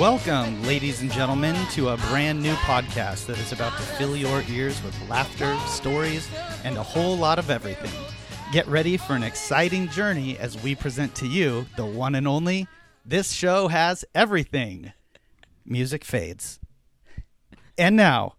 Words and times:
Welcome, 0.00 0.62
ladies 0.62 1.02
and 1.02 1.12
gentlemen, 1.12 1.54
to 1.72 1.90
a 1.90 1.98
brand 1.98 2.42
new 2.42 2.54
podcast 2.54 3.26
that 3.26 3.38
is 3.38 3.52
about 3.52 3.76
to 3.76 3.82
fill 3.82 4.16
your 4.16 4.42
ears 4.48 4.82
with 4.82 4.96
laughter, 5.10 5.54
stories, 5.66 6.26
and 6.64 6.78
a 6.78 6.82
whole 6.82 7.18
lot 7.18 7.38
of 7.38 7.50
everything. 7.50 7.92
Get 8.50 8.66
ready 8.66 8.96
for 8.96 9.12
an 9.12 9.22
exciting 9.22 9.88
journey 9.90 10.38
as 10.38 10.56
we 10.62 10.74
present 10.74 11.14
to 11.16 11.26
you 11.26 11.66
the 11.76 11.84
one 11.84 12.14
and 12.14 12.26
only 12.26 12.66
This 13.04 13.32
Show 13.32 13.68
Has 13.68 14.06
Everything. 14.14 14.94
Music 15.66 16.02
fades. 16.02 16.60
And 17.76 17.94
now, 17.94 18.36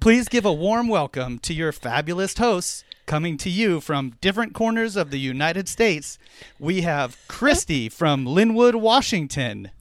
please 0.00 0.28
give 0.28 0.46
a 0.46 0.52
warm 0.52 0.88
welcome 0.88 1.38
to 1.40 1.52
your 1.52 1.72
fabulous 1.72 2.38
hosts 2.38 2.84
coming 3.04 3.36
to 3.36 3.50
you 3.50 3.82
from 3.82 4.16
different 4.22 4.54
corners 4.54 4.96
of 4.96 5.10
the 5.10 5.20
United 5.20 5.68
States. 5.68 6.18
We 6.58 6.80
have 6.80 7.18
Christy 7.28 7.90
from 7.90 8.24
Lynnwood, 8.24 8.76
Washington. 8.76 9.72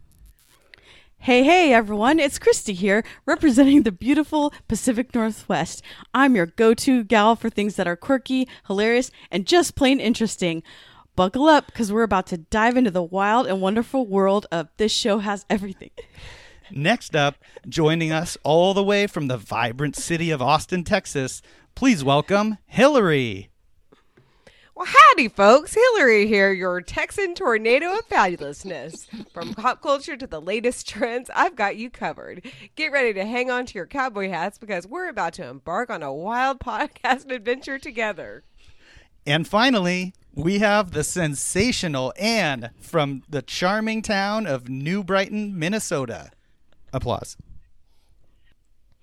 Hey, 1.23 1.43
hey, 1.43 1.71
everyone. 1.71 2.20
It's 2.20 2.39
Christy 2.39 2.73
here, 2.73 3.03
representing 3.27 3.84
the 3.84 3.91
beautiful 3.91 4.52
Pacific 4.67 5.14
Northwest. 5.14 5.83
I'm 6.16 6.36
your 6.36 6.47
go 6.47 6.73
to 6.73 7.03
gal 7.03 7.36
for 7.36 7.47
things 7.47 7.75
that 7.75 7.88
are 7.88 7.95
quirky, 7.95 8.47
hilarious, 8.66 9.11
and 9.30 9.45
just 9.45 9.75
plain 9.75 10.00
interesting. 10.00 10.63
Buckle 11.16 11.45
up, 11.45 11.67
because 11.67 11.94
we're 11.94 12.02
about 12.02 12.25
to 12.28 12.39
dive 12.39 12.75
into 12.75 12.89
the 12.89 13.03
wild 13.03 13.45
and 13.45 13.61
wonderful 13.61 14.08
world 14.08 14.47
of 14.52 14.69
This 14.78 14.91
Show 14.91 15.19
Has 15.19 15.45
Everything. 15.47 15.91
Next 16.72 17.16
up, 17.16 17.35
joining 17.69 18.11
us 18.11 18.35
all 18.41 18.73
the 18.73 18.83
way 18.83 19.06
from 19.06 19.28
the 19.28 19.38
vibrant 19.38 19.95
city 19.95 20.31
of 20.31 20.41
Austin, 20.41 20.83
Texas, 20.83 21.44
please 21.75 22.03
welcome 22.03 22.58
Hillary. 22.66 23.50
Well, 24.82 24.90
howdy, 25.12 25.28
folks. 25.28 25.76
Hillary 25.76 26.26
here, 26.26 26.52
your 26.52 26.82
Texan 26.82 27.36
tornado 27.36 28.00
of 28.00 28.10
fabulousness. 28.10 29.06
From 29.32 29.54
pop 29.54 29.80
culture 29.80 30.18
to 30.18 30.26
the 30.26 30.42
latest 30.42 30.90
trends, 30.90 31.30
I've 31.36 31.56
got 31.56 31.76
you 31.76 31.92
covered. 31.92 32.52
Get 32.76 32.92
ready 32.92 33.14
to 33.14 33.24
hang 33.24 33.52
on 33.52 33.68
to 33.68 33.76
your 33.76 33.86
cowboy 33.86 34.30
hats 34.30 34.58
because 34.58 34.88
we're 34.88 35.08
about 35.08 35.34
to 35.34 35.48
embark 35.48 35.92
on 35.92 36.02
a 36.02 36.12
wild 36.12 36.59
podcast 36.66 37.30
adventure 37.30 37.78
together. 37.78 38.44
And 39.24 39.48
finally, 39.48 40.16
we 40.34 40.58
have 40.58 40.94
the 40.94 41.04
sensational 41.04 42.12
Ann 42.18 42.72
from 42.80 43.22
the 43.30 43.44
charming 43.44 44.02
town 44.02 44.48
of 44.48 44.68
New 44.68 45.04
Brighton, 45.04 45.59
Minnesota. 45.59 46.32
Applause. 46.92 47.38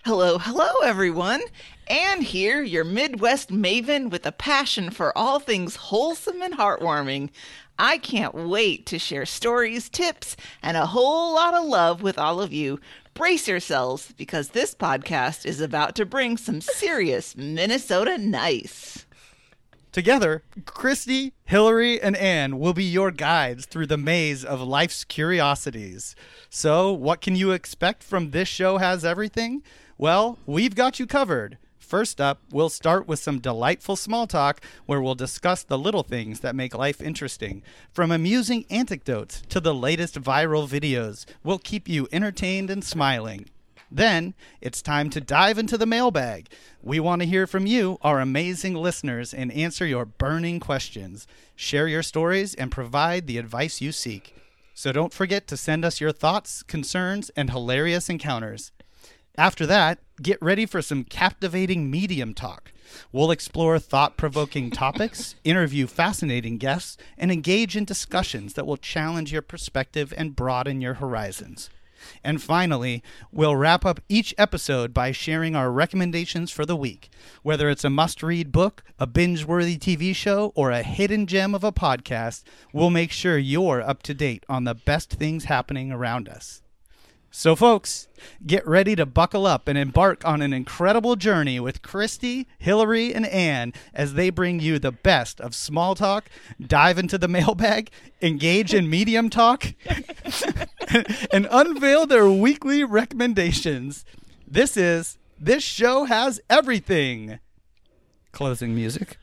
Hello, 0.04 0.38
hello, 0.38 0.80
everyone. 0.84 1.42
Ann 1.88 2.22
here, 2.22 2.62
your 2.62 2.84
Midwest 2.84 3.50
maven 3.50 4.10
with 4.10 4.24
a 4.24 4.32
passion 4.32 4.90
for 4.90 5.16
all 5.18 5.40
things 5.40 5.76
wholesome 5.76 6.40
and 6.40 6.54
heartwarming. 6.54 7.30
I 7.78 7.98
can't 7.98 8.32
wait 8.32 8.86
to 8.86 8.98
share 8.98 9.26
stories, 9.26 9.88
tips, 9.88 10.36
and 10.62 10.76
a 10.76 10.86
whole 10.86 11.34
lot 11.34 11.52
of 11.52 11.64
love 11.64 12.00
with 12.00 12.16
all 12.16 12.40
of 12.40 12.52
you. 12.52 12.80
Brace 13.12 13.48
yourselves 13.48 14.14
because 14.16 14.50
this 14.50 14.74
podcast 14.74 15.44
is 15.44 15.60
about 15.60 15.94
to 15.96 16.06
bring 16.06 16.36
some 16.36 16.60
serious 16.60 17.36
Minnesota 17.36 18.16
nice. 18.16 19.04
Together, 19.90 20.42
Christy, 20.64 21.32
Hillary, 21.44 22.00
and 22.00 22.16
Ann 22.16 22.58
will 22.58 22.74
be 22.74 22.84
your 22.84 23.10
guides 23.10 23.66
through 23.66 23.86
the 23.86 23.96
maze 23.96 24.44
of 24.44 24.60
life's 24.60 25.02
curiosities. 25.02 26.14
So, 26.48 26.92
what 26.92 27.20
can 27.20 27.34
you 27.34 27.50
expect 27.50 28.04
from 28.04 28.30
This 28.30 28.48
Show 28.48 28.78
Has 28.78 29.04
Everything? 29.04 29.62
Well, 30.00 30.38
we've 30.46 30.76
got 30.76 31.00
you 31.00 31.08
covered. 31.08 31.58
First 31.76 32.20
up, 32.20 32.40
we'll 32.52 32.68
start 32.68 33.08
with 33.08 33.18
some 33.18 33.40
delightful 33.40 33.96
small 33.96 34.28
talk 34.28 34.60
where 34.86 35.02
we'll 35.02 35.16
discuss 35.16 35.64
the 35.64 35.76
little 35.76 36.04
things 36.04 36.38
that 36.38 36.54
make 36.54 36.72
life 36.72 37.00
interesting. 37.00 37.64
From 37.90 38.12
amusing 38.12 38.64
anecdotes 38.70 39.42
to 39.48 39.58
the 39.58 39.74
latest 39.74 40.22
viral 40.22 40.68
videos, 40.68 41.26
we'll 41.42 41.58
keep 41.58 41.88
you 41.88 42.06
entertained 42.12 42.70
and 42.70 42.84
smiling. 42.84 43.46
Then 43.90 44.34
it's 44.60 44.82
time 44.82 45.10
to 45.10 45.20
dive 45.20 45.58
into 45.58 45.76
the 45.76 45.84
mailbag. 45.84 46.46
We 46.80 47.00
want 47.00 47.22
to 47.22 47.26
hear 47.26 47.48
from 47.48 47.66
you, 47.66 47.98
our 48.00 48.20
amazing 48.20 48.74
listeners, 48.74 49.34
and 49.34 49.50
answer 49.50 49.84
your 49.84 50.04
burning 50.04 50.60
questions. 50.60 51.26
Share 51.56 51.88
your 51.88 52.04
stories 52.04 52.54
and 52.54 52.70
provide 52.70 53.26
the 53.26 53.38
advice 53.38 53.80
you 53.80 53.90
seek. 53.90 54.36
So 54.74 54.92
don't 54.92 55.12
forget 55.12 55.48
to 55.48 55.56
send 55.56 55.84
us 55.84 56.00
your 56.00 56.12
thoughts, 56.12 56.62
concerns, 56.62 57.30
and 57.30 57.50
hilarious 57.50 58.08
encounters. 58.08 58.70
After 59.38 59.66
that, 59.66 60.00
get 60.20 60.42
ready 60.42 60.66
for 60.66 60.82
some 60.82 61.04
captivating 61.04 61.88
medium 61.88 62.34
talk. 62.34 62.72
We'll 63.12 63.30
explore 63.30 63.78
thought 63.78 64.16
provoking 64.16 64.70
topics, 64.72 65.36
interview 65.44 65.86
fascinating 65.86 66.58
guests, 66.58 66.96
and 67.16 67.30
engage 67.30 67.76
in 67.76 67.84
discussions 67.84 68.54
that 68.54 68.66
will 68.66 68.76
challenge 68.76 69.32
your 69.32 69.42
perspective 69.42 70.12
and 70.16 70.34
broaden 70.34 70.80
your 70.80 70.94
horizons. 70.94 71.70
And 72.24 72.42
finally, 72.42 73.00
we'll 73.30 73.54
wrap 73.54 73.84
up 73.84 74.00
each 74.08 74.34
episode 74.36 74.92
by 74.92 75.12
sharing 75.12 75.54
our 75.54 75.70
recommendations 75.70 76.50
for 76.50 76.66
the 76.66 76.76
week. 76.76 77.08
Whether 77.44 77.70
it's 77.70 77.84
a 77.84 77.90
must 77.90 78.24
read 78.24 78.50
book, 78.50 78.82
a 78.98 79.06
binge 79.06 79.44
worthy 79.44 79.78
TV 79.78 80.16
show, 80.16 80.52
or 80.56 80.72
a 80.72 80.82
hidden 80.82 81.28
gem 81.28 81.54
of 81.54 81.62
a 81.62 81.70
podcast, 81.70 82.42
we'll 82.72 82.90
make 82.90 83.12
sure 83.12 83.38
you're 83.38 83.82
up 83.82 84.02
to 84.02 84.14
date 84.14 84.44
on 84.48 84.64
the 84.64 84.74
best 84.74 85.10
things 85.10 85.44
happening 85.44 85.92
around 85.92 86.28
us. 86.28 86.60
So, 87.30 87.54
folks, 87.54 88.08
get 88.46 88.66
ready 88.66 88.96
to 88.96 89.04
buckle 89.04 89.46
up 89.46 89.68
and 89.68 89.76
embark 89.76 90.26
on 90.26 90.40
an 90.40 90.52
incredible 90.52 91.14
journey 91.14 91.60
with 91.60 91.82
Christy, 91.82 92.48
Hillary, 92.58 93.14
and 93.14 93.26
Ann 93.26 93.74
as 93.92 94.14
they 94.14 94.30
bring 94.30 94.60
you 94.60 94.78
the 94.78 94.90
best 94.92 95.40
of 95.40 95.54
small 95.54 95.94
talk, 95.94 96.30
dive 96.60 96.98
into 96.98 97.18
the 97.18 97.28
mailbag, 97.38 97.90
engage 98.22 98.72
in 98.72 98.88
medium 98.88 99.28
talk, 99.30 99.74
and 101.30 101.46
unveil 101.50 102.06
their 102.06 102.28
weekly 102.30 102.82
recommendations. 102.82 104.04
This 104.46 104.76
is 104.76 105.18
This 105.38 105.62
Show 105.62 106.04
Has 106.04 106.40
Everything. 106.48 107.38
Closing 108.32 108.74
music. 108.74 109.18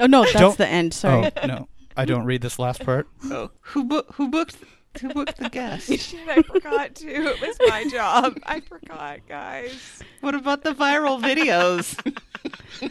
Oh, 0.00 0.06
no, 0.06 0.22
that's 0.24 0.32
Don't- 0.34 0.58
the 0.58 0.66
end. 0.68 0.92
Sorry. 0.92 1.30
Oh, 1.42 1.46
no. 1.46 1.68
I 1.96 2.04
don't 2.06 2.24
read 2.24 2.42
this 2.42 2.58
last 2.58 2.84
part. 2.84 3.06
Oh, 3.26 3.52
who 3.60 3.84
bo- 3.84 4.04
who 4.14 4.28
booked 4.28 4.56
who 5.00 5.08
booked 5.12 5.38
the 5.38 5.48
guest? 5.50 5.86
Shit, 5.98 6.28
I 6.28 6.42
forgot 6.42 6.94
to. 6.96 7.08
It 7.08 7.40
was 7.40 7.56
my 7.68 7.84
job. 7.88 8.38
I 8.44 8.60
forgot, 8.60 9.20
guys. 9.28 10.00
What 10.20 10.34
about 10.34 10.62
the 10.62 10.72
viral 10.72 11.20
videos? 11.20 11.98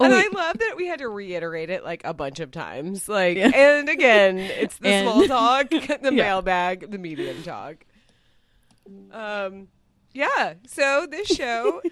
and 0.00 0.14
I 0.14 0.28
love 0.32 0.58
that 0.58 0.74
we 0.76 0.86
had 0.86 0.98
to 1.00 1.08
reiterate 1.08 1.70
it 1.70 1.84
like 1.84 2.02
a 2.04 2.14
bunch 2.14 2.40
of 2.40 2.50
times. 2.50 3.08
Like, 3.08 3.36
Yeah. 3.36 3.50
and 3.54 3.88
again, 3.88 4.38
it's 4.38 4.78
the 4.78 4.88
And- 4.88 5.08
small 5.08 5.26
talk, 5.26 5.70
the 5.70 5.98
Yeah. 6.02 6.10
mailbag, 6.10 6.90
the 6.90 6.98
medium 6.98 7.42
talk. 7.42 7.84
Um, 9.12 9.68
yeah. 10.12 10.54
So 10.66 11.06
this 11.10 11.28
show, 11.28 11.82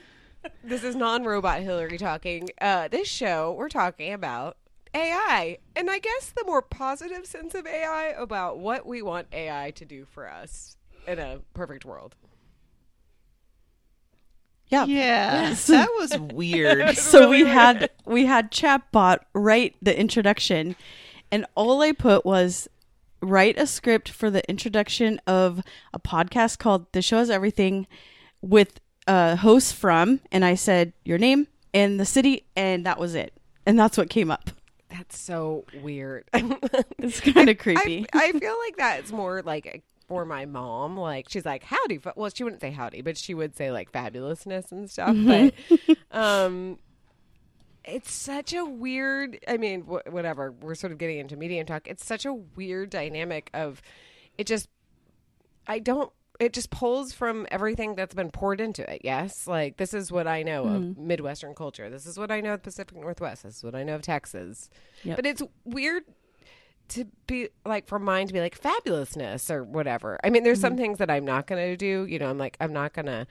this 0.64 0.82
is 0.84 0.97
non-robot 0.97 1.60
Hillary 1.60 1.98
talking. 1.98 2.48
Uh, 2.60 2.88
this 2.88 3.08
show, 3.08 3.53
we're 3.58 3.68
talking 3.68 4.12
about 4.12 4.56
AI, 4.94 5.58
and 5.74 5.91
I 5.91 5.98
guess 5.98 6.32
the 6.36 6.44
more 6.47 6.62
positive 6.62 7.26
sense 7.26 7.54
of 7.54 7.66
AI 7.66 8.14
about 8.16 8.58
what 8.58 8.86
we 8.86 9.02
want 9.02 9.28
AI 9.32 9.70
to 9.72 9.84
do 9.84 10.04
for 10.04 10.28
us 10.28 10.77
in 11.06 11.18
a 11.18 11.41
perfect 11.54 11.84
world. 11.84 12.15
Yeah. 14.68 14.84
Yeah, 14.86 15.42
Yes. 15.48 15.66
that 15.68 15.88
was 15.98 16.18
weird. 16.18 16.97
so 16.97 17.28
we 17.28 17.44
had 17.44 17.91
we 18.04 18.27
had 18.27 18.50
chatbot 18.50 19.18
write 19.33 19.77
the 19.80 19.97
introduction 19.98 20.74
and 21.30 21.47
all 21.54 21.82
i 21.82 21.92
put 21.92 22.24
was 22.27 22.66
write 23.22 23.56
a 23.59 23.66
script 23.66 24.09
for 24.09 24.28
the 24.28 24.48
introduction 24.50 25.21
of 25.27 25.62
a 25.94 26.00
podcast 26.00 26.59
called 26.59 26.91
the 26.92 27.00
show 27.00 27.18
is 27.21 27.30
everything 27.30 27.86
with 28.42 28.80
uh 29.06 29.36
hosts 29.36 29.71
from 29.71 30.18
and 30.32 30.44
i 30.44 30.56
said 30.56 30.92
your 31.04 31.18
name 31.18 31.47
and 31.72 32.00
the 32.00 32.04
city 32.04 32.44
and 32.56 32.84
that 32.84 32.98
was 32.98 33.15
it 33.15 33.32
and 33.66 33.78
that's 33.78 33.97
what 33.97 34.10
came 34.10 34.32
up 34.32 34.50
That's 34.97 35.19
so 35.19 35.65
weird. 35.83 36.25
it's 36.33 37.21
kind 37.21 37.51
of 37.51 37.59
creepy 37.59 38.07
I, 38.13 38.28
I 38.28 38.33
feel 38.33 38.57
like 38.65 38.77
that's 38.77 39.13
more 39.13 39.43
like 39.43 39.83
for 40.09 40.25
my 40.25 40.47
mom. 40.47 40.97
Like 40.97 41.27
she's 41.28 41.45
like 41.45 41.63
howdy. 41.63 41.98
fa-" 41.98 42.15
Well, 42.16 42.31
she 42.33 42.45
wouldn't 42.45 42.63
say 42.63 42.71
howdy, 42.71 43.03
but 43.03 43.19
she 43.19 43.34
would 43.34 43.57
say 43.57 43.71
like 43.71 43.93
fabulousness 43.93 44.72
and 44.72 44.91
stuff. 44.91 45.10
Mm-hmm. 45.10 45.48
But 45.89 45.97
um, 46.19 46.78
it's 47.84 48.13
such 48.13 48.54
a 48.54 48.65
weird. 48.65 49.39
I 49.47 49.57
mean, 49.59 49.83
wh- 49.83 50.13
whatever. 50.13 50.53
We're 50.53 50.75
sort 50.75 50.93
of 50.93 50.99
getting 50.99 51.19
into 51.19 51.37
medium 51.37 51.66
talk. 51.66 51.89
It's 51.89 52.04
such 52.04 52.25
a 52.25 52.33
weird 52.33 52.91
dynamic 52.91 53.51
of 53.53 53.83
it. 54.39 54.47
Just 54.47 54.69
I 55.66 55.78
don't. 55.78 56.10
It 56.38 56.53
just 56.53 56.71
pulls 56.71 57.12
from 57.12 57.47
everything 57.50 57.94
that's 57.94 58.15
been 58.15 58.30
poured 58.30 58.60
into 58.60 58.88
it. 58.91 59.03
Yes, 59.04 59.47
like 59.47 59.77
this 59.77 59.94
is 59.94 60.12
what 60.12 60.27
I 60.27 60.42
know 60.42 60.65
Mm-hmm. 60.65 60.74
of 60.91 60.98
Midwestern 60.98 61.54
culture. 61.54 61.88
This 61.91 62.06
is 62.06 62.18
what 62.18 62.30
I 62.30 62.41
know 62.41 62.54
of 62.54 62.60
the 62.60 62.65
Pacific 62.65 62.97
Northwest. 62.97 63.42
This 63.44 63.59
is 63.59 63.65
what 63.65 63.74
I 63.74 63.83
know 63.84 63.94
of 63.94 64.03
Texas. 64.03 64.68
Yep. 65.04 65.16
But 65.16 65.27
it's 65.27 65.42
weird 65.65 66.04
to 66.88 67.04
be 67.27 67.48
like 67.65 67.88
for 67.88 67.98
mine 67.98 68.27
to 68.28 68.33
be 68.33 68.41
like 68.41 68.60
fabulousness 68.60 69.50
or 69.50 69.65
whatever. 69.65 70.18
I 70.22 70.30
mean, 70.30 70.44
there's 70.44 70.60
some 70.60 70.77
things 70.77 70.98
that 70.98 71.10
I'm 71.10 71.24
not 71.24 71.47
going 71.47 71.65
to 71.65 71.77
do. 71.77 72.06
You 72.09 72.18
know, 72.18 72.28
I'm 72.30 72.39
like 72.39 72.56
I'm 72.60 72.72
not 72.72 72.92
going 72.92 73.06
to 73.06 73.27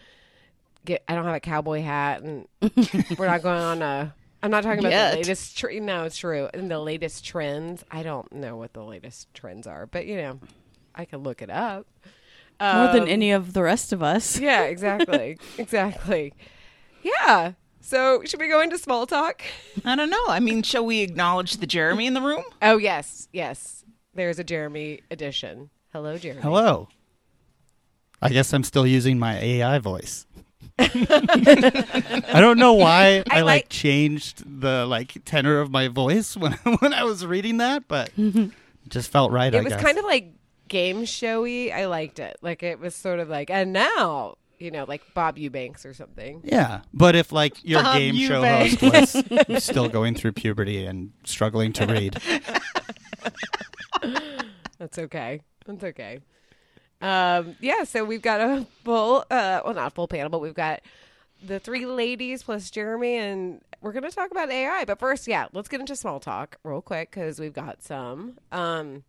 get. 0.84 1.04
I 1.08 1.16
don't 1.16 1.26
have 1.26 1.36
a 1.36 1.40
cowboy 1.40 1.82
hat, 1.82 2.22
and 2.22 2.48
we're 3.18 3.28
not 3.28 3.42
going 3.44 3.60
on 3.62 3.82
a. 3.82 4.14
I'm 4.44 4.52
not 4.52 4.64
talking 4.64 4.80
about 4.80 4.92
Yet. 4.92 5.12
the 5.12 5.18
latest. 5.18 5.58
Tr- 5.58 5.72
no, 5.80 6.04
it's 6.04 6.18
true. 6.18 6.50
And 6.54 6.70
the 6.70 6.80
latest 6.80 7.26
trends. 7.26 7.84
I 7.90 8.04
don't 8.04 8.32
know 8.32 8.58
what 8.58 8.74
the 8.74 8.84
latest 8.84 9.34
trends 9.34 9.66
are, 9.68 9.86
but 9.88 10.06
you 10.06 10.18
know, 10.18 10.40
I 10.94 11.06
can 11.06 11.24
look 11.24 11.42
it 11.42 11.50
up. 11.50 11.88
More 12.60 12.88
than 12.94 13.04
Um, 13.04 13.08
any 13.10 13.32
of 13.32 13.54
the 13.54 13.62
rest 13.64 13.92
of 13.94 14.02
us. 14.02 14.40
Yeah, 14.46 14.64
exactly. 14.64 15.38
exactly. 15.58 16.34
Yeah. 17.04 17.54
So, 17.82 18.24
should 18.26 18.40
we 18.40 18.48
go 18.48 18.62
into 18.62 18.78
small 18.78 19.06
talk? 19.06 19.42
I 19.84 19.96
don't 19.96 20.10
know. 20.10 20.26
I 20.28 20.40
mean, 20.40 20.64
shall 20.64 20.86
we 20.86 21.02
acknowledge 21.02 21.58
the 21.58 21.68
Jeremy 21.68 22.08
in 22.08 22.14
the 22.16 22.22
room? 22.22 22.44
Oh, 22.62 22.78
yes. 22.78 23.28
Yes. 23.32 23.84
There's 24.16 24.40
a 24.40 24.44
Jeremy 24.44 25.02
edition. 25.12 25.70
Hello, 25.94 26.18
Jeremy. 26.18 26.42
Hello. 26.42 26.88
I 28.22 28.30
guess 28.30 28.54
I'm 28.54 28.64
still 28.64 28.88
using 28.88 29.20
my 29.20 29.38
AI 29.38 29.78
voice. 29.80 30.26
I 30.80 32.38
don't 32.40 32.58
know 32.58 32.74
why 32.74 33.24
I, 33.30 33.38
I 33.40 33.42
like, 33.42 33.46
like- 33.66 33.70
changed 33.70 34.44
the 34.62 34.86
like 34.86 35.18
tenor 35.26 35.60
of 35.60 35.70
my 35.72 35.88
voice 35.88 36.36
when 36.36 36.54
when 36.80 36.94
I 36.94 37.04
was 37.04 37.26
reading 37.26 37.58
that, 37.58 37.88
but 37.88 38.10
it 38.18 38.52
just 38.90 39.12
felt 39.12 39.32
right. 39.32 39.54
I 39.54 39.60
It 39.60 39.64
was 39.64 39.74
guess. 39.74 39.82
kind 39.84 39.98
of 39.98 40.06
like 40.06 40.34
game 40.68 41.06
showy. 41.06 41.72
I 41.72 41.86
liked 41.86 42.20
it. 42.20 42.38
Like 42.42 42.64
it 42.64 42.80
was 42.80 42.96
sort 42.96 43.20
of 43.20 43.30
like, 43.30 43.50
and 43.50 43.74
now, 43.74 44.36
you 44.60 44.72
know, 44.72 44.86
like 44.88 45.02
Bob 45.14 45.38
Eubanks 45.38 45.86
or 45.86 45.94
something. 45.94 46.42
yeah. 46.44 46.82
But 46.94 47.16
if 47.16 47.32
like 47.32 47.64
your 47.64 47.84
Bob 47.84 47.98
game 47.98 48.16
show 48.16 48.42
host 48.44 48.82
was 49.50 49.64
still 49.64 49.90
going 49.90 50.16
through 50.16 50.32
puberty 50.34 50.86
and 50.86 51.12
struggling 51.24 51.74
to 51.74 51.86
read, 51.86 52.18
That's 54.78 54.98
okay. 55.00 55.42
That's 55.66 55.84
okay. 55.84 56.20
Um, 57.02 57.56
yeah, 57.60 57.84
so 57.84 58.04
we've 58.06 58.22
got 58.22 58.42
a 58.42 58.66
full, 58.84 59.26
uh, 59.32 59.62
well, 59.64 59.74
not 59.74 59.88
a 59.88 59.90
full 59.92 60.08
panel, 60.08 60.30
but 60.30 60.42
we've 60.42 60.54
got 60.54 60.82
the 61.44 61.60
three 61.60 61.86
ladies 61.86 62.44
plus 62.44 62.70
Jeremy, 62.72 63.16
and 63.18 63.62
we're 63.82 63.92
going 63.92 64.04
to 64.04 64.12
talk 64.12 64.32
about 64.32 64.50
AI. 64.50 64.86
But 64.86 65.00
first, 65.00 65.28
yeah, 65.28 65.48
let's 65.54 65.68
get 65.68 65.80
into 65.80 65.96
small 65.96 66.20
talk 66.20 66.58
real 66.64 66.82
quick 66.82 67.12
because 67.12 67.40
we've 67.40 67.54
got 67.54 67.84
some. 67.84 68.38
Um, 68.52 69.04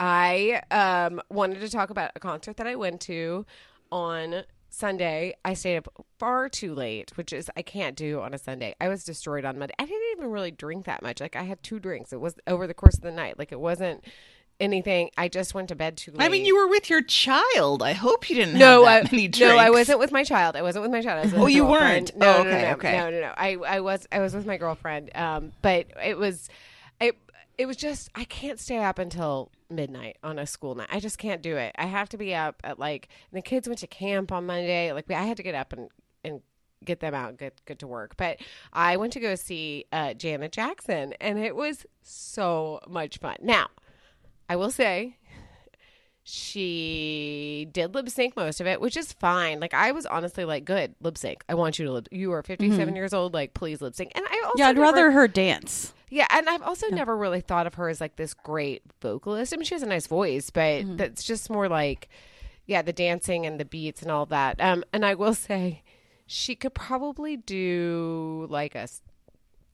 I 0.00 0.62
um, 0.70 1.20
wanted 1.30 1.60
to 1.60 1.68
talk 1.70 1.90
about 1.90 2.10
a 2.16 2.20
concert 2.20 2.56
that 2.56 2.66
I 2.66 2.74
went 2.74 3.00
to 3.02 3.46
on 3.92 4.42
Sunday. 4.70 5.34
I 5.44 5.54
stayed 5.54 5.76
up 5.76 5.88
far 6.18 6.48
too 6.48 6.74
late, 6.74 7.12
which 7.16 7.32
is 7.32 7.50
I 7.56 7.62
can't 7.62 7.96
do 7.96 8.20
on 8.20 8.34
a 8.34 8.38
Sunday. 8.38 8.74
I 8.80 8.88
was 8.88 9.04
destroyed 9.04 9.44
on 9.44 9.58
Monday. 9.58 9.74
I 9.78 9.84
didn't 9.86 10.08
even 10.16 10.30
really 10.30 10.50
drink 10.50 10.86
that 10.86 11.02
much. 11.02 11.20
Like 11.20 11.36
I 11.36 11.42
had 11.44 11.62
two 11.62 11.78
drinks. 11.78 12.12
It 12.12 12.20
was 12.20 12.34
over 12.46 12.66
the 12.66 12.74
course 12.74 12.96
of 12.96 13.02
the 13.02 13.12
night. 13.12 13.38
Like 13.38 13.52
it 13.52 13.60
wasn't 13.60 14.04
anything. 14.60 15.10
I 15.16 15.28
just 15.28 15.54
went 15.54 15.68
to 15.68 15.76
bed 15.76 15.96
too 15.96 16.12
late. 16.12 16.22
I 16.22 16.28
mean, 16.28 16.44
you 16.44 16.56
were 16.56 16.68
with 16.68 16.90
your 16.90 17.02
child. 17.02 17.82
I 17.82 17.92
hope 17.92 18.28
you 18.28 18.36
didn't 18.36 18.58
no, 18.58 18.84
have 18.84 19.12
I, 19.12 19.30
no, 19.38 19.56
I 19.58 19.70
wasn't 19.70 19.98
with 19.98 20.12
my 20.12 20.24
child. 20.24 20.56
I 20.56 20.62
wasn't 20.62 20.82
with 20.82 20.92
my 20.92 21.02
child. 21.02 21.20
I 21.20 21.22
was 21.22 21.32
with 21.34 21.42
Oh, 21.42 21.46
you 21.46 21.62
girlfriend. 21.62 22.12
weren't? 22.14 22.16
No, 22.16 22.36
Oh, 22.38 22.42
no, 22.42 22.50
okay, 22.50 22.62
no, 22.62 22.72
okay. 22.72 22.92
no, 22.98 23.10
no, 23.10 23.20
no. 23.20 23.32
I, 23.36 23.56
I 23.76 23.80
was, 23.80 24.06
I 24.12 24.20
was 24.20 24.34
with 24.34 24.46
my 24.46 24.56
girlfriend. 24.56 25.10
Um, 25.16 25.52
but 25.62 25.86
it 26.04 26.16
was, 26.18 26.48
it, 27.58 27.66
was 27.66 27.76
just 27.76 28.10
I 28.14 28.24
can't 28.24 28.60
stay 28.60 28.78
up 28.78 28.98
until 28.98 29.50
midnight 29.70 30.18
on 30.22 30.38
a 30.38 30.46
school 30.46 30.74
night. 30.74 30.88
I 30.90 31.00
just 31.00 31.18
can't 31.18 31.42
do 31.42 31.56
it. 31.56 31.74
I 31.78 31.86
have 31.86 32.08
to 32.10 32.16
be 32.16 32.34
up 32.34 32.60
at 32.64 32.78
like 32.78 33.08
the 33.32 33.42
kids 33.42 33.68
went 33.68 33.80
to 33.80 33.86
camp 33.86 34.32
on 34.32 34.46
Monday. 34.46 34.92
Like 34.92 35.10
I 35.10 35.22
had 35.22 35.36
to 35.38 35.42
get 35.42 35.54
up 35.54 35.72
and 35.72 35.88
and 36.24 36.40
get 36.84 37.00
them 37.00 37.14
out 37.14 37.30
and 37.30 37.38
get 37.38 37.64
get 37.66 37.78
to 37.80 37.86
work. 37.86 38.16
But 38.16 38.38
I 38.72 38.96
went 38.96 39.12
to 39.14 39.20
go 39.20 39.34
see 39.34 39.86
uh, 39.92 40.14
Janet 40.14 40.52
Jackson, 40.52 41.14
and 41.20 41.38
it 41.38 41.56
was 41.56 41.86
so 42.02 42.80
much 42.88 43.18
fun. 43.18 43.36
Now, 43.42 43.68
I 44.48 44.56
will 44.56 44.70
say 44.70 45.16
she 46.26 47.68
did 47.70 47.94
lip 47.94 48.08
sync 48.08 48.34
most 48.34 48.58
of 48.58 48.66
it, 48.66 48.80
which 48.80 48.96
is 48.96 49.12
fine. 49.12 49.60
Like 49.60 49.74
I 49.74 49.92
was 49.92 50.06
honestly 50.06 50.46
like, 50.46 50.64
good 50.64 50.94
lip 51.02 51.18
sync. 51.18 51.44
I 51.50 51.54
want 51.54 51.78
you 51.78 51.84
to 51.84 51.92
lip. 51.92 52.08
You 52.10 52.32
are 52.32 52.42
57 52.42 52.86
mm-hmm. 52.86 52.96
years 52.96 53.12
old. 53.12 53.34
Like 53.34 53.52
please 53.52 53.82
lip 53.82 53.94
sync. 53.94 54.12
And 54.14 54.24
I 54.26 54.42
also 54.46 54.58
Yeah, 54.58 54.68
I'd 54.68 54.76
never- 54.76 54.80
rather 54.80 55.10
her 55.10 55.28
dance. 55.28 55.92
yeah, 56.08 56.26
and 56.30 56.48
I've 56.48 56.62
also 56.62 56.88
never 56.88 57.14
really 57.14 57.42
thought 57.42 57.66
of 57.66 57.74
her 57.74 57.90
as 57.90 58.00
like 58.00 58.16
this 58.16 58.32
great 58.32 58.82
vocalist. 59.02 59.52
I 59.52 59.58
mean, 59.58 59.66
she 59.66 59.74
has 59.74 59.82
a 59.82 59.86
nice 59.86 60.06
voice, 60.06 60.48
but 60.48 60.60
mm-hmm. 60.84 60.96
that's 60.96 61.24
just 61.24 61.50
more 61.50 61.68
like, 61.68 62.08
yeah, 62.64 62.80
the 62.80 62.92
dancing 62.94 63.44
and 63.44 63.60
the 63.60 63.66
beats 63.66 64.00
and 64.00 64.10
all 64.10 64.24
that. 64.26 64.58
Um, 64.62 64.82
and 64.94 65.04
I 65.04 65.14
will 65.14 65.34
say, 65.34 65.82
she 66.26 66.54
could 66.54 66.72
probably 66.72 67.36
do 67.36 68.46
like 68.48 68.74
a 68.74 68.88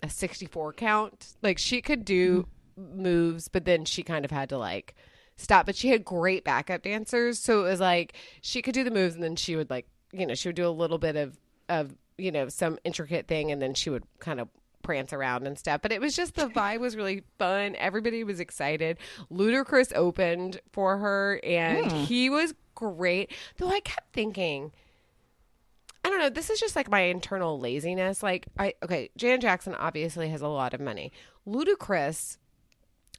a 0.02 0.08
sixty 0.08 0.46
four 0.46 0.72
count. 0.72 1.36
Like 1.42 1.58
she 1.58 1.80
could 1.80 2.04
do 2.04 2.48
mm-hmm. 2.76 3.02
moves, 3.02 3.46
but 3.46 3.66
then 3.66 3.84
she 3.84 4.02
kind 4.02 4.24
of 4.24 4.32
had 4.32 4.48
to 4.48 4.58
like 4.58 4.96
stop. 5.40 5.66
But 5.66 5.76
she 5.76 5.88
had 5.88 6.04
great 6.04 6.44
backup 6.44 6.82
dancers, 6.82 7.38
so 7.38 7.64
it 7.64 7.70
was 7.70 7.80
like 7.80 8.14
she 8.40 8.62
could 8.62 8.74
do 8.74 8.84
the 8.84 8.90
moves, 8.90 9.14
and 9.14 9.22
then 9.22 9.36
she 9.36 9.56
would 9.56 9.70
like 9.70 9.86
you 10.12 10.26
know 10.26 10.34
she 10.34 10.48
would 10.48 10.56
do 10.56 10.66
a 10.66 10.70
little 10.70 10.98
bit 10.98 11.16
of 11.16 11.38
of 11.68 11.94
you 12.18 12.30
know 12.30 12.48
some 12.48 12.78
intricate 12.84 13.26
thing, 13.26 13.50
and 13.50 13.60
then 13.60 13.74
she 13.74 13.90
would 13.90 14.04
kind 14.18 14.40
of 14.40 14.48
prance 14.82 15.12
around 15.12 15.46
and 15.46 15.58
stuff. 15.58 15.82
But 15.82 15.92
it 15.92 16.00
was 16.00 16.16
just 16.16 16.34
the 16.34 16.46
vibe 16.48 16.80
was 16.80 16.96
really 16.96 17.22
fun. 17.38 17.76
Everybody 17.76 18.24
was 18.24 18.40
excited. 18.40 18.98
Ludacris 19.30 19.92
opened 19.94 20.60
for 20.72 20.98
her, 20.98 21.40
and 21.44 21.90
hmm. 21.90 21.98
he 21.98 22.30
was 22.30 22.54
great. 22.74 23.32
Though 23.58 23.68
I 23.68 23.80
kept 23.80 24.12
thinking. 24.12 24.72
I 26.02 26.08
don't 26.08 26.18
know. 26.18 26.30
This 26.30 26.48
is 26.48 26.58
just 26.58 26.76
like 26.76 26.90
my 26.90 27.00
internal 27.00 27.60
laziness. 27.60 28.22
Like, 28.22 28.46
I 28.58 28.72
okay, 28.82 29.10
Janet 29.18 29.42
Jackson 29.42 29.74
obviously 29.74 30.30
has 30.30 30.40
a 30.40 30.48
lot 30.48 30.72
of 30.72 30.80
money. 30.80 31.12
Ludacris, 31.46 32.38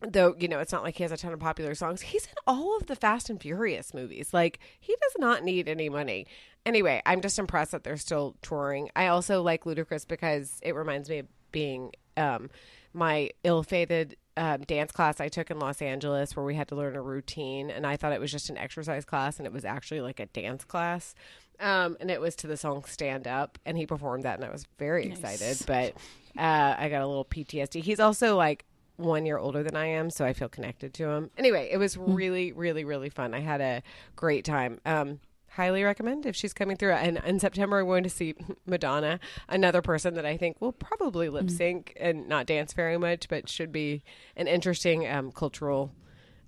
though, 0.02 0.36
you 0.40 0.48
know, 0.48 0.60
it's 0.60 0.72
not 0.72 0.84
like 0.84 0.98
he 0.98 1.04
has 1.04 1.12
a 1.12 1.18
ton 1.18 1.34
of 1.34 1.40
popular 1.40 1.76
songs. 1.76 2.02
He's 2.02 2.26
in 2.26 2.34
all 2.48 2.78
of 2.78 2.88
the 2.88 2.96
Fast 2.96 3.30
and 3.30 3.42
Furious 3.42 3.94
movies. 3.94 4.34
Like, 4.34 4.60
he 4.80 4.94
does 4.94 5.14
not 5.20 5.44
need 5.44 5.68
any 5.68 5.90
money. 5.90 6.28
Anyway, 6.66 7.02
I'm 7.06 7.22
just 7.22 7.40
impressed 7.40 7.72
that 7.72 7.84
they're 7.84 7.98
still 7.98 8.36
touring. 8.42 8.90
I 8.96 9.08
also 9.08 9.42
like 9.42 9.64
Ludacris 9.64 10.08
because 10.08 10.60
it 10.62 10.76
reminds 10.76 11.10
me 11.10 11.20
of 11.20 11.28
being 11.52 11.92
um, 12.18 12.50
my 12.94 13.32
ill-fated 13.44 14.18
um, 14.38 14.62
dance 14.62 14.92
class 14.92 15.20
I 15.20 15.28
took 15.28 15.52
in 15.52 15.60
Los 15.60 15.82
Angeles 15.82 16.36
where 16.36 16.46
we 16.46 16.56
had 16.56 16.68
to 16.70 16.76
learn 16.76 16.96
a 16.96 17.02
routine, 17.02 17.70
and 17.70 17.86
I 17.86 17.98
thought 17.98 18.14
it 18.14 18.22
was 18.22 18.32
just 18.32 18.50
an 18.50 18.58
exercise 18.58 19.06
class, 19.06 19.38
and 19.38 19.46
it 19.46 19.54
was 19.54 19.66
actually 19.66 20.02
like 20.02 20.20
a 20.20 20.26
dance 20.28 20.64
class. 20.64 21.14
Um, 21.60 21.96
and 22.00 22.10
it 22.10 22.20
was 22.20 22.36
to 22.38 22.48
the 22.48 22.58
song 22.58 22.84
"Stand 22.88 23.28
Up," 23.28 23.60
and 23.66 23.78
he 23.78 23.86
performed 23.86 24.24
that, 24.24 24.40
and 24.40 24.46
I 24.46 24.50
was 24.50 24.66
very 24.80 25.06
excited. 25.06 25.58
But 25.68 25.94
uh, 26.38 26.76
I 26.78 26.90
got 26.90 27.02
a 27.02 27.08
little 27.08 27.26
PTSD. 27.26 27.84
He's 27.84 28.00
also 28.00 28.36
like 28.36 28.66
one 29.02 29.26
year 29.26 29.38
older 29.38 29.64
than 29.64 29.76
I 29.76 29.88
am, 29.88 30.10
so 30.10 30.26
I 30.26 30.34
feel 30.34 30.50
connected 30.50 30.94
to 30.96 31.10
him. 31.10 31.32
Anyway, 31.38 31.70
it 31.72 31.78
was 31.78 31.98
really, 31.98 32.52
really, 32.52 32.84
really 32.84 33.10
fun. 33.10 33.34
I 33.34 33.40
had 33.40 33.62
a 33.62 33.84
great 34.16 34.46
time. 34.46 34.80
Um, 34.86 35.20
highly 35.52 35.84
recommend 35.84 36.26
if 36.26 36.36
she's 36.36 36.54
coming 36.54 36.78
through. 36.78 36.94
And 36.94 37.22
in 37.26 37.40
September, 37.40 37.80
I'm 37.80 37.86
going 37.86 38.04
to 38.04 38.10
see 38.10 38.36
Madonna, 38.66 39.20
another 39.50 39.82
person 39.82 40.14
that 40.16 40.26
I 40.26 40.38
think 40.38 40.62
will 40.62 40.72
probably 40.72 41.30
lip 41.30 41.50
sync 41.50 41.94
and 42.00 42.28
not 42.28 42.46
dance 42.46 42.74
very 42.74 42.98
much, 42.98 43.28
but 43.28 43.50
should 43.50 43.72
be 43.72 44.04
an 44.36 44.48
interesting 44.48 45.08
um, 45.08 45.32
cultural. 45.32 45.92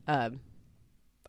Um, 0.08 0.40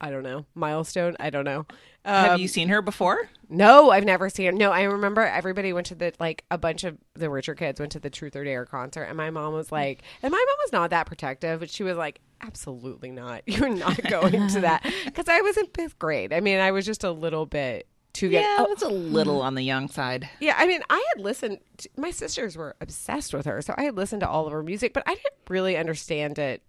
I 0.01 0.11
don't 0.11 0.23
know 0.23 0.45
milestone. 0.55 1.17
I 1.21 1.31
don't 1.31 1.45
know. 1.45 1.67
Um, 2.05 2.25
Have 2.27 2.41
you 2.41 2.49
seen 2.49 2.69
her 2.69 2.83
before? 2.83 3.29
no, 3.49 3.91
I've 3.91 4.05
never 4.05 4.29
seen 4.29 4.47
it. 4.49 4.55
No, 4.55 4.71
I 4.73 4.83
remember 4.83 5.23
everybody 5.23 5.73
went 5.73 5.87
to 5.87 5.95
the 5.95 6.13
like 6.21 6.45
a 6.51 6.59
bunch 6.59 6.85
of 6.85 6.99
the 7.15 7.31
richer 7.31 7.55
kids 7.55 7.81
went 7.81 7.93
to 7.93 8.01
the 8.01 8.11
Truth 8.11 8.37
or 8.37 8.45
Dare 8.45 8.67
concert, 8.67 9.05
and 9.05 9.17
my 9.17 9.31
mom 9.31 9.55
was 9.55 9.71
like, 9.73 10.03
and 10.23 10.31
my 10.33 10.37
mom 10.47 10.57
was 10.65 10.73
not 10.73 10.91
that 10.91 11.07
protective, 11.07 11.61
but 11.61 11.71
she 11.71 11.83
was 11.83 11.97
like, 11.97 12.21
absolutely 12.43 13.11
not. 13.11 13.43
You're 13.47 13.69
not 13.71 14.03
going 14.11 14.49
to 14.49 14.61
that 14.61 14.83
because 15.07 15.29
I 15.29 15.41
was 15.41 15.57
in 15.57 15.67
fifth 15.75 15.99
grade. 15.99 16.33
I 16.33 16.41
mean, 16.41 16.59
I 16.59 16.73
was 16.73 16.85
just 16.85 17.05
a 17.05 17.11
little 17.13 17.47
bit 17.47 17.87
too 18.13 18.29
good. 18.29 18.43
Yeah, 18.43 18.57
Oh, 18.61 18.73
it's 18.73 18.83
a 18.83 18.89
little 18.89 19.41
on 19.43 19.55
the 19.55 19.63
young 19.63 19.89
side. 19.89 20.29
yeah, 20.41 20.55
I 20.59 20.67
mean, 20.67 20.83
I 20.91 21.03
had 21.15 21.23
listened. 21.25 21.59
To, 21.79 21.89
my 21.97 22.11
sisters 22.11 22.57
were 22.57 22.77
obsessed 22.81 23.33
with 23.33 23.47
her, 23.47 23.63
so 23.63 23.75
I 23.79 23.85
had 23.85 23.97
listened 23.97 24.21
to 24.21 24.29
all 24.29 24.47
of 24.47 24.53
her 24.53 24.63
music, 24.63 24.93
but 24.93 25.03
I 25.07 25.15
didn't 25.15 25.35
really 25.49 25.77
understand 25.77 26.39
it 26.39 26.63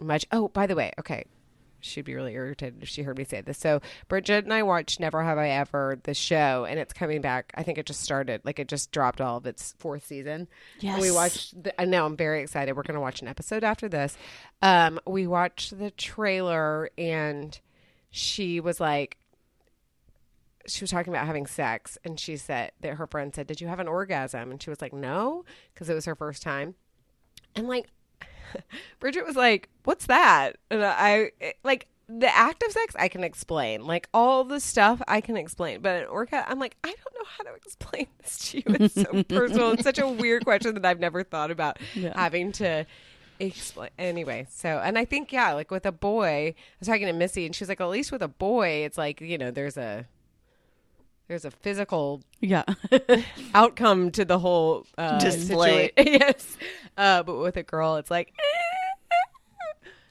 much. 0.00 0.24
Oh, 0.32 0.48
by 0.48 0.66
the 0.66 0.74
way, 0.74 0.92
okay, 0.98 1.24
she'd 1.80 2.04
be 2.04 2.14
really 2.14 2.34
irritated 2.34 2.82
if 2.82 2.88
she 2.88 3.02
heard 3.02 3.18
me 3.18 3.24
say 3.24 3.40
this. 3.40 3.58
So, 3.58 3.80
Bridget 4.08 4.44
and 4.44 4.52
I 4.52 4.62
watched 4.62 5.00
Never 5.00 5.22
Have 5.22 5.38
I 5.38 5.50
Ever, 5.50 5.98
the 6.02 6.14
show, 6.14 6.66
and 6.68 6.78
it's 6.78 6.92
coming 6.92 7.20
back. 7.20 7.52
I 7.54 7.62
think 7.62 7.78
it 7.78 7.86
just 7.86 8.00
started, 8.00 8.42
like 8.44 8.58
it 8.58 8.68
just 8.68 8.90
dropped 8.90 9.20
all 9.20 9.36
of 9.38 9.46
its 9.46 9.74
fourth 9.78 10.06
season. 10.06 10.48
And 10.94 11.02
we 11.02 11.10
watched. 11.10 11.62
The, 11.62 11.78
and 11.80 11.90
now 11.90 12.06
I'm 12.06 12.16
very 12.16 12.42
excited. 12.42 12.76
We're 12.76 12.82
going 12.82 12.94
to 12.94 13.00
watch 13.00 13.22
an 13.22 13.28
episode 13.28 13.64
after 13.64 13.88
this. 13.88 14.16
Um, 14.62 15.00
we 15.06 15.26
watched 15.26 15.78
the 15.78 15.90
trailer, 15.90 16.90
and 16.98 17.58
she 18.10 18.60
was 18.60 18.80
like, 18.80 19.18
she 20.66 20.82
was 20.82 20.90
talking 20.90 21.12
about 21.12 21.26
having 21.26 21.46
sex 21.46 21.96
and 22.04 22.20
she 22.20 22.36
said 22.36 22.72
that 22.80 22.94
her 22.94 23.06
friend 23.06 23.34
said 23.34 23.46
did 23.46 23.60
you 23.60 23.68
have 23.68 23.80
an 23.80 23.88
orgasm 23.88 24.50
and 24.50 24.62
she 24.62 24.68
was 24.68 24.82
like 24.82 24.92
no 24.92 25.44
because 25.72 25.88
it 25.88 25.94
was 25.94 26.04
her 26.04 26.14
first 26.14 26.42
time 26.42 26.74
and 27.56 27.66
like 27.66 27.88
bridget 29.00 29.24
was 29.26 29.36
like 29.36 29.68
what's 29.84 30.06
that 30.06 30.56
and 30.70 30.84
i 30.84 31.30
like 31.64 31.86
the 32.08 32.34
act 32.34 32.62
of 32.62 32.72
sex 32.72 32.94
i 32.98 33.06
can 33.08 33.22
explain 33.22 33.86
like 33.86 34.08
all 34.14 34.42
the 34.44 34.58
stuff 34.60 35.00
i 35.08 35.20
can 35.20 35.36
explain 35.36 35.80
but 35.80 36.02
an 36.02 36.08
orgasm 36.08 36.46
i'm 36.48 36.58
like 36.58 36.76
i 36.84 36.88
don't 36.88 37.14
know 37.14 37.28
how 37.36 37.44
to 37.44 37.54
explain 37.54 38.06
this 38.22 38.38
to 38.50 38.58
you 38.58 38.62
it's 38.66 38.94
so 38.94 39.22
personal 39.24 39.70
it's 39.72 39.82
such 39.84 39.98
a 39.98 40.08
weird 40.08 40.44
question 40.44 40.74
that 40.74 40.84
i've 40.86 41.00
never 41.00 41.22
thought 41.22 41.50
about 41.50 41.78
Yeah. 41.94 42.12
having 42.18 42.52
to 42.52 42.86
explain 43.40 43.90
anyway 43.98 44.46
so 44.50 44.80
and 44.82 44.98
i 44.98 45.04
think 45.04 45.32
yeah 45.32 45.52
like 45.52 45.70
with 45.70 45.86
a 45.86 45.92
boy 45.92 46.48
i 46.48 46.54
was 46.80 46.88
talking 46.88 47.06
to 47.06 47.12
missy 47.12 47.46
and 47.46 47.54
she's 47.54 47.68
like 47.68 47.80
at 47.80 47.88
least 47.88 48.10
with 48.10 48.22
a 48.22 48.26
boy 48.28 48.66
it's 48.84 48.98
like 48.98 49.20
you 49.20 49.38
know 49.38 49.50
there's 49.52 49.76
a 49.76 50.06
there's 51.28 51.44
a 51.44 51.50
physical 51.50 52.22
Yeah. 52.40 52.64
outcome 53.54 54.10
to 54.12 54.24
the 54.24 54.38
whole 54.38 54.86
uh, 54.96 55.18
Display. 55.18 55.92
situa- 55.96 56.06
yes, 56.20 56.56
uh, 56.96 57.22
but 57.22 57.36
with 57.36 57.58
a 57.58 57.62
girl, 57.62 57.96
it's 57.96 58.10
like. 58.10 58.32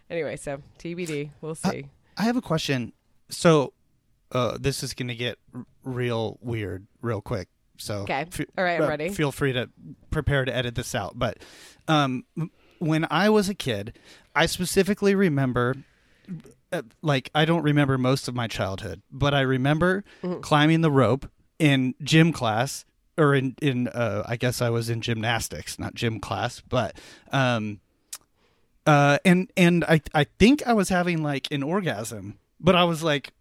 Anyway, 0.10 0.36
so 0.36 0.62
TBD. 0.80 1.32
We'll 1.42 1.56
see. 1.56 1.88
I 2.18 2.24
have 2.24 2.38
a 2.38 2.42
question. 2.42 2.94
so 3.30 3.74
uh, 4.32 4.58
this 4.60 4.84
is 4.84 4.94
going 4.94 5.08
to 5.08 5.16
get 5.16 5.38
r- 5.56 5.66
real 5.84 6.38
weird 6.42 6.86
real 7.02 7.22
quick. 7.22 7.48
So 7.78 8.00
Okay. 8.00 8.26
fe- 8.30 8.46
All 8.58 8.64
right, 8.64 8.78
I'm 8.78 8.84
uh, 8.84 8.88
ready. 8.90 9.10
Feel 9.10 9.32
free 9.32 9.54
to 9.54 9.70
prepare 10.10 10.44
to 10.46 10.54
edit 10.56 10.76
this 10.76 10.94
out. 10.96 11.18
But 11.18 11.38
um, 11.88 12.26
when 12.80 13.08
I 13.10 13.30
was 13.30 13.48
a 13.50 13.54
kid, 13.56 13.98
I 14.36 14.46
specifically 14.48 15.16
remember. 15.16 15.76
Uh, 16.74 16.82
like 17.02 17.30
I 17.34 17.46
don't 17.46 17.64
remember 17.64 17.98
most 17.98 18.28
of 18.28 18.36
my 18.36 18.48
childhood, 18.48 19.02
but 19.10 19.34
I 19.34 19.40
remember 19.42 20.04
Mm-hmm. 20.22 20.42
climbing 20.42 20.82
the 20.82 20.92
rope 20.92 21.30
in 21.60 21.96
gym 22.04 22.34
class 22.34 22.84
or 23.18 23.34
in 23.34 23.56
in 23.62 23.88
uh, 23.88 24.24
I 24.28 24.36
guess 24.36 24.62
I 24.62 24.70
was 24.70 24.90
in 24.90 25.00
gymnastics, 25.00 25.80
not 25.80 25.94
gym 25.96 26.20
class, 26.20 26.62
but 26.68 26.98
um, 27.32 27.80
uh, 28.88 29.20
and 29.26 29.52
and 29.58 29.84
I 29.84 30.02
I 30.14 30.24
think 30.24 30.66
I 30.66 30.74
was 30.74 30.90
having 30.90 31.22
like 31.22 31.52
an 31.52 31.62
orgasm, 31.62 32.40
but 32.60 32.76
I 32.76 32.86
was 32.86 33.04
like 33.04 33.34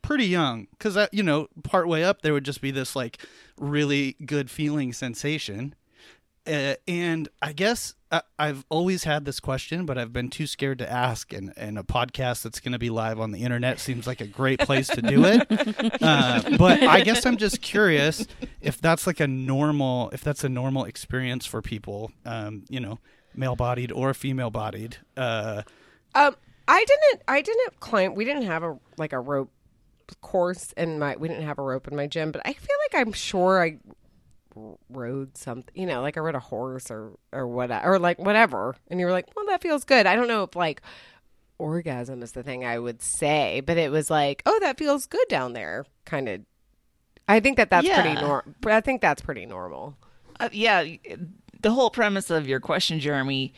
pretty 0.00 0.26
young 0.26 0.68
because 0.70 0.96
I 0.96 1.08
you 1.12 1.24
know 1.24 1.48
part 1.64 1.88
way 1.88 2.04
up 2.04 2.22
there 2.22 2.32
would 2.32 2.44
just 2.44 2.60
be 2.60 2.70
this 2.70 2.94
like 2.94 3.18
really 3.58 4.16
good 4.24 4.48
feeling 4.48 4.92
sensation, 4.92 5.74
uh, 6.46 6.74
and 6.86 7.28
I 7.42 7.52
guess 7.52 7.94
I, 8.12 8.22
I've 8.38 8.64
always 8.68 9.02
had 9.02 9.24
this 9.24 9.40
question, 9.40 9.86
but 9.86 9.98
I've 9.98 10.12
been 10.12 10.28
too 10.28 10.46
scared 10.46 10.78
to 10.78 10.88
ask. 10.88 11.32
And 11.32 11.52
and 11.56 11.80
a 11.80 11.82
podcast 11.82 12.42
that's 12.42 12.60
going 12.60 12.72
to 12.72 12.78
be 12.78 12.90
live 12.90 13.18
on 13.18 13.32
the 13.32 13.42
internet 13.42 13.80
seems 13.80 14.06
like 14.06 14.20
a 14.20 14.26
great 14.28 14.60
place 14.60 14.86
to 14.86 15.02
do 15.02 15.24
it. 15.24 15.46
uh, 16.00 16.56
but 16.58 16.80
I 16.80 17.00
guess 17.00 17.26
I'm 17.26 17.38
just 17.38 17.60
curious 17.60 18.24
if 18.60 18.80
that's 18.80 19.08
like 19.08 19.18
a 19.18 19.26
normal 19.26 20.10
if 20.10 20.22
that's 20.22 20.44
a 20.44 20.48
normal 20.48 20.84
experience 20.84 21.44
for 21.44 21.60
people. 21.60 22.12
Um, 22.24 22.62
you 22.68 22.78
know 22.78 23.00
male 23.34 23.56
bodied 23.56 23.92
or 23.92 24.14
female 24.14 24.50
bodied. 24.50 24.98
Uh, 25.16 25.62
Um, 26.14 26.36
I 26.68 26.84
didn't. 26.84 27.22
I 27.28 27.40
didn't 27.42 27.80
climb. 27.80 28.14
We 28.14 28.24
didn't 28.24 28.44
have 28.44 28.62
a 28.62 28.78
like 28.98 29.12
a 29.12 29.20
rope 29.20 29.50
course 30.20 30.72
in 30.76 30.98
my. 30.98 31.16
We 31.16 31.28
didn't 31.28 31.44
have 31.44 31.58
a 31.58 31.62
rope 31.62 31.88
in 31.88 31.96
my 31.96 32.06
gym, 32.06 32.32
but 32.32 32.42
I 32.44 32.52
feel 32.52 32.76
like 32.92 33.00
I'm 33.06 33.12
sure 33.12 33.62
I 33.62 33.78
rode 34.90 35.36
something. 35.36 35.72
You 35.74 35.86
know, 35.86 36.02
like 36.02 36.16
I 36.16 36.20
rode 36.20 36.34
a 36.34 36.40
horse 36.40 36.90
or 36.90 37.12
or 37.32 37.46
whatever, 37.48 37.94
or 37.94 37.98
like 37.98 38.18
whatever. 38.18 38.76
And 38.88 39.00
you 39.00 39.06
were 39.06 39.12
like, 39.12 39.26
well, 39.34 39.46
that 39.46 39.62
feels 39.62 39.84
good. 39.84 40.06
I 40.06 40.14
don't 40.14 40.28
know 40.28 40.42
if 40.44 40.54
like 40.54 40.82
orgasm 41.58 42.22
is 42.22 42.32
the 42.32 42.42
thing 42.42 42.64
I 42.64 42.78
would 42.78 43.00
say, 43.02 43.60
but 43.64 43.76
it 43.76 43.90
was 43.90 44.10
like, 44.10 44.42
oh, 44.46 44.58
that 44.60 44.78
feels 44.78 45.06
good 45.06 45.26
down 45.28 45.52
there, 45.52 45.84
kind 46.04 46.28
of. 46.28 46.40
I 47.28 47.40
think 47.40 47.56
that 47.56 47.70
that's 47.70 47.86
pretty 48.02 48.20
normal. 48.20 48.54
I 48.66 48.80
think 48.80 49.00
that's 49.00 49.22
pretty 49.22 49.46
normal. 49.46 49.96
Uh, 50.40 50.48
yeah, 50.52 50.84
the 51.62 51.70
whole 51.72 51.90
premise 51.90 52.30
of 52.30 52.46
your 52.46 52.60
question, 52.60 53.00
Jeremy, 53.00 53.54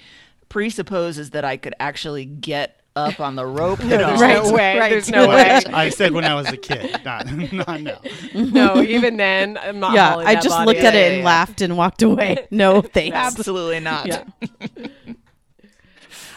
presupposes 0.49 1.31
that 1.31 1.45
I 1.45 1.57
could 1.57 1.75
actually 1.81 2.25
get 2.25 2.81
up 2.97 3.19
on 3.19 3.35
the 3.35 3.45
rope. 3.45 3.79
There's 3.83 4.23
at 4.23 4.37
all. 4.37 4.51
no 4.51 4.53
way. 4.53 4.79
right. 4.79 4.89
There's 4.91 5.11
no 5.11 5.29
way. 5.29 5.61
I 5.67 5.89
said 5.89 6.13
when 6.13 6.25
I 6.25 6.35
was 6.35 6.49
a 6.49 6.57
kid, 6.57 7.01
not 7.05 7.27
not 7.53 7.81
now. 7.81 8.01
no, 8.35 8.81
even 8.81 9.17
then, 9.17 9.59
I'm 9.59 9.81
not. 9.81 9.95
yeah, 9.95 10.17
I 10.17 10.35
just 10.37 10.51
body 10.51 10.67
looked 10.67 10.81
up. 10.81 10.87
at 10.87 10.95
it 10.95 10.99
Yeah, 10.99 11.07
and 11.09 11.19
yeah. 11.19 11.25
laughed 11.25 11.61
and 11.61 11.77
walked 11.77 12.03
away. 12.03 12.47
No 12.53 12.83
thanks. 12.83 13.17
Absolutely 13.17 13.81
not. 13.81 14.07
Yeah. 14.07 14.25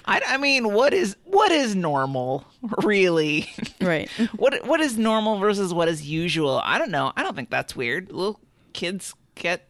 I, 0.10 0.22
I 0.26 0.38
mean, 0.38 0.74
what 0.74 0.94
is 0.94 1.16
what 1.26 1.52
is 1.52 1.76
normal, 1.76 2.46
really? 2.82 3.50
Right. 3.82 4.10
what 4.36 4.66
what 4.66 4.80
is 4.80 4.98
normal 4.98 5.38
versus 5.38 5.74
what 5.74 5.88
is 5.90 6.08
usual? 6.10 6.60
I 6.64 6.80
don't 6.80 6.92
know. 6.92 7.12
I 7.16 7.24
don't 7.24 7.36
think 7.36 7.50
that's 7.52 7.76
weird. 7.76 8.12
Little 8.12 8.40
kids 8.74 9.14
get 9.36 9.68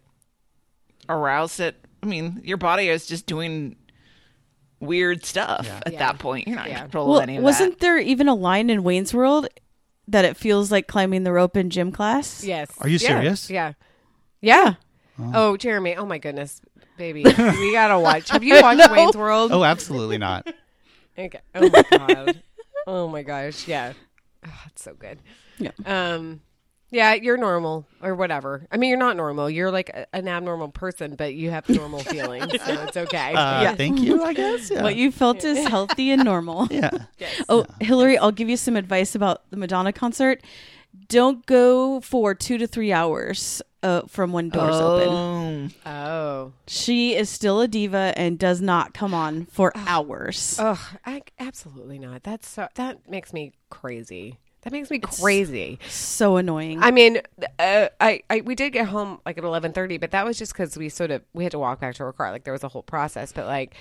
aroused 1.09 1.59
at. 1.59 1.75
I 2.03 2.05
mean, 2.05 2.41
your 2.43 2.57
body 2.57 2.89
is 2.89 3.05
just 3.05 3.25
doing 3.25 3.75
weird 4.79 5.25
stuff 5.25 5.65
Yeah. 5.65 5.79
at 5.85 5.93
Yeah. 5.93 5.99
that 5.99 6.19
point. 6.19 6.47
You're 6.47 6.55
not 6.57 6.67
Yeah. 6.67 6.75
in 6.75 6.81
control 6.83 7.07
Well, 7.07 7.17
of 7.17 7.23
any 7.23 7.37
of 7.37 7.43
wasn't 7.43 7.79
there 7.79 7.97
even 7.97 8.27
a 8.27 8.35
line 8.35 8.69
in 8.69 8.83
Wayne's 8.83 9.13
World 9.13 9.47
that 10.07 10.23
it 10.25 10.37
feels 10.37 10.71
like 10.71 10.87
climbing 10.87 11.23
the 11.23 11.31
rope 11.33 11.57
in 11.57 11.69
gym 11.69 11.91
class? 11.91 12.43
Yes. 12.43 12.69
Are 12.79 12.87
you 12.87 12.99
serious? 12.99 13.49
Yeah. 13.49 13.73
Yeah. 14.41 14.75
Oh. 15.33 15.57
Jeremy. 15.57 15.95
Oh 15.95 16.05
my 16.05 16.19
goodness, 16.19 16.61
baby, 16.97 17.23
we 17.37 17.71
gotta 17.71 17.99
watch. 17.99 18.29
Have 18.29 18.43
you 18.43 18.61
watched 18.61 18.91
Wayne's 18.91 19.17
World? 19.17 19.51
Oh, 19.51 19.63
absolutely 19.63 20.17
not. 20.17 20.47
Okay. 21.19 21.39
Oh 21.55 21.67
my 21.67 21.83
god. 21.97 22.43
oh 22.85 23.07
my 23.07 23.23
gosh. 23.23 23.67
Yeah. 23.67 23.93
Oh, 24.45 24.53
it's 24.67 24.83
so 24.83 24.93
good. 24.93 25.17
Yeah. 25.57 25.71
Um. 25.83 26.41
Yeah, 26.89 27.13
you're 27.15 27.37
normal 27.37 27.85
or 28.01 28.15
whatever. 28.15 28.65
I 28.71 28.77
mean, 28.77 28.89
you're 28.89 28.97
not 28.99 29.17
normal. 29.17 29.49
You're 29.49 29.71
like 29.71 29.89
a, 29.89 30.07
an 30.15 30.27
abnormal 30.27 30.69
person, 30.69 31.15
but 31.15 31.33
you 31.33 31.49
have 31.49 31.67
normal 31.67 31.99
feelings, 32.03 32.51
so 32.63 32.73
it's 32.83 32.95
okay. 32.97 33.33
Uh, 33.33 33.61
Yeah. 33.61 33.75
Thank 33.75 33.99
you. 33.99 34.23
I 34.23 34.33
guess. 34.41 34.69
Yeah. 34.71 34.83
What 34.83 34.95
you 34.95 35.11
felt 35.11 35.43
is 35.43 35.67
healthy 35.67 36.11
and 36.11 36.23
normal. 36.23 36.67
yeah. 36.71 36.91
Oh, 37.49 37.65
Hillary, 37.81 38.17
I'll 38.17 38.31
give 38.31 38.49
you 38.49 38.57
some 38.57 38.75
advice 38.77 39.15
about 39.15 39.49
the 39.51 39.57
Madonna 39.57 39.91
concert. 39.91 40.41
Don't 41.09 41.45
go 41.45 41.99
for 41.99 42.33
two 42.33 42.57
to 42.57 42.65
three 42.67 42.91
hours 42.91 43.61
uh, 43.83 44.01
from 44.07 44.31
when 44.31 44.49
doors 44.49 44.75
open. 44.75 45.73
Oh. 45.85 45.89
oh. 45.91 46.53
She 46.67 47.15
is 47.15 47.29
still 47.29 47.61
a 47.61 47.67
diva 47.67 48.13
and 48.15 48.39
does 48.39 48.61
not 48.61 48.93
come 48.93 49.13
on 49.13 49.45
for 49.45 49.71
hours. 49.75 50.57
Oh, 50.59 50.81
I, 51.05 51.21
absolutely 51.37 51.99
not. 51.99 52.23
That's 52.23 52.47
so. 52.49 52.67
That 52.75 53.09
makes 53.09 53.33
me 53.33 53.53
crazy. 53.69 54.39
That 54.67 54.73
makes 54.73 54.89
me 54.91 54.99
crazy. 54.99 55.79
so 55.87 56.35
annoying. 56.35 56.83
I 56.83 56.91
mean, 56.91 57.21
uh, 57.57 57.87
I, 58.01 58.21
I 58.29 58.41
we 58.41 58.53
did 58.53 58.71
get 58.73 58.87
home 58.87 59.21
like 59.25 59.37
at 59.37 59.45
eleven 59.45 59.71
thirty, 59.71 59.97
but 59.97 60.11
that 60.11 60.25
was 60.25 60.37
just 60.37 60.51
because 60.51 60.77
we 60.77 60.89
sort 60.89 61.09
of 61.09 61.21
we 61.33 61.43
had 61.45 61.51
to 61.51 61.59
walk 61.59 61.79
back 61.79 61.95
to 61.95 62.03
our 62.03 62.11
car. 62.11 62.31
Like 62.31 62.43
there 62.43 62.51
was 62.51 62.65
a 62.65 62.67
whole 62.67 62.83
process, 62.83 63.31
but 63.31 63.45
like 63.45 63.75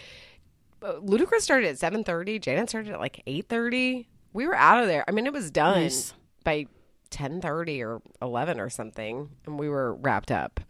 uh, 0.83 0.93
Ludacris 1.01 1.41
started 1.41 1.69
at 1.69 1.79
seven 1.79 2.05
thirty. 2.05 2.39
Janet 2.39 2.69
started 2.69 2.93
at 2.93 3.01
like 3.01 3.21
eight 3.27 3.49
thirty. 3.49 4.07
We 4.33 4.47
were 4.47 4.55
out 4.55 4.81
of 4.81 4.87
there. 4.87 5.05
I 5.09 5.11
mean, 5.11 5.27
it 5.27 5.33
was 5.33 5.51
done 5.51 5.83
Nice. 5.83 6.15
by 6.45 6.67
ten 7.11 7.41
thirty 7.41 7.83
or 7.83 8.01
eleven 8.23 8.61
or 8.61 8.71
something, 8.71 9.31
and 9.45 9.59
we 9.59 9.69
were 9.69 9.95
wrapped 9.95 10.31
up. 10.31 10.61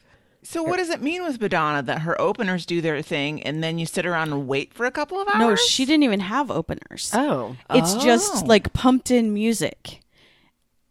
So 0.42 0.62
what 0.62 0.76
does 0.76 0.90
it 0.90 1.02
mean 1.02 1.24
with 1.24 1.40
Madonna 1.40 1.82
that 1.82 2.02
her 2.02 2.20
openers 2.20 2.64
do 2.66 2.80
their 2.80 3.02
thing 3.02 3.42
and 3.42 3.64
then 3.64 3.80
you 3.80 3.84
sit 3.86 4.06
around 4.06 4.32
and 4.32 4.46
wait 4.46 4.72
for 4.72 4.86
a 4.86 4.92
couple 4.92 5.18
of 5.20 5.26
hours? 5.26 5.38
no, 5.40 5.56
she 5.56 5.84
didn't 5.84 6.04
even 6.04 6.20
have 6.20 6.52
openers. 6.52 7.10
Oh, 7.12 7.56
It's 7.70 7.94
just 7.96 8.44
Oh. 8.44 8.46
like 8.46 8.72
pumped 8.72 9.10
in 9.10 9.34
music. 9.34 10.02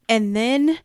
And 0.08 0.36
then 0.36 0.80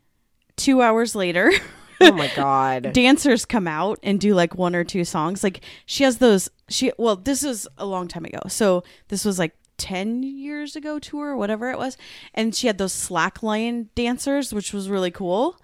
two 0.56 0.82
hours 0.82 1.14
later, 1.14 1.52
oh 2.00 2.12
my 2.12 2.30
god. 2.34 2.92
dancers 2.92 3.44
come 3.44 3.66
out 3.66 3.98
and 4.02 4.20
do 4.20 4.34
like 4.34 4.54
one 4.54 4.74
or 4.74 4.84
two 4.84 5.04
songs. 5.04 5.42
Like 5.42 5.60
she 5.86 6.04
has 6.04 6.18
those 6.18 6.48
she 6.68 6.92
well, 6.98 7.16
this 7.16 7.42
was 7.42 7.68
a 7.78 7.86
long 7.86 8.08
time 8.08 8.24
ago. 8.24 8.40
So 8.48 8.82
this 9.08 9.24
was 9.24 9.38
like 9.38 9.54
10 9.78 10.22
years 10.22 10.76
ago 10.76 10.98
tour, 10.98 11.36
whatever 11.36 11.70
it 11.70 11.78
was. 11.78 11.96
And 12.34 12.54
she 12.54 12.66
had 12.66 12.78
those 12.78 12.92
slackline 12.92 13.86
dancers, 13.94 14.52
which 14.52 14.72
was 14.72 14.90
really 14.90 15.10
cool. 15.10 15.56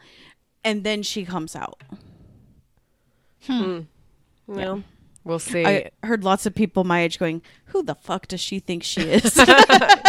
And 0.65 0.85
then 0.85 1.03
she 1.03 1.25
comes 1.25 1.55
out. 1.55 1.83
Hmm. 3.43 3.63
Hmm. 3.63 3.81
Well, 4.47 4.83
we'll 5.27 5.39
see. 5.39 5.67
I 5.67 5.91
heard 6.03 6.25
lots 6.25 6.47
of 6.47 6.55
people 6.55 6.85
my 6.85 7.03
age 7.03 7.19
going, 7.19 7.43
"Who 7.67 7.83
the 7.83 7.95
fuck 7.95 8.29
does 8.29 8.41
she 8.41 8.59
think 8.61 8.83
she 8.83 9.01
is?" 9.11 9.35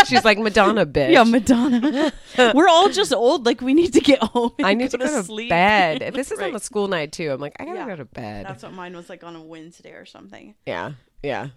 She's 0.07 0.23
like 0.23 0.37
Madonna, 0.37 0.85
bitch. 0.85 1.11
yeah, 1.11 1.23
Madonna. 1.23 2.13
We're 2.55 2.69
all 2.69 2.87
just 2.89 3.11
old. 3.13 3.45
Like 3.45 3.59
we 3.61 3.73
need 3.73 3.91
to 3.93 3.99
get 3.99 4.19
home. 4.23 4.53
And 4.59 4.67
I 4.67 4.73
need 4.73 4.91
to 4.91 4.97
go 4.97 5.05
go 5.07 5.17
to 5.17 5.23
sleep. 5.25 5.49
bed. 5.49 6.13
This 6.13 6.31
is 6.31 6.39
on 6.39 6.55
a 6.55 6.59
school 6.59 6.87
night 6.87 7.11
too, 7.11 7.31
I'm 7.31 7.41
like, 7.41 7.55
I 7.59 7.65
gotta 7.65 7.79
Yeah. 7.79 7.87
go 7.87 7.95
to 7.97 8.05
bed. 8.05 8.45
That's 8.45 8.63
what 8.63 8.73
mine 8.73 8.95
was 8.95 9.09
like 9.09 9.23
on 9.23 9.35
a 9.35 9.41
Wednesday 9.41 9.91
or 9.91 10.05
something. 10.05 10.55
Yeah, 10.65 10.93
yeah. 11.23 11.49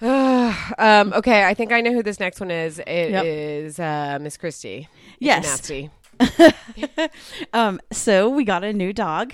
um, 0.02 1.12
okay, 1.12 1.44
I 1.44 1.54
think 1.54 1.72
I 1.72 1.80
know 1.80 1.92
who 1.92 2.02
this 2.02 2.18
next 2.18 2.40
one 2.40 2.50
is. 2.50 2.78
It 2.80 2.88
is 2.88 3.78
Yep. 3.78 4.16
uh, 4.20 4.22
Miss 4.22 4.36
Christy. 4.36 4.88
Yes. 5.18 5.44
Nasty. 5.44 5.90
Um, 7.52 7.80
so 7.90 8.28
we 8.28 8.44
got 8.44 8.62
a 8.64 8.72
new 8.72 8.92
dog, 8.92 9.32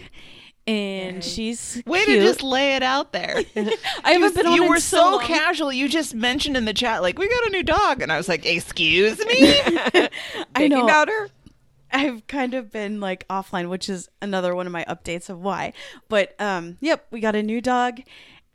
and 0.69 1.25
she's 1.25 1.83
Way 1.87 2.05
cute. 2.05 2.21
to 2.21 2.27
just 2.27 2.43
lay 2.43 2.77
it 2.77 2.83
out 2.83 3.13
there. 3.13 3.43
I 4.05 4.13
haven't 4.13 4.35
been 4.35 4.47
on 4.47 4.55
you 4.55 4.69
were 4.69 4.81
so, 4.81 5.13
long. 5.13 5.21
casual. 5.21 5.73
You 5.73 5.89
just 5.89 6.15
mentioned 6.15 6.57
in 6.57 6.65
the 6.65 6.75
chat, 6.75 7.03
like, 7.03 7.19
we 7.19 7.29
got 7.29 7.47
a 7.47 7.51
new 7.51 7.63
dog. 7.63 8.03
And 8.03 8.13
I 8.13 8.17
was 8.17 8.29
like, 8.29 8.45
excuse 8.45 9.19
me? 9.19 9.61
I 10.55 10.69
know. 10.69 10.87
powder. 10.87 11.29
I've 11.91 12.27
kind 12.27 12.53
of 12.53 12.71
been 12.71 13.01
like 13.01 13.27
offline, 13.29 13.71
which 13.71 13.89
is 13.89 14.11
another 14.21 14.55
one 14.55 14.67
of 14.67 14.73
my 14.73 14.85
updates 14.85 15.31
of 15.31 15.41
why. 15.41 15.73
But 16.09 16.39
um, 16.41 16.77
yep, 16.81 17.07
we 17.11 17.21
got 17.21 17.35
a 17.35 17.43
new 17.43 17.63
dog, 17.63 18.01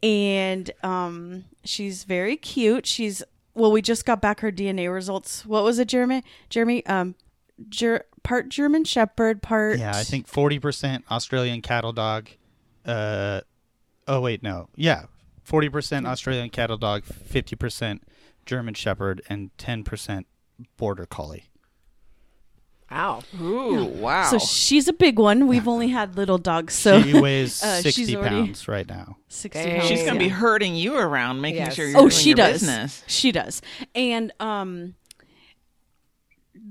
and 0.03 0.69
um, 0.83 1.45
she's 1.63 2.03
very 2.03 2.37
cute. 2.37 2.85
She's 2.85 3.23
well, 3.55 3.71
we 3.71 3.81
just 3.81 4.05
got 4.05 4.21
back 4.21 4.41
her 4.41 4.51
DNA 4.51 4.93
results. 4.93 5.45
What 5.47 5.63
was 5.63 5.79
it, 5.79 5.87
Jeremy? 5.87 6.23
Jeremy, 6.49 6.85
um, 6.85 7.15
ger- 7.69 8.05
part 8.23 8.49
German 8.49 8.83
Shepherd, 8.85 9.41
part 9.41 9.79
Yeah, 9.79 9.91
I 9.95 10.03
think 10.03 10.27
forty 10.27 10.59
percent 10.59 11.03
Australian 11.11 11.61
cattle 11.61 11.93
dog. 11.93 12.29
Uh, 12.85 13.41
oh 14.07 14.21
wait, 14.21 14.41
no, 14.43 14.69
yeah, 14.75 15.05
forty 15.43 15.69
percent 15.69 16.07
Australian 16.07 16.49
cattle 16.49 16.77
dog, 16.77 17.03
fifty 17.03 17.55
percent 17.55 18.03
German 18.45 18.73
Shepherd, 18.73 19.21
and 19.29 19.55
ten 19.57 19.83
percent 19.83 20.27
Border 20.77 21.05
Collie. 21.05 21.45
Wow. 22.91 23.23
Ooh, 23.41 23.85
wow. 23.85 24.29
So 24.29 24.37
she's 24.37 24.87
a 24.87 24.93
big 24.93 25.17
one. 25.17 25.47
We've 25.47 25.67
only 25.67 25.87
had 25.87 26.15
little 26.15 26.37
dogs, 26.37 26.75
so 26.75 27.01
she 27.01 27.19
weighs 27.19 27.63
uh, 27.63 27.81
sixty 27.81 28.15
already- 28.15 28.35
pounds 28.35 28.67
right 28.67 28.87
now. 28.87 29.17
sixty 29.29 29.63
Dang. 29.63 29.77
pounds. 29.79 29.87
She's 29.89 30.01
going 30.01 30.13
to 30.13 30.19
be 30.19 30.27
herding 30.27 30.75
you 30.75 30.95
around, 30.95 31.41
making 31.41 31.61
Yes. 31.61 31.73
sure 31.73 31.87
you're 31.87 31.97
oh 31.97 32.01
doing 32.01 32.11
she 32.11 32.29
your 32.29 32.35
does 32.35 32.51
business. 32.61 33.03
she 33.07 33.31
does 33.31 33.61
and 33.95 34.31
um 34.39 34.93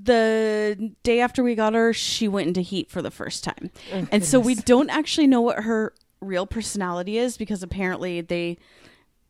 the 0.03 0.91
day 1.03 1.19
after 1.21 1.43
we 1.43 1.55
got 1.55 1.73
her, 1.73 1.93
she 1.93 2.27
went 2.27 2.47
into 2.49 2.61
heat 2.61 2.89
for 2.91 3.01
the 3.01 3.11
first 3.11 3.43
time. 3.43 3.71
and 4.11 4.23
so 4.25 4.39
we 4.39 4.55
don't 4.55 4.89
actually 4.89 5.27
know 5.27 5.41
what 5.41 5.63
her 5.63 5.93
real 6.19 6.45
personality 6.45 7.17
is 7.17 7.37
because 7.37 7.63
apparently 7.63 8.21
they 8.21 8.57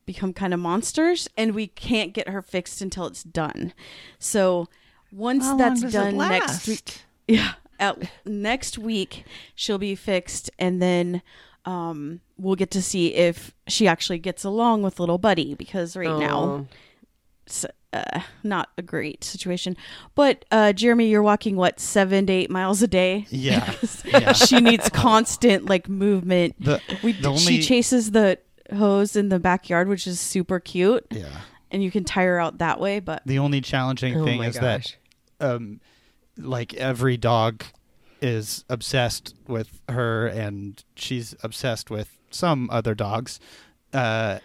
become 0.06 0.34
kind 0.34 0.54
of 0.54 0.60
monsters 0.60 1.28
and 1.38 1.54
we 1.56 1.68
can't 1.68 2.14
get 2.14 2.28
her 2.28 2.42
fixed 2.42 2.82
until 2.82 3.06
it's 3.06 3.24
done. 3.24 3.74
So 4.20 4.68
once 5.12 5.44
How 5.46 5.58
that's 5.58 5.82
long 5.82 5.92
does 5.92 5.96
it 5.96 5.98
done 5.98 6.18
next 6.18 6.68
week, 6.68 7.02
yeah, 7.28 7.54
at, 7.80 8.10
next 8.26 8.78
week 8.78 9.26
she'll 9.56 9.78
be 9.78 9.96
fixed 9.96 10.50
and 10.60 10.82
then 10.82 11.22
um 11.66 12.20
we'll 12.38 12.56
get 12.56 12.70
to 12.72 12.82
see 12.82 13.14
if 13.14 13.54
she 13.68 13.88
actually 13.88 14.20
gets 14.20 14.44
along 14.44 14.82
with 14.82 15.00
little 15.00 15.18
buddy 15.18 15.54
because 15.56 15.96
right 15.96 16.20
now 16.20 16.40
Oh. 16.44 16.68
it's 17.46 17.66
uh, 17.94 18.22
not 18.44 18.70
a 18.78 18.82
great 18.82 19.24
situation. 19.24 19.78
But 20.16 20.46
uh, 20.52 20.74
Jeremy, 20.74 21.08
you're 21.10 21.24
walking 21.24 21.56
what 21.56 21.80
seven 21.80 22.26
to 22.28 22.34
eight 22.34 22.50
miles 22.50 22.82
a 22.82 22.88
day. 22.88 23.26
Yeah. 23.30 23.74
yeah. 24.06 24.34
she 24.34 24.60
needs 24.60 24.90
constant 24.90 25.66
like 25.66 25.88
movement. 25.88 26.56
The, 26.60 26.82
We 27.04 27.12
the 27.14 27.36
she 27.38 27.54
only- 27.54 27.62
chases 27.62 28.12
the 28.12 28.40
hose 28.76 29.16
in 29.16 29.30
the 29.30 29.40
backyard, 29.40 29.88
which 29.88 30.08
is 30.08 30.20
super 30.20 30.60
cute, 30.60 31.06
yeah. 31.12 31.42
and 31.70 31.84
you 31.84 31.92
can 31.92 32.04
tire 32.04 32.40
out 32.40 32.58
that 32.60 32.80
way. 32.80 33.00
But 33.00 33.22
The 33.26 33.40
only 33.40 33.62
challenging 33.62 34.20
Oh 34.20 34.26
thing 34.26 34.40
my 34.40 34.48
is 34.48 34.58
gosh. 34.58 34.98
that 35.40 35.46
um 35.56 35.80
like 36.38 36.74
every 36.76 37.18
dog 37.18 37.64
is 38.22 38.64
obsessed 38.70 39.36
with 39.48 39.82
her 39.90 40.26
and 40.28 40.82
she's 40.96 41.36
obsessed 41.44 41.92
with 41.92 42.18
some 42.32 42.70
other 42.72 42.96
dogs. 42.96 43.40
Uh 43.94 44.40
i- 44.40 44.42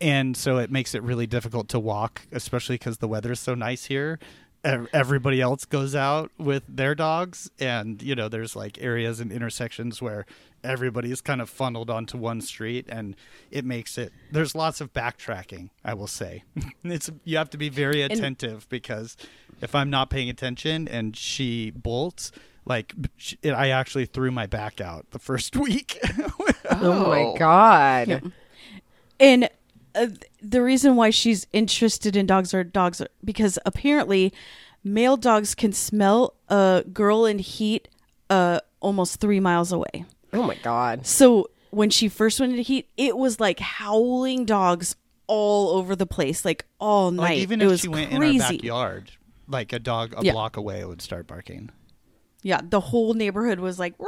and 0.00 0.36
so 0.36 0.58
it 0.58 0.70
makes 0.70 0.94
it 0.94 1.02
really 1.02 1.26
difficult 1.26 1.68
to 1.68 1.78
walk, 1.78 2.22
especially 2.32 2.76
because 2.76 2.98
the 2.98 3.08
weather's 3.08 3.40
so 3.40 3.54
nice 3.54 3.86
here. 3.86 4.18
Everybody 4.64 5.42
else 5.42 5.66
goes 5.66 5.94
out 5.94 6.30
with 6.38 6.62
their 6.66 6.94
dogs, 6.94 7.50
and 7.60 8.02
you 8.02 8.14
know, 8.14 8.28
there's 8.28 8.56
like 8.56 8.80
areas 8.80 9.20
and 9.20 9.30
intersections 9.30 10.00
where 10.00 10.24
everybody's 10.62 11.20
kind 11.20 11.42
of 11.42 11.50
funneled 11.50 11.90
onto 11.90 12.16
one 12.16 12.40
street, 12.40 12.86
and 12.88 13.14
it 13.50 13.66
makes 13.66 13.98
it. 13.98 14.10
There's 14.32 14.54
lots 14.54 14.80
of 14.80 14.94
backtracking, 14.94 15.68
I 15.84 15.92
will 15.92 16.06
say. 16.06 16.44
it's 16.84 17.10
you 17.24 17.36
have 17.36 17.50
to 17.50 17.58
be 17.58 17.68
very 17.68 18.00
attentive 18.00 18.66
because 18.70 19.18
if 19.60 19.74
I'm 19.74 19.90
not 19.90 20.08
paying 20.08 20.30
attention 20.30 20.88
and 20.88 21.14
she 21.14 21.70
bolts, 21.70 22.32
like 22.64 22.94
sh- 23.18 23.34
I 23.44 23.68
actually 23.68 24.06
threw 24.06 24.30
my 24.30 24.46
back 24.46 24.80
out 24.80 25.10
the 25.10 25.18
first 25.18 25.56
week. 25.58 25.98
Oh 26.70 27.08
my 27.08 27.22
oh. 27.22 27.36
god. 27.36 28.08
Yeah. 28.08 28.20
And 29.20 29.48
uh, 29.94 30.08
the 30.42 30.62
reason 30.62 30.96
why 30.96 31.10
she's 31.10 31.46
interested 31.52 32.16
in 32.16 32.26
dogs 32.26 32.52
are 32.54 32.64
dogs 32.64 33.00
are, 33.00 33.08
because 33.24 33.58
apparently 33.64 34.32
male 34.82 35.16
dogs 35.16 35.54
can 35.54 35.72
smell 35.72 36.34
a 36.48 36.84
girl 36.92 37.24
in 37.26 37.38
heat 37.38 37.88
uh, 38.30 38.60
almost 38.80 39.20
three 39.20 39.40
miles 39.40 39.72
away. 39.72 40.04
Oh 40.32 40.42
my 40.42 40.56
god. 40.56 41.06
So 41.06 41.48
when 41.70 41.90
she 41.90 42.08
first 42.08 42.40
went 42.40 42.52
into 42.52 42.62
heat, 42.62 42.88
it 42.96 43.16
was 43.16 43.40
like 43.40 43.60
howling 43.60 44.44
dogs 44.44 44.96
all 45.26 45.76
over 45.78 45.96
the 45.96 46.06
place, 46.06 46.44
like 46.44 46.64
all 46.78 47.10
night. 47.10 47.22
like 47.22 47.38
even 47.38 47.60
it 47.62 47.64
if 47.64 47.70
was 47.70 47.80
she 47.80 47.88
went 47.88 48.10
crazy. 48.14 48.36
in 48.36 48.42
our 48.42 48.48
backyard, 48.52 49.10
like 49.48 49.72
a 49.72 49.78
dog 49.78 50.14
a 50.16 50.24
Yeah. 50.24 50.32
block 50.32 50.56
away 50.56 50.84
would 50.84 51.00
start 51.02 51.26
barking. 51.26 51.70
Yeah, 52.42 52.60
the 52.62 52.80
whole 52.80 53.14
neighborhood 53.14 53.58
was 53.58 53.78
like. 53.78 53.94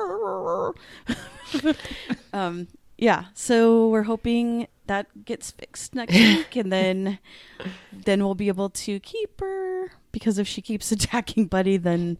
um, 2.32 2.68
yeah, 2.98 3.26
so 3.34 3.88
we're 3.88 4.02
hoping 4.02 4.66
that 4.86 5.24
gets 5.24 5.50
fixed 5.50 5.94
next 5.94 6.14
week, 6.14 6.56
and 6.56 6.72
then 6.72 7.18
then 7.92 8.24
we'll 8.24 8.34
be 8.34 8.48
able 8.48 8.70
to 8.70 9.00
keep 9.00 9.40
her. 9.40 9.92
Because 10.12 10.38
if 10.38 10.48
she 10.48 10.62
keeps 10.62 10.90
attacking 10.96 11.46
Buddy, 11.46 11.76
then 11.76 12.18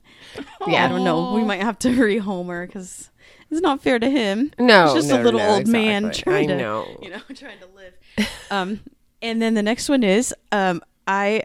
Yeah. 0.66 0.85
I 0.85 0.88
don't 0.88 1.05
know. 1.05 1.33
We 1.35 1.44
might 1.44 1.62
have 1.62 1.79
to 1.81 1.88
rehome 1.90 2.48
her 2.48 2.66
because 2.66 3.11
it's 3.50 3.61
not 3.61 3.83
fair 3.83 3.98
to 3.98 4.11
him. 4.11 4.52
No, 4.59 4.87
He's 4.87 4.94
just 4.94 5.09
no, 5.09 5.20
a 5.20 5.22
little 5.22 5.40
no, 5.40 5.48
old 5.48 5.66
man 5.68 6.11
trying 6.12 6.50
I 6.50 6.55
to, 6.55 6.59
know. 6.59 6.98
you 7.02 7.11
know, 7.11 7.20
trying 7.35 7.59
to 7.61 7.66
live. 7.74 8.29
um, 8.50 8.81
and 9.22 9.40
then 9.40 9.55
the 9.55 9.62
next 9.62 9.88
one 9.88 10.02
is 10.02 10.35
um, 10.52 10.83
I 11.07 11.44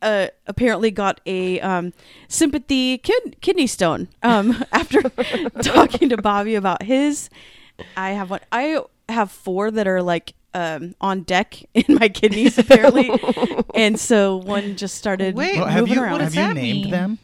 uh, 0.00 0.28
apparently 0.46 0.90
got 0.90 1.20
a 1.26 1.60
um, 1.60 1.92
sympathy 2.28 2.96
kid- 2.98 3.36
kidney 3.42 3.66
stone. 3.66 4.08
Um, 4.22 4.64
after 4.72 5.02
talking 5.62 6.08
to 6.08 6.16
Bobby 6.16 6.54
about 6.54 6.82
his, 6.84 7.28
I 7.96 8.12
have 8.12 8.30
one. 8.30 8.40
I 8.50 8.80
have 9.10 9.30
four 9.30 9.70
that 9.70 9.86
are 9.86 10.02
like 10.02 10.32
um, 10.54 10.94
on 11.00 11.22
deck 11.22 11.56
in 11.74 11.94
my 11.96 12.08
kidneys 12.08 12.58
apparently, 12.58 13.10
and 13.74 13.98
so 13.98 14.36
one 14.36 14.76
just 14.76 14.96
started 14.96 15.34
Wait, 15.34 15.56
Well, 15.58 15.66
have 15.66 15.80
moving 15.82 15.94
you 15.94 16.02
around. 16.02 16.12
what 16.12 16.20
have 16.22 16.34
you 16.34 16.54
named 16.54 16.56
mean? 16.84 16.90
them? 16.90 17.18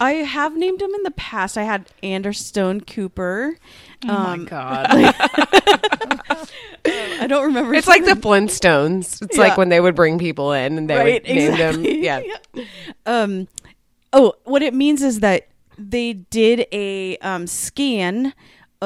I 0.00 0.12
have 0.12 0.54
named 0.56 0.80
them 0.80 0.92
in 0.94 1.02
the 1.02 1.10
past. 1.12 1.56
I 1.56 1.62
had 1.62 1.86
Anderson 2.02 2.82
Cooper. 2.82 3.56
Oh 4.06 4.14
Um, 4.14 4.42
my 4.42 4.48
god. 4.48 4.86
I 6.84 7.26
don't 7.26 7.44
remember. 7.46 7.74
it's 7.74 7.88
like 7.88 8.04
the 8.04 8.12
Flintstones. 8.12 9.22
It's 9.22 9.36
Yeah. 9.36 9.42
like 9.44 9.56
when 9.56 9.70
they 9.70 9.80
would 9.80 9.94
bring 9.94 10.18
people 10.18 10.52
in 10.52 10.78
and 10.78 10.88
they 10.90 10.96
right, 10.96 11.22
would 11.26 11.34
name 11.34 11.52
exactly. 11.52 12.02
them. 12.02 12.22
Yeah. 12.54 12.64
Um. 13.06 13.48
Oh, 14.12 14.34
what 14.44 14.62
it 14.62 14.72
means 14.74 15.02
is 15.02 15.20
that 15.20 15.48
they 15.78 16.12
did 16.14 16.66
a 16.72 17.16
um, 17.18 17.46
scan 17.46 18.32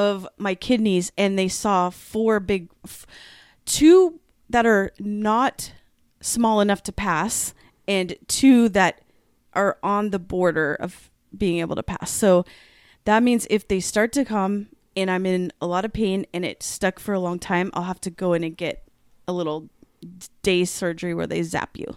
of 0.01 0.27
my 0.37 0.55
kidneys 0.55 1.11
and 1.17 1.37
they 1.37 1.47
saw 1.47 1.89
four 1.91 2.39
big, 2.39 2.69
two 3.65 4.19
that 4.49 4.65
are 4.65 4.91
not 4.99 5.71
small 6.19 6.59
enough 6.59 6.83
to 6.83 6.91
pass, 6.91 7.53
and 7.87 8.15
two 8.27 8.67
that 8.69 9.01
are 9.53 9.77
on 9.83 10.09
the 10.09 10.19
border 10.19 10.75
of 10.75 11.09
being 11.37 11.59
able 11.59 11.75
to 11.75 11.83
pass. 11.83 12.11
So 12.11 12.45
that 13.05 13.23
means 13.23 13.47
if 13.49 13.67
they 13.67 13.79
start 13.79 14.11
to 14.13 14.25
come 14.25 14.67
and 14.95 15.09
I'm 15.09 15.25
in 15.25 15.51
a 15.61 15.67
lot 15.67 15.85
of 15.85 15.93
pain 15.93 16.25
and 16.33 16.43
it's 16.43 16.65
stuck 16.65 16.99
for 16.99 17.13
a 17.13 17.19
long 17.19 17.39
time, 17.39 17.71
I'll 17.73 17.83
have 17.83 18.01
to 18.01 18.09
go 18.09 18.33
in 18.33 18.43
and 18.43 18.57
get 18.57 18.83
a 19.27 19.33
little 19.33 19.69
day 20.41 20.65
surgery 20.65 21.13
where 21.13 21.27
they 21.27 21.43
zap 21.43 21.77
you. 21.77 21.95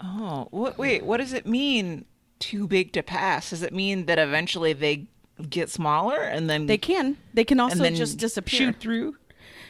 Oh, 0.00 0.48
wait, 0.76 1.04
what 1.04 1.18
does 1.18 1.32
it 1.32 1.46
mean? 1.46 2.04
Too 2.38 2.66
big 2.66 2.92
to 2.92 3.02
pass? 3.02 3.50
Does 3.50 3.62
it 3.62 3.72
mean 3.72 4.06
that 4.06 4.18
eventually 4.18 4.72
they 4.72 5.08
get 5.48 5.70
smaller 5.70 6.18
and 6.18 6.48
then 6.48 6.66
They 6.66 6.78
can. 6.78 7.16
They 7.34 7.44
can 7.44 7.60
also 7.60 7.88
just 7.90 8.18
disappear. 8.18 8.58
Shoot 8.58 8.80
through. 8.80 9.16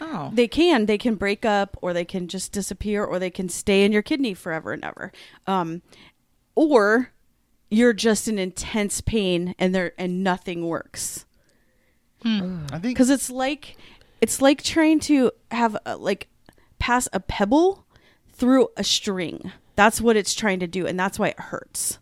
Oh, 0.00 0.30
They 0.34 0.48
can. 0.48 0.86
They 0.86 0.98
can 0.98 1.14
break 1.14 1.44
up, 1.44 1.76
or 1.80 1.92
they 1.92 2.04
can 2.04 2.26
just 2.26 2.50
disappear, 2.50 3.04
or 3.04 3.18
they 3.18 3.30
can 3.30 3.48
stay 3.48 3.84
in 3.84 3.92
your 3.92 4.02
kidney 4.02 4.34
forever 4.34 4.72
and 4.72 4.84
ever. 4.84 5.12
Um, 5.46 5.82
or 6.56 7.12
you're 7.70 7.92
just 7.92 8.28
in 8.28 8.38
intense 8.38 9.00
pain 9.00 9.54
and 9.58 9.74
there 9.74 9.92
and 9.96 10.22
nothing 10.22 10.66
works 10.66 11.24
I 12.24 12.28
think 12.72 12.82
because 12.82 13.10
it's 13.10 13.30
like 13.30 13.76
it's 14.20 14.40
like 14.42 14.62
trying 14.62 15.00
to 15.00 15.32
have 15.50 15.76
a, 15.86 15.96
like 15.96 16.28
pass 16.78 17.08
a 17.12 17.20
pebble 17.20 17.86
through 18.32 18.68
a 18.76 18.84
string. 18.84 19.52
That's 19.74 20.00
what 20.00 20.16
it's 20.16 20.34
trying 20.34 20.60
to 20.60 20.66
do, 20.66 20.86
and 20.86 20.98
that's 20.98 21.18
why 21.18 21.28
it 21.28 21.40
hurts. 21.40 21.98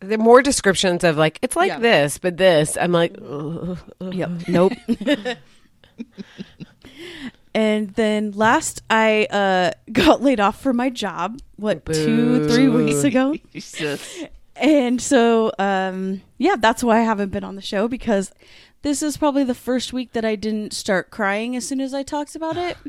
There 0.00 0.18
are 0.18 0.22
more 0.22 0.42
descriptions 0.42 1.04
of 1.04 1.16
like 1.16 1.38
it's 1.42 1.56
like 1.56 1.68
Yeah. 1.68 1.78
this, 1.78 2.18
but 2.18 2.36
this. 2.36 2.76
I'm 2.76 2.92
like, 2.92 3.16
ugh. 3.20 3.78
Yep. 4.00 4.30
Nope. 4.48 4.72
and 7.54 7.90
then 7.94 8.32
last, 8.32 8.82
I 8.90 9.24
uh, 9.30 9.70
got 9.92 10.22
laid 10.22 10.40
off 10.40 10.60
from 10.60 10.76
my 10.76 10.90
job. 10.90 11.40
What 11.56 11.84
two, 11.86 12.48
three 12.48 12.68
weeks 12.68 13.02
ago? 13.04 13.34
Jesus. 13.52 14.24
And 14.56 15.00
so, 15.02 15.52
um, 15.58 16.22
yeah, 16.38 16.56
that's 16.58 16.82
why 16.82 16.98
I 16.98 17.02
haven't 17.02 17.30
been 17.30 17.44
on 17.44 17.56
the 17.56 17.62
show 17.62 17.88
because 17.88 18.32
this 18.82 19.02
is 19.02 19.16
probably 19.16 19.44
the 19.44 19.54
first 19.54 19.92
week 19.92 20.12
that 20.12 20.24
I 20.24 20.34
didn't 20.34 20.72
start 20.72 21.10
crying 21.10 21.56
as 21.56 21.66
soon 21.66 21.80
as 21.80 21.92
I 21.92 22.02
talked 22.02 22.34
about 22.36 22.56
it. 22.56 22.76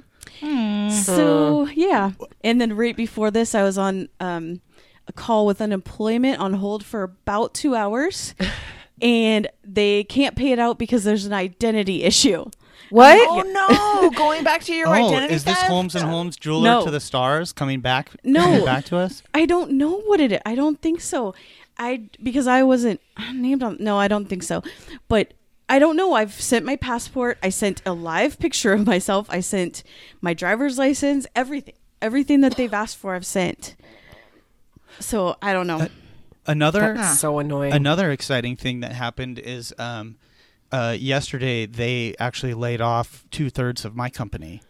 So 0.91 1.67
yeah, 1.67 2.11
and 2.43 2.61
then 2.61 2.75
right 2.75 2.95
before 2.95 3.31
this, 3.31 3.55
I 3.55 3.63
was 3.63 3.77
on 3.77 4.07
um, 4.19 4.61
a 5.07 5.13
call 5.13 5.45
with 5.45 5.61
unemployment 5.61 6.39
on 6.39 6.53
hold 6.53 6.83
for 6.85 7.03
about 7.03 7.53
two 7.53 7.75
hours, 7.75 8.35
and 9.01 9.47
they 9.63 10.03
can't 10.03 10.35
pay 10.35 10.51
it 10.51 10.59
out 10.59 10.77
because 10.79 11.03
there's 11.03 11.25
an 11.25 11.33
identity 11.33 12.03
issue. 12.03 12.45
what? 12.89 13.17
Oh 13.29 13.41
no! 13.41 14.09
Going 14.17 14.43
back 14.43 14.61
to 14.63 14.73
your 14.73 14.87
Oh, 14.87 14.91
identity 14.91 15.33
is 15.33 15.43
this 15.43 15.55
theft? 15.57 15.69
Holmes 15.69 15.95
and 15.95 16.05
Holmes 16.05 16.35
jeweler 16.37 16.63
No. 16.69 16.85
to 16.85 16.91
the 16.91 16.99
stars 16.99 17.51
coming 17.51 17.79
back? 17.81 18.11
No. 18.23 18.43
coming 18.43 18.65
back 18.65 18.85
to 18.85 18.97
us. 18.97 19.23
I 19.33 19.45
don't 19.45 19.71
know 19.71 19.99
what 20.01 20.19
it 20.19 20.31
is. 20.31 20.39
I 20.45 20.55
don't 20.55 20.81
think 20.81 21.01
so. 21.01 21.33
I 21.77 22.09
because 22.23 22.47
I 22.47 22.63
wasn't 22.63 23.01
named 23.33 23.61
on. 23.63 23.77
No, 23.79 23.97
I 23.99 24.07
don't 24.07 24.25
think 24.27 24.43
so. 24.43 24.63
But 25.07 25.33
I 25.69 25.79
don't 25.79 25.95
know. 25.97 26.13
I've 26.13 26.33
sent 26.33 26.65
my 26.65 26.75
passport. 26.77 27.37
I 27.43 27.49
sent 27.49 27.81
a 27.85 27.91
live 27.93 28.39
picture 28.39 28.73
of 28.73 28.85
myself. 28.87 29.27
I 29.29 29.41
sent 29.41 29.83
my 30.21 30.33
driver's 30.33 30.77
license. 30.77 31.27
Everything, 31.35 31.73
everything 32.01 32.41
that 32.41 32.55
they've 32.55 32.73
asked 32.73 32.97
for, 32.97 33.13
I've 33.15 33.25
sent. 33.25 33.75
So 34.99 35.37
I 35.41 35.53
don't 35.53 35.67
know. 35.67 35.87
Another 36.45 36.93
That's 36.95 37.19
so 37.19 37.39
annoying. 37.39 37.73
another 37.73 38.09
exciting 38.11 38.55
thing 38.55 38.79
that 38.79 38.93
happened 38.93 39.37
is 39.37 39.73
um, 39.77 40.15
uh, 40.71 40.95
yesterday 40.97 41.65
they 41.65 42.15
actually 42.19 42.53
laid 42.53 42.79
off 42.79 43.25
two 43.31 43.49
thirds 43.49 43.83
of 43.83 43.95
my 43.95 44.09
company. 44.09 44.61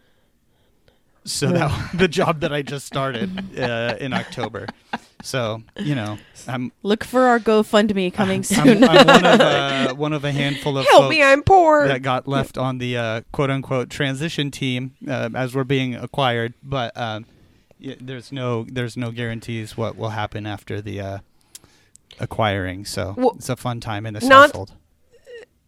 So 1.24 1.48
that 1.48 1.90
the 1.94 2.08
job 2.08 2.40
that 2.40 2.52
I 2.52 2.62
just 2.62 2.86
started 2.86 3.58
uh, 3.58 3.96
in 4.00 4.12
October. 4.12 4.66
So 5.22 5.62
you 5.76 5.94
know, 5.94 6.18
I'm 6.46 6.72
Look 6.82 7.04
for 7.04 7.22
our 7.22 7.38
GoFundMe 7.38 8.12
coming 8.12 8.38
I'm, 8.38 8.42
soon. 8.44 8.84
I'm 8.84 9.06
one 9.06 9.24
of 9.24 9.40
uh, 9.40 9.94
one 9.96 10.12
of 10.12 10.24
a 10.24 10.32
handful 10.32 10.78
of 10.78 10.86
Help 10.86 11.02
folks 11.04 11.10
me, 11.10 11.22
I'm 11.22 11.42
poor. 11.42 11.86
that 11.86 12.02
got 12.02 12.26
left 12.26 12.56
on 12.58 12.78
the 12.78 12.96
uh, 12.96 13.20
quote 13.30 13.50
unquote 13.50 13.90
transition 13.90 14.50
team 14.50 14.94
uh, 15.06 15.30
as 15.34 15.54
we're 15.54 15.64
being 15.64 15.94
acquired, 15.94 16.54
but 16.62 16.96
um, 16.96 17.26
y- 17.84 17.96
there's 18.00 18.30
no 18.32 18.64
there's 18.64 18.96
no 18.96 19.10
guarantees 19.10 19.76
what 19.76 19.96
will 19.96 20.10
happen 20.10 20.46
after 20.46 20.80
the 20.80 21.00
uh, 21.00 21.18
acquiring. 22.20 22.84
So 22.84 23.14
Well, 23.16 23.32
it's 23.36 23.48
a 23.48 23.56
fun 23.56 23.80
time 23.80 24.06
in 24.06 24.14
this 24.14 24.24
not- 24.24 24.46
household. 24.48 24.72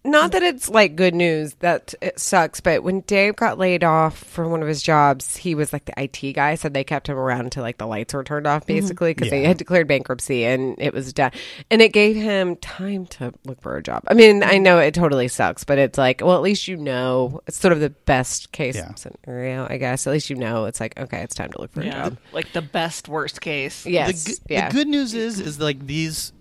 Not 0.03 0.33
that 0.33 0.43
it's 0.43 0.69
like 0.71 0.97
good 0.97 1.15
news 1.15 1.55
that 1.61 1.95
it 2.01 2.19
sucks, 2.19 2.61
but 2.61 2.83
when 2.83 3.01
Dave 3.03 3.37
got 3.37 3.59
laid 3.59 3.85
off 3.85 4.17
from 4.17 4.51
one 4.51 4.63
of 4.63 4.69
his 4.69 4.83
jobs, 4.83 5.37
he 5.37 5.55
was 5.55 5.75
like 5.75 5.85
the 5.85 5.93
IT 6.03 6.33
guy, 6.33 6.55
so 6.55 6.71
they 6.71 6.85
kept 6.85 7.07
him 7.07 7.19
around 7.19 7.41
until 7.43 7.63
like 7.63 7.77
the 7.77 7.87
lights 7.87 8.15
were 8.15 8.25
turned 8.25 8.47
off, 8.47 8.63
mm-hmm. 8.65 8.81
basically, 8.81 9.13
because 9.13 9.29
they 9.29 9.43
Yeah. 9.43 9.49
had 9.49 9.59
declared 9.59 9.89
bankruptcy 9.89 10.45
and 10.47 10.75
it 10.79 10.95
was 10.95 11.13
done. 11.13 11.33
And 11.71 11.83
it 11.83 11.93
gave 11.93 12.17
him 12.17 12.57
time 12.57 13.07
to 13.09 13.35
look 13.45 13.61
for 13.61 13.77
a 13.77 13.83
job. 13.83 14.03
I 14.09 14.15
mean, 14.15 14.43
I 14.43 14.57
know 14.57 14.79
it 14.79 14.95
totally 14.95 15.29
sucks, 15.29 15.65
but 15.65 15.77
it's 15.77 15.99
like, 15.99 16.23
well, 16.25 16.35
at 16.37 16.43
least 16.43 16.67
you 16.67 16.79
know 16.79 17.41
it's 17.47 17.59
sort 17.59 17.73
of 17.73 17.81
the 17.81 17.91
best 17.91 18.53
case 18.53 18.77
Yeah. 18.77 18.95
scenario, 18.95 19.67
I 19.69 19.77
guess. 19.77 20.07
At 20.07 20.13
least 20.15 20.31
you 20.31 20.37
know 20.37 20.65
it's 20.65 20.81
like, 20.81 20.99
okay, 20.99 21.21
it's 21.21 21.35
time 21.35 21.53
to 21.53 21.61
look 21.61 21.73
for 21.73 21.83
a 21.83 21.91
job. 21.91 22.17
like 22.33 22.53
the 22.53 22.63
best 22.63 23.07
worst 23.07 23.43
case. 23.43 23.85
Yes, 23.85 24.25
the, 24.25 24.31
g- 24.33 24.39
yeah. 24.49 24.69
the 24.71 24.75
good 24.75 24.89
news 24.89 25.13
is 25.13 25.41
is 25.41 25.61
like 25.61 25.87
these 25.87 26.33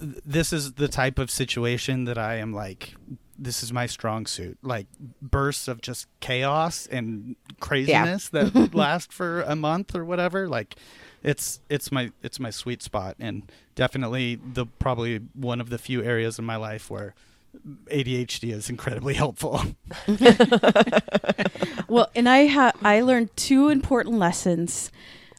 this 0.00 0.52
is 0.52 0.72
the 0.72 0.88
type 0.88 1.18
of 1.18 1.30
situation 1.30 2.04
that 2.04 2.18
I 2.18 2.36
am 2.36 2.52
like 2.52 2.94
this 3.38 3.62
is 3.62 3.72
my 3.72 3.86
strong 3.86 4.26
suit 4.26 4.58
like 4.62 4.86
bursts 5.22 5.66
of 5.66 5.80
just 5.80 6.06
chaos 6.20 6.86
and 6.90 7.36
craziness 7.58 8.28
that 8.28 8.74
last 8.74 9.12
for 9.12 9.42
a 9.42 9.56
month 9.56 9.94
or 9.94 10.04
whatever 10.04 10.48
like 10.48 10.76
it's 11.22 11.60
it's 11.68 11.90
my 11.90 12.12
it's 12.22 12.38
my 12.38 12.50
sweet 12.50 12.82
spot 12.82 13.16
and 13.18 13.50
definitely 13.74 14.38
the 14.52 14.66
probably 14.66 15.18
one 15.34 15.60
of 15.60 15.70
the 15.70 15.78
few 15.78 16.02
areas 16.02 16.38
in 16.38 16.44
my 16.44 16.56
life 16.56 16.90
where 16.90 17.14
ADHD 17.86 18.52
is 18.52 18.70
incredibly 18.70 19.14
helpful. 19.24 19.60
well, 21.88 22.08
and 22.14 22.28
I 22.28 22.46
ha- 22.46 22.72
I 22.82 23.00
learned 23.00 23.36
two 23.36 23.68
important 23.68 24.18
lessons 24.18 24.92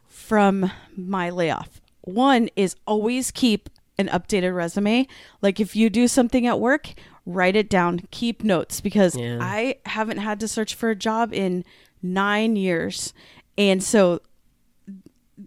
from 0.07 0.71
my 0.95 1.29
layoff. 1.29 1.81
One 2.01 2.49
is 2.55 2.75
always 2.85 3.31
keep 3.31 3.69
an 4.01 4.07
updated 4.09 4.53
resume. 4.55 5.07
Like 5.41 5.59
if 5.61 5.75
you 5.75 5.89
do 5.89 6.07
something 6.09 6.45
at 6.45 6.59
work, 6.59 6.93
write 7.25 7.55
it 7.55 7.69
down, 7.69 8.01
keep 8.11 8.43
notes 8.43 8.81
because 8.81 9.15
Yeah. 9.15 9.37
I 9.41 9.75
haven't 9.85 10.17
had 10.17 10.39
to 10.41 10.47
search 10.47 10.75
for 10.75 10.89
a 10.89 10.95
job 10.95 11.33
in 11.33 11.63
9 12.03 12.55
years. 12.55 13.13
And 13.57 13.81
so 13.81 14.21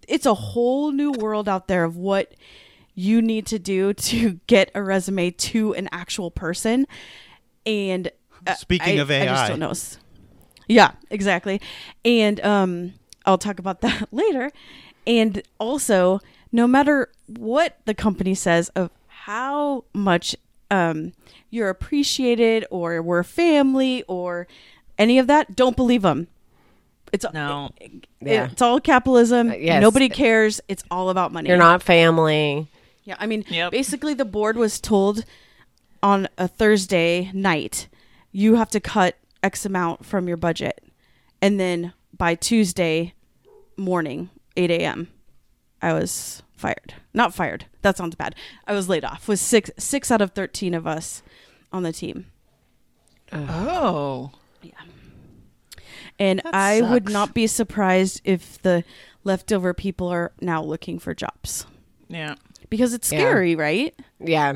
it's 0.08 0.26
a 0.26 0.34
whole 0.34 0.92
new 0.92 1.12
world 1.12 1.48
out 1.48 1.68
there 1.68 1.84
of 1.84 1.96
what 1.96 2.34
you 2.94 3.20
need 3.20 3.46
to 3.46 3.58
do 3.58 3.92
to 4.10 4.40
get 4.46 4.70
a 4.74 4.82
resume 4.82 5.30
to 5.30 5.74
an 5.74 5.88
actual 5.92 6.30
person. 6.30 6.86
And 7.66 8.10
uh, 8.46 8.54
Speaking 8.54 8.98
I- 8.98 9.02
of 9.02 9.10
I 9.10 9.24
just 9.26 9.42
AI. 9.42 9.48
don't 9.48 9.58
know. 9.60 9.72
Yeah, 10.68 10.92
exactly. 11.10 11.60
And 12.04 12.40
um, 12.40 12.94
I'll 13.26 13.36
talk 13.38 13.58
about 13.58 13.80
that 13.82 14.08
later. 14.12 14.50
And 15.06 15.42
also, 15.58 16.20
no 16.54 16.68
matter 16.68 17.10
what 17.26 17.78
the 17.84 17.94
company 17.94 18.32
says 18.34 18.68
of 18.70 18.88
how 19.08 19.84
much 19.92 20.36
um, 20.70 21.12
you're 21.50 21.68
appreciated 21.68 22.64
or 22.70 23.02
we're 23.02 23.24
family 23.24 24.04
or 24.06 24.46
any 24.96 25.18
of 25.18 25.26
that, 25.26 25.56
don't 25.56 25.74
believe 25.76 26.02
them. 26.02 26.28
It's 27.12 27.26
No. 27.34 27.70
Yeah. 28.20 28.50
it's 28.52 28.62
all 28.62 28.80
capitalism. 28.80 29.50
Uh, 29.50 29.54
yes. 29.54 29.82
Nobody 29.82 30.08
cares. 30.08 30.60
It's 30.68 30.84
all 30.92 31.10
about 31.10 31.32
money. 31.32 31.48
You're 31.48 31.58
not 31.58 31.82
family. 31.82 32.68
Yeah, 33.02 33.16
I 33.18 33.26
mean, 33.26 33.44
Yep. 33.48 33.72
basically, 33.72 34.14
the 34.14 34.24
board 34.24 34.56
was 34.56 34.80
told 34.80 35.24
on 36.04 36.28
a 36.38 36.46
Thursday 36.46 37.30
night, 37.34 37.88
you 38.30 38.54
have 38.54 38.70
to 38.70 38.80
cut 38.80 39.16
X 39.42 39.66
amount 39.66 40.06
from 40.06 40.28
your 40.28 40.36
budget, 40.36 40.82
and 41.42 41.58
then 41.58 41.92
by 42.16 42.36
Tuesday 42.36 43.12
morning, 43.76 44.30
eight 44.56 44.70
a.m., 44.70 45.08
I 45.82 45.92
was 45.92 46.42
fired. 46.64 46.94
Not 47.12 47.34
fired. 47.34 47.66
That 47.82 47.96
sounds 47.98 48.14
bad. 48.14 48.34
I 48.66 48.72
was 48.72 48.88
laid 48.88 49.04
off. 49.04 49.28
Was 49.28 49.40
six 49.40 49.70
six 49.76 50.10
out 50.10 50.22
of 50.22 50.30
thirteen 50.32 50.72
of 50.74 50.86
us 50.86 51.22
on 51.72 51.82
the 51.82 51.92
team, 51.92 52.26
Oh. 53.32 54.30
Yeah. 54.62 54.70
And 56.18 56.40
That 56.44 56.54
I 56.54 56.80
would 56.80 57.08
not 57.08 57.34
be 57.34 57.46
surprised 57.46 58.20
if 58.24 58.60
the 58.62 58.84
leftover 59.24 59.74
people 59.74 60.08
are 60.08 60.32
now 60.40 60.62
looking 60.62 60.98
for 60.98 61.14
jobs 61.14 61.66
Yeah. 62.08 62.36
because 62.70 62.94
it's 62.94 63.10
Yeah. 63.12 63.18
scary, 63.18 63.56
right? 63.56 63.94
Yeah. 64.20 64.54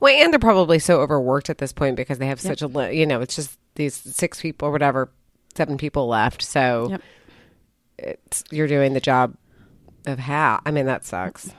Well, 0.00 0.14
and 0.14 0.32
they're 0.32 0.38
probably 0.38 0.78
so 0.78 1.00
overworked 1.00 1.50
at 1.50 1.58
this 1.58 1.72
point 1.72 1.96
because 1.96 2.18
they 2.18 2.26
have 2.26 2.40
such 2.40 2.62
a, 2.62 2.66
li- 2.68 2.98
you 2.98 3.06
know, 3.06 3.20
it's 3.20 3.34
just 3.36 3.58
these 3.74 3.94
six 3.94 4.40
people 4.40 4.68
or 4.68 4.70
whatever, 4.72 5.10
seven 5.56 5.76
people 5.78 6.06
left. 6.06 6.42
So 6.42 6.88
Yep. 6.90 7.02
it's, 7.98 8.44
you're 8.50 8.68
doing 8.68 8.92
the 8.92 9.00
job 9.00 9.34
of 10.06 10.18
how. 10.20 10.60
I 10.64 10.70
mean, 10.70 10.86
that 10.86 11.04
sucks. 11.04 11.52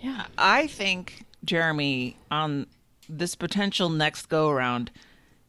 Yeah. 0.00 0.26
I 0.36 0.66
think, 0.66 1.24
Jeremy, 1.44 2.16
on 2.30 2.66
this 3.08 3.34
potential 3.34 3.88
next 3.88 4.26
go 4.28 4.50
around, 4.50 4.90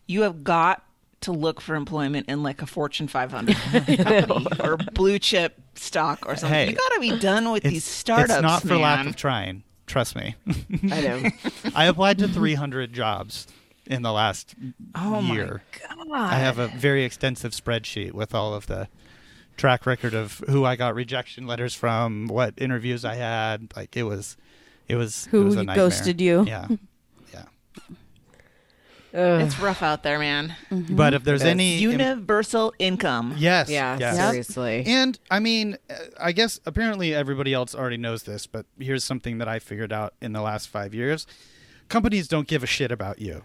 you 0.07 0.21
have 0.23 0.43
got 0.43 0.83
to 1.21 1.31
look 1.31 1.61
for 1.61 1.75
employment 1.75 2.27
in 2.27 2.43
like 2.43 2.61
a 2.61 2.65
Fortune 2.65 3.07
500 3.07 3.55
company 3.71 4.45
or 4.59 4.77
blue 4.77 5.17
chip 5.19 5.59
stock 5.75 6.25
or 6.27 6.35
something. 6.35 6.49
Hey, 6.53 6.69
you 6.69 6.75
got 6.75 6.91
to 6.93 6.99
be 6.99 7.17
done 7.17 7.51
with 7.51 7.63
these 7.63 7.83
startups. 7.85 8.33
it's 8.33 8.41
not 8.41 8.61
for 8.61 8.75
lack 8.77 9.07
of 9.07 9.15
trying. 9.15 9.63
Trust 9.87 10.15
me. 10.15 10.35
I 10.91 11.01
know. 11.01 11.29
I 11.75 11.85
applied 11.85 12.17
to 12.19 12.27
300 12.27 12.93
jobs 12.93 13.47
in 13.85 14.01
the 14.01 14.11
last 14.11 14.55
Oh 14.95 15.21
my 15.21 15.33
year. 15.33 15.63
God. 15.89 16.11
I 16.11 16.35
have 16.35 16.59
a 16.59 16.67
very 16.67 17.03
extensive 17.03 17.51
spreadsheet 17.53 18.11
with 18.13 18.33
all 18.35 18.53
of 18.53 18.67
the 18.67 18.87
track 19.57 19.85
record 19.85 20.13
of 20.13 20.39
who 20.49 20.65
I 20.65 20.75
got 20.75 20.95
rejection 20.95 21.47
letters 21.47 21.73
from, 21.75 22.27
what 22.27 22.53
interviews 22.57 23.05
I 23.05 23.15
had. 23.15 23.71
Like 23.75 23.95
it 23.95 24.03
was, 24.03 24.37
it 24.87 24.95
was 24.95 25.25
Who 25.31 25.41
it 25.41 25.45
was 25.45 25.55
a 25.57 25.65
ghosted 25.65 26.19
you. 26.21 26.43
Yeah, 26.47 26.67
yeah. 27.33 27.43
Ugh. 29.15 29.41
It's 29.41 29.59
rough 29.59 29.83
out 29.83 30.01
there, 30.01 30.17
man. 30.17 30.55
But 30.71 31.13
if 31.13 31.23
there's 31.23 31.43
any 31.43 31.77
Universal 31.77 32.73
income. 32.79 33.35
yes, 33.37 33.69
yeah, 33.69 33.95
yes. 33.99 34.15
Yep. 34.17 34.29
seriously. 34.31 34.83
And 34.87 35.19
I 35.29 35.39
mean, 35.39 35.77
uh, 35.89 35.95
I 36.19 36.31
guess 36.31 36.59
apparently 36.65 37.13
everybody 37.13 37.53
else 37.53 37.75
already 37.75 37.97
knows 37.97 38.23
this, 38.23 38.47
but 38.47 38.65
here's 38.79 39.03
something 39.03 39.37
that 39.37 39.47
I 39.47 39.59
figured 39.59 39.93
out 39.93 40.15
in 40.19 40.33
the 40.33 40.41
last 40.41 40.67
five 40.67 40.95
years: 40.95 41.27
companies 41.89 42.27
don't 42.27 42.47
give 42.47 42.63
a 42.63 42.67
shit 42.67 42.91
about 42.91 43.19
you. 43.19 43.43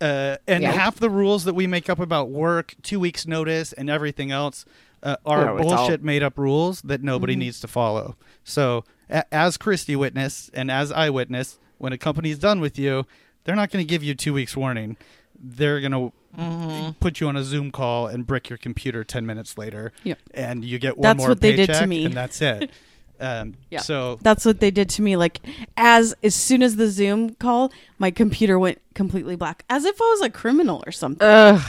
Uh, 0.00 0.36
and 0.46 0.62
Yeah. 0.62 0.72
half 0.72 0.96
the 0.96 1.08
rules 1.08 1.44
that 1.44 1.54
we 1.54 1.66
make 1.66 1.88
up 1.88 1.98
about 2.00 2.28
work, 2.28 2.74
two 2.82 3.00
weeks 3.00 3.26
notice, 3.26 3.72
and 3.72 3.88
everything 3.88 4.30
else 4.30 4.66
uh, 5.06 5.16
are 5.24 5.44
No, 5.44 5.56
it's 5.58 5.70
all- 5.72 5.76
bullshit 5.78 6.02
made 6.02 6.22
up 6.22 6.38
rules 6.38 6.82
that 6.82 7.02
nobody 7.02 7.36
needs 7.36 7.60
to 7.60 7.68
follow. 7.68 8.16
So, 8.44 8.84
a- 9.08 9.24
as 9.34 9.56
Christy 9.56 9.94
witnessed 9.96 10.50
and 10.54 10.70
as 10.70 10.90
I 10.92 11.10
witnessed, 11.10 11.58
when 11.78 11.92
a 11.92 11.98
company's 11.98 12.38
done 12.38 12.60
with 12.60 12.78
you, 12.78 13.06
they're 13.44 13.56
not 13.56 13.70
going 13.70 13.84
to 13.84 13.88
give 13.88 14.02
you 14.02 14.14
two 14.14 14.32
weeks 14.34 14.56
warning. 14.56 14.96
They're 15.38 15.80
going 15.80 15.92
to 15.92 16.94
put 17.00 17.20
you 17.20 17.28
on 17.28 17.36
a 17.36 17.44
Zoom 17.44 17.70
call 17.70 18.06
and 18.08 18.26
brick 18.26 18.48
your 18.50 18.56
computer 18.58 19.04
ten 19.04 19.24
minutes 19.26 19.56
later, 19.56 19.92
Yep. 20.04 20.18
and 20.34 20.64
you 20.64 20.78
get 20.78 20.96
one 20.98 21.02
That's 21.02 21.18
more 21.18 21.28
what 21.28 21.40
they 21.40 21.54
did 21.56 21.66
to 21.68 21.72
paycheck, 21.74 21.88
me. 21.88 22.04
and 22.04 22.14
that's 22.14 22.40
it. 22.42 22.70
Um, 23.18 23.54
Yeah. 23.70 23.80
So 23.80 24.18
That's 24.20 24.44
what 24.44 24.60
they 24.60 24.70
did 24.70 24.90
to 24.90 25.02
me. 25.02 25.16
Like 25.16 25.40
as 25.78 26.14
as 26.22 26.34
soon 26.34 26.62
as 26.62 26.76
the 26.76 26.88
Zoom 26.90 27.30
call, 27.36 27.72
my 27.98 28.10
computer 28.10 28.58
went 28.58 28.78
completely 28.94 29.36
black, 29.36 29.64
as 29.70 29.86
if 29.86 29.96
I 29.98 30.04
was 30.04 30.20
a 30.20 30.28
criminal 30.28 30.84
or 30.86 30.92
something. 30.92 31.26
Ugh. 31.26 31.62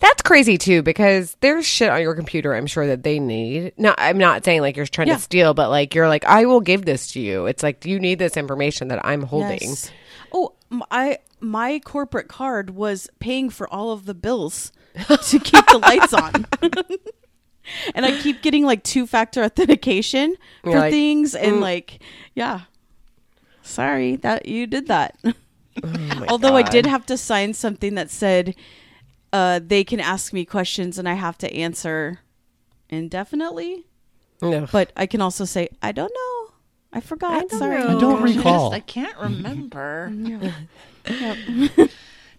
That's 0.00 0.22
crazy 0.22 0.58
too 0.58 0.82
because 0.82 1.36
there's 1.40 1.66
shit 1.66 1.90
on 1.90 2.00
your 2.00 2.14
computer 2.14 2.54
I'm 2.54 2.66
sure 2.66 2.86
that 2.86 3.02
they 3.02 3.18
need. 3.18 3.72
No, 3.76 3.94
I'm 3.96 4.18
not 4.18 4.44
saying 4.44 4.60
like 4.60 4.76
you're 4.76 4.86
trying 4.86 5.08
Yeah. 5.08 5.16
to 5.16 5.20
steal, 5.20 5.54
but 5.54 5.70
like 5.70 5.94
you're 5.94 6.08
like 6.08 6.24
I 6.24 6.46
will 6.46 6.60
give 6.60 6.84
this 6.84 7.12
to 7.12 7.20
you. 7.20 7.46
It's 7.46 7.62
like 7.62 7.84
you 7.84 7.98
need 7.98 8.18
this 8.18 8.36
information 8.36 8.88
that 8.88 9.04
I'm 9.04 9.22
holding. 9.22 9.60
Yes. 9.60 9.90
Oh, 10.32 10.54
I 10.90 11.18
my 11.40 11.78
corporate 11.78 12.28
card 12.28 12.70
was 12.70 13.08
paying 13.18 13.50
for 13.50 13.72
all 13.72 13.92
of 13.92 14.06
the 14.06 14.14
bills 14.14 14.72
to 15.06 15.38
keep 15.38 15.66
the 15.66 15.78
lights 15.78 16.14
on. 16.14 16.46
and 17.94 18.04
I 18.06 18.20
keep 18.20 18.42
getting 18.42 18.64
like 18.64 18.82
two 18.82 19.06
factor 19.06 19.42
authentication 19.42 20.36
for 20.62 20.78
like, 20.78 20.90
things 20.90 21.34
and 21.34 21.56
mm. 21.56 21.60
like 21.60 22.02
yeah. 22.34 22.62
Sorry 23.62 24.16
that 24.16 24.46
you 24.46 24.66
did 24.66 24.88
that. 24.88 25.16
Oh 25.82 26.24
Although 26.28 26.56
I 26.56 26.62
did 26.62 26.86
have 26.86 27.06
to 27.06 27.16
sign 27.16 27.54
something 27.54 27.94
that 27.94 28.10
said 28.10 28.54
uh, 29.34 29.58
they 29.66 29.82
can 29.84 29.98
ask 30.00 30.32
me 30.32 30.44
questions 30.44 30.98
and 30.98 31.08
I 31.08 31.14
have 31.14 31.36
to 31.38 31.52
answer 31.52 32.20
indefinitely. 32.88 33.84
Ugh. 34.42 34.68
But 34.70 34.92
I 34.96 35.06
can 35.06 35.20
also 35.20 35.44
say 35.44 35.68
I 35.82 35.90
don't 35.92 36.12
know. 36.14 36.54
I 36.92 37.00
forgot. 37.00 37.48
don't 37.50 37.58
Sorry. 37.58 37.78
know. 37.78 37.96
I 37.96 38.00
don't 38.00 38.24
Just- 38.26 38.36
recall. 38.38 38.72
I 38.72 38.80
can't 38.80 39.18
remember. 39.18 40.12
Yep. 41.06 41.90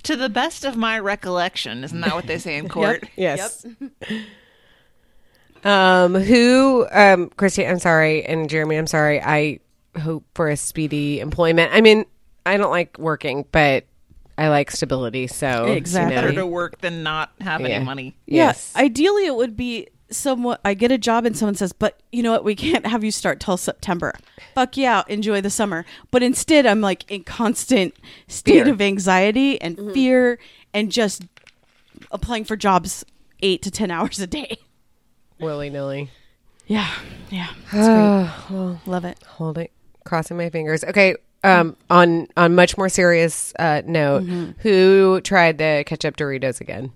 to 0.04 0.16
the 0.16 0.30
best 0.30 0.66
of 0.66 0.76
my 0.76 0.98
recollection, 0.98 1.84
isn't 1.84 2.02
that 2.02 2.16
what 2.16 2.26
they 2.26 2.40
say 2.40 2.58
in 2.58 2.68
court? 2.78 3.04
yes. 3.16 3.64
Um, 5.64 6.14
who, 6.16 6.86
um, 6.92 7.30
Christy, 7.38 7.66
I'm 7.66 7.80
sorry, 7.80 8.24
and 8.24 8.50
Jeremy, 8.50 8.76
I'm 8.76 8.86
sorry. 8.88 9.20
I 9.22 9.60
hope 10.00 10.24
for 10.36 10.48
a 10.50 10.58
speedy 10.58 11.20
employment. 11.20 11.72
I 11.74 11.82
mean, 11.82 12.06
I 12.46 12.58
don't 12.58 12.70
like 12.70 12.98
working, 13.00 13.46
but 13.52 13.86
I 14.38 14.50
like 14.50 14.72
stability. 14.72 15.28
So 15.28 15.66
Exactly. 15.66 16.16
Better 16.16 16.34
to 16.34 16.46
work 16.46 16.82
than 16.82 17.04
not 17.04 17.32
have 17.42 17.62
Yeah. 17.62 17.68
any 17.68 17.86
money. 17.86 18.16
Yes. 18.26 18.74
Yeah, 18.76 18.84
ideally 18.84 19.26
it 19.26 19.36
would 19.36 19.56
be 19.56 19.88
somewhat. 20.12 20.62
I 20.66 20.74
get 20.74 20.92
a 20.92 20.98
job 20.98 21.26
and 21.26 21.38
someone 21.38 21.56
says, 21.56 21.72
"But 21.74 22.00
you 22.12 22.22
know 22.22 22.32
what? 22.32 22.44
We 22.44 22.56
can't 22.56 22.86
have 22.86 23.04
you 23.04 23.12
start 23.12 23.40
till 23.40 23.58
September." 23.58 24.14
Fuck 24.54 24.78
yeah, 24.78 25.04
enjoy 25.08 25.42
the 25.42 25.50
summer. 25.50 25.86
But 26.12 26.22
instead, 26.24 26.66
I'm 26.66 26.82
like 26.82 27.10
in 27.10 27.24
constant 27.24 27.96
state 28.28 28.64
Fear. 28.64 28.74
of 28.74 28.82
anxiety 28.82 29.60
and 29.62 29.78
mm-hmm. 29.78 29.94
fear, 29.94 30.40
and 30.74 30.92
just 30.92 31.24
applying 32.12 32.44
for 32.44 32.56
jobs 32.56 33.06
eight 33.42 33.62
to 33.64 33.72
ten 33.72 33.90
hours 33.92 34.20
a 34.20 34.28
day. 34.28 34.58
willy 35.40 35.70
nilly. 35.70 36.10
Yeah, 36.68 36.92
yeah, 37.30 37.50
it's 37.72 38.50
great. 38.50 38.78
Love 38.88 39.06
it. 39.06 39.22
Holding, 39.24 39.70
crossing 40.04 40.38
my 40.38 40.50
fingers. 40.50 40.84
Okay. 40.84 41.16
Um, 41.46 41.78
on 41.90 42.28
on 42.36 42.56
much 42.56 42.78
more 42.78 42.90
serious 42.90 43.54
uh, 43.60 43.82
note, 43.86 44.24
who 44.60 45.22
tried 45.22 45.58
the 45.58 45.84
ketchup 45.86 46.18
Doritos 46.18 46.60
again? 46.62 46.92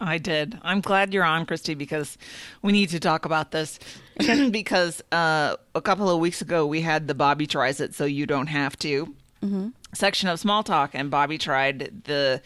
I 0.00 0.18
did. 0.18 0.58
I'm 0.62 0.80
glad 0.80 1.14
you're 1.14 1.22
on, 1.22 1.46
Christy, 1.46 1.74
because 1.74 2.18
we 2.60 2.72
need 2.72 2.88
to 2.88 2.98
talk 2.98 3.24
about 3.24 3.52
this. 3.52 3.78
because 4.50 5.00
uh, 5.12 5.56
a 5.76 5.80
couple 5.80 6.10
of 6.10 6.18
weeks 6.18 6.42
ago, 6.42 6.66
we 6.66 6.80
had 6.80 7.06
the 7.06 7.14
Bobby 7.14 7.46
tries 7.46 7.80
it, 7.80 7.94
so 7.94 8.04
you 8.04 8.26
don't 8.26 8.48
have 8.48 8.76
to 8.78 9.14
section 9.94 10.28
of 10.28 10.38
small 10.40 10.62
talk, 10.62 10.90
and 10.94 11.10
Bobby 11.10 11.38
tried 11.38 12.04
the 12.04 12.40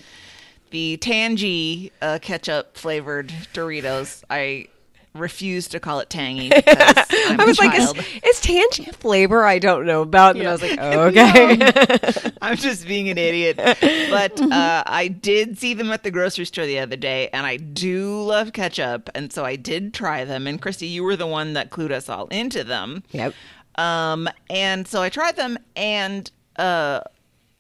the 0.71 0.97
tangy 0.97 1.93
uh, 2.03 2.19
ketchup 2.21 2.77
flavored 2.77 3.29
Doritos. 3.55 4.23
I 4.29 4.69
refuse 5.17 5.69
to 5.69 5.81
call 5.81 6.01
it 6.01 6.11
tangy 6.11 6.51
I 6.67 7.45
was 7.47 7.59
like, 7.59 7.79
is, 7.79 7.93
is 8.25 8.41
tangy 8.41 8.87
a 8.89 8.93
flavor 8.93 9.45
I 9.45 9.59
don't 9.59 9.87
know 9.87 10.03
about? 10.03 10.37
And 10.37 10.47
I 10.47 10.53
was 10.53 10.63
like, 10.63 10.79
oh, 10.81 11.01
okay. 11.03 12.33
I'm 12.43 12.57
just 12.57 12.87
being 12.87 13.09
an 13.09 13.19
idiot. 13.19 13.57
But 13.57 14.41
uh, 14.41 14.85
I 14.87 15.09
did 15.09 15.59
see 15.59 15.75
them 15.75 15.91
at 15.91 16.03
the 16.03 16.11
grocery 16.11 16.45
store 16.45 16.67
the 16.67 16.79
other 16.79 16.97
day, 16.97 17.29
and 17.33 17.47
I 17.47 17.57
do 17.57 18.23
love 18.23 18.53
ketchup, 18.53 19.11
and 19.15 19.33
so 19.33 19.45
I 19.45 19.57
did 19.57 19.95
try 19.95 20.25
them. 20.25 20.47
And 20.47 20.61
Christy, 20.61 20.87
you 20.87 21.05
were 21.05 21.17
the 21.17 21.27
one 21.27 21.55
that 21.55 21.71
clued 21.71 21.91
us 21.91 22.09
all 22.09 22.27
into 22.29 22.65
them. 22.65 23.03
yep. 23.11 23.35
Um, 23.77 24.29
and 24.49 24.89
so 24.89 25.03
I 25.03 25.11
tried 25.11 25.37
them, 25.37 25.59
and 25.75 26.31
uh, 26.57 27.01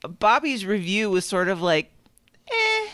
Bobby's 0.03 0.65
review 0.65 1.11
was 1.11 1.27
sort 1.27 1.49
of 1.49 1.61
like, 1.61 1.93
eh, 2.51 2.87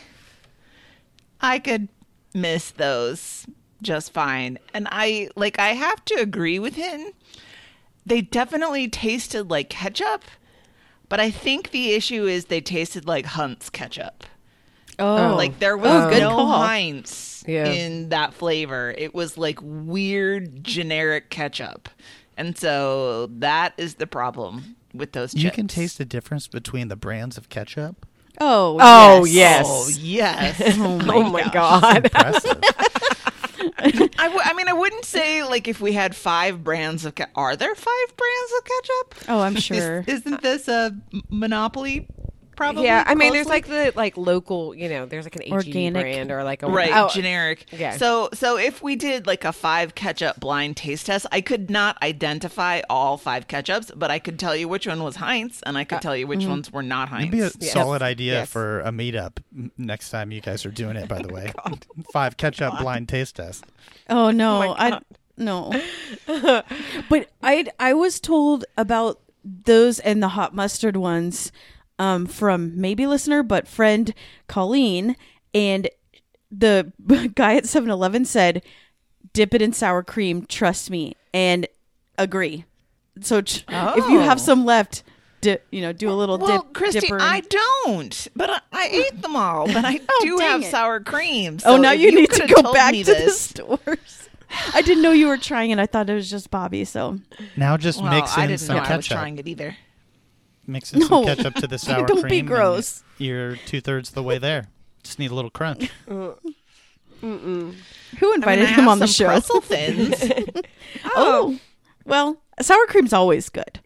I 1.40 1.58
could 1.60 1.88
miss 2.34 2.70
those 2.72 3.46
just 3.82 4.12
fine. 4.12 4.58
And 4.72 4.88
I 4.90 5.28
like, 5.36 5.58
I 5.58 5.70
have 5.70 6.04
to 6.06 6.14
agree 6.14 6.58
with 6.58 6.74
him. 6.76 7.08
They 8.06 8.20
definitely 8.20 8.88
tasted 8.88 9.50
like 9.50 9.68
ketchup, 9.68 10.22
but 11.08 11.20
I 11.20 11.30
think 11.30 11.70
the 11.70 11.92
issue 11.92 12.24
is 12.26 12.46
they 12.46 12.60
tasted 12.60 13.06
like 13.06 13.26
Hunt's 13.26 13.70
ketchup. 13.70 14.24
Oh, 14.98 15.34
Like 15.36 15.58
there 15.58 15.76
was 15.76 15.90
Oh, 16.06 16.10
good 16.10 16.20
no 16.20 16.30
call. 16.30 16.58
Heinz 16.62 17.44
Yeah. 17.46 17.66
in 17.66 18.08
that 18.10 18.34
flavor. 18.34 18.94
It 18.96 19.14
was 19.14 19.36
like 19.38 19.58
weird 19.62 20.62
generic 20.64 21.30
ketchup. 21.30 21.88
And 22.36 22.56
so 22.58 23.26
that 23.38 23.72
is 23.76 23.94
the 23.94 24.06
problem 24.06 24.76
with 24.94 25.12
those 25.12 25.32
chips. 25.32 25.44
You 25.44 25.50
can 25.50 25.68
taste 25.68 25.98
the 25.98 26.04
difference 26.04 26.48
between 26.48 26.88
the 26.88 26.96
brands 26.96 27.36
of 27.38 27.48
ketchup. 27.48 28.04
oh, 28.40 28.78
Oh, 28.80 29.24
yes. 29.24 29.98
yes. 30.00 30.60
Oh, 30.60 30.68
yes. 30.68 30.78
Oh 31.08 31.22
my 31.30 31.42
oh, 31.46 31.50
god. 31.52 32.10
I, 34.18 34.24
w- 34.28 34.40
I 34.44 34.52
mean, 34.54 34.68
I 34.68 34.72
wouldn't 34.72 35.04
say 35.04 35.42
like 35.42 35.66
if 35.68 35.80
we 35.80 35.92
had 35.92 36.14
five 36.14 36.62
brands 36.62 37.04
of 37.04 37.14
ketchup. 37.14 37.32
Are 37.36 37.56
there 37.56 37.74
five 37.74 38.16
brands 38.16 38.52
of 38.58 38.64
ketchup? 38.64 39.14
Oh, 39.28 39.40
I'm 39.40 39.56
sure. 39.56 40.04
isn't 40.08 40.42
this 40.42 40.68
a 40.68 40.96
monopoly? 41.28 42.06
Probably. 42.62 42.84
yeah, 42.84 43.04
I 43.06 43.14
mean, 43.14 43.32
there's 43.32 43.46
like 43.46 43.66
the 43.66 43.92
like 43.94 44.16
local, 44.16 44.74
you 44.74 44.88
know, 44.88 45.06
there's 45.06 45.24
like 45.24 45.36
an 45.36 45.42
HEB 45.42 45.52
Organic. 45.52 46.02
brand 46.02 46.30
or 46.30 46.44
like 46.44 46.62
a 46.62 46.68
right 46.68 46.90
oh, 46.92 47.08
generic 47.08 47.66
yeah. 47.72 47.96
so 47.96 48.28
so 48.32 48.56
if 48.56 48.82
we 48.82 48.96
did 48.96 49.26
like 49.26 49.44
a 49.44 49.52
five 49.52 49.94
ketchup 49.94 50.38
blind 50.40 50.76
taste 50.76 51.06
test 51.06 51.26
i 51.32 51.40
could 51.40 51.70
not 51.70 52.00
identify 52.02 52.80
all 52.88 53.16
five 53.16 53.46
ketchups 53.46 53.90
but 53.96 54.10
i 54.10 54.18
could 54.18 54.38
tell 54.38 54.56
you 54.56 54.68
which 54.68 54.86
one 54.86 55.02
was 55.02 55.16
heinz 55.16 55.62
and 55.64 55.76
i 55.76 55.84
could 55.84 55.96
uh, 55.96 56.00
tell 56.00 56.16
you 56.16 56.26
which 56.26 56.40
mm-hmm. 56.40 56.50
ones 56.50 56.72
were 56.72 56.82
not 56.82 57.08
heinz 57.08 57.28
It'd 57.28 57.32
be 57.32 57.40
a 57.40 57.50
Yes. 57.60 57.72
solid 57.72 58.02
idea 58.02 58.32
Yes. 58.32 58.48
for 58.48 58.80
a 58.80 58.90
meetup 58.90 59.38
next 59.76 60.10
time 60.10 60.32
you 60.32 60.40
guys 60.40 60.64
are 60.64 60.70
doing 60.70 60.96
it. 60.96 61.08
By 61.08 61.20
the 61.20 61.28
way, 61.34 61.52
oh, 61.64 61.72
five 62.12 62.36
ketchup 62.36 62.78
blind 62.78 63.08
taste 63.08 63.36
test. 63.36 63.64
Oh 64.08 64.30
no, 64.30 64.62
oh, 64.62 64.74
my 64.74 64.96
I 64.96 65.00
no. 65.36 65.72
but 67.08 67.30
I 67.42 67.66
I 67.78 67.94
was 67.94 68.20
told 68.20 68.64
about 68.76 69.20
those 69.44 69.98
and 70.00 70.22
the 70.22 70.28
hot 70.28 70.54
mustard 70.54 70.96
ones 70.96 71.52
um, 72.02 72.26
from 72.26 72.80
maybe 72.80 73.06
listener 73.06 73.42
but 73.42 73.68
friend 73.68 74.12
Colleen 74.48 75.14
and 75.54 75.88
the 76.50 76.92
guy 77.34 77.54
at 77.56 77.64
7-Eleven 77.64 78.24
said 78.24 78.62
dip 79.32 79.54
it 79.54 79.62
in 79.62 79.72
sour 79.72 80.02
cream, 80.02 80.44
trust 80.44 80.90
me, 80.90 81.16
and 81.32 81.66
agree. 82.18 82.64
So 83.20 83.40
ch- 83.40 83.64
if 83.68 84.08
you 84.10 84.18
have 84.20 84.38
Oh. 84.38 84.42
some 84.42 84.64
left, 84.66 85.02
di- 85.40 85.58
you 85.70 85.80
know, 85.80 85.92
do 85.92 86.10
a 86.10 86.12
little 86.12 86.38
well 86.38 86.62
dip. 86.62 86.72
christy 86.74 87.00
dipper. 87.00 87.18
i 87.20 87.40
don't 87.40 88.28
but 88.36 88.48
I, 88.50 88.60
I 88.72 88.88
ate 88.88 89.22
them 89.22 89.34
all 89.36 89.66
but 89.66 89.84
i 89.84 90.00
Oh, 90.08 90.20
do 90.22 90.38
have 90.38 90.62
it. 90.62 90.70
sour 90.70 91.00
cream 91.00 91.58
oh, 91.64 91.76
so 91.76 91.76
now 91.78 91.92
if 91.92 92.00
you, 92.00 92.14
need 92.14 92.30
to 92.30 92.46
go 92.46 92.72
back 92.72 92.92
me 92.92 93.02
to 93.04 93.12
the 93.14 93.30
stores. 93.48 94.28
I 94.74 94.82
didn't 94.82 95.02
know 95.02 95.12
you 95.12 95.28
were 95.28 95.38
trying 95.38 95.70
it. 95.70 95.78
I 95.78 95.86
thought 95.86 96.10
it 96.10 96.14
was 96.14 96.28
just 96.30 96.50
Bobby. 96.50 96.84
So 96.84 97.18
Now 97.56 97.76
just 97.78 98.02
well, 98.02 98.10
mix 98.12 98.36
i 98.36 98.46
didn't 98.46 98.60
some 98.60 98.76
know 98.76 98.82
i 98.82 98.96
was 98.96 99.06
ketchup. 99.06 99.16
trying 99.18 99.38
it 99.38 99.48
either 99.48 99.76
Mix 100.66 100.92
in 100.92 101.02
some 101.02 101.24
ketchup 101.24 101.54
to 101.56 101.66
the 101.66 101.78
sour 101.78 102.04
cream. 102.06 102.18
Don't 102.18 102.28
be 102.28 102.42
gross. 102.42 103.02
You're 103.18 103.56
two 103.56 103.80
thirds 103.80 104.10
the 104.10 104.22
way 104.22 104.38
there. 104.38 104.68
Just 105.02 105.18
need 105.18 105.30
a 105.30 105.34
little 105.34 105.50
crunch. 105.50 105.90
who 106.06 106.36
I 107.22 107.24
invited 108.34 108.64
mean, 108.64 108.68
I 108.68 108.72
him 108.72 108.88
on 108.88 108.98
the 108.98 109.06
show? 109.06 109.26
pretzel 109.26 109.60
thins 109.62 110.14
Oh, 111.04 111.58
well, 112.04 112.36
sour 112.60 112.84
cream's 112.86 113.12
always 113.12 113.48
good. 113.48 113.80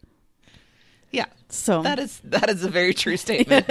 yeah 1.11 1.25
So 1.49 1.81
that 1.83 1.99
is 1.99 2.19
that 2.23 2.49
is 2.49 2.63
a 2.63 2.69
very 2.69 2.93
true 2.93 3.17
statement 3.17 3.65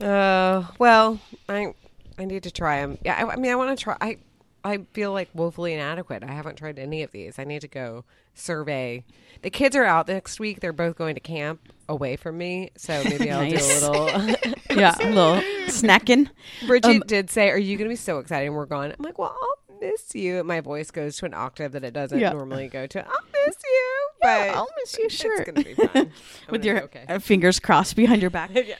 Uh, 0.00 0.64
well, 0.78 1.20
I 1.48 1.72
I 2.18 2.24
need 2.24 2.42
to 2.44 2.50
try 2.50 2.80
them. 2.80 2.98
Yeah, 3.04 3.14
I, 3.14 3.32
I 3.32 3.36
mean, 3.36 3.50
I 3.52 3.54
want 3.56 3.76
to 3.76 3.82
try. 3.82 3.96
I 4.00 4.18
I 4.64 4.78
feel 4.94 5.12
like 5.12 5.28
woefully 5.34 5.74
inadequate. 5.74 6.22
I 6.24 6.32
haven't 6.32 6.56
tried 6.56 6.78
any 6.78 7.02
of 7.02 7.10
these. 7.12 7.38
I 7.38 7.44
need 7.44 7.60
to 7.60 7.68
go 7.68 8.04
survey. 8.34 9.04
The 9.42 9.50
kids 9.50 9.76
are 9.76 9.84
out 9.84 10.08
next 10.08 10.40
week. 10.40 10.60
They're 10.60 10.72
both 10.72 10.96
going 10.96 11.14
to 11.16 11.20
camp 11.20 11.60
away 11.88 12.16
from 12.16 12.38
me, 12.38 12.70
so 12.76 13.02
maybe 13.04 13.30
I'll 13.30 13.42
Nice. 13.42 13.80
do 13.80 13.86
a 13.86 13.90
little. 13.90 14.54
yeah, 14.78 14.94
a 15.00 15.08
little 15.08 15.42
snacking. 15.66 16.30
Bridget 16.66 16.88
Um, 16.88 17.02
did 17.06 17.30
say, 17.30 17.50
"Are 17.50 17.58
you 17.58 17.76
going 17.76 17.88
to 17.88 17.92
be 17.92 17.96
so 17.96 18.18
excited?" 18.18 18.46
And 18.46 18.54
we're 18.56 18.64
gone. 18.66 18.92
I'm 18.98 19.04
like, 19.04 19.18
"Well, 19.18 19.36
I'll 19.40 19.58
miss 19.90 20.14
you." 20.14 20.42
My 20.44 20.60
voice 20.60 20.90
goes 20.90 21.16
to 21.18 21.26
an 21.26 21.34
octave 21.34 21.72
that 21.72 21.84
it 21.84 21.92
doesn't 21.92 22.18
Yeah. 22.18 22.32
normally 22.32 22.68
go 22.68 22.86
to. 22.86 23.06
I'll 23.06 23.46
miss 23.46 23.56
you, 23.64 24.08
but 24.22 24.48
I'll 24.50 24.68
miss 24.80 24.98
you, 24.98 25.08
sure. 25.08 25.40
It's 25.42 25.50
going 25.50 25.64
to 25.64 25.74
be 25.74 25.74
fun 25.88 26.10
With 26.50 26.64
your 26.64 26.82
okay. 26.84 27.04
uh, 27.08 27.18
fingers 27.18 27.60
crossed 27.60 27.96
behind 27.96 28.20
your 28.22 28.30
back. 28.30 28.50
yeah, 28.54 28.76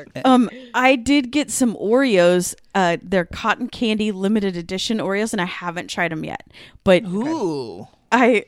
okay. 0.00 0.22
Um, 0.24 0.48
I 0.74 0.96
did 0.96 1.30
get 1.30 1.50
some 1.50 1.74
Oreos. 1.76 2.54
Uh, 2.74 2.96
they're 3.02 3.24
cotton 3.24 3.68
candy 3.68 4.12
limited 4.12 4.56
edition 4.56 4.98
Oreos, 4.98 5.32
and 5.32 5.40
I 5.40 5.46
haven't 5.46 5.88
tried 5.88 6.12
them 6.12 6.24
yet. 6.24 6.46
But 6.84 7.04
ooh 7.04 7.88
I, 8.12 8.44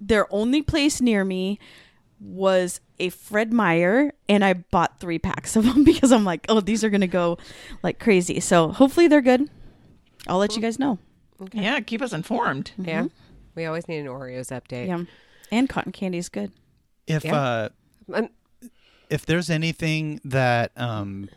their 0.00 0.32
only 0.34 0.62
place 0.62 1.00
near 1.00 1.24
me 1.24 1.58
was 2.20 2.80
a 2.98 3.10
Fred 3.10 3.52
Meyer, 3.52 4.12
and 4.28 4.42
I 4.44 4.54
bought 4.54 4.98
three 5.00 5.18
packs 5.18 5.54
of 5.54 5.64
them 5.64 5.84
because 5.84 6.10
I'm 6.12 6.24
like, 6.24 6.46
oh, 6.48 6.60
these 6.60 6.82
are 6.82 6.90
gonna 6.90 7.06
go 7.06 7.38
like 7.82 8.00
crazy. 8.00 8.40
So 8.40 8.68
hopefully 8.72 9.06
they're 9.06 9.20
good. 9.20 9.48
I'll 10.26 10.38
let 10.38 10.56
you 10.56 10.62
guys 10.62 10.78
know. 10.78 10.98
Yeah 11.52 11.80
keep 11.80 12.02
us 12.02 12.12
informed 12.12 12.72
Yeah, 12.78 13.06
we 13.54 13.64
always 13.66 13.88
need 13.88 13.98
an 13.98 14.06
Oreos 14.06 14.48
update. 14.50 14.86
Yeah, 14.88 15.04
and 15.50 15.68
cotton 15.68 15.92
candy 15.92 16.18
is 16.18 16.28
good. 16.28 16.52
If 17.06 17.24
Yeah. 17.24 17.36
uh, 17.36 17.68
Um, 18.12 18.28
if 19.10 19.24
there's 19.26 19.50
anything 19.50 20.20
that 20.24 20.72
um, 20.76 21.28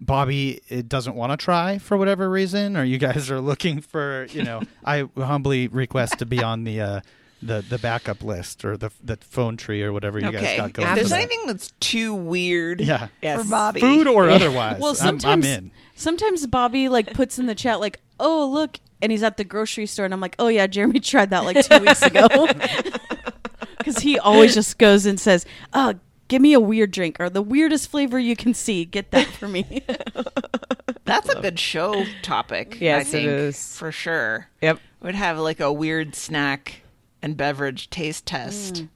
Bobby 0.00 0.60
it 0.68 0.88
doesn't 0.88 1.14
want 1.14 1.32
to 1.32 1.36
try 1.36 1.78
for 1.78 1.96
whatever 1.96 2.28
reason, 2.28 2.76
or 2.76 2.84
you 2.84 2.98
guys 2.98 3.30
are 3.30 3.40
looking 3.40 3.80
for, 3.80 4.26
you 4.30 4.42
know, 4.44 4.62
I 4.84 5.08
humbly 5.16 5.68
request 5.68 6.18
to 6.18 6.26
be 6.26 6.42
on 6.42 6.64
the 6.64 6.80
uh, 6.80 7.00
the 7.42 7.64
the 7.68 7.78
backup 7.78 8.22
list 8.22 8.64
or 8.64 8.76
the 8.76 8.90
the 9.02 9.16
phone 9.16 9.56
tree 9.56 9.82
or 9.82 9.92
whatever 9.92 10.18
you 10.18 10.30
guys 10.32 10.42
okay 10.42 10.56
got 10.56 10.66
if 10.70 10.72
going. 10.74 10.94
there's 10.94 11.06
for 11.08 11.10
that. 11.10 11.20
anything 11.20 11.46
that's 11.46 11.72
too 11.80 12.14
weird 12.14 12.80
Yeah. 12.80 13.08
for 13.22 13.44
bobby 13.44 13.80
food 13.80 14.06
or 14.06 14.28
otherwise, 14.30 14.80
Well, 14.80 14.90
I'm, 14.90 14.96
sometimes 14.96 15.46
I'm 15.46 15.52
in. 15.64 15.70
sometimes 15.94 16.46
Bobby 16.46 16.88
like 16.88 17.12
puts 17.14 17.38
in 17.38 17.46
the 17.46 17.54
chat 17.54 17.80
like, 17.80 18.00
"Oh, 18.20 18.48
look," 18.50 18.78
and 19.04 19.12
he's 19.12 19.22
at 19.22 19.36
the 19.36 19.44
grocery 19.44 19.86
store, 19.86 20.04
and 20.06 20.14
I'm 20.14 20.20
like, 20.20 20.34
"Oh 20.38 20.48
yeah, 20.48 20.66
Jeremy 20.66 20.98
tried 21.00 21.30
that 21.30 21.44
like 21.44 21.64
two 21.64 21.78
weeks 21.78 22.02
ago," 22.02 22.26
because 23.78 23.98
he 23.98 24.18
always 24.18 24.54
just 24.54 24.78
goes 24.78 25.06
and 25.06 25.20
says, 25.20 25.44
"Oh, 25.72 25.94
give 26.28 26.40
me 26.42 26.52
a 26.54 26.60
weird 26.60 26.90
drink 26.90 27.16
or 27.20 27.28
the 27.30 27.42
weirdest 27.42 27.90
flavor 27.90 28.18
you 28.18 28.34
can 28.34 28.54
see. 28.54 28.84
Get 28.84 29.10
that 29.12 29.26
for 29.26 29.46
me." 29.48 29.82
That's 31.04 31.28
a 31.28 31.40
good 31.42 31.58
show 31.58 32.04
topic. 32.22 32.78
Yes, 32.80 33.08
I 33.08 33.10
think, 33.10 33.26
is. 33.28 33.76
for 33.76 33.92
sure. 33.92 34.48
Yep. 34.62 34.80
Would 35.02 35.14
have 35.14 35.38
like 35.38 35.60
a 35.60 35.70
weird 35.70 36.14
snack 36.16 36.80
and 37.20 37.36
beverage 37.36 37.90
taste 37.90 38.24
test. 38.26 38.74
Mm. 38.76 38.88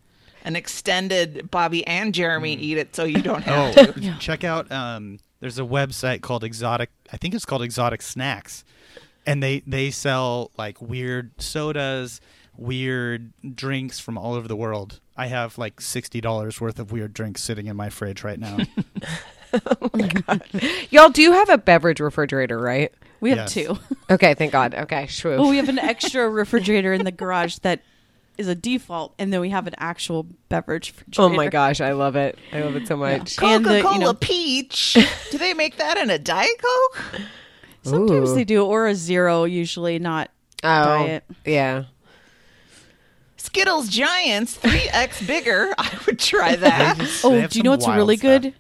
An 0.45 0.57
extended 0.57 1.51
Bobby 1.51 1.87
and 1.87 2.15
Jeremy 2.15 2.55
eat 2.55 2.79
it 2.79 2.97
so 2.97 3.05
you 3.05 3.21
don't 3.21 3.47
Oh, 3.47 3.73
have 3.73 3.95
to. 3.95 4.17
check 4.19 4.43
out. 4.45 4.73
Um, 4.73 5.19
there's 5.41 5.59
a 5.59 5.63
website 5.63 6.23
called 6.23 6.43
Exotic. 6.45 6.89
I 7.13 7.19
think 7.19 7.35
it's 7.35 7.45
called 7.45 7.61
Exotic 7.63 8.01
Snacks, 8.01 8.65
and 9.29 9.43
they 9.43 9.61
they 9.67 9.91
sell 9.91 10.51
like 10.59 10.81
weird 10.83 11.31
sodas, 11.41 12.21
weird 12.57 13.33
drinks 13.55 14.01
from 14.01 14.19
all 14.19 14.35
over 14.35 14.49
the 14.49 14.57
world. 14.57 15.01
I 15.17 15.27
have 15.27 15.59
like 15.59 15.81
sixty 15.81 16.21
dollars 16.21 16.61
worth 16.61 16.79
of 16.79 16.91
weird 16.93 17.13
drinks 17.13 17.43
sitting 17.43 17.67
in 17.67 17.77
my 17.77 17.91
fridge 17.91 18.25
right 18.25 18.39
now. 18.39 18.59
Oh 19.81 19.89
my 19.95 20.07
gosh. 20.27 20.89
Y'all 20.91 21.09
do 21.09 21.33
have 21.33 21.49
a 21.49 21.57
beverage 21.57 22.01
refrigerator, 22.01 22.59
right? 22.59 22.93
We 23.21 23.31
have 23.31 23.39
Yes. 23.39 23.55
two. 23.55 23.79
Okay, 24.11 24.35
thank 24.35 24.53
God. 24.53 24.75
Okay, 24.75 25.07
shoo. 25.07 25.31
Well, 25.31 25.49
we 25.49 25.57
have 25.57 25.71
an 25.71 25.79
extra 25.79 26.29
refrigerator 26.29 26.93
in 26.93 27.07
the 27.07 27.11
garage 27.11 27.57
that 27.61 27.81
is 28.37 28.47
a 28.47 28.55
default, 28.55 29.15
and 29.19 29.33
then 29.33 29.41
we 29.41 29.49
have 29.49 29.67
an 29.67 29.75
actual 29.79 30.27
beverage 30.51 30.91
refrigerator. 30.91 31.23
Oh 31.23 31.29
my 31.35 31.49
gosh, 31.49 31.81
I 31.81 31.93
love 31.93 32.15
it. 32.15 32.39
I 32.53 32.61
love 32.61 32.77
it 32.77 32.87
so 32.87 32.99
much. 32.99 33.43
And 33.43 33.65
the, 33.65 33.69
Coca 33.71 33.77
you 33.79 33.83
Cola 33.83 33.99
know- 33.99 34.15
Peach. 34.15 34.99
Do 35.31 35.39
they 35.39 35.55
make 35.55 35.79
that 35.79 35.97
in 35.97 36.11
a 36.11 36.19
Diet 36.19 36.51
Coke? 36.63 37.21
Sometimes 37.91 38.31
Ooh. 38.31 38.35
they 38.35 38.45
do, 38.45 38.65
or 38.65 38.87
a 38.87 38.95
zero, 38.95 39.45
usually 39.45 39.99
not 39.99 40.31
Oh, 40.65 40.85
diet. 40.85 41.25
yeah. 41.45 41.85
Skittles 43.37 43.89
Giants, 43.89 44.57
3x 44.59 45.27
bigger. 45.27 45.73
I 45.79 45.99
would 46.07 46.19
try 46.19 46.57
that. 46.57 46.99
Just- 46.99 47.25
Oh, 47.25 47.47
do 47.47 47.59
you 47.59 47.63
know 47.63 47.71
what's 47.71 47.89
really 47.89 48.17
stuff. 48.17 48.43
good? 48.43 48.55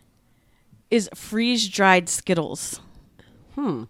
Is 0.90 1.10
freeze 1.14 1.68
dried 1.68 2.08
Skittles. 2.08 2.80
Hmm. 3.54 3.84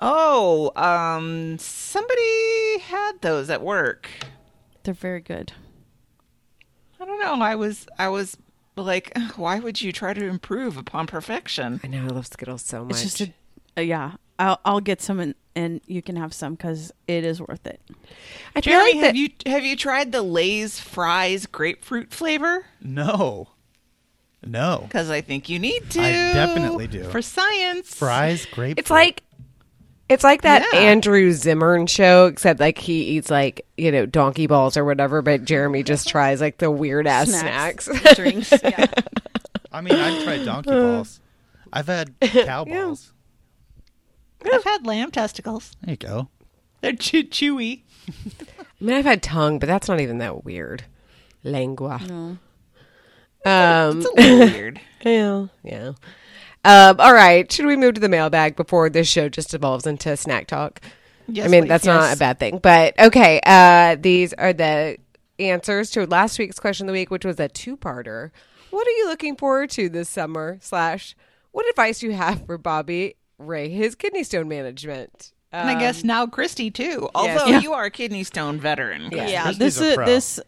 Oh, 0.00 0.72
um, 0.76 1.58
somebody 1.58 2.78
had 2.80 3.20
those 3.20 3.50
at 3.50 3.60
work. 3.62 4.08
They're 4.82 4.94
very 4.94 5.20
good. 5.20 5.52
I 6.98 7.04
don't 7.04 7.20
know. 7.20 7.44
I 7.44 7.54
was, 7.54 7.86
I 7.98 8.08
was 8.08 8.36
like, 8.76 9.16
why 9.36 9.58
would 9.60 9.80
you 9.82 9.92
try 9.92 10.14
to 10.14 10.24
improve 10.26 10.76
upon 10.78 11.06
perfection? 11.06 11.80
I 11.84 11.86
know. 11.86 12.04
I 12.04 12.08
love 12.08 12.26
Skittles 12.26 12.62
so 12.62 12.84
much. 12.84 12.92
It's 12.92 13.02
just 13.02 13.20
a, 13.20 13.32
uh, 13.76 13.82
yeah. 13.82 14.12
I'll 14.40 14.60
I'll 14.64 14.80
get 14.80 15.00
some 15.00 15.20
and, 15.20 15.34
and 15.54 15.80
you 15.86 16.02
can 16.02 16.16
have 16.16 16.32
some 16.34 16.54
because 16.54 16.92
it 17.06 17.24
is 17.24 17.40
worth 17.40 17.66
it. 17.66 17.80
I 18.56 18.60
feel 18.60 18.72
Jeremy, 18.72 18.92
like 18.94 18.94
have 19.04 19.14
that. 19.14 19.16
you 19.16 19.28
have 19.46 19.64
you 19.64 19.76
tried 19.76 20.10
the 20.12 20.22
Lay's 20.22 20.80
fries 20.80 21.46
grapefruit 21.46 22.12
flavor? 22.12 22.64
No, 22.80 23.48
no 24.44 24.80
Because 24.88 25.10
I 25.10 25.20
think 25.20 25.48
you 25.48 25.58
need 25.58 25.90
to. 25.90 26.00
I 26.00 26.10
definitely 26.32 26.86
do. 26.88 27.04
for 27.04 27.22
science. 27.22 27.94
fries, 27.94 28.46
grape. 28.46 28.78
It's 28.78 28.90
like. 28.90 29.22
It's 30.08 30.24
like 30.24 30.42
that 30.42 30.66
Yeah. 30.72 30.80
Andrew 30.80 31.30
Zimmern 31.30 31.86
show, 31.86 32.26
except 32.26 32.58
like 32.58 32.78
he 32.78 33.02
eats 33.16 33.30
like 33.30 33.64
you 33.76 33.92
know 33.92 34.06
donkey 34.06 34.48
balls 34.48 34.76
or 34.76 34.84
whatever, 34.84 35.22
but 35.22 35.44
Jeremy 35.44 35.84
just 35.84 36.08
tries 36.08 36.40
like 36.40 36.58
the 36.58 36.68
weird 36.68 37.06
ass 37.06 37.28
snacks. 37.30 37.88
drinks. 38.16 38.50
Yeah. 38.50 38.86
I 39.72 39.80
mean, 39.82 39.94
I've 39.94 40.24
tried 40.24 40.44
donkey 40.44 40.70
balls. 40.72 41.20
I've 41.72 41.86
had 41.86 42.12
cow 42.20 42.64
Yeah. 42.66 42.82
balls. 42.86 43.12
I've 44.52 44.64
had 44.64 44.86
lamb 44.86 45.10
testicles. 45.10 45.72
There 45.82 45.92
you 45.92 45.96
go. 45.96 46.28
They're 46.80 46.92
chew- 46.94 47.24
chewy. 47.24 47.82
I 48.08 48.84
mean, 48.84 48.96
I've 48.96 49.04
had 49.04 49.22
tongue, 49.22 49.58
but 49.58 49.66
that's 49.66 49.88
not 49.88 50.00
even 50.00 50.18
that 50.18 50.44
weird. 50.44 50.84
Lengua. 51.44 52.00
Um. 52.04 52.38
It's 53.44 54.06
a 54.06 54.12
little 54.14 54.38
weird. 54.52 54.80
Yeah. 55.04 55.46
Yeah. 55.62 55.92
Um, 56.64 56.96
all 56.98 57.14
right. 57.14 57.50
Should 57.50 57.66
we 57.66 57.76
move 57.76 57.94
to 57.94 58.00
the 58.00 58.08
mailbag 58.08 58.56
before 58.56 58.90
this 58.90 59.08
show 59.08 59.28
just 59.28 59.54
evolves 59.54 59.86
into 59.86 60.14
snack 60.16 60.46
talk? 60.46 60.80
Yes, 61.26 61.46
I 61.46 61.48
mean, 61.48 61.62
please. 61.62 61.68
that's 61.68 61.86
not 61.86 62.14
a 62.14 62.18
bad 62.18 62.38
thing. 62.38 62.58
But 62.58 62.98
okay. 62.98 63.40
Uh, 63.46 63.96
these 63.98 64.32
are 64.34 64.52
the 64.52 64.98
answers 65.38 65.90
to 65.92 66.06
last 66.06 66.38
week's 66.38 66.58
question 66.58 66.86
of 66.86 66.92
the 66.92 66.98
week, 67.00 67.10
which 67.10 67.24
was 67.24 67.40
a 67.40 67.48
two 67.48 67.76
parter. 67.76 68.30
What 68.70 68.86
are 68.86 68.90
you 68.90 69.08
looking 69.08 69.36
forward 69.36 69.70
to 69.70 69.88
this 69.88 70.08
summer? 70.08 70.58
Slash, 70.60 71.16
what 71.52 71.68
advice 71.70 72.00
do 72.00 72.06
you 72.06 72.12
have 72.12 72.44
for 72.46 72.58
Bobby 72.58 73.16
Ray, 73.40 73.68
his 73.68 73.94
kidney 73.94 74.22
stone 74.22 74.48
management? 74.48 75.32
And 75.52 75.68
I 75.68 75.72
Um, 75.74 75.78
guess 75.80 76.04
now 76.04 76.26
Christy 76.26 76.70
too. 76.70 76.84
yes. 76.84 77.10
Although 77.14 77.46
Yeah. 77.46 77.60
you 77.60 77.72
are 77.72 77.84
a 77.84 77.90
kidney 77.90 78.22
stone 78.22 78.60
veteran. 78.60 79.08
Yeah. 79.10 79.26
Yeah, 79.26 79.52
this 79.52 79.80
is 79.80 79.96
this. 79.96 80.38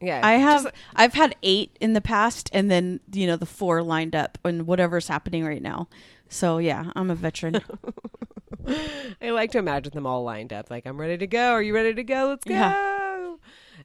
yeah, 0.00 0.20
I 0.24 0.32
have 0.34 0.64
just- 0.64 0.74
I've 0.96 1.14
had 1.14 1.36
eight 1.42 1.76
in 1.80 1.92
the 1.92 2.00
past, 2.00 2.50
and 2.52 2.68
then 2.70 2.98
you 3.12 3.26
know 3.28 3.36
the 3.36 3.46
four 3.46 3.82
lined 3.82 4.16
up, 4.16 4.38
and 4.44 4.66
whatever's 4.66 5.06
happening 5.08 5.44
right 5.44 5.62
now. 5.62 5.88
So 6.28 6.58
yeah, 6.58 6.90
I'm 6.96 7.10
a 7.10 7.14
veteran. 7.14 7.60
I 9.22 9.30
like 9.30 9.52
to 9.52 9.58
imagine 9.58 9.92
them 9.94 10.06
all 10.06 10.24
lined 10.24 10.52
up. 10.52 10.70
Like, 10.70 10.86
I'm 10.86 10.98
ready 11.00 11.16
to 11.18 11.26
go. 11.28 11.52
Are 11.52 11.62
you 11.62 11.72
ready 11.72 11.94
to 11.94 12.02
go? 12.02 12.26
Let's 12.30 12.44
go. 12.44 12.54
Yeah. 12.54 13.05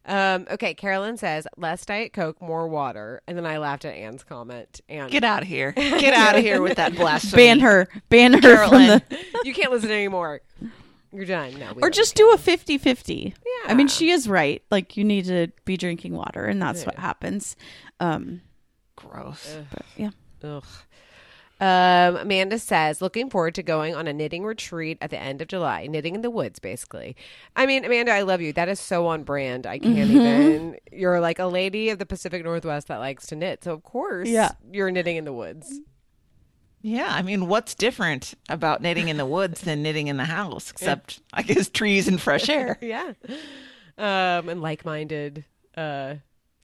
Um, 0.06 0.48
okay, 0.50 0.74
Carolyn 0.74 1.18
says 1.18 1.48
less 1.58 1.86
Diet 1.86 2.14
Coke, 2.14 2.42
more 2.42 2.68
water, 2.68 3.22
and 3.28 3.38
then 3.38 3.46
I 3.46 3.58
laughed 3.58 3.86
at 3.86 3.94
Ann's 3.94 4.24
comment. 4.24 4.82
And 4.90 5.12
Get 5.12 5.24
out 5.24 5.44
of 5.44 5.48
here. 5.48 5.72
Get 5.76 6.14
out 6.14 6.36
of 6.36 6.44
here 6.44 6.62
with 6.62 6.78
that 6.78 6.96
blasphemy. 6.96 7.44
ban 7.44 7.60
her, 7.60 7.88
ban 8.10 8.34
her 8.34 8.40
Carolyn. 8.40 9.02
the, 9.10 9.18
you 9.44 9.54
can't 9.54 9.72
listen 9.72 9.92
anymore. 9.92 10.42
You're 11.14 11.26
done. 11.26 11.60
No, 11.60 11.74
we 11.74 11.82
or 11.84 11.90
just 11.90 12.18
you, 12.18 12.26
do 12.26 12.34
a 12.34 12.38
50-50. 12.38 13.26
Yeah. 13.26 13.34
I 13.72 13.74
mean, 13.74 13.88
she 13.88 14.12
is 14.12 14.28
right. 14.30 14.64
Like 14.72 14.96
you 14.98 15.04
need 15.04 15.26
to 15.26 15.48
be 15.66 15.78
drinking 15.78 16.14
water, 16.14 16.46
and 16.46 16.62
that's 16.62 16.86
what 16.86 16.98
happens. 16.98 17.56
Um, 18.00 18.42
Gross. 18.96 19.58
but 19.72 19.86
yeah. 19.98 20.12
Ugh. 20.44 20.64
Um, 21.62 22.16
Amanda 22.18 22.58
says, 22.58 23.02
looking 23.04 23.30
forward 23.30 23.54
to 23.54 23.62
going 23.62 23.94
on 23.94 24.08
a 24.08 24.14
knitting 24.14 24.44
retreat 24.44 24.98
at 25.00 25.12
the 25.12 25.20
end 25.20 25.42
of 25.44 25.48
July, 25.48 25.86
knitting 25.86 26.16
in 26.16 26.22
the 26.22 26.32
woods, 26.32 26.58
basically. 26.58 27.16
I 27.56 27.68
mean, 27.68 27.86
Amanda, 27.86 28.12
I 28.12 28.22
love 28.24 28.42
you. 28.42 28.52
That 28.52 28.68
is 28.68 28.80
so 28.80 29.06
on 29.06 29.24
brand. 29.24 29.68
I 29.68 29.78
can't 29.78 30.10
Mm-hmm. 30.10 30.18
even. 30.18 30.78
You're 30.92 31.20
like 31.20 31.38
a 31.38 31.46
lady 31.46 31.90
of 31.90 32.00
the 32.00 32.06
Pacific 32.08 32.44
Northwest 32.44 32.88
that 32.88 32.98
likes 32.98 33.28
to 33.28 33.36
knit. 33.36 33.64
So, 33.64 33.74
of 33.74 33.84
course, 33.84 34.28
Yeah. 34.28 34.54
you're 34.72 34.90
knitting 34.90 35.18
in 35.18 35.24
the 35.26 35.34
woods. 35.34 35.80
Yeah, 36.82 37.10
I 37.12 37.22
mean, 37.22 37.48
what's 37.48 37.76
different 37.76 38.34
about 38.50 38.82
knitting 38.82 39.08
in 39.10 39.18
the 39.18 39.26
woods 39.28 39.62
than 39.62 39.84
knitting 39.84 40.08
in 40.08 40.18
the 40.18 40.26
house? 40.26 40.72
Except, 40.72 41.22
I 41.32 41.44
guess, 41.44 41.70
trees 41.70 42.08
and 42.08 42.20
fresh 42.20 42.50
air. 42.50 42.80
yeah. 42.82 43.14
Um, 44.00 44.50
and 44.50 44.64
like 44.64 44.84
minded, 44.84 45.46
uh, 45.78 46.16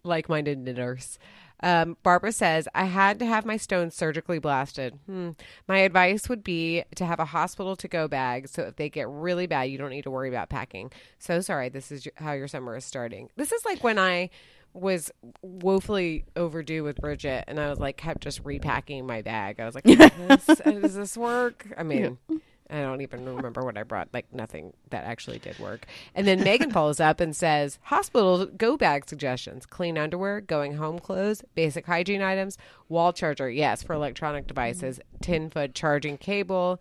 like 0.04 0.28
minded 0.28 0.58
knitters. 0.58 1.20
Um, 1.64 1.98
Barbara 2.04 2.32
says, 2.32 2.68
I 2.76 2.86
had 2.86 3.20
to 3.20 3.26
have 3.26 3.46
my 3.46 3.58
stones 3.58 3.96
surgically 3.96 4.40
blasted. 4.40 5.00
Hmm. 5.08 5.32
My 5.68 5.80
advice 5.80 6.30
would 6.30 6.44
be 6.44 6.84
to 6.96 7.06
have 7.06 7.20
a 7.20 7.26
hospital 7.26 7.76
to 7.78 7.88
go 7.88 8.08
bag. 8.08 8.48
So 8.48 8.64
if 8.64 8.76
they 8.76 8.90
get 8.90 9.10
really 9.10 9.48
bad, 9.48 9.64
you 9.64 9.78
don't 9.78 9.90
need 9.90 10.04
to 10.04 10.12
worry 10.12 10.30
about 10.30 10.50
packing. 10.50 10.92
So 11.20 11.42
sorry, 11.42 11.70
this 11.70 11.92
is 11.92 12.08
how 12.18 12.34
your 12.34 12.48
summer 12.48 12.76
is 12.76 12.86
starting. 12.86 13.30
This 13.36 13.52
is 13.52 13.66
like 13.66 13.84
when 13.84 13.98
I 13.98 14.30
was 14.74 15.12
woefully 15.42 16.26
overdue 16.36 16.84
with 16.84 16.98
Bridget 16.98 17.46
and 17.48 17.60
I 17.60 17.70
was 17.70 17.80
like, 17.80 17.98
kept 17.98 18.22
just 18.22 18.42
repacking 18.44 19.08
my 19.08 19.22
bag. 19.24 19.60
I 19.60 19.66
was 19.66 19.76
like, 19.76 19.86
does 19.86 20.46
this, 20.46 20.58
does 20.64 20.96
this 20.96 21.18
work? 21.18 21.66
I 21.78 21.84
mean, 21.84 22.20
I 22.70 22.82
don't 22.82 23.02
even 23.02 23.26
remember 23.26 23.64
what 23.64 23.78
I 23.78 23.84
brought. 23.84 24.10
Like 24.14 24.32
nothing 24.34 24.74
that 24.90 25.04
actually 25.06 25.40
did 25.40 25.58
work. 25.60 25.86
And 26.14 26.28
then 26.28 26.44
Megan 26.44 26.72
follows 26.72 27.00
up 27.00 27.20
and 27.20 27.36
says, 27.36 27.80
"Hospital 27.84 28.46
go 28.46 28.78
bag 28.78 29.08
suggestions: 29.08 29.66
clean 29.66 29.98
underwear, 29.98 30.42
going 30.42 30.76
home 30.76 31.00
clothes, 31.00 31.44
basic 31.56 31.86
hygiene 31.86 32.22
items, 32.22 32.58
wall 32.90 33.14
charger, 33.14 33.50
yes, 33.50 33.84
for 33.84 33.94
electronic 33.94 34.48
devices, 34.48 35.00
ten 35.22 35.50
foot 35.50 35.74
charging 35.74 36.18
cable." 36.18 36.80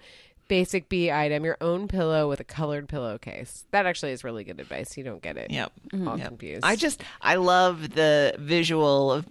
Basic 0.48 0.88
B 0.88 1.10
item, 1.10 1.44
your 1.44 1.56
own 1.60 1.88
pillow 1.88 2.28
with 2.28 2.38
a 2.38 2.44
colored 2.44 2.88
pillowcase. 2.88 3.64
That 3.72 3.84
actually 3.84 4.12
is 4.12 4.22
really 4.22 4.44
good 4.44 4.60
advice. 4.60 4.96
You 4.96 5.02
don't 5.02 5.20
get 5.20 5.36
it. 5.36 5.50
Yep. 5.50 5.72
All 6.06 6.16
Yep. 6.16 6.28
confused. 6.28 6.60
I 6.64 6.76
just, 6.76 7.02
I 7.20 7.34
love 7.34 7.94
the 7.94 8.32
visual 8.38 9.10
of 9.10 9.26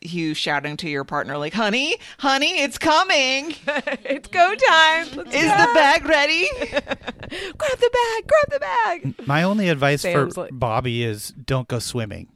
you 0.00 0.34
shouting 0.34 0.76
to 0.78 0.88
your 0.88 1.04
partner, 1.04 1.36
like, 1.38 1.52
honey, 1.54 1.96
honey, 2.18 2.60
it's 2.60 2.78
coming. 2.78 3.54
it's 3.66 4.28
go 4.28 4.54
time. 4.54 5.06
Let's 5.16 5.34
Is 5.34 5.44
go. 5.50 5.56
the 5.56 5.70
bag 5.74 6.04
ready? 6.04 6.48
grab 6.60 7.78
the 7.78 7.90
bag? 7.92 8.26
Grab 8.26 8.50
the 8.50 8.60
bag. 8.60 9.26
My 9.26 9.42
only 9.42 9.68
advice 9.68 10.02
Sam's 10.02 10.34
for 10.34 10.42
like- 10.42 10.50
Bobby 10.52 11.02
is 11.02 11.28
don't 11.30 11.68
go 11.68 11.78
swimming. 11.78 12.28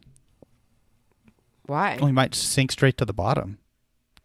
Why? 1.66 1.99
We 2.03 2.12
might 2.12 2.34
sink 2.34 2.72
straight 2.72 2.97
to 2.99 3.05
the 3.05 3.12
bottom. 3.14 3.59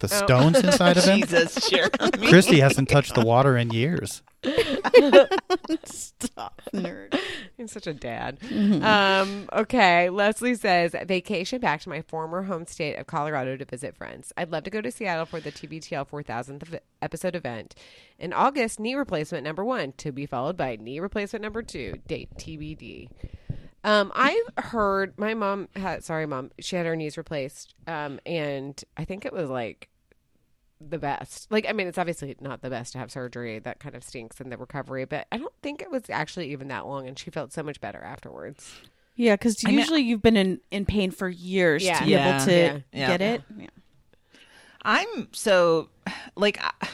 The 0.00 0.08
Oh. 0.12 0.24
stones 0.26 0.58
inside 0.58 0.96
of 0.96 1.04
him. 1.04 1.20
Jesus, 1.22 1.68
Jeremy. 1.68 2.28
Christy 2.28 2.60
hasn't 2.60 2.88
touched 2.88 3.14
the 3.14 3.24
water 3.24 3.56
in 3.56 3.70
years. 3.70 4.22
Stop, 5.84 6.62
nerd. 6.72 7.18
He's 7.56 7.72
such 7.72 7.86
a 7.88 7.94
dad. 7.94 8.38
Um, 8.82 9.48
okay. 9.52 10.08
Leslie 10.10 10.54
says, 10.54 10.94
vacation 11.06 11.60
back 11.60 11.80
to 11.82 11.88
my 11.88 12.02
former 12.02 12.42
home 12.44 12.66
state 12.66 12.96
of 12.96 13.06
Colorado 13.08 13.56
to 13.56 13.64
visit 13.64 13.96
friends. 13.96 14.32
I'd 14.36 14.52
love 14.52 14.64
to 14.64 14.70
go 14.70 14.80
to 14.80 14.90
Seattle 14.90 15.26
for 15.26 15.40
the 15.40 15.50
TBTL 15.50 16.08
4000th 16.08 16.78
episode 17.02 17.34
event. 17.34 17.74
In 18.18 18.32
August, 18.32 18.78
knee 18.78 18.94
replacement 18.94 19.44
number 19.44 19.64
one, 19.64 19.92
to 19.98 20.12
be 20.12 20.26
followed 20.26 20.56
by 20.56 20.76
knee 20.76 21.00
replacement 21.00 21.42
number 21.42 21.62
two, 21.62 21.94
date 22.06 22.28
TBD. 22.36 23.08
Um, 23.88 24.12
I've 24.14 24.64
heard 24.66 25.18
my 25.18 25.32
mom 25.34 25.68
had, 25.74 26.04
sorry, 26.04 26.26
mom, 26.26 26.50
she 26.60 26.76
had 26.76 26.84
her 26.84 26.94
knees 26.94 27.16
replaced. 27.16 27.74
Um, 27.86 28.20
and 28.26 28.82
I 28.98 29.04
think 29.04 29.24
it 29.24 29.32
was 29.32 29.48
like 29.48 29.88
the 30.80 30.98
best. 30.98 31.50
Like, 31.50 31.64
I 31.68 31.72
mean, 31.72 31.86
it's 31.86 31.96
obviously 31.98 32.36
not 32.40 32.60
the 32.60 32.68
best 32.70 32.92
to 32.92 32.98
have 32.98 33.10
surgery. 33.10 33.58
That 33.58 33.80
kind 33.80 33.94
of 33.94 34.04
stinks 34.04 34.40
in 34.40 34.50
the 34.50 34.58
recovery, 34.58 35.06
but 35.06 35.26
I 35.32 35.38
don't 35.38 35.54
think 35.62 35.80
it 35.80 35.90
was 35.90 36.02
actually 36.10 36.52
even 36.52 36.68
that 36.68 36.86
long, 36.86 37.08
and 37.08 37.18
she 37.18 37.30
felt 37.30 37.52
so 37.52 37.62
much 37.62 37.80
better 37.80 38.00
afterwards. 38.02 38.72
Yeah, 39.16 39.34
because 39.34 39.64
I 39.64 39.70
mean- 39.70 39.78
usually 39.78 40.02
you've 40.02 40.22
been 40.22 40.36
in, 40.36 40.60
in 40.70 40.84
pain 40.84 41.10
for 41.10 41.28
years 41.28 41.82
Yeah. 41.82 41.98
to 41.98 42.04
be 42.04 42.10
Yeah. 42.10 42.36
able 42.36 42.44
to 42.44 42.52
Yeah. 42.52 42.78
Yeah. 42.92 43.06
get 43.08 43.20
it. 43.22 43.42
Yeah. 43.58 43.66
I'm 44.82 45.28
so 45.32 45.88
like 46.36 46.58
I- 46.62 46.88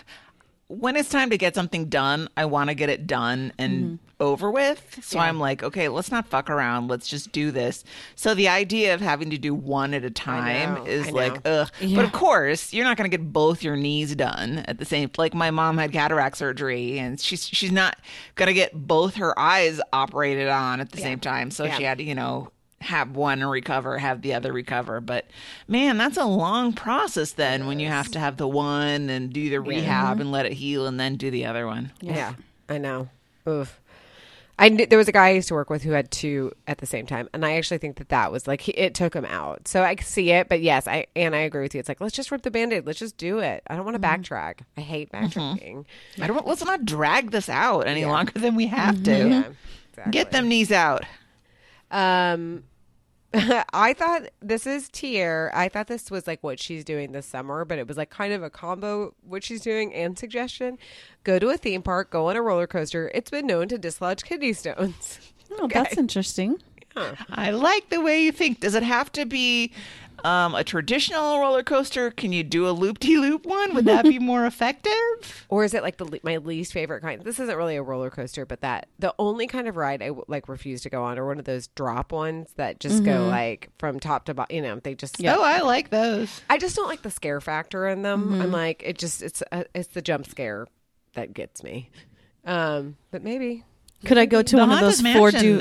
when 0.69 0.97
it's 0.97 1.09
time 1.09 1.31
to 1.31 1.39
get 1.39 1.55
something 1.55 1.89
done, 1.89 2.29
I 2.37 2.47
want 2.47 2.71
to 2.71 2.75
get 2.75 2.89
it 2.89 3.07
done 3.07 3.53
and 3.59 3.99
over 4.21 4.51
with. 4.51 5.01
So 5.03 5.19
I'm 5.19 5.39
like, 5.39 5.63
okay, 5.63 5.89
let's 5.89 6.11
not 6.11 6.27
fuck 6.27 6.49
around. 6.49 6.89
Let's 6.89 7.09
just 7.09 7.33
do 7.33 7.51
this. 7.51 7.85
So 8.15 8.35
the 8.35 8.49
idea 8.49 8.95
of 8.95 9.01
having 9.01 9.31
to 9.31 9.39
do 9.39 9.55
one 9.55 9.93
at 9.93 10.05
a 10.05 10.11
time 10.11 10.75
know, 10.75 10.87
is 10.87 11.11
like, 11.11 11.41
ugh. 11.45 11.71
Yeah. 11.81 11.97
But 11.97 12.05
of 12.07 12.13
course, 12.13 12.73
you're 12.73 12.85
not 12.85 12.97
going 12.97 13.11
to 13.11 13.17
get 13.17 13.33
both 13.33 13.63
your 13.63 13.77
knees 13.77 14.15
done 14.15 14.59
at 14.67 14.79
the 14.79 14.85
same. 14.85 15.11
Like 15.19 15.35
my 15.35 15.51
mom 15.51 15.77
had 15.79 15.93
cataract 15.93 16.37
surgery, 16.39 16.99
and 16.99 17.21
she's 17.21 17.47
she's 17.47 17.73
not 17.73 17.99
going 18.35 18.47
to 18.47 18.55
get 18.55 18.73
both 18.75 19.17
her 19.17 19.39
eyes 19.39 19.81
operated 19.93 20.49
on 20.49 20.81
at 20.81 20.93
the 20.93 20.99
same 20.99 21.21
time. 21.21 21.51
So 21.51 21.65
Yeah. 21.65 21.77
she 21.77 21.83
had 21.83 21.99
to, 21.99 22.05
you 22.05 22.15
know. 22.15 22.51
Have 22.85 23.17
one 23.17 23.43
recover, 23.43 23.99
have 23.99 24.23
the 24.23 24.35
other 24.35 24.53
recover. 24.53 25.01
But 25.01 25.27
man, 25.67 25.97
that's 25.97 26.19
a 26.19 26.25
long 26.25 26.73
process 26.73 27.33
then 27.33 27.67
when 27.67 27.81
you 27.81 27.89
have 27.89 28.11
to 28.13 28.19
have 28.19 28.37
the 28.37 28.47
one 28.47 29.09
and 29.09 29.33
do 29.33 29.49
the 29.49 29.61
rehab 29.61 30.13
mm-hmm. 30.13 30.21
and 30.21 30.33
let 30.33 30.47
it 30.47 30.53
heal 30.53 30.87
and 30.87 31.01
then 31.01 31.17
do 31.17 31.31
the 31.31 31.47
other 31.47 31.67
one. 31.67 31.93
Yeah, 32.01 32.35
I 32.69 32.79
know. 32.79 33.09
Oof. 33.49 33.81
I 34.59 34.69
knew, 34.69 34.87
there 34.87 34.99
was 34.99 35.09
a 35.09 35.13
guy 35.13 35.29
I 35.29 35.31
used 35.31 35.49
to 35.49 35.55
work 35.55 35.69
with 35.69 35.83
who 35.83 35.91
had 35.91 36.11
two 36.13 36.53
at 36.69 36.79
the 36.79 36.87
same 36.87 37.07
time, 37.07 37.29
and 37.33 37.45
I 37.45 37.57
actually 37.57 37.79
think 37.79 37.97
that 37.97 38.11
that 38.11 38.31
was 38.31 38.47
like 38.47 38.61
he, 38.61 38.73
it 38.73 38.95
took 38.95 39.15
him 39.15 39.25
out. 39.25 39.67
So 39.67 39.83
I 39.83 39.97
see 39.97 40.31
it, 40.31 40.49
but 40.49 40.61
yes, 40.61 40.87
I 40.87 41.07
and 41.17 41.35
I 41.35 41.41
agree 41.41 41.63
with 41.63 41.75
you. 41.75 41.81
It's 41.81 41.89
like 41.89 42.01
let's 42.01 42.15
just 42.15 42.31
rip 42.31 42.43
the 42.43 42.53
band-aid. 42.53 42.87
Let's 42.87 43.01
just 43.01 43.17
do 43.17 43.41
it. 43.41 43.65
I 43.67 43.75
don't 43.75 43.85
want 43.85 44.01
to 44.01 44.07
mm-hmm. 44.07 44.23
backtrack. 44.23 44.61
I 44.77 44.83
hate 44.83 45.11
mm-hmm. 45.11 45.25
backtracking. 45.25 45.85
I 46.21 46.27
don't. 46.29 46.47
Let's 46.47 46.65
not 46.65 46.85
drag 46.85 47.33
this 47.33 47.49
out 47.49 47.89
any 47.89 48.05
longer 48.05 48.39
than 48.39 48.55
we 48.55 48.69
have 48.69 49.03
to. 49.05 49.11
Yeah, 49.11 49.45
exactly. 49.91 50.13
Get 50.13 50.31
them 50.31 50.49
knees 50.49 50.71
out. 50.71 51.05
Um, 51.91 52.63
I 53.73 53.95
thought 53.95 54.23
this 54.41 54.67
is 54.67 54.89
Tier. 54.89 55.51
I 55.55 55.69
thought 55.69 55.89
this 55.89 56.11
was 56.11 56.27
like 56.27 56.43
what 56.43 56.61
she's 56.61 56.85
doing 56.85 57.13
this 57.13 57.27
summer, 57.27 57.65
but 57.65 57.79
it 57.79 57.89
was 57.89 57.97
like 57.97 58.11
kind 58.11 58.33
of 58.33 58.43
a 58.43 58.51
combo 58.51 59.15
what 59.27 59.43
she's 59.43 59.61
doing 59.61 59.93
and 59.93 60.17
suggestion. 60.17 60.79
Go 61.25 61.39
to 61.39 61.49
a 61.49 61.57
theme 61.57 61.83
park, 61.83 62.11
go 62.11 62.29
on 62.29 62.37
a 62.37 62.43
roller 62.43 62.69
coaster. 62.69 63.11
It's 63.13 63.31
been 63.31 63.47
known 63.47 63.69
to 63.69 63.79
dislodge 63.79 64.25
kidney 64.25 64.53
stones. 64.53 65.19
Oh, 65.57 65.69
that's 65.69 65.97
interesting. 65.97 66.57
Yeah. 66.97 67.15
I 67.31 67.51
like 67.51 67.89
the 67.91 68.01
way 68.01 68.25
you 68.25 68.33
think. 68.33 68.59
Does 68.59 68.75
it 68.75 68.83
have 68.83 69.13
to 69.13 69.25
be 69.25 69.73
um, 70.25 70.55
a 70.55 70.65
traditional 70.65 71.39
roller 71.39 71.63
coaster? 71.63 72.11
Can 72.11 72.33
you 72.33 72.43
do 72.43 72.67
a 72.67 72.73
loop 72.73 72.99
de 72.99 73.17
loop 73.19 73.47
one? 73.47 73.75
Would 73.75 73.85
that 73.85 74.05
be 74.05 74.19
more 74.21 74.47
effective? 74.47 74.93
Or 75.49 75.65
is 75.65 75.75
it 75.75 75.83
like 75.83 75.99
the 75.99 76.19
my 76.23 76.39
least 76.39 76.73
favorite 76.73 77.03
kind? 77.03 77.23
This 77.23 77.39
isn't 77.39 77.57
really 77.57 77.77
a 77.77 77.83
roller 77.83 78.11
coaster, 78.11 78.47
but 78.47 78.63
that 78.63 78.89
the 78.99 79.15
only 79.19 79.47
kind 79.47 79.69
of 79.69 79.77
ride 79.77 80.03
I 80.03 80.11
like 80.27 80.49
refuse 80.49 80.83
to 80.83 80.91
go 80.91 81.05
on 81.05 81.19
are 81.19 81.27
one 81.27 81.39
of 81.39 81.45
those 81.45 81.69
drop 81.69 82.11
ones 82.13 82.49
that 82.57 82.81
just 82.81 83.05
go 83.05 83.27
like 83.27 83.69
from 83.79 84.01
top 84.01 84.25
to 84.25 84.35
bottom. 84.35 84.57
You 84.57 84.63
know, 84.63 84.81
they 84.81 84.95
just. 84.95 85.23
Oh, 85.25 85.43
I 85.43 85.61
like 85.61 85.91
those. 85.91 86.41
I 86.49 86.59
just 86.59 86.75
don't 86.75 86.89
like 86.89 87.03
the 87.03 87.11
scare 87.11 87.41
factor 87.41 87.87
in 87.87 88.03
them. 88.03 88.41
I'm 88.41 88.51
like, 88.51 88.83
it 88.85 88.99
just 88.99 89.23
it's 89.23 89.43
uh, 89.53 89.65
it's 89.75 89.89
the 89.89 90.03
jump 90.03 90.27
scare 90.27 90.67
that 91.15 91.35
gets 91.35 91.63
me. 91.63 91.91
Um, 92.45 92.97
but 93.11 93.23
maybe 93.23 93.65
Could 94.05 94.19
I 94.19 94.27
go 94.27 94.43
to 94.43 94.57
the 94.57 94.63
one 94.63 94.73
of 94.73 94.81
those 94.81 95.03
mansion 95.03 95.19
four 95.21 95.31
do? 95.31 95.61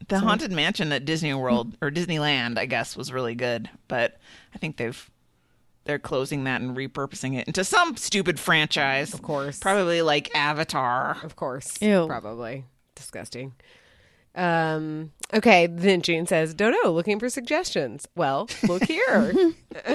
At 0.00 0.08
Go 0.08 0.16
ahead. 0.16 0.22
the 0.24 0.28
haunted 0.28 0.52
mansion 0.52 0.92
at 0.92 1.04
Disney 1.04 1.34
World 1.34 1.76
or 1.82 1.90
Disneyland, 1.90 2.58
I 2.58 2.66
guess, 2.66 2.96
was 2.96 3.12
really 3.12 3.34
good. 3.34 3.68
But 3.88 4.18
I 4.54 4.58
think 4.58 4.76
they've 4.76 5.10
they're 5.84 5.98
closing 5.98 6.44
that 6.44 6.60
and 6.60 6.76
repurposing 6.76 7.36
it 7.38 7.46
into 7.46 7.64
some 7.64 7.96
stupid 7.96 8.38
franchise. 8.38 9.14
Of 9.14 9.22
course. 9.22 9.58
probably 9.58 10.02
like 10.02 10.34
Avatar. 10.34 11.16
Of 11.22 11.34
course. 11.36 11.80
Ew. 11.80 12.06
Probably. 12.06 12.64
Disgusting. 12.94 13.54
Um, 14.34 15.12
okay, 15.34 15.66
then 15.66 16.02
Jean 16.02 16.26
says, 16.26 16.52
Don't 16.54 16.76
know, 16.84 16.92
looking 16.92 17.18
for 17.18 17.28
suggestions. 17.28 18.06
Well, 18.14 18.48
look 18.68 18.84
here. 18.88 19.34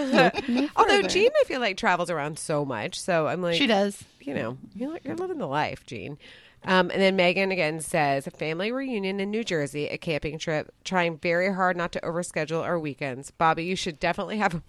Although 0.76 1.02
Jean, 1.04 1.30
I 1.40 1.44
feel 1.46 1.60
like 1.62 1.78
travels 1.78 2.10
around 2.10 2.40
so 2.40 2.66
much. 2.66 3.00
So 3.00 3.28
I'm 3.28 3.42
like, 3.42 3.56
She 3.56 3.68
does. 3.68 4.04
you 4.20 4.34
know, 4.34 4.58
you're, 4.76 4.98
you're 5.04 5.16
living 5.16 5.38
the 5.38 5.48
life, 5.48 5.86
Jean. 5.86 6.18
Um, 6.66 6.90
and 6.92 7.02
then 7.02 7.16
Megan 7.16 7.52
again 7.52 7.82
says, 7.82 8.26
a 8.28 8.32
family 8.32 8.72
reunion 8.72 9.20
in 9.20 9.30
New 9.32 9.44
Jersey, 9.44 9.88
a 9.88 9.98
camping 9.98 10.40
trip, 10.40 10.72
trying 10.84 11.18
very 11.18 11.54
hard 11.54 11.76
not 11.76 11.92
to 11.94 12.02
overschedule 12.02 12.64
our 12.64 12.80
weekends. 12.80 13.32
Bobby, 13.32 13.66
you 13.66 13.76
should 13.76 14.00
definitely 14.00 14.38
have 14.38 14.62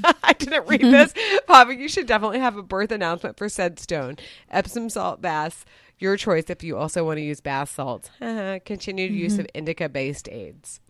I 0.22 0.32
didn't 0.32 0.66
read 0.68 0.80
this. 0.82 1.12
Bobby, 1.46 1.74
you 1.76 1.88
should 1.88 2.06
definitely 2.06 2.38
have 2.38 2.56
a 2.56 2.62
birth 2.62 2.92
announcement 2.92 3.36
for 3.36 3.48
said 3.48 3.78
stone. 3.80 4.16
Epsom 4.50 4.88
salt 4.90 5.20
baths, 5.20 5.64
your 5.98 6.16
choice 6.16 6.44
if 6.48 6.62
you 6.62 6.76
also 6.76 7.04
want 7.04 7.18
to 7.18 7.22
use 7.22 7.40
bath 7.40 7.70
salts. 7.74 8.10
Continued 8.64 9.12
use 9.12 9.38
of 9.38 9.46
indica 9.54 9.88
based 9.88 10.28
aids. 10.28 10.80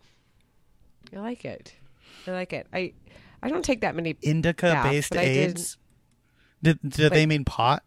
I 1.14 1.20
like 1.20 1.44
it. 1.44 1.74
I 2.26 2.32
like 2.32 2.52
it. 2.52 2.66
I 2.72 2.92
I 3.42 3.48
don't 3.48 3.64
take 3.64 3.80
that 3.82 3.94
many 3.94 4.16
Indica 4.20 4.66
baths, 4.72 4.88
based 4.90 5.10
but 5.10 5.18
I 5.20 5.24
did- 5.24 5.50
AIDS. 5.50 5.78
Did, 6.62 6.78
did 6.82 7.12
they 7.12 7.24
mean 7.24 7.44
pot? 7.44 7.84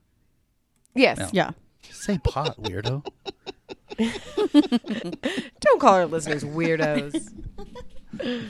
Yes. 0.95 1.17
No. 1.19 1.29
Yeah. 1.33 1.51
Say 1.91 2.17
pot, 2.17 2.61
weirdo. 2.61 3.05
Don't 5.59 5.79
call 5.79 5.93
our 5.93 6.05
listeners 6.05 6.43
weirdos. 6.43 7.27
Um, 8.19 8.41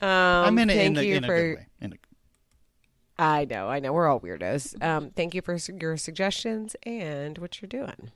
I 0.00 0.50
meant 0.50 0.70
it 0.70 0.74
thank 0.74 0.96
in, 0.96 1.04
a, 1.04 1.06
you 1.06 1.14
in 1.16 1.24
a 1.24 1.26
for. 1.26 1.36
good 1.36 1.56
way. 1.58 1.66
In 1.80 1.92
a, 1.92 1.96
I 3.18 3.44
know, 3.46 3.68
I 3.68 3.80
know, 3.80 3.92
we're 3.92 4.08
all 4.08 4.20
weirdos. 4.20 4.82
Um, 4.82 5.10
thank 5.10 5.34
you 5.34 5.42
for 5.42 5.56
your 5.80 5.96
suggestions 5.96 6.76
and 6.84 7.38
what 7.38 7.60
you're 7.62 7.68
doing. 7.68 8.10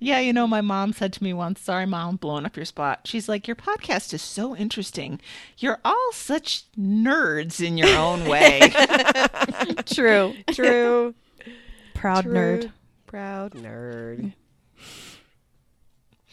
Yeah, 0.00 0.18
you 0.20 0.32
know, 0.32 0.46
my 0.46 0.60
mom 0.60 0.92
said 0.92 1.12
to 1.14 1.24
me 1.24 1.32
once, 1.32 1.60
sorry, 1.60 1.86
mom, 1.86 2.16
blowing 2.16 2.44
up 2.44 2.56
your 2.56 2.66
spot. 2.66 3.00
She's 3.04 3.28
like, 3.28 3.48
your 3.48 3.56
podcast 3.56 4.12
is 4.12 4.22
so 4.22 4.54
interesting. 4.54 5.20
You're 5.56 5.80
all 5.84 6.12
such 6.12 6.64
nerds 6.76 7.64
in 7.64 7.78
your 7.78 7.96
own 7.96 8.26
way. 8.26 8.60
True. 9.86 10.34
True, 10.52 11.14
Proud 11.94 12.24
True. 12.24 12.34
nerd. 12.34 12.72
Proud 13.14 13.52
nerd. 13.52 14.32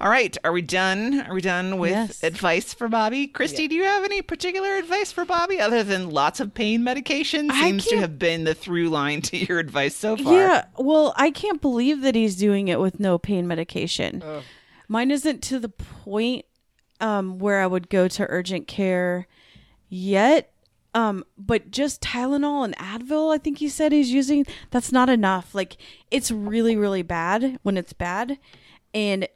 all 0.00 0.08
right, 0.08 0.34
are 0.44 0.52
we 0.52 0.62
done? 0.62 1.20
Are 1.20 1.34
we 1.34 1.42
done 1.42 1.76
with 1.76 1.90
Yes. 1.90 2.24
advice 2.24 2.72
for 2.72 2.88
Bobby? 2.88 3.26
Christy, 3.26 3.68
do 3.68 3.74
you 3.74 3.82
have 3.82 4.02
any 4.02 4.22
particular 4.22 4.76
advice 4.76 5.12
for 5.12 5.26
Bobby 5.26 5.60
other 5.60 5.82
than 5.82 6.08
lots 6.08 6.40
of 6.40 6.54
pain 6.54 6.82
medication? 6.82 7.50
Seems 7.50 7.84
to 7.88 7.98
have 7.98 8.18
been 8.18 8.44
the 8.44 8.54
through 8.54 8.88
line 8.88 9.20
to 9.22 9.36
your 9.36 9.58
advice 9.58 9.94
so 9.94 10.16
far. 10.16 10.32
Yeah. 10.32 10.64
Well, 10.78 11.12
I 11.18 11.30
can't 11.30 11.60
believe 11.60 12.00
that 12.00 12.14
he's 12.14 12.36
doing 12.36 12.68
it 12.68 12.80
with 12.80 12.98
no 12.98 13.18
pain 13.18 13.46
medication. 13.46 14.24
Mine 14.88 15.10
isn't 15.10 15.42
to 15.42 15.58
the 15.58 15.68
point 15.68 16.46
um, 16.98 17.38
where 17.38 17.60
I 17.60 17.66
would 17.66 17.90
go 17.90 18.08
to 18.08 18.26
urgent 18.30 18.68
care 18.68 19.26
yet. 19.90 20.50
Um, 20.96 21.24
but 21.36 21.70
just 21.70 22.00
Tylenol 22.00 22.64
and 22.64 22.74
Advil, 22.78 23.32
I 23.34 23.36
think 23.36 23.58
he 23.58 23.68
said 23.68 23.92
he's 23.92 24.10
using. 24.10 24.46
That's 24.70 24.90
not 24.90 25.10
enough. 25.10 25.54
Like 25.54 25.76
it's 26.10 26.30
really, 26.30 26.74
really 26.74 27.02
bad 27.02 27.58
when 27.62 27.76
it's 27.76 27.92
bad, 27.92 28.38
and 28.94 29.28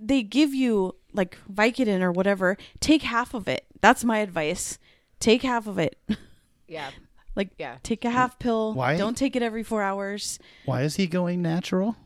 they 0.00 0.22
give 0.22 0.54
you 0.54 0.94
like 1.12 1.36
Vicodin 1.52 2.02
or 2.02 2.12
whatever. 2.12 2.56
Take 2.78 3.02
half 3.02 3.34
of 3.34 3.48
it. 3.48 3.66
That's 3.80 4.04
my 4.04 4.18
advice. 4.18 4.78
Take 5.18 5.42
half 5.42 5.66
of 5.66 5.78
it. 5.78 5.98
Yeah, 6.68 6.90
like 7.36 7.50
Yeah. 7.58 7.76
take 7.82 8.02
a 8.06 8.10
half 8.10 8.38
pill. 8.38 8.72
Why? 8.72 8.96
Don't 8.96 9.14
take 9.16 9.36
it 9.36 9.42
every 9.42 9.62
four 9.62 9.82
hours. 9.82 10.38
why 10.64 10.82
is 10.84 10.96
he 10.96 11.06
going 11.06 11.42
natural? 11.42 11.96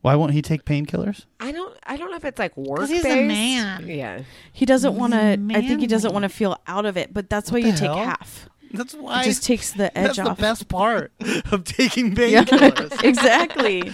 Why 0.00 0.14
won't 0.14 0.32
he 0.32 0.42
take 0.42 0.64
painkillers? 0.64 1.24
I 1.40 1.50
don't. 1.52 1.76
I 1.84 1.96
don't 1.96 2.10
know 2.10 2.16
if 2.16 2.24
it's 2.24 2.38
like 2.38 2.56
work. 2.56 2.88
he's 2.88 3.04
a 3.04 3.24
man. 3.26 3.86
Yeah, 3.88 4.22
He 4.52 4.64
doesn't 4.64 4.94
want 4.94 5.12
to. 5.12 5.18
I 5.54 5.60
think 5.66 5.80
he 5.80 5.86
doesn't 5.88 6.12
want 6.12 6.22
to 6.22 6.28
feel 6.28 6.56
out 6.66 6.86
of 6.86 6.96
it. 6.96 7.12
But 7.12 7.28
that's 7.28 7.50
why 7.50 7.58
you 7.58 7.72
the 7.72 7.78
take 7.78 7.80
hell? 7.88 7.96
half. 8.04 8.48
That's 8.72 8.94
why 8.94 9.22
It 9.22 9.24
just 9.24 9.42
takes 9.44 9.72
the 9.72 9.96
edge 9.98 10.16
that's 10.16 10.18
off. 10.20 10.36
the 10.36 10.40
best 10.42 10.68
part 10.68 11.10
of 11.50 11.64
taking 11.64 12.08
Yeah. 12.16 12.44
painkillers. 12.44 13.02
exactly. 13.04 13.90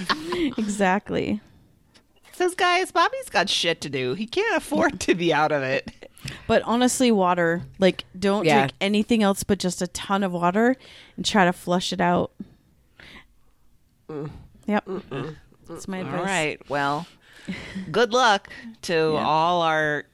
Exactly. 0.58 1.40
Says, 2.32 2.54
guys, 2.56 2.90
Bobby's 2.90 3.30
got 3.30 3.48
shit 3.48 3.80
to 3.82 3.88
do. 3.88 4.14
He 4.14 4.26
can't 4.26 4.56
afford 4.56 4.98
to 5.00 5.14
be 5.14 5.32
out 5.32 5.52
of 5.52 5.62
it. 5.62 5.90
But 6.48 6.62
honestly, 6.62 7.12
water. 7.12 7.62
Like, 7.78 8.04
don't 8.18 8.44
Yeah. 8.44 8.58
drink 8.62 8.72
anything 8.80 9.22
else 9.22 9.44
but 9.44 9.58
just 9.60 9.80
a 9.80 9.86
ton 9.86 10.22
of 10.24 10.32
water 10.32 10.74
and 11.16 11.24
try 11.24 11.44
to 11.44 11.52
flush 11.52 11.92
it 11.92 12.00
out. 12.00 12.32
Mm. 14.10 14.30
Yep. 14.66 14.88
That's 15.68 15.88
my 15.88 15.98
advice. 15.98 16.18
All 16.18 16.24
right. 16.24 16.70
Well, 16.70 17.06
good 17.90 18.12
luck 18.12 18.48
to 18.82 19.16
all 19.16 19.62
our 19.62 20.04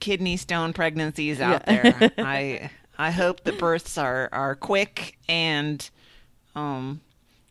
kidney 0.00 0.36
stone 0.36 0.72
pregnancies 0.72 1.40
out 1.40 1.66
there. 1.66 2.12
I 2.18 2.70
I 2.98 3.10
hope 3.10 3.44
the 3.44 3.52
births 3.52 3.96
are 3.98 4.28
are 4.32 4.54
quick 4.54 5.18
and 5.28 5.88
um 6.54 7.00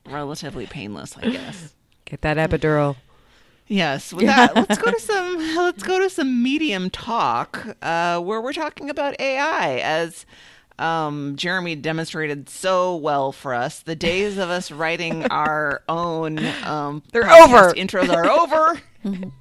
relatively 0.05 0.65
painless, 0.65 1.17
I 1.17 1.29
guess. 1.29 1.73
get 2.05 2.21
that 2.21 2.37
epidural. 2.37 2.97
Yes. 3.67 4.11
With 4.13 4.25
that, 4.25 4.55
let's 4.55 4.77
go 4.77 4.91
to 4.91 4.99
some 4.99 5.37
let's 5.55 5.83
go 5.83 5.99
to 5.99 6.09
some 6.09 6.43
medium 6.43 6.89
talk, 6.89 7.75
uh, 7.81 8.19
where 8.19 8.41
we're 8.41 8.53
talking 8.53 8.89
about 8.89 9.19
AI 9.19 9.77
as 9.79 10.25
um, 10.79 11.35
Jeremy 11.35 11.75
demonstrated 11.75 12.49
so 12.49 12.95
well 12.95 13.31
for 13.31 13.53
us. 13.53 13.79
The 13.79 13.95
days 13.95 14.37
of 14.37 14.49
us 14.49 14.71
writing 14.71 15.25
our 15.31 15.83
own 15.87 16.39
um, 16.63 17.03
They're 17.11 17.29
over. 17.29 17.73
Intros 17.73 18.09
are 18.09 18.29
over. 18.29 18.81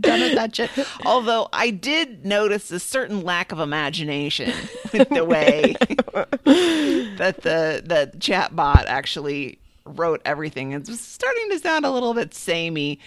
Done 0.00 0.20
with 0.20 0.34
that 0.34 0.54
shit. 0.54 0.70
Although 1.04 1.48
I 1.52 1.70
did 1.70 2.24
notice 2.24 2.70
a 2.70 2.78
certain 2.78 3.22
lack 3.22 3.52
of 3.52 3.58
imagination 3.58 4.52
with 4.92 5.08
the 5.08 5.24
way 5.24 5.74
that 5.80 7.40
the 7.42 7.82
the 7.84 8.12
chat 8.20 8.54
bot 8.54 8.84
actually 8.86 9.58
wrote 9.84 10.20
everything. 10.24 10.72
It 10.72 10.88
was 10.88 11.00
starting 11.00 11.50
to 11.50 11.58
sound 11.58 11.84
a 11.84 11.90
little 11.90 12.14
bit 12.14 12.34
samey, 12.34 13.00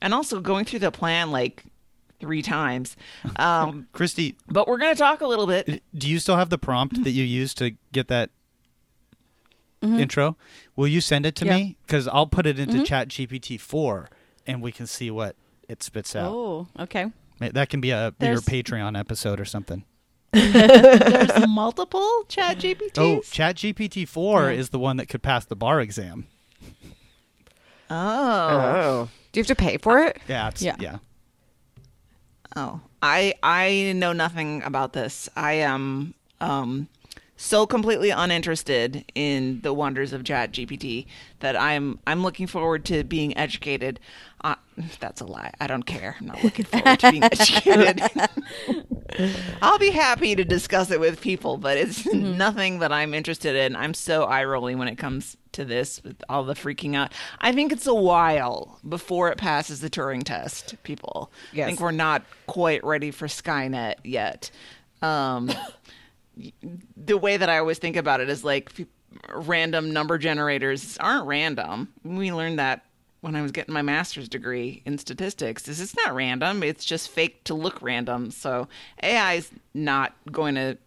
and 0.00 0.14
also 0.14 0.40
going 0.40 0.64
through 0.64 0.78
the 0.78 0.92
plan 0.92 1.30
like 1.30 1.64
three 2.20 2.42
times. 2.42 2.96
Um, 3.36 3.88
Christy, 3.92 4.36
but 4.48 4.66
we're 4.68 4.78
gonna 4.78 4.94
talk 4.94 5.20
a 5.20 5.26
little 5.26 5.46
bit. 5.46 5.82
do 5.94 6.08
you 6.08 6.18
still 6.18 6.36
have 6.36 6.50
the 6.50 6.58
prompt 6.58 7.02
that 7.04 7.10
you 7.10 7.24
used 7.24 7.58
to 7.58 7.72
get 7.92 8.08
that 8.08 8.30
intro? 9.82 10.36
Will 10.76 10.88
you 10.88 11.00
send 11.00 11.24
it 11.26 11.34
to 11.36 11.46
Yeah. 11.46 11.56
me? 11.56 11.76
Because 11.86 12.08
I'll 12.08 12.26
put 12.26 12.46
it 12.46 12.58
into 12.58 12.84
Chat 12.84 13.08
GPT 13.08 13.60
four, 13.60 14.08
and 14.46 14.60
we 14.62 14.72
can 14.72 14.86
see 14.86 15.10
what 15.10 15.36
it 15.68 15.82
spits 15.82 16.16
out. 16.16 16.32
Oh, 16.32 16.66
okay. 16.78 17.12
That 17.40 17.68
can 17.68 17.80
be 17.80 17.90
a 17.92 18.12
There's- 18.18 18.34
your 18.34 18.62
Patreon 18.62 18.98
episode 18.98 19.38
or 19.40 19.44
something. 19.44 19.84
There's 20.32 21.46
multiple 21.48 22.24
Chat 22.28 22.58
GPTs. 22.58 22.98
Oh, 22.98 23.20
Chat 23.30 23.56
GPT 23.56 24.06
four 24.06 24.50
Yeah. 24.50 24.58
is 24.58 24.70
the 24.70 24.78
one 24.78 24.96
that 24.98 25.06
could 25.08 25.22
pass 25.22 25.44
the 25.44 25.56
bar 25.56 25.80
exam. 25.80 26.26
oh, 27.90 27.94
Oh. 27.96 29.08
Do 29.32 29.40
you 29.40 29.42
have 29.42 29.46
to 29.48 29.54
pay 29.54 29.76
for 29.78 29.98
it? 30.00 30.18
Yeah, 30.28 30.48
it's, 30.48 30.62
Yeah. 30.62 30.76
yeah. 30.80 30.98
Oh. 32.58 32.80
I 33.00 33.34
I 33.42 33.92
know 33.94 34.12
nothing 34.12 34.62
about 34.62 34.92
this. 34.92 35.28
I 35.36 35.52
am 35.54 36.14
um 36.40 36.88
so 37.36 37.66
completely 37.66 38.10
uninterested 38.10 39.04
in 39.14 39.60
the 39.60 39.72
wonders 39.72 40.12
of 40.12 40.24
Chat 40.24 40.52
GPT 40.52 41.06
that 41.38 41.56
I'm 41.56 42.00
I'm 42.06 42.22
looking 42.22 42.46
forward 42.46 42.84
to 42.86 43.04
being 43.04 43.36
educated. 43.36 44.00
Uh, 44.42 44.54
that's 45.00 45.20
a 45.20 45.24
lie. 45.24 45.52
I 45.60 45.66
don't 45.66 45.84
care. 45.84 46.16
I'm 46.20 46.26
not 46.26 46.42
looking 46.44 46.64
forward 46.64 46.98
to 47.00 47.10
being 47.10 47.24
educated. 47.24 48.02
I'll 49.62 49.78
be 49.78 49.90
happy 49.90 50.36
to 50.36 50.44
discuss 50.44 50.90
it 50.90 51.00
with 51.00 51.20
people, 51.20 51.56
but 51.56 51.76
it's 51.76 52.06
nothing 52.12 52.78
that 52.80 52.92
I'm 52.92 53.14
interested 53.14 53.56
in. 53.56 53.74
I'm 53.74 53.94
so 53.94 54.24
eye 54.24 54.44
rolling 54.44 54.78
when 54.78 54.88
it 54.88 54.96
comes 54.96 55.36
to 55.52 55.64
this 55.64 56.02
with 56.04 56.22
all 56.28 56.44
the 56.44 56.54
freaking 56.54 56.94
out. 56.94 57.12
I 57.40 57.52
think 57.52 57.72
it's 57.72 57.86
a 57.86 57.94
while 57.94 58.78
before 58.88 59.30
it 59.30 59.38
passes 59.38 59.80
the 59.80 59.90
Turing 59.90 60.22
test, 60.22 60.76
people. 60.82 61.32
Yes. 61.52 61.64
I 61.64 61.68
think 61.68 61.80
we're 61.80 61.90
not 61.90 62.22
quite 62.46 62.84
ready 62.84 63.10
for 63.10 63.26
Skynet 63.26 63.94
yet. 64.04 64.50
Um, 65.00 65.50
the 66.96 67.16
way 67.16 67.36
that 67.36 67.48
I 67.48 67.58
always 67.58 67.78
think 67.78 67.96
about 67.96 68.20
it 68.20 68.28
is 68.28 68.44
like 68.44 68.70
random 69.32 69.92
number 69.92 70.18
generators 70.18 70.96
aren't 70.98 71.26
random. 71.26 71.88
We 72.04 72.32
learned 72.32 72.58
that 72.58 72.84
when 73.20 73.34
I 73.34 73.42
was 73.42 73.50
getting 73.52 73.74
my 73.74 73.82
master's 73.82 74.28
degree 74.28 74.82
in 74.84 74.98
statistics. 74.98 75.66
Is 75.68 75.80
it's 75.80 75.96
not 75.96 76.14
random. 76.14 76.62
It's 76.62 76.84
just 76.84 77.08
fake 77.10 77.44
to 77.44 77.54
look 77.54 77.80
random. 77.82 78.30
So 78.30 78.68
AI 79.02 79.34
is 79.34 79.50
not 79.74 80.14
going 80.30 80.54
to 80.54 80.78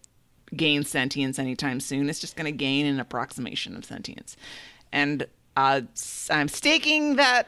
gain 0.56 0.84
sentience 0.84 1.40
anytime 1.40 1.80
soon. 1.80 2.10
It's 2.10 2.20
just 2.20 2.36
going 2.36 2.46
to 2.46 2.52
gain 2.58 2.86
an 2.86 3.00
approximation 3.00 3.76
of 3.76 3.86
sentience. 3.86 4.36
And 4.92 5.26
uh, 5.58 5.82
s- 5.94 6.30
I'm 6.32 6.48
staking 6.48 7.16
that 7.18 7.48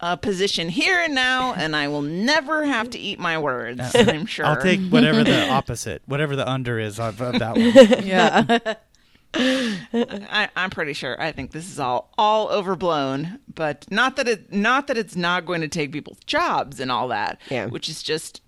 uh, 0.00 0.16
position 0.16 0.68
here 0.68 0.98
and 0.98 1.14
now, 1.14 1.54
and 1.54 1.74
I 1.74 1.88
will 1.88 2.02
never 2.02 2.64
have 2.64 2.90
to 2.90 2.98
eat 2.98 3.18
my 3.18 3.38
words. 3.38 3.94
I'm 3.94 4.26
sure. 4.26 4.44
I'll 4.46 4.60
take 4.60 4.80
whatever 4.90 5.24
the 5.24 5.48
opposite, 5.50 6.02
whatever 6.06 6.36
the 6.36 6.48
under 6.48 6.78
is 6.78 6.98
of, 7.00 7.20
of 7.20 7.38
that 7.38 7.56
one. 7.56 8.04
Yeah. 8.04 8.74
I, 9.34 10.48
I'm 10.56 10.70
pretty 10.70 10.92
sure. 10.92 11.20
I 11.20 11.32
think 11.32 11.52
this 11.52 11.70
is 11.70 11.78
all 11.80 12.10
all 12.16 12.48
overblown, 12.48 13.40
but 13.52 13.84
not 13.90 14.16
that 14.16 14.28
it 14.28 14.52
not 14.52 14.86
that 14.86 14.96
it's 14.98 15.16
not 15.16 15.46
going 15.46 15.60
to 15.60 15.68
take 15.68 15.92
people's 15.92 16.20
jobs 16.26 16.80
and 16.80 16.90
all 16.90 17.08
that. 17.08 17.40
Yeah. 17.50 17.66
which 17.66 17.88
is 17.88 18.02
just 18.02 18.42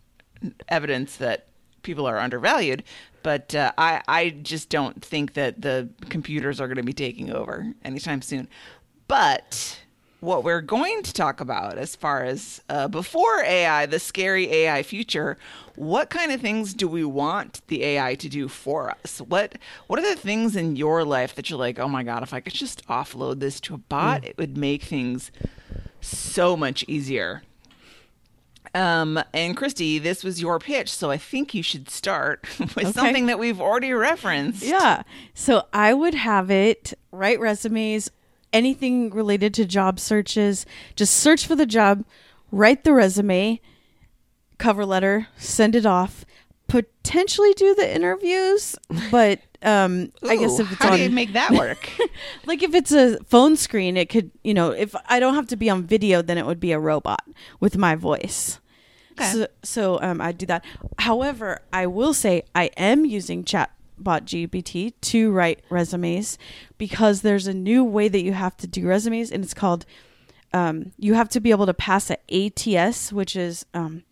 evidence 0.68 1.16
that 1.16 1.47
people 1.82 2.07
are 2.07 2.18
undervalued. 2.18 2.82
But 3.22 3.55
uh, 3.55 3.72
I 3.76 4.03
I 4.07 4.30
just 4.43 4.68
don't 4.68 5.05
think 5.05 5.34
that 5.34 5.61
the 5.62 5.89
computers 6.09 6.61
are 6.61 6.68
going 6.68 6.76
to 6.76 6.82
be 6.82 6.93
taking 6.93 7.32
over 7.32 7.72
anytime 7.84 8.22
soon. 8.22 8.49
But 9.09 9.80
what 10.27 10.43
we're 10.45 10.61
going 10.61 11.03
to 11.05 11.12
talk 11.12 11.41
about 11.41 11.79
as 11.79 11.95
far 11.95 12.24
as 12.24 12.61
uh, 12.68 12.89
before 12.89 13.43
AI, 13.45 13.87
the 13.87 13.99
scary 14.01 14.51
AI 14.53 14.83
future, 14.83 15.39
what 15.77 16.11
kind 16.11 16.33
of 16.33 16.41
things 16.41 16.74
do 16.74 16.89
we 16.89 17.05
want 17.05 17.61
the 17.68 17.85
AI 17.85 18.14
to 18.16 18.29
do 18.29 18.49
for 18.49 18.91
us? 18.91 19.20
What 19.20 19.57
what 19.87 19.99
are 20.01 20.09
the 20.14 20.20
things 20.20 20.57
in 20.57 20.74
your 20.77 21.05
life 21.05 21.35
that 21.37 21.49
you're 21.49 21.59
like, 21.59 21.79
oh 21.79 21.89
my 21.89 22.03
god, 22.03 22.22
if 22.22 22.35
I 22.35 22.41
could 22.41 22.55
just 22.55 22.87
offload 22.89 23.41
this 23.41 23.61
to 23.61 23.74
a 23.74 23.79
bot, 23.79 24.24
it 24.24 24.37
would 24.37 24.57
make 24.57 24.83
things 24.83 25.31
so 26.01 26.57
much 26.57 26.85
easier. 26.89 27.43
Um, 28.74 29.18
and 29.33 29.57
Christy, 29.57 29.99
this 29.99 30.22
was 30.22 30.41
your 30.41 30.59
pitch, 30.59 30.91
so 30.93 31.11
I 31.11 31.16
think 31.16 31.55
you 31.55 31.62
should 31.62 31.89
start 31.89 32.45
with 32.59 32.79
Okay. 32.79 32.93
something 32.93 33.27
that 33.27 33.39
we've 33.39 33.61
already 33.61 33.93
referenced. 33.93 34.62
Yeah. 34.62 35.03
So 35.35 35.66
I 35.72 35.95
would 35.95 36.14
have 36.14 36.51
it 36.51 36.93
write 37.11 37.41
resumes, 37.41 38.11
anything 38.53 39.11
related 39.11 39.55
to 39.55 39.65
job 39.65 40.01
searches. 40.01 40.67
Just 40.95 41.15
search 41.15 41.47
for 41.47 41.55
the 41.55 41.67
job, 41.67 42.05
write 42.51 42.85
the 42.85 42.93
resume, 42.93 43.61
cover 44.59 44.85
letter, 44.85 45.29
send 45.37 45.75
it 45.75 45.87
off. 45.87 46.25
Potentially 46.69 47.53
do 47.55 47.77
the 47.77 47.95
interviews, 47.95 48.75
but 49.13 49.39
um, 49.63 50.13
I 50.25 50.37
guess 50.37 50.59
if 50.59 50.71
it's 50.73 50.83
how 50.83 50.93
on 50.93 50.99
do 50.99 51.05
you 51.05 51.11
make 51.11 51.33
that 51.35 51.53
work? 51.53 51.89
like 52.47 52.65
if 52.65 52.75
it's 52.75 52.91
a 52.91 53.23
phone 53.25 53.57
screen, 53.57 53.97
it 53.97 54.09
could 54.09 54.33
you 54.43 54.53
know 54.53 54.73
if 54.73 54.93
I 55.09 55.21
don't 55.21 55.35
have 55.35 55.47
to 55.49 55.57
be 55.57 55.71
on 55.71 55.85
video, 55.85 56.23
then 56.23 56.39
it 56.39 56.45
would 56.45 56.59
be 56.59 56.73
a 56.73 56.79
robot 56.81 57.23
with 57.61 57.77
my 57.77 57.95
voice. 57.95 58.59
Okay. 59.13 59.31
So, 59.31 59.47
so 59.63 60.01
um, 60.03 60.21
I 60.21 60.33
do 60.33 60.45
that. 60.47 60.65
However, 60.99 61.61
I 61.73 61.87
will 61.87 62.13
say 62.13 62.43
I 62.55 62.65
am 62.77 63.05
using 63.05 63.45
Chatbot 63.45 63.69
GPT 64.03 64.93
to 65.01 65.33
write 65.33 65.63
resumes 65.71 66.39
because 66.79 67.23
there's 67.23 67.47
a 67.47 67.55
new 67.55 67.85
way 67.85 68.09
that 68.09 68.23
you 68.23 68.33
have 68.33 68.57
to 68.59 68.67
do 68.67 68.87
resumes, 68.87 69.31
and 69.31 69.43
it's 69.43 69.55
called 69.55 69.87
um, 70.53 70.93
you 70.99 71.15
have 71.15 71.29
to 71.31 71.41
be 71.41 71.51
able 71.51 71.67
to 71.67 71.75
pass 71.75 72.11
a 72.11 72.19
ATS, 72.31 73.13
which 73.13 73.37
is 73.37 73.67
um, 73.75 74.05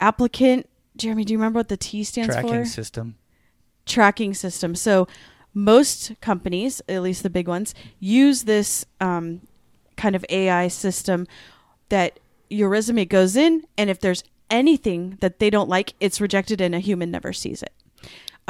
applicant. 0.00 0.68
Jeremy, 0.96 1.24
do 1.24 1.32
you 1.32 1.38
remember 1.38 1.58
what 1.58 1.68
the 1.68 1.76
T 1.76 2.02
stands 2.04 2.34
Tracking 2.34 2.48
for? 2.48 2.54
Tracking 2.54 2.70
system. 2.70 3.14
tracking 3.86 4.34
system. 4.34 4.74
So 4.74 5.06
most 5.54 6.12
companies, 6.20 6.80
at 6.88 7.02
least 7.02 7.22
the 7.22 7.30
big 7.30 7.48
ones, 7.48 7.74
use 7.98 8.44
this 8.44 8.84
um, 9.00 9.40
kind 9.96 10.14
of 10.16 10.24
AI 10.28 10.68
system 10.68 11.26
that 11.88 12.20
your 12.48 12.68
resume 12.68 13.04
goes 13.04 13.36
in, 13.36 13.64
and 13.78 13.90
if 13.90 14.00
there's 14.00 14.24
anything 14.48 15.16
that 15.20 15.38
they 15.38 15.50
don't 15.50 15.68
like, 15.68 15.94
it's 16.00 16.20
rejected, 16.20 16.60
and 16.60 16.74
a 16.74 16.80
human 16.80 17.10
never 17.10 17.32
sees 17.32 17.62
it. 17.62 17.72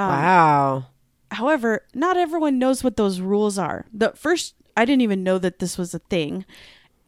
Um, 0.00 0.08
wow. 0.08 0.86
However, 1.32 1.84
not 1.94 2.16
everyone 2.16 2.58
knows 2.58 2.82
what 2.82 2.96
those 2.96 3.20
rules 3.20 3.58
are. 3.58 3.84
The 3.92 4.12
first, 4.12 4.54
I 4.76 4.84
didn't 4.84 5.02
even 5.02 5.22
know 5.22 5.38
that 5.38 5.58
this 5.58 5.76
was 5.76 5.94
a 5.94 5.98
thing, 5.98 6.44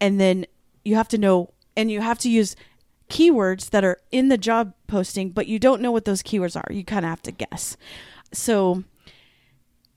and 0.01 0.21
then 0.21 0.47
you 0.85 0.95
have 0.97 1.09
to 1.09 1.19
know, 1.19 1.53
and 1.77 1.91
you 1.91 2.01
have 2.01 2.19
to 2.21 2.31
use 2.31 2.55
keywords 3.09 3.71
that 3.71 3.83
are 3.85 3.99
in 4.11 4.29
the 4.29 4.39
job 4.39 4.75
posting, 4.87 5.31
but 5.31 5.47
you 5.47 5.59
don't 5.59 5.83
know 5.83 5.91
what 5.91 6.05
those 6.05 6.23
keywords 6.23 6.57
are. 6.57 6.73
You 6.73 6.85
kind 6.85 7.05
of 7.05 7.11
have 7.11 7.23
to 7.23 7.33
guess. 7.33 7.77
So, 8.33 8.85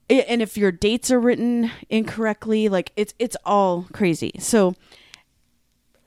and 0.09 0.41
if 0.41 0.57
your 0.57 0.71
dates 0.71 1.11
are 1.11 1.19
written 1.19 1.71
incorrectly, 1.89 2.69
like 2.69 2.91
it's 2.95 3.13
it's 3.19 3.37
all 3.45 3.87
crazy. 3.91 4.31
So, 4.39 4.73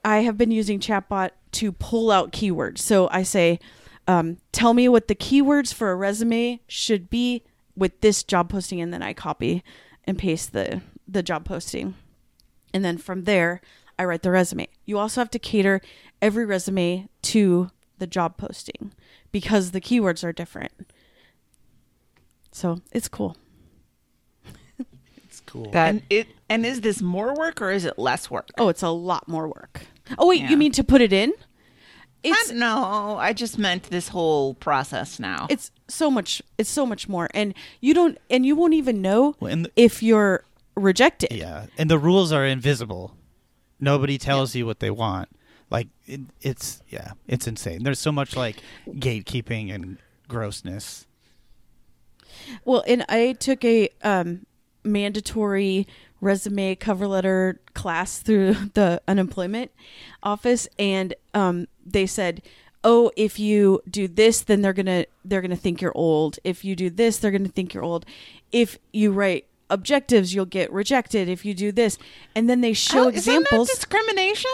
I 0.03 0.19
have 0.19 0.37
been 0.37 0.51
using 0.51 0.79
Chatbot 0.79 1.31
to 1.53 1.71
pull 1.71 2.11
out 2.11 2.31
keywords. 2.31 2.79
So 2.79 3.09
I 3.11 3.23
say, 3.23 3.59
um, 4.09 4.37
tell 4.51 4.73
me 4.73 4.89
what 4.89 5.07
the 5.07 5.13
keywords 5.15 5.71
for 5.71 5.91
a 5.91 5.95
resume 5.95 6.59
should 6.67 7.09
be 7.09 7.43
with 7.75 8.01
this 8.01 8.23
job 8.23 8.49
posting, 8.49 8.81
and 8.81 8.91
then 8.91 9.03
I 9.03 9.13
copy 9.13 9.63
and 10.05 10.17
paste 10.17 10.51
the 10.51 10.81
the 11.07 11.21
job 11.23 11.45
posting, 11.45 11.93
and 12.73 12.83
then 12.83 12.97
from 12.97 13.25
there 13.25 13.61
I 13.99 14.05
write 14.05 14.23
the 14.23 14.31
resume. 14.31 14.67
You 14.85 14.97
also 14.97 15.21
have 15.21 15.29
to 15.31 15.39
cater 15.39 15.79
every 16.21 16.45
resume 16.45 17.07
to 17.23 17.69
the 17.99 18.07
job 18.07 18.37
posting 18.37 18.93
because 19.31 19.71
the 19.71 19.81
keywords 19.81 20.23
are 20.23 20.33
different. 20.33 20.71
So 22.51 22.81
it's 22.91 23.07
cool. 23.07 23.37
It's 25.25 25.41
cool. 25.41 25.69
That 25.71 25.89
and 25.89 26.01
it 26.09 26.27
and 26.49 26.65
is 26.65 26.81
this 26.81 27.01
more 27.01 27.35
work 27.35 27.61
or 27.61 27.69
is 27.69 27.85
it 27.85 27.99
less 27.99 28.31
work? 28.31 28.49
Oh, 28.57 28.69
it's 28.69 28.81
a 28.81 28.89
lot 28.89 29.27
more 29.27 29.47
work. 29.47 29.81
Oh 30.17 30.27
wait, 30.27 30.41
Yeah. 30.41 30.49
you 30.49 30.57
mean 30.57 30.71
to 30.71 30.83
put 30.83 31.01
it 31.01 31.13
in? 31.13 31.31
It's 32.23 32.51
I, 32.51 32.53
no, 32.53 33.17
I 33.17 33.33
just 33.33 33.57
meant 33.57 33.83
this 33.83 34.09
whole 34.09 34.53
process 34.55 35.19
now. 35.19 35.47
it's 35.49 35.71
so 35.87 36.11
much 36.11 36.41
it's 36.57 36.69
so 36.69 36.85
much 36.85 37.07
more 37.09 37.29
and 37.33 37.53
you 37.81 37.93
don't 37.93 38.17
and 38.29 38.45
you 38.45 38.55
won't 38.55 38.73
even 38.75 39.01
know 39.01 39.35
Well, 39.39 39.51
and 39.51 39.65
the- 39.65 39.71
if 39.75 40.03
you're 40.03 40.43
rejected 40.75 41.31
Yeah, 41.31 41.65
and 41.77 41.89
the 41.89 41.97
rules 41.97 42.31
are 42.31 42.45
invisible. 42.45 43.15
Nobody 43.79 44.17
tells 44.17 44.53
you 44.55 44.65
what 44.65 44.79
they 44.81 44.89
want. 44.91 45.29
Like 45.71 45.87
it, 46.05 46.21
it's 46.41 46.81
yeah, 46.89 47.13
it's 47.27 47.47
insane. 47.47 47.83
There's 47.83 47.99
so 47.99 48.11
much 48.11 48.35
like 48.35 48.57
gatekeeping 48.87 49.73
and 49.73 49.97
grossness. 50.27 51.05
Well, 52.65 52.83
and 52.87 53.05
I 53.09 53.33
took 53.33 53.63
a 53.65 53.89
um, 54.03 54.45
mandatory 54.83 55.87
resume 56.21 56.75
cover 56.75 57.07
letter 57.07 57.59
class 57.73 58.19
through 58.19 58.53
the 58.73 59.01
unemployment 59.07 59.71
office, 60.23 60.67
and 60.77 61.13
um, 61.33 61.67
they 61.91 62.05
said, 62.05 62.41
"Oh, 62.83 63.11
if 63.15 63.39
you 63.39 63.81
do 63.89 64.07
this, 64.07 64.41
then 64.41 64.61
they're 64.61 64.73
gonna 64.73 65.05
they're 65.25 65.41
gonna 65.41 65.55
think 65.55 65.81
you're 65.81 65.95
old. 65.95 66.39
If 66.43 66.63
you 66.65 66.75
do 66.75 66.89
this, 66.89 67.17
they're 67.17 67.31
gonna 67.31 67.47
think 67.49 67.73
you're 67.73 67.83
old. 67.83 68.05
If 68.51 68.77
you 68.93 69.11
write." 69.11 69.45
objectives 69.71 70.33
you'll 70.33 70.45
get 70.47 70.73
rejected 70.73 71.29
if 71.29 71.45
you 71.45 71.53
do 71.53 71.71
this 71.71 71.99
and 72.33 72.49
then 72.49 72.59
they 72.61 72.73
show 72.73 73.03
Oh, 73.05 73.09
isn't 73.09 73.31
that 73.31 73.39
examples 73.41 73.69
discrimination? 73.69 74.49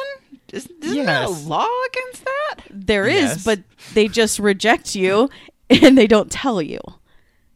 Is, 0.52 0.68
isn't 0.82 1.06
there 1.06 1.24
a 1.24 1.30
law 1.30 1.70
against 1.90 2.26
that? 2.26 2.56
There 2.70 3.08
is, 3.08 3.22
Yes. 3.24 3.44
but 3.46 3.60
they 3.94 4.10
just 4.10 4.40
reject 4.40 4.94
you 4.94 5.30
and 5.70 5.98
they 5.98 6.06
don't 6.06 6.30
tell 6.30 6.62
you. 6.62 6.82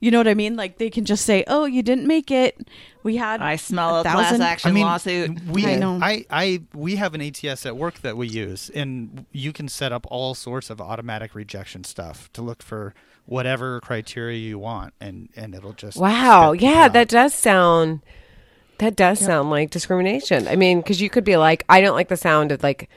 You 0.02 0.12
know 0.12 0.18
what 0.18 0.28
I 0.30 0.34
mean? 0.34 0.56
Like 0.56 0.78
they 0.78 0.89
can 0.89 1.04
just 1.06 1.26
say, 1.26 1.43
"Oh, 1.47 1.66
you 1.66 1.84
didn't 1.84 2.08
make 2.08 2.32
it. 2.32 2.58
We 3.04 3.18
had 3.18 3.41
I 3.41 3.58
smell 3.58 4.00
a, 4.00 4.04
class 4.04 4.39
action 4.39 4.70
I 4.70 4.74
mean, 4.74 4.84
lawsuit. 4.86 5.41
we 5.45 5.66
I 5.66 5.76
know. 5.76 6.00
I, 6.02 6.26
I 6.30 6.62
we 6.74 6.95
have 6.95 7.14
an 7.16 7.22
ATS 7.22 7.66
at 7.66 7.76
work 7.76 8.00
that 8.02 8.16
we 8.16 8.28
use, 8.28 8.70
and 8.70 9.26
you 9.34 9.52
can 9.52 9.68
set 9.68 9.91
up 9.91 10.08
all 10.10 10.36
sorts 10.36 10.70
of 10.70 10.80
automatic 10.80 11.36
rejection 11.36 11.84
stuff 11.84 12.32
to 12.34 12.41
look 12.41 12.62
for 12.64 12.93
whatever 13.26 13.82
criteria 13.82 14.38
you 14.38 14.58
want, 14.58 14.93
and 15.02 15.30
and 15.36 15.54
it'll 15.54 15.74
just 15.74 15.97
Wow. 15.97 16.54
Yeah, 16.54 16.86
out. 16.86 16.93
that 16.93 17.10
does 17.10 17.34
sound 17.34 18.00
that 18.78 18.95
does 18.95 19.20
sound 19.20 19.50
like 19.50 19.70
discrimination. 19.70 20.47
I 20.47 20.56
mean, 20.56 20.82
cuz 20.82 21.02
you 21.02 21.10
could 21.10 21.26
be 21.26 21.36
like 21.36 21.66
I 21.68 21.82
don't 21.82 21.95
like 21.95 22.08
the 22.08 22.16
sound 22.18 22.54
of 22.54 22.64
like 22.64 22.84
y- 22.84 22.88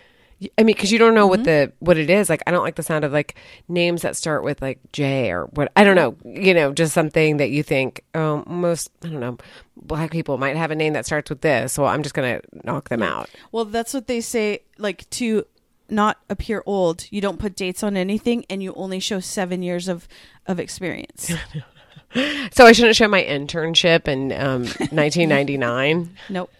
I 0.58 0.62
mean, 0.62 0.76
cuz 0.76 0.90
you 0.92 0.98
don't 0.98 1.14
know 1.14 1.26
what 1.26 1.44
the 1.44 1.72
what 1.78 1.98
it 1.98 2.10
is. 2.10 2.28
Like 2.28 2.42
I 2.46 2.50
don't 2.50 2.62
like 2.62 2.76
the 2.76 2.82
sound 2.82 3.04
of 3.04 3.12
like 3.12 3.36
names 3.68 4.02
that 4.02 4.16
start 4.16 4.44
with 4.44 4.62
like 4.62 4.78
J 4.92 5.30
or 5.30 5.46
what 5.46 5.70
I 5.76 5.84
don't 5.84 5.96
know, 5.96 6.16
you 6.24 6.54
know, 6.54 6.72
just 6.72 6.92
something 6.92 7.36
that 7.38 7.50
you 7.50 7.62
think 7.62 8.04
oh, 8.14 8.44
most 8.46 8.90
I 9.04 9.08
don't 9.08 9.20
know, 9.20 9.38
black 9.76 10.10
people 10.10 10.38
might 10.38 10.56
have 10.56 10.70
a 10.70 10.74
name 10.74 10.92
that 10.94 11.06
starts 11.06 11.30
with 11.30 11.40
this, 11.40 11.72
so 11.72 11.84
I'm 11.84 12.02
just 12.02 12.14
going 12.14 12.40
to 12.40 12.66
knock 12.66 12.88
them 12.88 13.02
out. 13.02 13.30
Well, 13.50 13.64
that's 13.64 13.94
what 13.94 14.06
they 14.06 14.20
say 14.20 14.60
like 14.78 15.08
to 15.10 15.46
not 15.88 16.18
appear 16.30 16.62
old. 16.66 17.04
You 17.10 17.20
don't 17.20 17.38
put 17.38 17.54
dates 17.54 17.82
on 17.82 17.96
anything 17.96 18.44
and 18.48 18.62
you 18.62 18.72
only 18.74 18.98
show 18.98 19.20
7 19.20 19.62
years 19.62 19.88
of 19.88 20.08
of 20.46 20.58
experience. 20.58 21.32
So 22.52 22.66
I 22.66 22.72
shouldn't 22.72 22.96
show 22.96 23.08
my 23.08 23.22
internship 23.22 24.06
in 24.06 24.32
um 24.32 24.62
1999. 24.90 26.10
nope. 26.28 26.50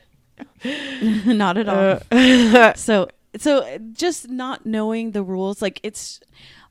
not 1.27 1.59
at 1.59 1.69
all. 1.69 2.01
Uh. 2.11 2.73
so 2.75 3.09
so 3.39 3.79
just 3.93 4.29
not 4.29 4.67
knowing 4.67 5.13
the 5.13 5.23
rules 5.23 5.63
like 5.63 5.81
it's 5.83 6.21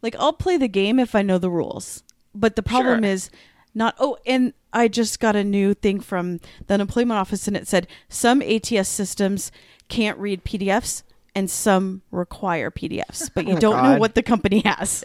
like 0.01 0.15
I'll 0.19 0.33
play 0.33 0.57
the 0.57 0.67
game 0.67 0.99
if 0.99 1.15
I 1.15 1.21
know 1.21 1.37
the 1.37 1.49
rules. 1.49 2.03
But 2.33 2.55
the 2.55 2.63
problem 2.63 3.03
Sure. 3.03 3.11
is 3.11 3.29
not 3.73 3.95
oh 3.99 4.17
and 4.25 4.53
I 4.73 4.87
just 4.87 5.19
got 5.19 5.35
a 5.35 5.43
new 5.43 5.73
thing 5.73 5.99
from 5.99 6.39
the 6.67 6.75
unemployment 6.75 7.19
office 7.19 7.47
and 7.47 7.57
it 7.57 7.67
said 7.67 7.87
some 8.09 8.41
ATS 8.41 8.87
systems 8.89 9.51
can't 9.89 10.17
read 10.17 10.43
PDFs 10.45 11.03
and 11.35 11.49
some 11.49 12.01
require 12.11 12.69
PDFs, 12.71 13.29
but 13.33 13.47
you 13.47 13.55
don't 13.57 13.81
know 13.83 13.95
Oh, 13.95 13.97
what 13.97 14.15
the 14.15 14.23
company 14.23 14.61
has. 14.65 15.03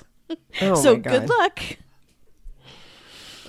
Oh 0.60 0.74
so 0.74 0.96
good 0.96 1.28
luck. 1.28 1.60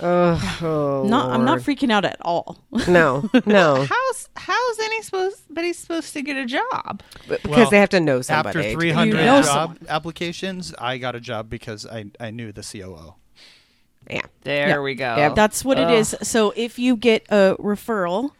Ugh, 0.00 0.62
oh, 0.62 1.04
Not 1.08 1.30
I'm 1.30 1.44
not 1.44 1.58
freaking 1.60 1.90
out 1.90 2.04
at 2.04 2.16
all. 2.22 2.58
No, 2.86 3.28
no, 3.46 3.84
How's 3.88 4.28
how's 4.36 4.78
any 4.78 5.02
supposed 5.02 5.42
but 5.50 5.64
he's 5.64 5.78
supposed 5.78 6.12
to 6.12 6.22
get 6.22 6.36
a 6.36 6.46
job? 6.46 7.02
because 7.28 7.44
Well, 7.48 7.70
they 7.70 7.78
have 7.80 7.88
to 7.90 8.00
know 8.00 8.22
somebody. 8.22 8.58
After 8.60 8.72
300 8.72 9.06
You 9.18 9.24
know 9.24 9.42
job 9.42 9.78
applications, 9.88 10.74
I 10.78 10.98
got 10.98 11.14
a 11.16 11.20
job 11.20 11.50
because 11.50 11.84
I 11.86 12.06
I 12.20 12.30
knew 12.30 12.52
the 12.52 12.62
COO. 12.62 13.14
Yeah. 14.10 14.22
There 14.42 14.68
Yeah. 14.68 14.80
we 14.80 14.94
go. 14.94 15.16
Yep. 15.16 15.34
That's 15.34 15.64
what 15.64 15.78
it 15.78 15.88
Ugh. 15.88 15.94
is. 15.94 16.16
So 16.22 16.52
if 16.56 16.78
you 16.78 16.96
get 16.96 17.26
a 17.30 17.56
referral, 17.58 18.30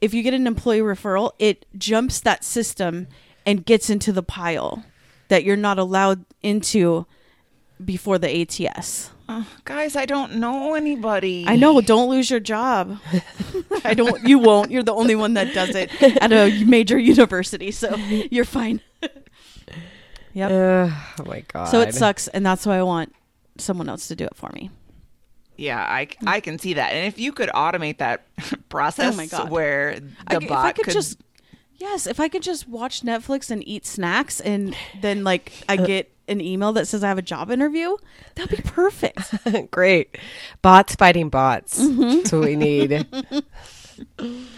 if 0.00 0.14
you 0.14 0.22
get 0.22 0.34
an 0.34 0.46
employee 0.46 0.80
referral, 0.80 1.32
it 1.38 1.66
jumps 1.76 2.20
that 2.20 2.44
system 2.44 3.06
and 3.46 3.64
gets 3.64 3.90
into 3.90 4.10
the 4.12 4.22
pile 4.22 4.84
that 5.28 5.44
you're 5.44 5.56
not 5.56 5.78
allowed 5.78 6.24
into 6.42 7.06
before 7.84 8.18
the 8.18 8.28
ATS. 8.42 9.10
Uh, 9.28 9.44
guys, 9.64 9.94
I 9.94 10.06
don't 10.06 10.36
know 10.36 10.74
anybody. 10.74 11.44
I 11.46 11.56
know, 11.56 11.80
don't 11.82 12.08
lose 12.08 12.30
your 12.30 12.40
job. 12.40 12.98
I 13.84 13.92
don't 13.94 14.22
you 14.26 14.38
won't. 14.38 14.70
You're 14.70 14.82
the 14.82 14.94
only 14.94 15.14
one 15.14 15.34
that 15.34 15.52
does 15.52 15.74
it 15.74 15.90
at 16.02 16.32
a 16.32 16.64
major 16.64 16.98
university, 16.98 17.70
so 17.70 17.94
you're 17.96 18.44
fine. 18.46 18.80
Yep. 20.34 20.50
Ugh, 20.52 20.92
oh 21.20 21.24
my 21.24 21.40
god. 21.48 21.64
so 21.64 21.80
it 21.80 21.94
sucks 21.94 22.28
and 22.28 22.46
that's 22.46 22.64
why 22.64 22.78
I 22.78 22.82
want 22.84 23.12
someone 23.56 23.88
else 23.88 24.06
to 24.08 24.14
do 24.14 24.24
it 24.24 24.36
for 24.36 24.50
me. 24.52 24.70
Yeah, 25.56 25.80
I, 25.80 26.06
I 26.26 26.38
can 26.38 26.60
see 26.60 26.74
that. 26.74 26.92
And 26.92 27.08
if 27.08 27.18
you 27.18 27.32
could 27.32 27.48
automate 27.48 27.98
that 27.98 28.24
process 28.68 29.14
Oh 29.14 29.16
my 29.16 29.26
God. 29.26 29.50
where 29.50 29.98
I 30.28 30.34
the 30.34 30.40
c- 30.42 30.46
bot 30.46 30.58
if 30.60 30.64
I 30.68 30.72
could, 30.72 30.84
could 30.84 30.94
just 30.94 31.18
yes, 31.74 32.06
if 32.06 32.20
I 32.20 32.28
could 32.28 32.42
just 32.42 32.68
watch 32.68 33.00
Netflix 33.00 33.50
and 33.50 33.66
eat 33.66 33.84
snacks 33.84 34.38
and 34.40 34.76
then 35.00 35.24
like 35.24 35.50
I 35.68 35.76
get 35.76 36.12
an 36.28 36.40
email 36.40 36.72
that 36.74 36.86
says 36.86 37.02
I 37.02 37.08
have 37.08 37.18
a 37.18 37.22
job 37.22 37.50
interview, 37.50 37.96
that'd 38.34 38.56
be 38.56 38.62
perfect. 38.62 39.34
Great. 39.70 40.18
Bots 40.62 40.94
fighting 40.94 41.28
bots. 41.28 41.80
Mm-hmm. 41.80 42.16
That's 42.16 42.32
what 42.32 42.44
we 42.44 42.56
need. 42.56 43.06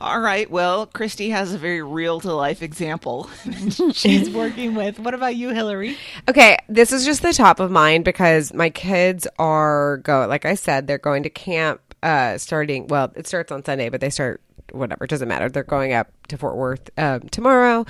All 0.00 0.20
right. 0.20 0.48
Well, 0.48 0.86
Christy 0.86 1.30
has 1.30 1.52
a 1.52 1.58
very 1.58 1.82
real 1.82 2.20
to 2.20 2.32
life 2.32 2.62
example 2.62 3.28
she's 3.92 4.30
working 4.30 4.74
with. 4.76 5.00
What 5.00 5.12
about 5.12 5.34
you, 5.34 5.48
Hillary? 5.48 5.96
Okay, 6.28 6.56
this 6.68 6.92
is 6.92 7.04
just 7.04 7.22
the 7.22 7.32
top 7.32 7.58
of 7.58 7.72
mind 7.72 8.04
because 8.04 8.54
my 8.54 8.70
kids 8.70 9.26
are 9.40 9.96
go 9.98 10.26
like 10.28 10.44
I 10.44 10.54
said, 10.54 10.86
they're 10.86 10.98
going 10.98 11.24
to 11.24 11.30
camp 11.30 11.80
uh 12.02 12.38
starting 12.38 12.86
well, 12.86 13.12
it 13.16 13.26
starts 13.26 13.50
on 13.50 13.64
Sunday, 13.64 13.88
but 13.88 14.00
they 14.00 14.10
start 14.10 14.40
whatever, 14.72 15.04
it 15.04 15.10
doesn't 15.10 15.28
matter. 15.28 15.48
They're 15.48 15.62
going 15.62 15.92
up 15.92 16.08
to 16.28 16.38
Fort 16.38 16.56
Worth 16.56 16.90
um, 16.98 17.20
tomorrow 17.30 17.86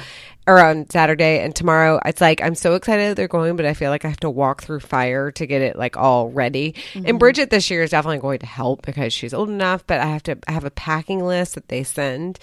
or 0.46 0.60
on 0.60 0.88
Saturday 0.88 1.40
and 1.40 1.54
tomorrow 1.54 2.00
it's 2.04 2.20
like 2.20 2.42
I'm 2.42 2.54
so 2.54 2.74
excited 2.74 3.16
they're 3.16 3.28
going, 3.28 3.56
but 3.56 3.66
I 3.66 3.74
feel 3.74 3.90
like 3.90 4.04
I 4.04 4.08
have 4.08 4.20
to 4.20 4.30
walk 4.30 4.62
through 4.62 4.80
fire 4.80 5.30
to 5.32 5.46
get 5.46 5.60
it 5.60 5.76
like 5.76 5.96
all 5.96 6.30
ready. 6.30 6.74
And 6.94 7.18
Bridget 7.18 7.50
this 7.50 7.70
year 7.70 7.82
is 7.82 7.90
definitely 7.90 8.18
going 8.18 8.38
to 8.40 8.46
help 8.46 8.82
because 8.86 9.12
she's 9.12 9.34
old 9.34 9.50
enough, 9.50 9.86
but 9.86 10.00
I 10.00 10.06
have 10.06 10.22
to 10.24 10.38
have 10.48 10.64
a 10.64 10.70
packing 10.70 11.24
list 11.24 11.54
that 11.54 11.68
they 11.68 11.82
send. 11.82 12.38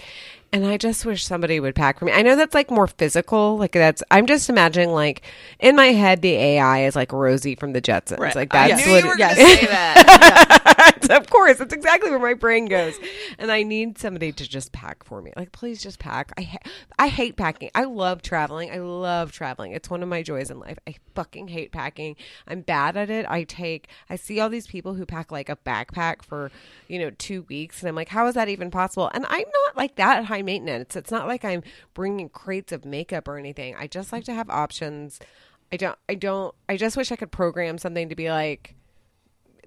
And 0.51 0.65
I 0.65 0.77
just 0.77 1.05
wish 1.05 1.25
somebody 1.25 1.59
would 1.59 1.75
pack 1.75 1.99
for 1.99 2.05
me. 2.05 2.13
I 2.13 2.21
know 2.21 2.35
that's 2.35 2.53
like 2.53 2.71
more 2.71 2.87
physical. 2.87 3.57
Like 3.57 3.73
that's 3.73 4.03
I'm 4.11 4.25
just 4.25 4.49
imagining 4.49 4.91
like 4.91 5.23
in 5.59 5.75
my 5.75 5.87
head 5.87 6.21
the 6.21 6.33
AI 6.33 6.85
is 6.85 6.95
like 6.95 7.11
Rosie 7.11 7.55
from 7.55 7.73
the 7.73 7.81
Jetsons. 7.81 8.35
Like 8.35 8.53
I 8.53 8.69
that's 8.69 8.85
knew 8.85 8.93
what 8.93 9.03
you 9.03 9.09
were 9.09 9.17
yes. 9.17 9.35
going 9.35 9.49
to 9.49 9.55
say 9.57 9.65
that. 9.67 10.71
of 11.09 11.29
course, 11.29 11.57
that's 11.57 11.73
exactly 11.73 12.09
where 12.09 12.19
my 12.19 12.33
brain 12.33 12.65
goes. 12.65 12.95
And 13.37 13.51
I 13.51 13.63
need 13.63 13.97
somebody 13.97 14.31
to 14.33 14.47
just 14.47 14.71
pack 14.71 15.03
for 15.03 15.21
me. 15.21 15.31
Like, 15.35 15.51
please 15.51 15.81
just 15.81 15.99
pack. 15.99 16.31
I 16.37 16.41
ha- 16.41 16.71
I 16.97 17.07
hate 17.07 17.37
packing. 17.37 17.69
I 17.75 17.85
love 17.85 18.21
traveling. 18.21 18.71
I 18.71 18.79
love 18.79 19.31
traveling. 19.31 19.71
It's 19.71 19.89
one 19.89 20.03
of 20.03 20.09
my 20.09 20.23
joys 20.23 20.49
in 20.49 20.59
life. 20.59 20.77
I 20.87 20.95
fucking 21.13 21.49
hate 21.49 21.71
packing. 21.71 22.15
I'm 22.47 22.61
bad 22.61 22.97
at 22.97 23.09
it. 23.09 23.25
I 23.29 23.43
take. 23.43 23.87
I 24.09 24.15
see 24.15 24.39
all 24.39 24.49
these 24.49 24.67
people 24.67 24.93
who 24.93 25.05
pack 25.05 25.31
like 25.31 25.49
a 25.49 25.55
backpack 25.55 26.23
for 26.23 26.51
you 26.87 26.99
know 26.99 27.11
two 27.11 27.43
weeks, 27.43 27.81
and 27.81 27.89
I'm 27.89 27.95
like, 27.95 28.09
how 28.09 28.27
is 28.27 28.35
that 28.35 28.49
even 28.49 28.71
possible? 28.71 29.09
And 29.13 29.25
I'm 29.27 29.45
not 29.65 29.77
like 29.77 29.95
that 29.95 30.25
high 30.25 30.41
maintenance. 30.41 30.95
It's 30.95 31.11
not 31.11 31.27
like 31.27 31.45
I'm 31.45 31.63
bringing 31.93 32.29
crates 32.29 32.71
of 32.71 32.85
makeup 32.85 33.27
or 33.27 33.37
anything. 33.37 33.75
I 33.77 33.87
just 33.87 34.11
like 34.11 34.23
to 34.25 34.33
have 34.33 34.49
options. 34.49 35.19
I 35.71 35.77
don't. 35.77 35.97
I 36.07 36.15
don't. 36.15 36.53
I 36.69 36.77
just 36.77 36.97
wish 36.97 37.11
I 37.11 37.15
could 37.15 37.31
program 37.31 37.77
something 37.77 38.09
to 38.09 38.15
be 38.15 38.29
like 38.29 38.75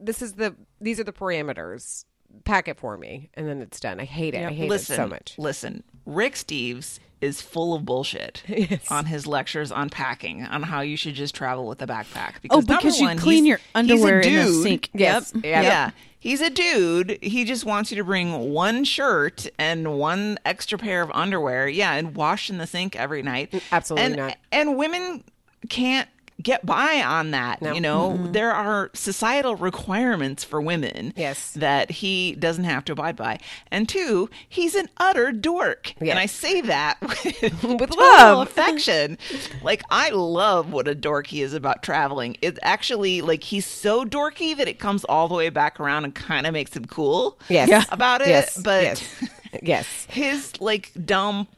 this 0.00 0.22
is 0.22 0.34
the 0.34 0.54
these 0.80 1.00
are 1.00 1.04
the 1.04 1.12
parameters. 1.12 2.04
Pack 2.44 2.68
it 2.68 2.78
for 2.78 2.98
me, 2.98 3.30
and 3.34 3.48
then 3.48 3.62
it's 3.62 3.80
done. 3.80 4.00
I 4.00 4.04
hate 4.04 4.34
it. 4.34 4.44
I 4.44 4.52
hate 4.52 4.68
listen, 4.68 4.94
it 4.94 4.96
so 4.96 5.06
much. 5.06 5.34
Listen, 5.38 5.82
Rick 6.04 6.34
Steves 6.34 6.98
is 7.20 7.40
full 7.40 7.74
of 7.74 7.84
bullshit 7.84 8.42
on 8.90 9.06
his 9.06 9.26
lectures 9.26 9.72
on 9.72 9.88
packing, 9.88 10.44
on 10.44 10.62
how 10.62 10.80
you 10.80 10.96
should 10.96 11.14
just 11.14 11.34
travel 11.34 11.66
with 11.66 11.80
a 11.82 11.86
backpack. 11.86 12.34
Oh, 12.50 12.60
because 12.60 13.00
you 13.00 13.06
one, 13.06 13.18
clean 13.18 13.46
your 13.46 13.60
underwear 13.74 14.20
in 14.20 14.34
the 14.34 14.52
sink. 14.62 14.90
Yes. 14.94 15.32
Yep. 15.34 15.44
Yeah. 15.44 15.62
Yeah. 15.62 15.90
He's 16.20 16.40
a 16.40 16.50
dude. 16.50 17.18
He 17.22 17.44
just 17.44 17.64
wants 17.64 17.92
you 17.92 17.96
to 17.96 18.04
bring 18.04 18.52
one 18.52 18.84
shirt 18.84 19.46
and 19.58 19.98
one 19.98 20.38
extra 20.44 20.76
pair 20.76 21.00
of 21.00 21.10
underwear. 21.12 21.68
Yeah, 21.68 21.94
and 21.94 22.14
wash 22.16 22.50
in 22.50 22.58
the 22.58 22.66
sink 22.66 22.96
every 22.96 23.22
night. 23.22 23.62
Absolutely 23.70 24.06
and, 24.06 24.16
not. 24.16 24.36
And 24.50 24.76
women 24.76 25.22
can't 25.68 26.08
get 26.42 26.64
by 26.64 27.02
on 27.02 27.32
that. 27.32 27.60
No. 27.60 27.72
You 27.72 27.80
know, 27.80 28.10
mm-hmm. 28.10 28.32
there 28.32 28.52
are 28.52 28.90
societal 28.94 29.56
requirements 29.56 30.44
for 30.44 30.60
women. 30.60 31.12
Yes. 31.16 31.52
That 31.52 31.90
he 31.90 32.34
doesn't 32.34 32.64
have 32.64 32.84
to 32.86 32.92
abide 32.92 33.16
by. 33.16 33.38
And 33.70 33.88
two, 33.88 34.30
he's 34.48 34.74
an 34.74 34.88
utter 34.98 35.32
dork. 35.32 35.94
Yes. 36.00 36.10
And 36.10 36.18
I 36.18 36.26
say 36.26 36.60
that 36.62 36.98
with, 37.02 37.80
With 37.80 37.96
love. 37.96 38.48
affection. 38.48 39.18
like 39.62 39.82
I 39.90 40.10
love 40.10 40.72
what 40.72 40.88
a 40.88 40.94
dork 40.94 41.26
he 41.26 41.42
is 41.42 41.54
about 41.54 41.82
traveling. 41.82 42.36
It's 42.40 42.58
actually 42.62 43.20
like 43.20 43.42
he's 43.42 43.66
so 43.66 44.04
dorky 44.04 44.56
that 44.56 44.68
it 44.68 44.78
comes 44.78 45.04
all 45.04 45.28
the 45.28 45.34
way 45.34 45.50
back 45.50 45.80
around 45.80 46.04
and 46.04 46.14
kind 46.14 46.46
of 46.46 46.52
makes 46.52 46.76
him 46.76 46.84
cool. 46.86 47.38
Yes. 47.48 47.68
Yeah. 47.68 47.84
About 47.90 48.20
it. 48.20 48.28
Yes. 48.28 48.60
But 48.62 48.82
yes. 48.82 49.24
yes. 49.62 50.06
his 50.08 50.60
like 50.60 50.92
dumb 51.04 51.48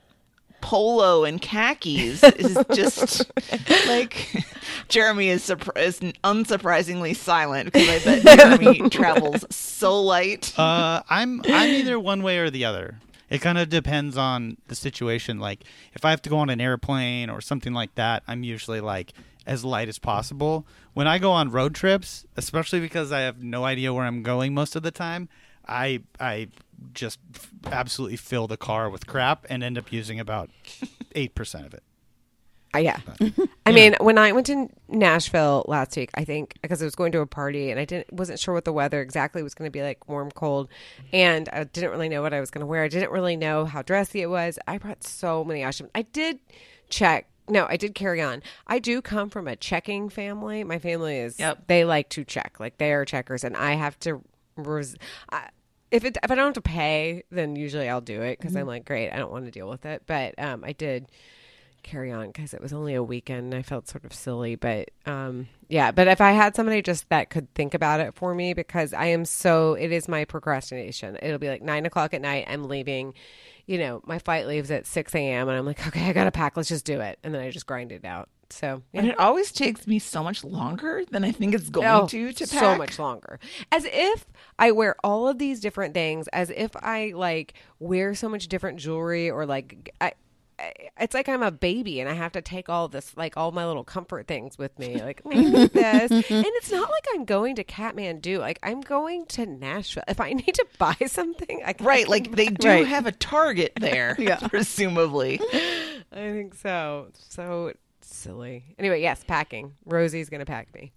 polo 0.61 1.25
and 1.25 1.41
khakis 1.41 2.23
is 2.23 2.59
just 2.75 3.31
like 3.89 4.45
Jeremy 4.89 5.29
is, 5.29 5.43
surpri- 5.43 5.81
is 5.81 6.01
unsurprisingly 6.25 7.15
silent 7.15 7.73
because 7.73 8.07
I 8.07 8.21
bet 8.23 8.39
Jeremy 8.61 8.89
travels 8.91 9.45
so 9.55 10.01
light. 10.03 10.59
Uh, 10.59 11.03
I'm 11.09 11.43
I'm 11.47 11.71
either 11.71 11.99
one 11.99 12.23
way 12.23 12.39
or 12.39 12.51
the 12.51 12.65
other. 12.65 12.99
It 13.29 13.41
kind 13.41 13.59
of 13.59 13.69
depends 13.69 14.17
on 14.17 14.57
the 14.67 14.75
situation. 14.75 15.39
Like 15.39 15.65
if 15.95 16.05
I 16.05 16.11
have 16.11 16.23
to 16.23 16.31
go 16.31 16.39
on 16.39 16.51
an 16.51 16.61
airplane 16.61 17.31
or 17.31 17.41
something 17.41 17.73
like 17.73 17.95
that, 17.95 18.23
I'm 18.27 18.43
usually 18.43 18.81
like 18.81 19.13
as 19.47 19.65
light 19.65 19.89
as 19.89 19.99
possible. 19.99 20.67
When 20.95 21.07
I 21.07 21.19
go 21.19 21.31
on 21.31 21.51
road 21.51 21.75
trips, 21.75 22.27
especially 22.37 22.81
because 22.81 23.13
I 23.13 23.21
have 23.21 23.43
no 23.43 23.65
idea 23.65 23.93
where 23.95 24.05
I'm 24.05 24.23
going 24.23 24.55
most 24.55 24.75
of 24.77 24.83
the 24.83 24.91
time, 24.91 25.29
I 25.67 26.03
I 26.19 26.49
just 26.95 27.18
f- 27.35 27.51
absolutely 27.66 28.16
fill 28.16 28.47
the 28.47 28.57
car 28.57 28.89
with 28.91 29.07
crap 29.07 29.47
and 29.51 29.62
end 29.62 29.78
up 29.78 29.93
using 29.93 30.18
about 30.20 30.51
eight 31.14 31.35
percent 31.35 31.66
of 31.66 31.74
it. 31.74 31.83
Uh, 32.72 32.78
yeah. 32.78 33.01
I 33.66 33.72
mean, 33.72 33.97
when 34.01 34.16
I 34.16 34.31
went 34.31 34.47
to 34.47 34.68
Nashville 34.89 35.64
last 35.66 35.97
week, 35.97 36.11
I 36.14 36.24
think 36.24 36.55
because 36.62 36.81
I 36.81 36.85
was 36.85 36.95
going 36.95 37.11
to 37.12 37.20
a 37.20 37.26
party 37.26 37.70
and 37.72 37.81
I 37.81 37.85
didn't 37.85 38.12
wasn't 38.12 38.39
sure 38.39 38.55
what 38.55 38.64
the 38.64 38.72
weather 38.72 39.01
exactly 39.01 39.43
was 39.43 39.55
going 39.55 39.66
to 39.66 39.72
be 39.72 39.83
like, 39.83 40.09
warm, 40.09 40.31
cold, 40.31 40.68
and 41.12 41.49
I 41.53 41.64
didn't 41.64 41.91
really 41.91 42.09
know 42.09 42.22
what 42.22 42.33
I 42.33 42.39
was 42.39 42.51
going 42.51 42.61
to 42.61 42.66
wear. 42.66 42.85
I 42.85 42.89
didn't 42.89 43.11
really 43.11 43.37
know 43.37 43.64
how 43.64 43.83
dressy 43.83 44.22
it 44.22 44.31
was. 44.31 44.57
I 44.68 44.78
brought 44.78 45.03
so 45.03 45.45
many 45.45 45.64
items. 45.64 45.91
I 45.97 46.03
did 46.03 46.39
check. 46.91 47.26
No, 47.49 47.66
I 47.68 47.76
did 47.76 47.97
carry 47.97 48.22
on. 48.22 48.41
I 48.68 48.78
do 48.78 49.03
come 49.03 49.28
from 49.31 49.49
a 49.49 49.57
checking 49.57 50.09
family. 50.09 50.62
My 50.62 50.78
family 50.78 51.16
is 51.18 51.41
Yep. 51.41 51.66
they 51.66 51.85
like 51.85 52.09
to 52.11 52.24
check, 52.24 52.61
like 52.61 52.78
they 52.78 52.93
are 52.93 53.05
checkers, 53.05 53.43
and 53.43 53.57
I 53.57 53.72
have 53.72 53.99
to. 54.01 54.22
Res- 54.57 54.95
I, 55.33 55.49
if 55.91 56.05
it 56.05 56.16
if 56.22 56.30
I 56.30 56.34
don't 56.34 56.47
have 56.47 56.55
to 56.55 56.61
pay, 56.61 57.24
then 57.30 57.57
usually 57.57 57.88
I'll 57.88 58.01
do 58.01 58.22
it 58.22 58.38
because 58.38 58.55
I'm 58.57 58.66
like, 58.66 58.84
great, 58.84 59.11
I 59.11 59.16
don't 59.16 59.32
want 59.32 59.47
to 59.47 59.51
deal 59.51 59.68
with 59.68 59.84
it. 59.84 60.03
But 60.07 60.34
um, 60.38 60.64
I 60.64 60.72
did 60.72 61.07
carry 61.82 62.12
on 62.12 62.28
because 62.28 62.55
it 62.55 62.61
was 62.61 62.72
only 62.72 62.95
a 62.95 63.03
weekend 63.03 63.53
and 63.53 63.55
I 63.55 63.62
felt 63.62 63.88
sort 63.88 64.05
of 64.05 64.12
silly. 64.12 64.55
But 64.55 64.91
um, 65.07 65.49
yeah, 65.68 65.91
but 65.91 66.09
if 66.09 66.20
I 66.20 66.32
had 66.32 66.55
somebody 66.55 66.82
just 66.82 67.09
that 67.09 67.30
could 67.30 67.53
think 67.55 67.74
about 67.74 68.01
it 68.01 68.14
for 68.14 68.34
me, 68.34 68.55
because 68.55 68.93
I 68.93 69.07
am 69.07 69.24
so, 69.24 69.74
it 69.74 69.93
is 69.93 70.09
my 70.09 70.24
procrastination. 70.24 71.18
It'll 71.22 71.38
be 71.38 71.49
like 71.49 71.62
nine 71.62 71.86
o'clock 71.86 72.14
at 72.14 72.20
night. 72.20 72.47
I'm 72.49 72.68
leaving, 72.68 73.14
you 73.66 73.78
know, 73.78 74.01
my 74.05 74.18
flight 74.18 74.47
leaves 74.47 74.70
at 74.70 74.86
6 74.86 75.14
a.m. 75.14 75.49
and 75.49 75.59
I'm 75.59 75.66
like, 75.66 75.86
okay, 75.86 76.09
I 76.09 76.12
got 76.12 76.24
to 76.24 76.32
pack. 76.32 76.57
Let's 76.57 76.68
just 76.68 76.84
do 76.84 77.01
it. 77.01 77.18
And 77.22 77.34
then 77.34 77.43
I 77.43 77.51
just 77.51 77.66
grind 77.66 77.93
it 77.93 78.05
out. 78.05 78.28
So, 78.53 78.83
And 78.93 79.07
it 79.07 79.19
always 79.19 79.53
takes 79.53 79.87
me 79.87 79.99
so 79.99 80.23
much 80.23 80.43
longer 80.45 81.05
than 81.11 81.25
I 81.25 81.33
think 81.33 81.55
it's 81.55 81.71
going 81.71 81.87
Oh, 81.87 82.07
to 82.09 82.33
to 82.33 82.47
pack. 82.47 82.61
so 82.61 82.77
much 82.77 82.99
longer. 82.99 83.39
As 83.71 83.85
if 83.87 84.27
I 84.59 84.73
wear 84.73 84.97
all 85.05 85.29
of 85.29 85.39
these 85.39 85.61
different 85.61 85.95
things, 85.95 86.29
as 86.29 86.51
if 86.51 86.71
I 86.77 87.13
like 87.15 87.55
wear 87.79 88.15
so 88.15 88.29
much 88.29 88.49
different 88.49 88.79
jewelry 88.79 89.31
or 89.31 89.47
like 89.47 89.95
I. 90.01 90.13
It's 91.01 91.15
like 91.15 91.27
I'm 91.27 91.43
a 91.43 91.51
baby 91.51 92.01
and 92.01 92.09
I 92.11 92.13
have 92.13 92.33
to 92.33 92.43
take 92.43 92.69
all 92.69 92.87
this, 92.87 93.17
like 93.17 93.35
all 93.39 93.51
my 93.51 93.67
little 93.67 93.83
comfort 93.83 94.27
things 94.27 94.59
with 94.59 94.79
me. 94.79 95.01
Like, 95.03 95.23
this. 95.25 96.11
and 96.11 96.23
it's 96.29 96.71
not 96.71 96.91
like 96.91 97.07
I'm 97.15 97.25
going 97.25 97.57
to 97.57 97.65
Kathmandu. 97.65 98.39
Like, 98.39 98.59
I'm 98.63 98.83
going 98.83 99.25
to 99.29 99.47
Nashville. 99.47 100.03
If 100.07 100.21
I 100.21 100.35
need 100.35 100.53
to 100.57 100.67
buy 100.79 100.97
something, 101.07 101.63
I 101.65 101.73
can 101.73 101.87
Right, 101.87 102.07
like 102.07 102.33
they 102.37 102.49
do 102.49 102.69
Right. 102.69 102.87
have 102.87 103.07
a 103.07 103.13
target 103.13 103.73
there, 103.81 104.15
yeah. 104.19 104.37
presumably. 104.49 105.41
I 106.13 106.17
think 106.33 106.55
so. 106.57 107.09
So 107.15 107.73
silly. 108.15 108.65
Anyway, 108.79 109.01
yes, 109.01 109.25
packing. 109.25 109.75
Rosie's 109.85 110.29
going 110.29 110.41
to 110.41 110.47
pack 110.47 110.73
me. 110.75 110.93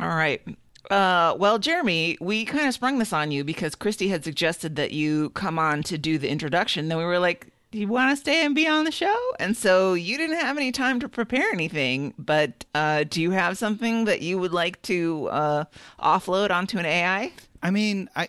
All 0.00 0.08
right. 0.08 0.42
Uh, 0.90 1.34
well, 1.38 1.58
Jeremy, 1.58 2.16
we 2.20 2.44
kind 2.44 2.66
of 2.66 2.74
sprung 2.74 2.98
this 2.98 3.12
on 3.12 3.30
you 3.30 3.44
because 3.44 3.74
Christy 3.74 4.08
had 4.08 4.24
suggested 4.24 4.76
that 4.76 4.92
you 4.92 5.30
come 5.30 5.58
on 5.58 5.82
to 5.84 5.98
do 5.98 6.18
the 6.18 6.28
introduction. 6.28 6.88
Then 6.88 6.98
we 6.98 7.04
were 7.04 7.18
like, 7.18 7.48
do 7.70 7.78
you 7.78 7.86
want 7.86 8.10
to 8.10 8.16
stay 8.16 8.44
and 8.44 8.54
be 8.54 8.66
on 8.66 8.84
the 8.84 8.90
show? 8.90 9.16
And 9.38 9.56
so 9.56 9.94
you 9.94 10.16
didn't 10.16 10.38
have 10.38 10.56
any 10.56 10.72
time 10.72 10.98
to 11.00 11.08
prepare 11.08 11.52
anything, 11.52 12.14
but 12.18 12.64
uh, 12.74 13.04
do 13.04 13.22
you 13.22 13.30
have 13.30 13.58
something 13.58 14.06
that 14.06 14.22
you 14.22 14.38
would 14.38 14.52
like 14.52 14.82
to 14.82 15.28
uh, 15.28 15.64
offload 16.00 16.50
onto 16.50 16.78
an 16.78 16.86
AI? 16.86 17.32
I 17.62 17.70
mean, 17.70 18.08
I. 18.16 18.28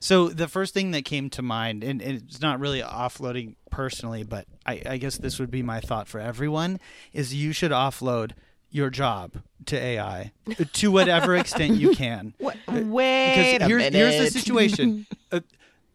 So 0.00 0.28
the 0.28 0.48
first 0.48 0.74
thing 0.74 0.90
that 0.90 1.04
came 1.04 1.30
to 1.30 1.42
mind, 1.42 1.82
and, 1.82 2.02
and 2.02 2.22
it's 2.22 2.40
not 2.40 2.60
really 2.60 2.82
offloading 2.82 3.54
personally, 3.76 4.22
but 4.22 4.46
I, 4.64 4.80
I 4.86 4.96
guess 4.96 5.18
this 5.18 5.38
would 5.38 5.50
be 5.50 5.62
my 5.62 5.80
thought 5.80 6.08
for 6.08 6.18
everyone, 6.18 6.80
is 7.12 7.34
you 7.34 7.52
should 7.52 7.72
offload 7.72 8.32
your 8.70 8.88
job 8.88 9.42
to 9.66 9.76
AI 9.78 10.32
to 10.72 10.90
whatever 10.90 11.36
extent 11.36 11.76
you 11.76 11.94
can. 11.94 12.32
What? 12.38 12.56
Because 12.64 12.84
Wait 12.86 13.58
a 13.60 13.66
here's, 13.66 13.82
here's 13.92 14.18
the 14.18 14.40
situation. 14.40 15.06
uh, 15.30 15.40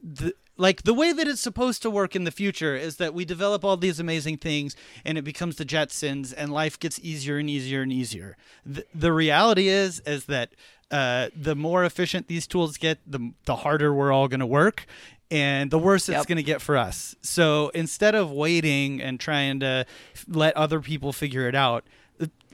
the, 0.03 0.35
like 0.57 0.83
the 0.83 0.93
way 0.93 1.11
that 1.11 1.27
it's 1.27 1.41
supposed 1.41 1.81
to 1.81 1.89
work 1.89 2.15
in 2.15 2.23
the 2.23 2.31
future 2.31 2.75
is 2.75 2.97
that 2.97 3.15
we 3.15 3.25
develop 3.25 3.65
all 3.65 3.77
these 3.77 3.99
amazing 3.99 4.37
things 4.37 4.75
and 5.03 5.17
it 5.17 5.23
becomes 5.23 5.55
the 5.55 5.65
Jetsons 5.65 6.35
and 6.37 6.53
life 6.53 6.79
gets 6.79 6.99
easier 6.99 7.39
and 7.39 7.49
easier 7.49 7.81
and 7.81 7.91
easier. 7.91 8.37
The, 8.63 8.85
the 8.93 9.11
reality 9.11 9.69
is 9.69 10.01
is 10.05 10.25
that 10.25 10.51
uh, 10.91 11.29
the 11.35 11.55
more 11.55 11.83
efficient 11.83 12.27
these 12.27 12.45
tools 12.45 12.77
get, 12.77 12.99
the 13.07 13.31
the 13.45 13.55
harder 13.55 13.91
we're 13.91 14.11
all 14.11 14.27
going 14.27 14.41
to 14.41 14.45
work. 14.45 14.85
And 15.31 15.71
the 15.71 15.79
worse 15.79 16.09
it's 16.09 16.25
going 16.25 16.37
to 16.37 16.43
get 16.43 16.61
for 16.61 16.77
us. 16.77 17.15
So 17.21 17.69
instead 17.73 18.15
of 18.15 18.31
waiting 18.31 19.01
and 19.01 19.19
trying 19.19 19.61
to 19.61 19.85
f- 20.13 20.25
let 20.27 20.55
other 20.57 20.81
people 20.81 21.13
figure 21.13 21.47
it 21.47 21.55
out, 21.55 21.85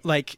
like 0.03 0.37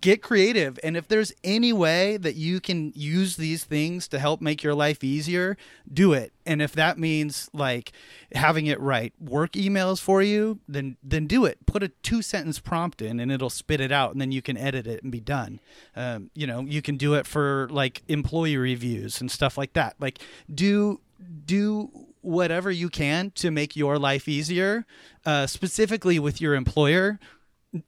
get 0.00 0.22
creative. 0.22 0.78
And 0.82 0.96
if 0.96 1.08
there's 1.08 1.32
any 1.42 1.72
way 1.72 2.18
that 2.18 2.34
you 2.34 2.60
can 2.60 2.92
use 2.94 3.36
these 3.36 3.64
things 3.64 4.06
to 4.08 4.18
help 4.18 4.40
make 4.40 4.62
your 4.62 4.74
life 4.74 5.02
easier 5.02 5.56
do 5.90 6.12
it. 6.12 6.32
And 6.44 6.60
if 6.60 6.72
that 6.72 6.98
means 6.98 7.48
like 7.52 7.92
having 8.34 8.66
it 8.66 8.78
write 8.80 9.14
work 9.18 9.52
emails 9.52 10.00
for 10.00 10.22
you 10.22 10.60
then 10.68 10.96
then 11.02 11.26
do 11.26 11.44
it. 11.44 11.64
Put 11.66 11.82
a 11.82 11.88
two 11.88 12.20
sentence 12.20 12.58
prompt 12.58 13.00
in 13.00 13.18
and 13.18 13.32
it'll 13.32 13.50
spit 13.50 13.80
it 13.80 13.92
out 13.92 14.12
and 14.12 14.20
then 14.20 14.32
you 14.32 14.42
can 14.42 14.56
edit 14.56 14.86
it 14.86 15.02
and 15.02 15.10
be 15.10 15.20
done. 15.20 15.60
Um, 15.96 16.30
you 16.34 16.46
know 16.46 16.60
you 16.60 16.82
can 16.82 16.96
do 16.96 17.14
it 17.14 17.26
for 17.26 17.68
like 17.70 18.02
employee 18.08 18.56
reviews 18.56 19.20
and 19.20 19.30
stuff 19.30 19.56
like 19.56 19.72
that. 19.72 19.94
Like 19.98 20.18
do 20.52 21.00
do 21.44 21.90
whatever 22.20 22.70
you 22.70 22.88
can 22.88 23.30
to 23.30 23.50
make 23.50 23.76
your 23.76 23.98
life 23.98 24.28
easier 24.28 24.84
uh, 25.24 25.46
specifically 25.46 26.18
with 26.18 26.40
your 26.40 26.54
employer 26.54 27.18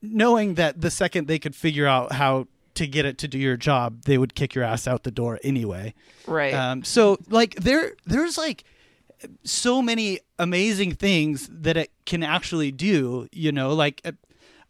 knowing 0.02 0.54
that 0.54 0.80
the 0.80 0.90
second 0.90 1.26
they 1.26 1.38
could 1.38 1.54
figure 1.54 1.86
out 1.86 2.12
how 2.12 2.46
to 2.74 2.86
get 2.86 3.04
it 3.04 3.18
to 3.18 3.28
do 3.28 3.38
your 3.38 3.56
job, 3.56 4.04
they 4.04 4.18
would 4.18 4.34
kick 4.34 4.54
your 4.54 4.64
ass 4.64 4.86
out 4.86 5.02
the 5.02 5.10
door 5.10 5.38
anyway. 5.42 5.94
right. 6.26 6.54
Um, 6.54 6.84
so 6.84 7.18
like 7.28 7.56
there, 7.56 7.94
there's 8.06 8.38
like 8.38 8.64
so 9.44 9.82
many 9.82 10.20
amazing 10.38 10.92
things 10.92 11.48
that 11.50 11.76
it 11.76 11.90
can 12.06 12.22
actually 12.22 12.72
do. 12.72 13.28
You 13.32 13.52
know, 13.52 13.72
like. 13.74 14.00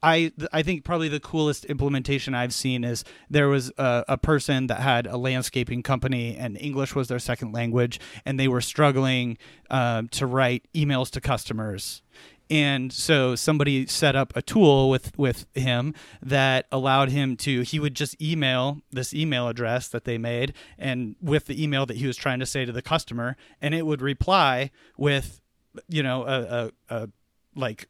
I 0.03 0.33
I 0.53 0.63
think 0.63 0.85
probably 0.85 1.09
the 1.09 1.21
coolest 1.21 1.65
implementation 1.67 2.35
I've 2.35 2.55
seen 2.55 2.85
is 2.85 3.05
there 3.29 3.49
was 3.49 3.71
a, 3.77 4.05
a 4.09 4.19
person 4.19 4.67
that 4.69 4.81
had 4.81 5.07
a 5.07 5.17
landscaping 5.17 5.83
company 5.83 6.37
and 6.37 6.57
English 6.59 6.95
was 6.95 7.09
their 7.09 7.19
second 7.19 7.53
language 7.53 8.01
and 8.25 8.39
they 8.39 8.49
were 8.49 8.61
struggling 8.61 9.37
um, 9.69 10.09
to 10.09 10.27
write 10.27 10.67
emails 10.75 11.11
to 11.11 11.21
customers. 11.21 12.03
And 12.49 12.93
so 12.93 13.37
somebody 13.37 13.87
set 13.87 14.17
up 14.17 14.33
a 14.35 14.43
tool 14.43 14.91
with 14.91 15.17
with 15.17 15.47
him 15.55 15.95
that 16.21 16.67
allowed 16.73 17.11
him 17.11 17.37
to 17.39 17.61
he 17.63 17.79
would 17.79 17.95
just 17.95 18.21
email 18.21 18.81
this 18.91 19.15
email 19.15 19.49
address 19.49 19.87
that 19.89 20.05
they 20.05 20.19
made 20.19 20.55
and 20.79 21.15
with 21.21 21.47
the 21.47 21.63
email 21.63 21.87
that 21.87 21.99
he 21.99 22.07
was 22.07 22.17
trying 22.17 22.41
to 22.41 22.47
say 22.47 22.65
to 22.65 22.73
the 22.73 22.83
customer 22.83 23.37
and 23.61 23.75
it 23.75 23.87
would 23.87 24.03
reply 24.03 24.71
with 24.97 25.41
you 25.89 26.03
know 26.03 26.25
a, 26.25 26.73
a, 26.89 27.03
a 27.03 27.09
like 27.55 27.87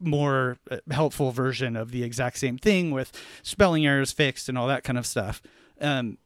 more 0.00 0.58
uh, 0.70 0.78
helpful 0.90 1.30
version 1.32 1.76
of 1.76 1.90
the 1.90 2.02
exact 2.02 2.38
same 2.38 2.58
thing 2.58 2.90
with 2.90 3.12
spelling 3.42 3.86
errors 3.86 4.12
fixed 4.12 4.48
and 4.48 4.58
all 4.58 4.66
that 4.66 4.84
kind 4.84 4.98
of 4.98 5.06
stuff 5.06 5.40
um 5.80 6.18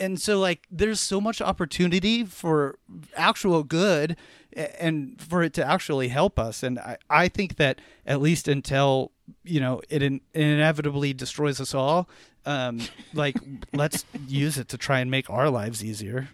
and 0.00 0.20
so 0.20 0.38
like 0.38 0.66
there's 0.70 1.00
so 1.00 1.20
much 1.20 1.40
opportunity 1.42 2.24
for 2.24 2.78
actual 3.16 3.62
good 3.64 4.16
and 4.54 5.20
for 5.20 5.42
it 5.42 5.52
to 5.52 5.64
actually 5.64 6.08
help 6.08 6.38
us 6.38 6.62
and 6.62 6.78
i, 6.78 6.96
I 7.10 7.28
think 7.28 7.56
that 7.56 7.80
at 8.06 8.20
least 8.20 8.48
until 8.48 9.12
you 9.44 9.60
know 9.60 9.82
it, 9.90 10.02
in, 10.02 10.20
it 10.32 10.42
inevitably 10.42 11.12
destroys 11.12 11.60
us 11.60 11.74
all 11.74 12.08
um 12.46 12.80
like 13.12 13.36
let's 13.74 14.06
use 14.26 14.56
it 14.56 14.68
to 14.68 14.78
try 14.78 15.00
and 15.00 15.10
make 15.10 15.28
our 15.28 15.50
lives 15.50 15.84
easier 15.84 16.28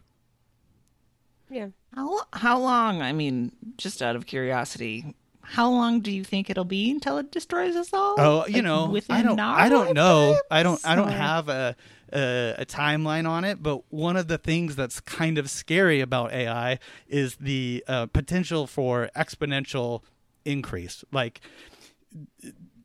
Yeah. 1.51 1.69
How 1.95 2.23
how 2.33 2.59
long? 2.59 3.03
I 3.03 3.13
mean, 3.13 3.53
just 3.77 4.03
out 4.03 4.17
of 4.17 4.27
curiosity, 4.27 5.15
how 5.45 5.71
long 5.71 6.01
do 6.01 6.11
you 6.11 6.25
think 6.25 6.51
it'll 6.51 6.65
be 6.65 6.91
until 6.91 7.19
it 7.19 7.31
destroys 7.31 7.77
us 7.77 7.93
all? 7.93 8.15
Oh, 8.19 8.47
you 8.47 8.55
Like, 8.55 8.65
know, 8.65 8.87
within 8.91 9.17
I 9.17 9.23
don't, 9.23 9.41
I 9.41 9.69
don't 9.69 9.95
know. 9.95 10.39
I 10.51 10.63
don't, 10.63 10.81
I 10.85 10.95
don't 10.97 11.11
have 11.11 11.49
a, 11.49 11.77
a 12.13 12.55
a 12.59 12.67
timeline 12.67 13.29
on 13.29 13.45
it. 13.45 13.63
But 13.63 13.83
one 13.93 14.17
of 14.17 14.29
the 14.29 14.39
things 14.39 14.77
that's 14.77 15.01
kind 15.01 15.39
of 15.39 15.51
scary 15.51 16.01
about 16.01 16.33
AI 16.33 16.79
is 17.09 17.37
the 17.37 17.85
uh, 17.89 18.07
potential 18.07 18.67
for 18.67 19.11
exponential 19.17 20.03
increase. 20.45 21.05
Like, 21.13 21.41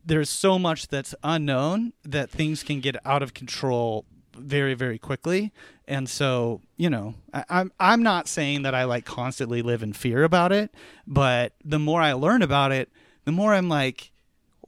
there's 0.05 0.29
so 0.29 0.57
much 0.57 0.87
that's 0.87 1.13
unknown 1.23 1.93
that 2.03 2.29
things 2.29 2.63
can 2.63 2.79
get 2.79 2.95
out 3.05 3.21
of 3.21 3.33
control 3.33 4.05
very 4.41 4.73
very 4.73 4.97
quickly. 4.97 5.51
And 5.87 6.09
so 6.09 6.61
you 6.79 6.89
know 6.89 7.13
I, 7.33 7.43
i'm 7.49 7.71
i'm 7.79 8.01
not 8.01 8.27
saying 8.27 8.63
that 8.63 8.73
i 8.73 8.85
like 8.85 9.05
constantly 9.05 9.61
live 9.61 9.83
in 9.83 9.93
fear 9.93 10.23
about 10.23 10.51
it 10.51 10.73
but 11.05 11.53
the 11.63 11.77
more 11.77 12.01
i 12.01 12.13
learn 12.13 12.41
about 12.41 12.71
it 12.71 12.89
the 13.25 13.31
more 13.31 13.53
i'm 13.53 13.69
like 13.69 14.11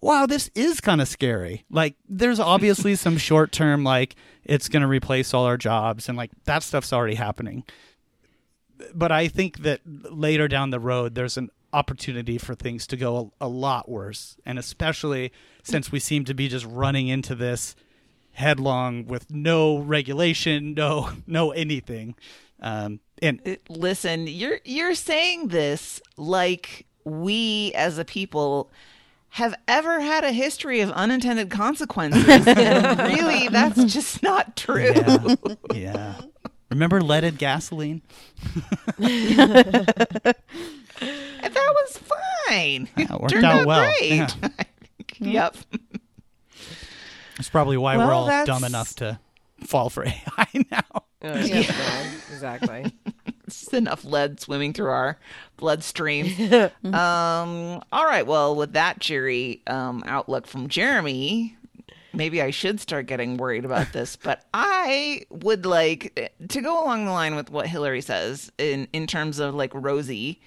wow 0.01 0.25
this 0.25 0.49
is 0.55 0.81
kind 0.81 0.99
of 0.99 1.07
scary. 1.07 1.63
Like 1.69 1.95
there's 2.09 2.39
obviously 2.53 2.95
some 2.95 3.17
short 3.17 3.51
term 3.51 3.83
like 3.83 4.15
it's 4.43 4.67
going 4.67 4.81
to 4.81 4.87
replace 4.87 5.33
all 5.33 5.45
our 5.45 5.57
jobs 5.57 6.09
and 6.09 6.17
like 6.17 6.31
that 6.45 6.63
stuff's 6.63 6.91
already 6.91 7.15
happening. 7.15 7.63
But 8.93 9.11
i 9.11 9.27
think 9.27 9.59
that 9.59 9.81
later 9.85 10.47
down 10.47 10.71
the 10.71 10.79
road 10.79 11.15
there's 11.15 11.37
an 11.37 11.49
opportunity 11.71 12.37
for 12.37 12.53
things 12.55 12.85
to 12.87 12.97
go 12.97 13.31
a, 13.39 13.45
a 13.45 13.47
lot 13.47 13.87
worse. 13.87 14.35
And 14.45 14.59
especially 14.59 15.31
since 15.63 15.91
we 15.91 15.99
seem 15.99 16.25
to 16.25 16.33
be 16.33 16.49
just 16.49 16.65
running 16.65 17.07
into 17.07 17.35
this 17.35 17.75
headlong 18.33 19.05
with 19.05 19.31
no 19.31 19.77
regulation, 19.79 20.73
no 20.73 21.11
no 21.27 21.51
anything. 21.51 22.15
Um, 22.61 22.99
and 23.21 23.39
Uh, 23.45 23.55
Listen, 23.69 24.27
you're 24.27 24.59
you're 24.65 24.95
saying 24.95 25.49
this 25.49 26.01
like 26.17 26.85
we 27.03 27.71
as 27.75 27.97
a 27.97 28.05
people 28.05 28.69
have 29.35 29.55
ever 29.67 30.01
had 30.01 30.23
a 30.25 30.31
history 30.31 30.81
of 30.81 30.91
unintended 30.91 31.49
consequences. 31.49 32.27
and 32.47 32.99
really, 32.99 33.47
that's 33.47 33.83
just 33.85 34.21
not 34.21 34.55
true. 34.57 34.91
yeah, 34.93 35.35
yeah. 35.73 36.15
Remember 36.69 37.01
leaded 37.01 37.37
gasoline? 37.37 38.01
And 38.97 40.35
that 41.55 41.75
was 41.83 41.97
fine. 41.97 42.87
Yeah, 42.97 43.15
it 43.15 43.21
worked 43.21 43.29
Turned 43.31 43.45
out 43.45 43.61
out 43.61 43.67
well. 43.67 43.93
great. 43.99 44.35
Yeah. 45.19 45.19
yep. 45.19 45.55
That's 47.41 47.49
probably 47.49 47.77
why 47.77 47.97
we're 47.97 48.13
all 48.13 48.27
that's- 48.27 48.45
dumb 48.45 48.63
enough 48.63 48.93
to 48.97 49.19
fall 49.65 49.89
for 49.89 50.05
AI 50.05 50.47
now. 50.71 51.03
Uh, 51.23 51.43
yeah, 51.43 51.59
yeah, 51.61 52.11
exactly. 52.31 52.93
It's 53.47 53.59
just 53.59 53.73
enough 53.73 54.05
lead 54.05 54.39
swimming 54.39 54.71
through 54.71 54.91
our 54.91 55.19
bloodstream. 55.57 56.27
um, 56.85 57.83
all 57.91 58.05
right. 58.05 58.25
Well, 58.25 58.55
with 58.55 58.73
that 58.73 59.01
cheery 59.01 59.61
um, 59.67 60.03
outlook 60.05 60.47
from 60.47 60.69
Jeremy, 60.69 61.57
maybe 62.13 62.41
I 62.41 62.51
should 62.51 62.79
start 62.79 63.07
getting 63.07 63.35
worried 63.35 63.65
about 63.65 63.91
this. 63.91 64.15
But 64.15 64.45
I 64.53 65.25
would 65.31 65.65
like 65.65 66.33
to 66.47 66.61
go 66.61 66.81
along 66.81 67.03
the 67.05 67.11
line 67.11 67.35
with 67.35 67.49
what 67.49 67.67
Hillary 67.67 67.99
says 67.99 68.53
in 68.57 68.87
in 68.93 69.05
terms 69.05 69.39
of 69.39 69.53
like 69.53 69.71
Rosie. 69.73 70.41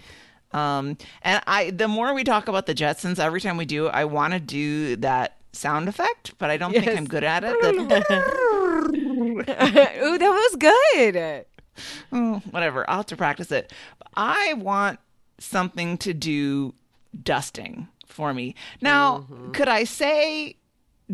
Um, 0.53 0.97
and 1.21 1.43
I, 1.47 1.73
the 1.73 1.89
more 1.89 2.15
we 2.15 2.25
talk 2.25 2.49
about 2.49 2.65
the 2.65 2.75
Jetsons, 2.75 3.19
every 3.19 3.43
time 3.43 3.59
we 3.59 3.67
do, 3.67 3.89
I 3.89 4.07
want 4.07 4.33
to 4.33 4.41
do 4.41 4.97
that 4.97 5.37
sound 5.55 5.89
effect, 5.89 6.35
but 6.39 6.51
I 6.51 6.57
don't 6.57 6.73
think 6.73 6.89
I'm 6.89 7.07
good 7.07 7.25
at 7.25 7.45
it. 7.47 7.55
Ooh, 10.03 10.19
that 10.19 10.31
was 10.31 10.57
good. 10.57 11.47
Oh, 12.13 12.43
whatever. 12.51 12.89
I'll 12.89 12.99
have 12.99 13.07
to 13.07 13.17
practice 13.17 13.51
it. 13.51 13.73
I 14.17 14.55
want 14.55 15.01
something 15.39 15.99
to 15.99 16.15
do 16.15 16.75
dusting 17.23 17.89
for 18.07 18.33
me. 18.35 18.55
Now, 18.81 19.27
could 19.53 19.69
I 19.69 19.85
say 19.85 20.57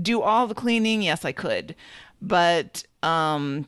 do 0.00 0.22
all 0.22 0.46
the 0.46 0.54
cleaning? 0.54 1.02
Yes, 1.02 1.24
I 1.24 1.32
could. 1.32 1.74
But 2.20 2.84
um 3.02 3.66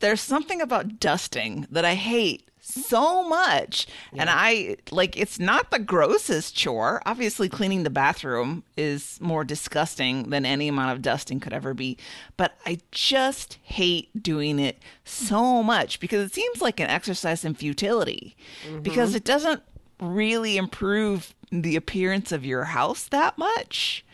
there's 0.00 0.20
something 0.20 0.60
about 0.60 0.98
dusting 0.98 1.66
that 1.70 1.84
I 1.84 1.94
hate 1.94 2.47
so 2.68 3.28
much. 3.28 3.86
And 4.14 4.28
I 4.30 4.76
like 4.90 5.16
it's 5.16 5.38
not 5.38 5.70
the 5.70 5.78
grossest 5.78 6.54
chore. 6.54 7.02
Obviously 7.06 7.48
cleaning 7.48 7.82
the 7.82 7.90
bathroom 7.90 8.64
is 8.76 9.18
more 9.20 9.44
disgusting 9.44 10.30
than 10.30 10.44
any 10.44 10.68
amount 10.68 10.92
of 10.92 11.02
dusting 11.02 11.40
could 11.40 11.52
ever 11.52 11.74
be, 11.74 11.96
but 12.36 12.56
I 12.66 12.78
just 12.90 13.58
hate 13.62 14.22
doing 14.22 14.58
it 14.58 14.78
so 15.04 15.62
much 15.62 16.00
because 16.00 16.24
it 16.24 16.34
seems 16.34 16.60
like 16.60 16.80
an 16.80 16.88
exercise 16.88 17.44
in 17.44 17.54
futility. 17.54 18.36
Because 18.82 19.14
it 19.14 19.24
doesn't 19.24 19.62
really 20.00 20.56
improve 20.56 21.34
the 21.50 21.76
appearance 21.76 22.32
of 22.32 22.44
your 22.44 22.64
house 22.64 23.04
that 23.08 23.38
much. 23.38 24.04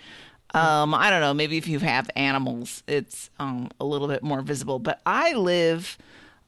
Um, 0.55 0.95
I 0.95 1.11
don't 1.11 1.21
know. 1.21 1.35
Maybe 1.35 1.57
if 1.59 1.67
you 1.67 1.81
have 1.81 2.09
animals, 2.15 2.85
it's 2.87 3.29
um, 3.41 3.71
a 3.81 3.85
little 3.85 4.07
bit 4.07 4.23
more 4.23 4.41
visible. 4.41 4.79
But 4.79 5.01
I 5.05 5.33
live 5.33 5.99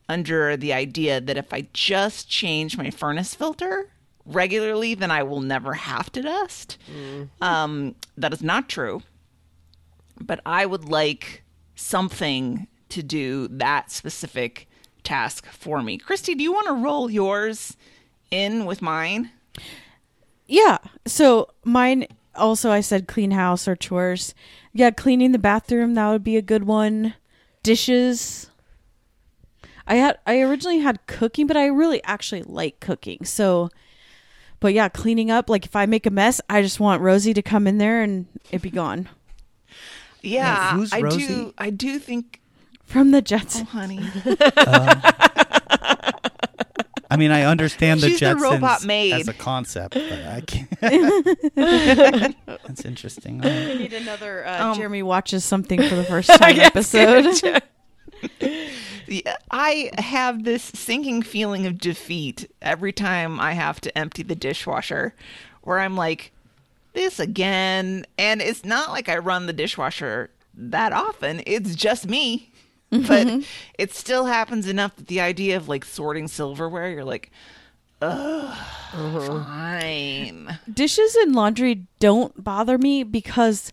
under 0.08 0.56
the 0.56 0.72
idea 0.72 1.20
that 1.20 1.36
if 1.36 1.52
I 1.52 1.68
just 1.72 2.28
change 2.28 2.76
my 2.78 2.90
furnace 2.90 3.34
filter 3.34 3.90
regularly, 4.24 4.94
then 4.94 5.10
I 5.10 5.22
will 5.22 5.40
never 5.40 5.74
have 5.74 6.10
to 6.12 6.22
dust. 6.22 6.78
Um, 7.40 7.94
that 8.16 8.32
is 8.32 8.42
not 8.42 8.68
true. 8.68 9.02
But 10.20 10.40
I 10.46 10.66
would 10.66 10.84
like 10.84 11.42
something 11.74 12.66
to 12.88 13.02
do 13.02 13.48
that 13.48 13.90
specific 13.90 14.68
task 15.02 15.46
for 15.46 15.82
me. 15.82 15.98
Christy, 15.98 16.34
do 16.34 16.42
you 16.42 16.52
want 16.52 16.66
to 16.68 16.72
roll 16.72 17.10
yours 17.10 17.76
in 18.30 18.64
with 18.64 18.82
mine? 18.82 19.30
Yeah. 20.46 20.78
So 21.06 21.50
mine 21.64 22.06
also 22.34 22.70
I 22.70 22.80
said 22.80 23.06
clean 23.06 23.32
house 23.32 23.68
or 23.68 23.76
chores. 23.76 24.34
Yeah, 24.72 24.90
cleaning 24.90 25.32
the 25.32 25.38
bathroom, 25.38 25.94
that 25.94 26.10
would 26.10 26.24
be 26.24 26.36
a 26.36 26.42
good 26.42 26.64
one. 26.64 27.14
Dishes. 27.62 28.50
I 29.86 29.94
had 29.96 30.18
I 30.26 30.40
originally 30.40 30.78
had 30.80 31.06
cooking, 31.06 31.46
but 31.46 31.56
I 31.56 31.66
really 31.66 32.02
actually 32.04 32.42
like 32.42 32.80
cooking. 32.80 33.24
So 33.24 33.70
but 34.58 34.72
yeah, 34.72 34.88
cleaning 34.88 35.30
up, 35.30 35.48
like 35.50 35.64
if 35.66 35.76
I 35.76 35.86
make 35.86 36.06
a 36.06 36.10
mess, 36.10 36.40
I 36.48 36.62
just 36.62 36.80
want 36.80 37.02
Rosie 37.02 37.34
to 37.34 37.42
come 37.42 37.66
in 37.66 37.78
there 37.78 38.02
and 38.02 38.26
it 38.50 38.62
be 38.62 38.70
gone. 38.70 39.08
Yeah, 40.22 40.72
who's 40.74 40.92
I 40.92 41.00
Rosie? 41.00 41.26
do. 41.26 41.54
I 41.58 41.70
do 41.70 41.98
think. 41.98 42.40
From 42.84 43.10
the 43.10 43.20
Jets. 43.20 43.58
Oh, 43.60 43.64
honey. 43.64 43.98
I 47.08 47.16
mean, 47.16 47.30
I 47.30 47.42
understand 47.42 48.00
the 48.00 48.08
She's 48.10 48.20
the 48.20 48.26
Jetsons 48.26 48.40
robot 48.40 48.84
maid. 48.84 49.12
as 49.12 49.28
a 49.28 49.32
concept, 49.32 49.94
but 49.94 50.12
I 50.12 50.40
can't. 50.46 52.36
That's 52.46 52.84
interesting. 52.84 53.44
All 53.44 53.48
right. 53.50 53.66
We 53.68 53.74
need 53.78 53.92
another 53.92 54.44
uh, 54.46 54.70
Um, 54.70 54.76
Jeremy 54.76 55.02
watches 55.04 55.44
something 55.44 55.80
for 55.82 55.94
the 55.94 56.04
first 56.04 56.28
time 56.38 56.58
episode. 56.60 57.62
I 59.50 59.90
have 59.98 60.44
this 60.44 60.62
sinking 60.62 61.22
feeling 61.22 61.66
of 61.66 61.78
defeat 61.78 62.50
every 62.60 62.92
time 62.92 63.40
I 63.40 63.52
have 63.52 63.80
to 63.82 63.96
empty 63.96 64.22
the 64.22 64.34
dishwasher, 64.34 65.14
where 65.62 65.80
I'm 65.80 65.96
like, 65.96 66.32
this 66.92 67.20
again. 67.20 68.06
And 68.18 68.40
it's 68.42 68.64
not 68.64 68.90
like 68.90 69.08
I 69.08 69.18
run 69.18 69.46
the 69.46 69.52
dishwasher 69.52 70.30
that 70.54 70.92
often, 70.92 71.42
it's 71.46 71.74
just 71.74 72.08
me. 72.08 72.50
Mm-hmm. 72.92 73.06
But 73.06 73.46
it 73.78 73.94
still 73.94 74.26
happens 74.26 74.68
enough 74.68 74.96
that 74.96 75.08
the 75.08 75.20
idea 75.20 75.56
of 75.56 75.68
like 75.68 75.84
sorting 75.84 76.28
silverware, 76.28 76.90
you're 76.90 77.04
like, 77.04 77.30
ugh, 78.00 78.56
mm-hmm. 78.92 79.42
fine. 79.42 80.58
Dishes 80.72 81.16
and 81.16 81.34
laundry 81.34 81.86
don't 81.98 82.42
bother 82.42 82.78
me 82.78 83.02
because 83.02 83.72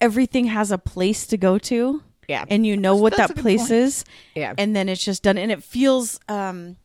everything 0.00 0.46
has 0.46 0.70
a 0.70 0.78
place 0.78 1.26
to 1.26 1.36
go 1.36 1.58
to. 1.58 2.02
Yeah. 2.28 2.44
And 2.48 2.66
you 2.66 2.76
know 2.76 2.96
what 2.96 3.16
that's 3.16 3.32
that 3.32 3.40
place 3.40 3.60
point. 3.68 3.72
is. 3.72 4.04
Yeah. 4.34 4.54
And 4.58 4.74
then 4.74 4.88
it's 4.88 5.04
just 5.04 5.22
done 5.22 5.38
and 5.38 5.50
it 5.52 5.62
feels 5.62 6.18
um 6.28 6.76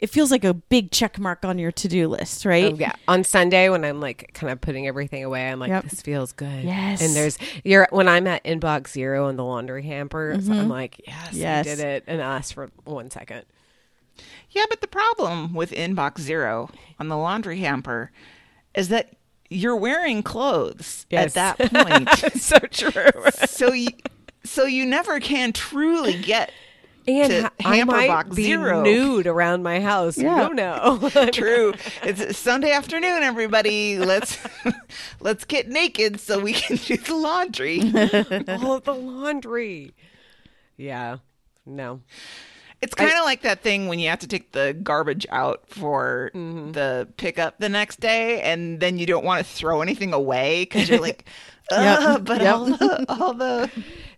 it 0.00 0.10
feels 0.10 0.30
like 0.30 0.44
a 0.44 0.52
big 0.52 0.90
check 0.90 1.18
mark 1.18 1.44
on 1.44 1.58
your 1.58 1.70
to-do 1.72 2.08
list, 2.08 2.44
right? 2.44 2.72
Oh, 2.72 2.76
yeah. 2.76 2.92
On 3.08 3.22
Sunday 3.24 3.68
when 3.70 3.84
I'm 3.84 4.00
like 4.00 4.32
kind 4.34 4.52
of 4.52 4.60
putting 4.60 4.86
everything 4.86 5.24
away, 5.24 5.48
I'm 5.48 5.58
like, 5.60 5.70
Yep. 5.70 5.84
this 5.84 6.02
feels 6.02 6.32
good. 6.32 6.64
Yes. 6.64 7.00
And 7.00 7.14
there's 7.16 7.38
you're 7.62 7.86
when 7.90 8.08
I'm 8.08 8.26
at 8.26 8.44
inbox 8.44 8.88
zero 8.88 9.28
in 9.28 9.36
the 9.36 9.44
laundry 9.44 9.84
hamper, 9.84 10.36
so 10.42 10.52
I'm 10.52 10.68
like, 10.68 11.00
yes, 11.06 11.32
Yes. 11.32 11.66
I 11.66 11.70
did 11.70 11.78
it, 11.80 12.04
and 12.06 12.20
ask 12.20 12.52
for 12.52 12.70
one 12.84 13.10
second. 13.10 13.44
Yeah, 14.50 14.64
but 14.68 14.80
the 14.80 14.86
problem 14.88 15.54
with 15.54 15.70
inbox 15.72 16.20
zero 16.20 16.68
on 16.98 17.08
the 17.08 17.16
laundry 17.16 17.60
hamper 17.60 18.10
is 18.74 18.88
that 18.88 19.14
you're 19.48 19.76
wearing 19.76 20.22
clothes 20.22 21.06
Yes. 21.08 21.36
at 21.36 21.58
that 21.58 21.72
point. 21.88 22.08
So 22.40 22.58
true. 22.58 23.30
so 23.46 23.72
you 23.72 23.88
so 24.44 24.64
you 24.64 24.86
never 24.86 25.20
can 25.20 25.52
truly 25.52 26.20
get 26.20 26.52
And 27.06 27.30
To 27.30 27.52
I 27.64 27.76
hamper 27.76 27.92
might 27.92 28.08
box 28.08 28.36
be 28.36 28.44
zero. 28.44 28.82
nude 28.82 29.26
around 29.26 29.62
my 29.62 29.80
house. 29.80 30.16
Yeah. 30.16 30.38
Don't 30.38 30.56
know. 30.56 31.10
true. 31.32 31.74
It's 32.02 32.38
Sunday 32.38 32.72
afternoon, 32.72 33.22
everybody. 33.22 33.98
Let's 33.98 34.38
let's 35.20 35.44
get 35.44 35.68
naked 35.68 36.20
so 36.20 36.40
we 36.40 36.54
can 36.54 36.76
do 36.76 36.96
the 36.96 37.14
laundry. 37.14 37.80
All 38.48 38.72
of 38.72 38.82
oh, 38.88 38.94
the 38.94 38.94
laundry. 38.94 39.92
Yeah. 40.76 41.18
No. 41.66 42.00
It's 42.80 42.94
kind 42.94 43.12
of 43.12 43.24
like 43.24 43.42
that 43.42 43.62
thing 43.62 43.88
when 43.88 43.98
you 43.98 44.10
have 44.10 44.18
to 44.18 44.26
take 44.26 44.52
the 44.52 44.76
garbage 44.82 45.26
out 45.30 45.62
for 45.68 46.30
mm-hmm. 46.34 46.72
the 46.72 47.08
pickup 47.16 47.58
the 47.58 47.70
next 47.70 47.98
day, 47.98 48.42
and 48.42 48.78
then 48.78 48.98
you 48.98 49.06
don't 49.06 49.24
want 49.24 49.44
to 49.44 49.50
throw 49.50 49.80
anything 49.80 50.12
away 50.12 50.64
because 50.64 50.90
you're 50.90 51.00
like, 51.00 51.26
Ugh, 51.70 52.22
but 52.22 52.42
Yep. 52.42 52.54
all 52.54 52.64
the 52.66 53.04
all 53.08 53.34
the 53.34 53.70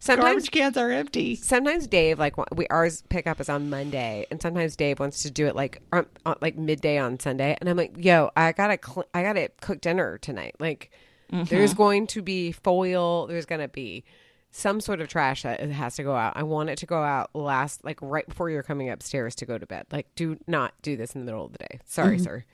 Sometimes 0.06 0.34
garbage 0.34 0.50
cans 0.50 0.76
are 0.76 0.90
empty. 0.90 1.36
sometimes 1.36 1.86
Dave 1.86 2.18
like 2.18 2.34
we 2.56 2.66
ours 2.68 3.02
pickup 3.08 3.40
is 3.40 3.48
on 3.48 3.68
Monday, 3.70 4.26
and 4.30 4.40
sometimes 4.40 4.76
Dave 4.76 5.00
wants 5.00 5.22
to 5.22 5.30
do 5.30 5.46
it 5.46 5.56
like 5.56 5.82
um, 5.92 6.06
uh, 6.24 6.34
like 6.40 6.56
midday 6.56 6.98
on 6.98 7.18
Sunday, 7.18 7.56
and 7.60 7.68
I'm 7.68 7.76
like, 7.76 7.94
yo, 7.96 8.30
I 8.36 8.52
gotta 8.52 8.78
cl- 8.84 9.06
I 9.12 9.22
gotta 9.22 9.50
cook 9.60 9.80
dinner 9.80 10.18
tonight. 10.18 10.54
Like, 10.58 10.90
there's 11.30 11.74
going 11.74 12.06
to 12.08 12.22
be 12.22 12.52
foil. 12.52 13.26
There's 13.26 13.46
gonna 13.46 13.68
be 13.68 14.04
some 14.52 14.80
sort 14.80 15.00
of 15.00 15.08
trash 15.08 15.42
that 15.42 15.60
has 15.60 15.96
to 15.96 16.02
go 16.02 16.14
out. 16.14 16.32
I 16.34 16.42
want 16.42 16.70
it 16.70 16.78
to 16.78 16.86
go 16.86 17.02
out 17.02 17.34
last, 17.34 17.84
like 17.84 17.98
right 18.00 18.26
before 18.26 18.48
you're 18.48 18.62
coming 18.62 18.88
upstairs 18.88 19.34
to 19.36 19.44
go 19.46 19.58
to 19.58 19.66
bed. 19.66 19.86
Like, 19.92 20.06
do 20.14 20.38
not 20.46 20.72
do 20.82 20.96
this 20.96 21.14
in 21.14 21.20
the 21.20 21.24
middle 21.26 21.44
of 21.44 21.52
the 21.52 21.58
day. 21.58 21.80
Sorry, 21.84 22.18
sir. 22.18 22.44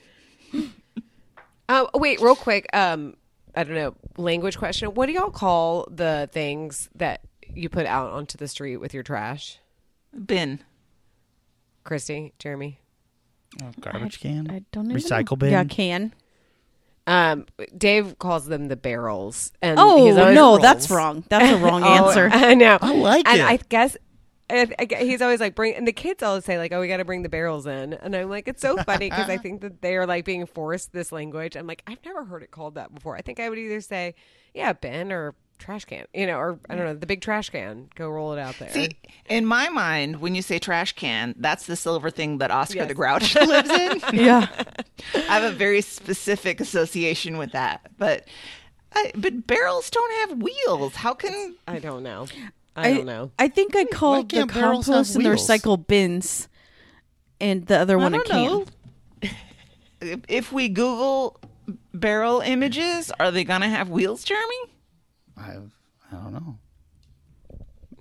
Oh, 1.68 1.88
wait, 1.94 2.20
real 2.20 2.34
quick. 2.34 2.66
Um, 2.72 3.14
I 3.54 3.64
don't 3.64 3.76
know. 3.76 3.94
Language 4.16 4.58
question. 4.58 4.94
What 4.94 5.06
do 5.06 5.12
y'all 5.12 5.30
call 5.30 5.86
the 5.90 6.28
things 6.32 6.88
that 6.96 7.20
you 7.54 7.68
put 7.68 7.86
out 7.86 8.10
onto 8.12 8.36
the 8.38 8.48
street 8.48 8.76
with 8.78 8.92
your 8.94 9.02
trash? 9.02 9.58
Bin. 10.26 10.60
Christy, 11.84 12.32
Jeremy. 12.38 12.80
Garbage 13.80 14.20
can. 14.20 14.50
I 14.50 14.62
don't 14.72 14.90
even 14.90 14.96
Recycle 14.96 15.32
know. 15.32 15.36
bin. 15.36 15.50
Yeah, 15.52 15.64
can. 15.64 16.14
Um, 17.06 17.46
Dave 17.76 18.18
calls 18.18 18.46
them 18.46 18.68
the 18.68 18.76
barrels. 18.76 19.52
And 19.60 19.78
Oh 19.78 20.06
he's 20.06 20.16
always- 20.16 20.34
no, 20.34 20.58
that's 20.58 20.90
wrong. 20.90 21.24
That's 21.28 21.52
a 21.52 21.58
wrong 21.58 21.82
Oh, 21.84 22.08
answer. 22.08 22.28
I 22.32 22.54
know. 22.54 22.78
I 22.80 22.94
like 22.94 23.26
and 23.28 23.40
it. 23.40 23.44
I 23.44 23.56
guess 23.68 23.96
and 24.48 24.74
I 24.78 24.84
gue- 24.84 24.98
he's 24.98 25.20
always 25.20 25.40
like 25.40 25.54
bring 25.54 25.74
and 25.74 25.86
the 25.86 25.92
kids 25.92 26.22
always 26.22 26.44
say 26.44 26.58
like 26.58 26.72
oh 26.72 26.80
we 26.80 26.88
got 26.88 26.98
to 26.98 27.04
bring 27.04 27.22
the 27.22 27.28
barrels 27.28 27.64
in 27.66 27.94
and 27.94 28.14
i'm 28.14 28.28
like 28.28 28.48
it's 28.48 28.60
so 28.60 28.76
funny 28.82 29.08
because 29.08 29.30
i 29.30 29.38
think 29.38 29.60
that 29.62 29.80
they're 29.80 30.04
like 30.04 30.24
being 30.26 30.44
forced 30.46 30.92
this 30.92 31.10
language 31.12 31.56
i'm 31.56 31.66
like 31.66 31.82
i've 31.86 32.04
never 32.04 32.24
heard 32.24 32.42
it 32.42 32.50
called 32.50 32.74
that 32.74 32.92
before 32.92 33.16
i 33.16 33.22
think 33.22 33.38
i 33.40 33.48
would 33.48 33.56
either 33.58 33.80
say 33.80 34.14
yeah 34.52 34.72
bin 34.74 35.10
or 35.12 35.34
trash 35.62 35.84
can 35.84 36.04
you 36.12 36.26
know 36.26 36.36
or 36.36 36.58
i 36.68 36.74
don't 36.74 36.84
know 36.84 36.94
the 36.94 37.06
big 37.06 37.20
trash 37.20 37.48
can 37.50 37.88
go 37.94 38.08
roll 38.08 38.32
it 38.32 38.38
out 38.38 38.54
there 38.58 38.68
See, 38.70 38.90
in 39.28 39.46
my 39.46 39.68
mind, 39.68 40.20
when 40.20 40.34
you 40.34 40.42
say 40.42 40.58
trash 40.58 40.92
can, 40.92 41.34
that's 41.38 41.66
the 41.66 41.76
silver 41.76 42.10
thing 42.10 42.38
that 42.38 42.50
Oscar 42.50 42.78
Yes. 42.80 42.88
the 42.88 42.94
Grouch 42.94 43.34
lives 43.54 43.70
in. 43.70 44.00
yeah. 44.26 44.46
I 45.14 45.18
have 45.40 45.44
a 45.44 45.52
very 45.54 45.80
specific 45.80 46.60
association 46.60 47.38
with 47.38 47.52
that. 47.52 47.88
But 47.98 48.26
I, 48.94 49.12
but 49.14 49.46
barrels 49.46 49.88
don't 49.90 50.12
have 50.28 50.42
wheels. 50.42 50.96
How 50.96 51.14
can 51.14 51.56
i 51.68 51.78
don't 51.78 52.02
know 52.02 52.26
i, 52.76 52.92
don't 52.94 53.06
know 53.06 53.30
I 53.38 53.48
think 53.48 53.74
I 53.76 53.84
called 53.84 54.28
the 54.30 54.36
can't 54.38 54.52
barrels 54.52 54.86
have 54.86 54.94
compost 54.94 55.16
and 55.16 55.24
the 55.24 55.30
recycle 55.30 55.86
bins, 55.86 56.48
and 57.40 57.66
the 57.66 57.78
other 57.78 57.96
one 57.98 58.14
I 58.14 58.18
a 58.18 58.20
don't 58.20 58.26
can. 58.28 58.46
know. 58.46 58.64
If- 60.00 60.20
If 60.28 60.52
we 60.52 60.68
Google 60.68 61.38
barrel 61.94 62.40
images, 62.40 63.12
are 63.20 63.30
they 63.30 63.44
gonna 63.44 63.68
have 63.68 63.88
wheels, 63.88 64.24
Jeremy? 64.24 64.56
I, 65.42 65.56
I 66.10 66.14
don't 66.22 66.32
know. 66.32 66.58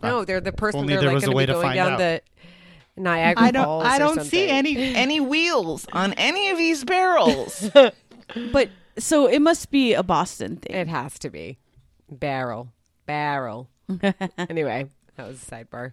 no 0.03 0.25
they're 0.25 0.41
the 0.41 0.51
person 0.51 0.81
only 0.81 0.93
they're 0.93 1.01
there 1.01 1.09
like 1.09 1.15
was 1.15 1.23
a 1.23 1.27
going 1.27 1.37
way 1.37 1.45
to 1.45 1.53
to 1.53 1.59
be 1.59 1.61
going 1.63 1.67
find 1.67 1.75
down 1.75 1.93
out. 1.93 1.97
the 1.99 2.21
niagara 2.97 3.43
I 3.43 3.51
don't. 3.51 3.65
Falls 3.65 3.85
I 3.85 3.97
don't 3.99 4.23
see 4.23 4.47
any 4.49 4.75
any 4.95 5.19
wheels 5.19 5.85
on 5.93 6.13
any 6.13 6.49
of 6.49 6.57
these 6.57 6.83
barrels. 6.83 7.69
But 8.53 8.69
so 8.97 9.27
it 9.27 9.41
must 9.41 9.71
be 9.71 9.93
a 9.93 10.03
Boston 10.03 10.55
thing. 10.55 10.73
It 10.73 10.87
has 10.87 11.19
to 11.19 11.29
be 11.29 11.57
barrel, 12.09 12.71
barrel. 13.05 13.69
anyway, 14.37 14.87
that 15.17 15.27
was 15.27 15.43
a 15.43 15.45
sidebar. 15.45 15.91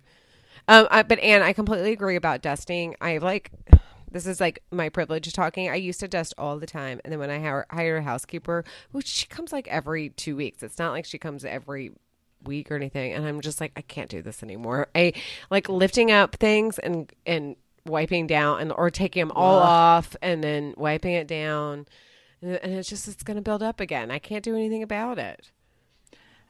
Um, 0.68 0.86
I, 0.88 1.02
but 1.02 1.18
Ann, 1.18 1.42
I 1.42 1.52
completely 1.52 1.90
agree 1.92 2.14
about 2.14 2.42
dusting. 2.42 2.94
I 3.00 3.18
like 3.18 3.50
this 4.10 4.26
is 4.26 4.40
like 4.40 4.62
my 4.70 4.88
privilege 4.88 5.32
talking. 5.32 5.68
I 5.68 5.76
used 5.76 6.00
to 6.00 6.08
dust 6.08 6.34
all 6.38 6.58
the 6.58 6.66
time, 6.66 7.00
and 7.04 7.12
then 7.12 7.18
when 7.18 7.30
I 7.30 7.38
hire, 7.38 7.66
hire 7.70 7.96
a 7.98 8.02
housekeeper, 8.02 8.64
which 8.92 9.06
she 9.06 9.26
comes 9.26 9.52
like 9.52 9.68
every 9.68 10.10
two 10.10 10.36
weeks. 10.36 10.62
It's 10.62 10.78
not 10.78 10.92
like 10.92 11.04
she 11.04 11.18
comes 11.18 11.44
every 11.44 11.92
week 12.44 12.70
or 12.70 12.76
anything, 12.76 13.12
and 13.12 13.26
I'm 13.26 13.40
just 13.40 13.60
like, 13.60 13.72
I 13.76 13.82
can't 13.82 14.10
do 14.10 14.22
this 14.22 14.42
anymore. 14.42 14.88
I 14.94 15.12
like 15.50 15.68
lifting 15.68 16.10
up 16.10 16.36
things 16.36 16.78
and 16.78 17.12
and 17.26 17.56
wiping 17.86 18.26
down 18.26 18.60
and 18.60 18.72
or 18.72 18.90
taking 18.90 19.20
them 19.20 19.32
all 19.34 19.58
off 19.58 20.14
and 20.20 20.44
then 20.44 20.74
wiping 20.76 21.14
it 21.14 21.26
down 21.26 21.86
and 22.42 22.56
and 22.62 22.74
it's 22.74 22.88
just 22.88 23.08
it's 23.08 23.22
going 23.22 23.36
to 23.36 23.42
build 23.42 23.62
up 23.62 23.80
again 23.80 24.10
i 24.10 24.18
can't 24.18 24.44
do 24.44 24.54
anything 24.54 24.82
about 24.82 25.18
it 25.18 25.50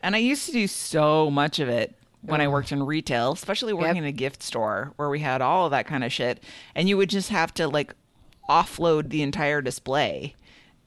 And 0.02 0.14
I 0.14 0.18
used 0.18 0.46
to 0.46 0.52
do 0.52 0.66
so 0.66 1.30
much 1.30 1.59
of 1.59 1.68
it 1.68 1.94
when 2.22 2.40
I 2.40 2.48
worked 2.48 2.72
in 2.72 2.82
retail, 2.82 3.32
especially 3.32 3.72
working 3.72 3.96
in 3.98 4.04
a 4.04 4.12
gift 4.12 4.42
store 4.42 4.92
where 4.96 5.08
we 5.08 5.20
had 5.20 5.40
all 5.40 5.66
of 5.66 5.70
that 5.70 5.86
kind 5.86 6.02
of 6.04 6.12
shit. 6.12 6.42
And 6.74 6.88
you 6.88 6.96
would 6.96 7.10
just 7.10 7.30
have 7.30 7.54
to 7.54 7.68
like 7.68 7.94
offload 8.48 9.10
the 9.10 9.22
entire 9.22 9.60
display 9.62 10.34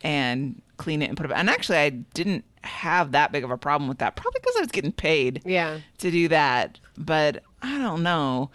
and 0.01 0.61
clean 0.77 1.01
it 1.01 1.07
and 1.09 1.17
put 1.17 1.25
it. 1.25 1.31
And 1.33 1.49
actually, 1.49 1.77
I 1.77 1.89
didn't 1.89 2.43
have 2.63 3.11
that 3.13 3.31
big 3.31 3.43
of 3.43 3.51
a 3.51 3.57
problem 3.57 3.87
with 3.87 3.99
that, 3.99 4.15
probably 4.15 4.39
because 4.41 4.55
I 4.57 4.61
was 4.61 4.71
getting 4.71 4.91
paid 4.91 5.41
Yeah. 5.45 5.79
to 5.99 6.11
do 6.11 6.27
that. 6.27 6.79
But 6.97 7.43
I 7.61 7.77
don't 7.77 8.03
know. 8.03 8.49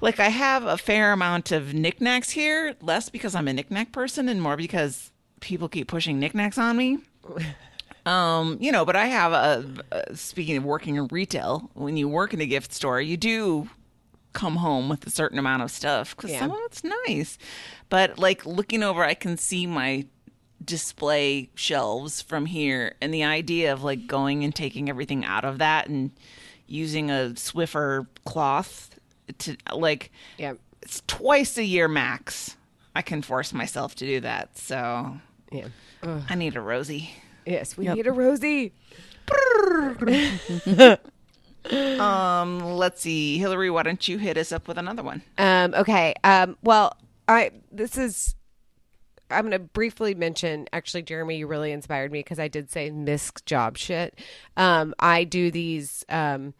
Like 0.00 0.18
I 0.20 0.28
have 0.28 0.64
a 0.64 0.76
fair 0.78 1.12
amount 1.12 1.52
of 1.52 1.74
knickknacks 1.74 2.30
here, 2.30 2.74
less 2.80 3.08
because 3.08 3.34
I'm 3.34 3.48
a 3.48 3.52
knickknack 3.52 3.92
person 3.92 4.28
and 4.28 4.42
more 4.42 4.56
because 4.56 5.10
people 5.40 5.68
keep 5.68 5.88
pushing 5.88 6.18
knickknacks 6.20 6.58
on 6.58 6.76
me. 6.76 6.98
Um, 8.04 8.58
you 8.60 8.72
know, 8.72 8.84
but 8.84 8.96
I 8.96 9.06
have 9.06 9.32
a, 9.32 9.64
a 9.92 10.16
speaking 10.16 10.56
of 10.56 10.64
working 10.64 10.96
in 10.96 11.06
retail, 11.08 11.70
when 11.74 11.96
you 11.96 12.08
work 12.08 12.34
in 12.34 12.40
a 12.40 12.46
gift 12.46 12.72
store, 12.72 13.00
you 13.00 13.16
do 13.16 13.68
come 14.32 14.56
home 14.56 14.88
with 14.88 15.06
a 15.06 15.10
certain 15.10 15.38
amount 15.38 15.62
of 15.62 15.70
stuff 15.70 16.16
because 16.16 16.30
Yeah. 16.30 16.40
some 16.40 16.50
of 16.50 16.58
it's 16.64 16.82
nice. 16.82 17.38
But 17.90 18.18
like 18.18 18.44
looking 18.46 18.82
over, 18.82 19.04
I 19.04 19.14
can 19.14 19.36
see 19.36 19.66
my 19.66 20.06
display 20.64 21.50
shelves 21.54 22.22
from 22.22 22.46
here, 22.46 22.94
and 23.00 23.12
the 23.12 23.24
idea 23.24 23.72
of 23.72 23.82
like 23.84 24.06
going 24.06 24.42
and 24.44 24.54
taking 24.54 24.88
everything 24.88 25.24
out 25.24 25.44
of 25.44 25.58
that 25.58 25.88
and 25.88 26.10
using 26.66 27.10
a 27.10 27.32
Swiffer 27.34 28.06
cloth 28.24 28.98
to 29.38 29.56
like 29.72 30.10
Yeah. 30.38 30.54
it's 30.80 31.02
twice 31.06 31.58
a 31.58 31.64
year 31.64 31.88
max. 31.88 32.56
I 32.94 33.02
can 33.02 33.22
force 33.22 33.52
myself 33.52 33.94
to 33.96 34.06
do 34.06 34.20
that. 34.20 34.56
So 34.58 35.18
Yeah. 35.52 35.66
I 36.02 36.34
need 36.34 36.56
a 36.56 36.60
Rosie. 36.60 37.10
Yes, 37.46 37.76
we 37.76 37.84
Yep. 37.86 37.96
need 37.96 38.06
a 38.06 38.12
Rosie. 38.12 38.72
Um, 41.98 42.60
let's 42.60 43.00
see, 43.02 43.38
Hillary. 43.38 43.70
Why 43.70 43.84
don't 43.84 44.06
you 44.08 44.18
hit 44.18 44.36
us 44.36 44.50
up 44.50 44.66
with 44.66 44.78
another 44.78 45.02
one? 45.02 45.22
Um, 45.38 45.72
okay. 45.74 46.12
Um, 46.24 46.56
well, 46.62 46.96
I 47.28 47.52
this 47.70 47.96
is 47.96 48.34
I'm 49.30 49.42
going 49.42 49.52
to 49.52 49.58
briefly 49.60 50.14
mention 50.14 50.66
actually 50.72 51.02
Jeremy 51.02 51.36
you 51.38 51.46
really 51.46 51.70
inspired 51.72 52.10
me 52.10 52.18
because 52.18 52.40
I 52.40 52.48
did 52.48 52.70
say 52.70 52.90
misc 52.90 53.44
job 53.46 53.78
shit. 53.78 54.18
Um, 54.56 54.92
I 54.98 55.22
do 55.24 55.50
these 55.52 56.04
um 56.08 56.52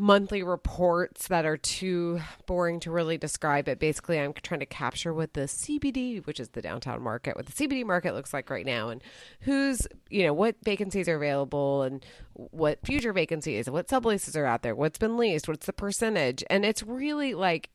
monthly 0.00 0.44
reports 0.44 1.26
that 1.26 1.44
are 1.44 1.56
too 1.56 2.20
boring 2.46 2.78
to 2.78 2.90
really 2.90 3.18
describe 3.18 3.68
it. 3.68 3.80
Basically, 3.80 4.18
I'm 4.18 4.32
trying 4.32 4.60
to 4.60 4.66
capture 4.66 5.12
what 5.12 5.34
the 5.34 5.42
CBD, 5.42 6.24
which 6.24 6.38
is 6.38 6.50
the 6.50 6.62
downtown 6.62 7.02
market, 7.02 7.34
what 7.34 7.46
the 7.46 7.52
CBD 7.52 7.84
market 7.84 8.14
looks 8.14 8.32
like 8.32 8.48
right 8.48 8.64
now 8.64 8.90
and 8.90 9.02
who's, 9.40 9.88
you 10.08 10.22
know, 10.22 10.32
what 10.32 10.54
vacancies 10.62 11.08
are 11.08 11.16
available 11.16 11.82
and 11.82 12.06
what 12.34 12.78
future 12.86 13.12
vacancies, 13.12 13.68
what 13.68 13.88
subleases 13.88 14.36
are 14.36 14.46
out 14.46 14.62
there, 14.62 14.74
what's 14.74 14.98
been 14.98 15.16
leased, 15.16 15.48
what's 15.48 15.66
the 15.66 15.72
percentage. 15.72 16.44
And 16.48 16.64
it's 16.64 16.84
really 16.84 17.34
like 17.34 17.70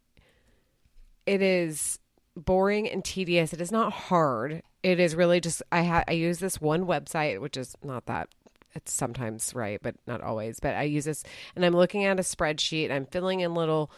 it 1.26 1.42
is 1.42 2.00
boring 2.38 2.90
and 2.90 3.04
tedious. 3.04 3.52
It 3.52 3.60
is 3.60 3.72
not 3.72 3.92
hard. 3.92 4.64
It 4.82 4.98
is 4.98 5.14
really 5.14 5.42
just 5.42 5.62
I 5.74 5.84
ha- 5.84 6.04
I 6.08 6.14
use 6.14 6.40
this 6.40 6.62
one 6.62 6.86
website, 6.86 7.42
which 7.42 7.58
is 7.58 7.76
not 7.84 8.06
that 8.06 8.30
it's 8.76 8.94
sometimes 8.94 9.54
right, 9.54 9.80
but 9.82 9.96
not 10.08 10.22
always. 10.22 10.60
But 10.60 10.76
I 10.76 10.84
use 10.84 11.06
this, 11.06 11.24
and 11.56 11.66
I'm 11.66 11.76
looking 11.76 12.06
at 12.06 12.20
a 12.20 12.24
spreadsheet. 12.24 12.92
I'm 12.92 13.06
filling 13.06 13.42
in 13.42 13.54
little 13.54 13.92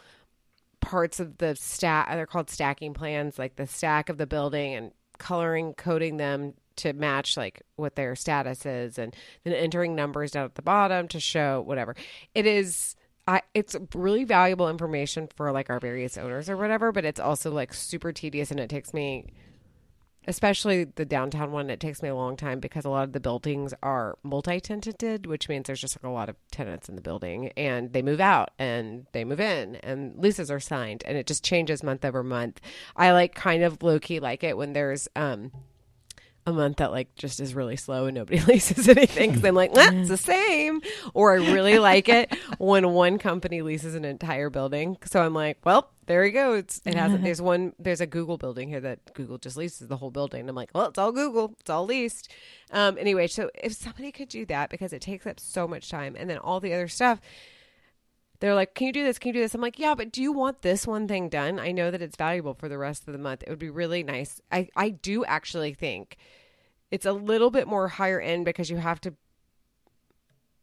parts 0.82 1.20
of 1.20 1.38
the 1.38 1.56
stack. 1.56 2.10
They're 2.10 2.26
called 2.26 2.50
stacking 2.50 2.94
plans, 2.94 3.40
like 3.40 3.56
the 3.56 3.68
stack 3.68 4.10
of 4.10 4.18
the 4.18 4.28
building, 4.28 4.74
and 4.74 4.92
coloring, 5.18 5.74
coding 5.74 6.18
them 6.18 6.54
to 6.78 6.92
match 6.94 7.38
like 7.38 7.62
what 7.78 7.96
their 7.96 8.16
status 8.16 8.66
is, 8.66 8.98
and 8.98 9.16
then 9.44 9.54
entering 9.54 9.96
numbers 9.96 10.32
down 10.32 10.46
at 10.46 10.56
the 10.56 10.62
bottom 10.62 11.08
to 11.10 11.20
show 11.20 11.62
whatever 11.62 11.96
it 12.34 12.46
is. 12.46 12.96
I, 13.28 13.42
it's 13.56 13.76
really 13.96 14.24
valuable 14.24 14.70
information 14.70 15.28
for 15.36 15.52
like 15.52 15.72
our 15.72 15.80
various 15.80 16.16
owners 16.16 16.48
or 16.48 16.58
whatever, 16.58 16.92
but 16.92 17.06
it's 17.06 17.20
also 17.20 17.52
like 17.52 17.74
super 17.74 18.12
tedious 18.12 18.52
and 18.52 18.60
it 18.60 18.70
takes 18.70 18.94
me 18.94 19.26
especially 20.28 20.84
the 20.84 21.06
downtown 21.06 21.52
one 21.52 21.70
it 21.70 21.80
takes 21.80 22.02
me 22.02 22.10
a 22.10 22.16
long 22.16 22.36
time 22.36 22.60
because 22.60 22.86
a 22.86 22.90
lot 22.90 23.04
of 23.04 23.14
the 23.14 23.20
buildings 23.20 23.74
are 23.84 24.18
multi-tenanted 24.24 25.26
which 25.26 25.48
means 25.50 25.68
there's 25.68 25.82
just 25.82 25.96
like 25.98 26.10
a 26.10 26.14
lot 26.14 26.30
of 26.30 26.36
tenants 26.52 26.90
in 26.90 26.96
the 26.96 27.02
building 27.02 27.52
and 27.58 27.94
they 27.94 28.02
move 28.02 28.20
out 28.20 28.52
and 28.60 29.06
they 29.12 29.24
move 29.24 29.40
in 29.40 29.76
and 29.78 30.18
leases 30.18 30.50
are 30.52 30.60
signed 30.60 31.04
and 31.06 31.18
it 31.18 31.28
just 31.28 31.44
changes 31.44 31.84
month 31.84 32.04
over 32.04 32.24
month. 32.24 32.60
I 32.96 33.12
like 33.12 33.36
kind 33.36 33.64
of 33.64 33.82
low-key 33.82 34.20
like 34.20 34.44
it 34.44 34.58
when 34.58 34.74
there's 34.74 35.08
um 35.16 35.52
a 36.46 36.54
month 36.54 36.78
that 36.78 36.92
like 36.92 37.16
just 37.16 37.40
is 37.40 37.56
really 37.56 37.76
slow 37.76 38.06
and 38.06 38.16
nobody 38.16 38.40
leases 38.48 38.88
anything 38.88 39.32
because 39.32 39.44
I'm 39.44 39.56
like, 39.56 39.74
nah, 39.74 39.90
it's 39.92 40.10
the 40.10 40.18
same. 40.18 40.82
Or 41.14 41.34
I 41.34 41.36
really 41.36 41.80
like 41.80 42.08
it 42.08 42.34
when 42.58 42.90
one 42.92 43.18
company 43.18 43.62
leases 43.62 43.96
an 43.96 44.06
entire 44.06 44.50
building. 44.50 44.98
So 45.06 45.22
I'm 45.22 45.34
like, 45.34 45.58
well, 45.66 45.90
there 46.06 46.24
you 46.24 46.32
go. 46.32 46.54
It's 46.54 46.82
it 46.86 46.94
hasn't. 46.94 47.24
There's 47.24 47.42
one. 47.42 47.74
There's 47.80 48.02
a 48.02 48.06
Google 48.06 48.38
building 48.38 48.70
here 48.70 48.82
that 48.82 49.14
Google 49.16 49.40
just 49.40 49.58
leases 49.58 49.88
the 49.88 49.98
whole 49.98 50.12
building. 50.12 50.42
And 50.42 50.50
I'm 50.50 50.56
like, 50.56 50.70
well, 50.74 50.86
it's 50.86 51.00
all 51.00 51.12
Google. 51.12 51.56
It's 51.60 51.70
all 51.70 51.86
leased. 51.86 52.32
Um. 52.72 52.98
Anyway, 53.00 53.26
so 53.28 53.50
if 53.56 53.74
somebody 53.74 54.12
could 54.12 54.30
do 54.30 54.46
that 54.46 54.70
because 54.70 54.94
it 54.94 55.02
takes 55.02 55.26
up 55.26 55.40
so 55.40 55.68
much 55.68 55.90
time, 55.90 56.16
and 56.18 56.30
then 56.30 56.38
all 56.38 56.60
the 56.60 56.74
other 56.74 56.88
stuff. 56.88 57.20
They're 58.40 58.56
like, 58.56 58.76
can 58.76 58.88
you 58.88 58.94
do 58.94 59.04
this? 59.04 59.18
Can 59.18 59.30
you 59.30 59.34
do 59.34 59.42
this? 59.42 59.56
I'm 59.56 59.62
like, 59.62 59.80
yeah, 59.80 59.96
but 59.96 60.12
do 60.12 60.22
you 60.22 60.32
want 60.32 60.62
this 60.62 60.86
one 60.86 61.08
thing 61.08 61.30
done? 61.30 61.60
I 61.60 61.72
know 61.72 61.92
that 61.92 62.02
it's 62.02 62.16
valuable 62.18 62.54
for 62.54 62.68
the 62.68 62.78
rest 62.78 63.08
of 63.08 63.14
the 63.14 63.20
month. 63.20 63.44
It 63.44 63.50
would 63.50 63.60
be 63.60 63.70
really 63.70 64.04
nice. 64.04 64.42
I, 64.52 64.70
I 64.76 64.90
do 64.90 65.24
actually 65.26 65.74
think 65.74 66.18
it's 66.92 67.06
a 67.06 67.14
little 67.14 67.50
bit 67.50 67.68
more 67.68 67.88
higher 67.88 68.20
end 68.20 68.46
because 68.46 68.70
you 68.70 68.78
have 68.78 69.02
to 69.02 69.14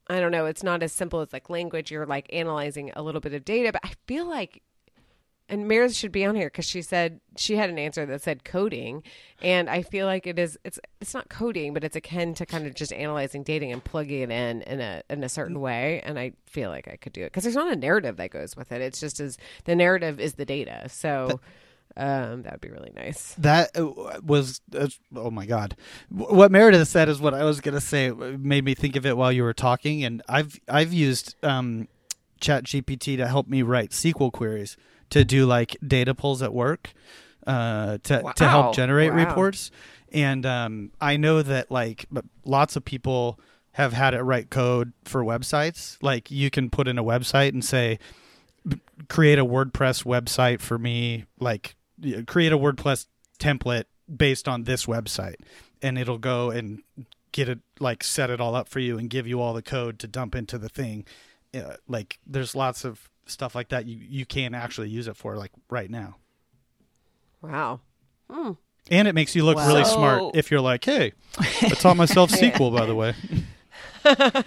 I 0.09 0.21
don't 0.21 0.33
know, 0.33 0.47
it's 0.47 0.63
not 0.63 0.83
as 0.83 0.93
simple 0.93 1.21
as 1.21 1.33
like 1.33 1.49
language. 1.49 1.91
You're 1.91 2.07
like 2.07 2.27
analyzing 2.33 2.93
a 2.95 3.03
little 3.03 3.21
bit 3.21 3.35
of 3.35 3.45
data, 3.45 3.73
but 3.73 3.83
I 3.85 3.93
feel 4.07 4.29
like, 4.29 4.63
and 5.49 5.69
Meredith 5.69 5.97
should 5.97 6.13
be 6.13 6.25
on 6.25 6.35
here 6.35 6.47
because 6.47 6.65
she 6.65 6.83
said 6.83 7.21
she 7.37 7.57
had 7.57 7.69
an 7.69 7.79
answer 7.79 8.07
that 8.07 8.23
said 8.23 8.45
coding, 8.45 9.03
and 9.41 9.69
I 9.69 9.83
feel 9.83 10.07
like 10.07 10.27
it 10.27 10.39
is. 10.39 10.59
It's 10.65 10.79
it's 11.01 11.15
not 11.15 11.29
coding, 11.29 11.75
but 11.75 11.85
it's 11.85 11.97
akin 11.97 12.35
to 12.35 12.47
kind 12.47 12.67
of 12.67 12.75
just 12.75 12.93
analyzing 12.93 13.43
dating 13.43 13.73
and 13.73 13.83
plugging 13.83 14.23
it 14.23 14.31
in 14.31 14.63
in 14.63 14.81
a 14.81 15.03
in 15.11 15.23
a 15.25 15.29
certain 15.29 15.61
way. 15.61 16.01
And 16.05 16.19
I 16.19 16.33
feel 16.47 16.71
like 16.71 16.89
I 16.89 16.97
could 16.97 17.13
do 17.13 17.23
it 17.23 17.27
because 17.27 17.45
there's 17.45 17.57
not 17.57 17.73
a 17.73 17.77
narrative 17.77 18.17
that 18.17 18.31
goes 18.31 18.57
with 18.57 18.73
it. 18.73 18.81
It's 18.81 19.01
just 19.01 19.21
as 19.21 19.37
the 19.65 19.77
narrative 19.77 20.21
is 20.21 20.35
the 20.35 20.45
data. 20.45 20.89
So. 20.89 21.41
Um, 21.95 22.45
that 22.45 22.53
would 22.53 22.63
be 22.63 22.71
really 22.71 22.93
nice. 22.97 23.35
That 23.37 23.77
uh, 23.77 24.19
was 24.25 24.63
uh, 24.75 24.89
oh 25.15 25.31
my 25.31 25.45
god. 25.45 25.77
What 26.09 26.51
Meredith 26.51 26.89
said 26.89 27.11
is 27.11 27.21
what 27.21 27.35
I 27.35 27.45
was 27.45 27.61
gonna 27.61 27.83
say. 27.83 28.07
It 28.07 28.41
made 28.41 28.65
me 28.65 28.75
think 28.75 28.97
of 28.97 29.05
it 29.05 29.15
while 29.15 29.31
you 29.31 29.43
were 29.43 29.53
talking, 29.53 30.03
and 30.03 30.23
I've 30.27 30.59
I've 30.67 30.95
used 30.95 31.37
um, 31.43 31.89
Chat 32.41 32.65
GPT 32.65 33.19
to 33.19 33.27
help 33.27 33.47
me 33.47 33.61
write 33.61 33.91
SQL 33.91 34.33
queries 34.33 34.79
to 35.13 35.25
do 35.25 35.47
like 35.47 35.77
data 35.87 36.15
pulls 36.15 36.43
at 36.43 36.53
work, 36.53 36.93
uh, 37.47 37.99
to 38.05 38.33
to 38.37 38.49
help 38.49 38.75
generate 38.75 39.13
Wow. 39.13 39.29
reports. 39.29 39.71
And 40.13 40.45
um, 40.45 40.91
I 41.01 41.17
know 41.17 41.41
that 41.43 41.71
like 41.71 42.07
lots 42.45 42.77
of 42.77 42.85
people 42.85 43.39
have 43.73 43.95
had 43.95 44.13
it 44.13 44.21
write 44.21 44.51
code 44.51 44.93
for 45.05 45.25
websites. 45.25 45.97
Like 46.03 46.31
you 46.31 46.51
can 46.51 46.69
put 46.69 46.87
in 46.89 46.99
a 46.99 47.05
website 47.05 47.51
and 47.55 47.65
say, 47.65 47.99
create 49.09 49.39
a 49.39 49.45
WordPress 49.47 50.05
website 50.05 50.61
for 50.61 50.79
me, 50.79 51.25
like 51.41 51.75
create 52.27 52.53
a 52.53 52.59
WordPress 52.59 53.07
template 53.39 53.85
based 54.15 54.47
on 54.49 54.65
this 54.65 54.87
website, 54.87 55.37
and 55.81 55.99
it'll 55.99 56.19
go 56.19 56.51
and 56.51 56.83
get 57.33 57.49
it 57.49 57.61
like 57.81 58.05
set 58.05 58.29
it 58.29 58.41
all 58.41 58.55
up 58.55 58.69
for 58.69 58.79
you 58.81 58.99
and 58.99 59.09
give 59.09 59.27
you 59.27 59.41
all 59.41 59.55
the 59.55 59.63
code 59.63 59.99
to 59.99 60.07
dump 60.07 60.35
into 60.35 60.59
the 60.59 60.69
thing. 60.69 61.05
Uh, 61.55 61.77
like 61.89 62.19
there's 62.27 62.55
lots 62.55 62.85
of 62.85 63.09
stuff 63.27 63.55
like 63.55 63.69
that 63.69 63.87
you 63.87 63.97
you 64.01 64.27
can 64.27 64.55
actually 64.55 64.89
use 64.89 65.07
it 65.09 65.17
for 65.17 65.37
like 65.37 65.53
right 65.71 65.91
now. 65.91 66.17
Wow. 67.41 67.81
Hmm. 68.31 68.53
And 68.91 69.07
it 69.07 69.15
makes 69.15 69.35
you 69.37 69.45
look 69.45 69.57
really 69.59 69.85
So- 69.85 69.95
smart 69.95 70.37
if 70.37 70.51
you're 70.51 70.61
like, 70.61 70.85
"Hey, 70.85 71.13
I 71.39 71.69
taught 71.71 71.97
myself 71.97 72.31
SQL 72.33 72.75
by 72.77 72.87
the 72.87 72.95
way." 72.95 73.15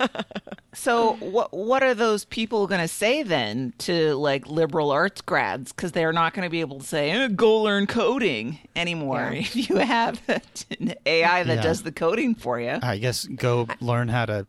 So 0.77 1.13
what 1.21 1.53
what 1.53 1.83
are 1.83 1.93
those 1.93 2.25
people 2.25 2.67
going 2.67 2.81
to 2.81 2.87
say 2.89 3.23
then 3.23 3.73
to 3.79 4.13
like 4.15 4.45
liberal 4.47 4.91
arts 4.91 5.21
grads 5.21 5.71
because 5.71 5.93
they're 5.93 6.11
not 6.11 6.33
going 6.33 6.45
to 6.45 6.49
be 6.49 6.59
able 6.59 6.79
to 6.79 6.85
say 6.85 7.11
eh, 7.11 7.29
go 7.29 7.61
learn 7.61 7.87
coding 7.87 8.59
anymore 8.75 9.29
Yeah. 9.31 9.39
if 9.39 9.69
you 9.69 9.77
have 9.77 10.21
an 10.27 10.95
AI 11.05 11.43
that 11.43 11.55
Yeah. 11.55 11.61
does 11.61 11.83
the 11.83 11.93
coding 11.93 12.35
for 12.35 12.59
you. 12.59 12.77
I 12.83 12.97
guess 12.97 13.25
go 13.25 13.67
learn 13.79 14.09
how 14.09 14.25
to 14.25 14.47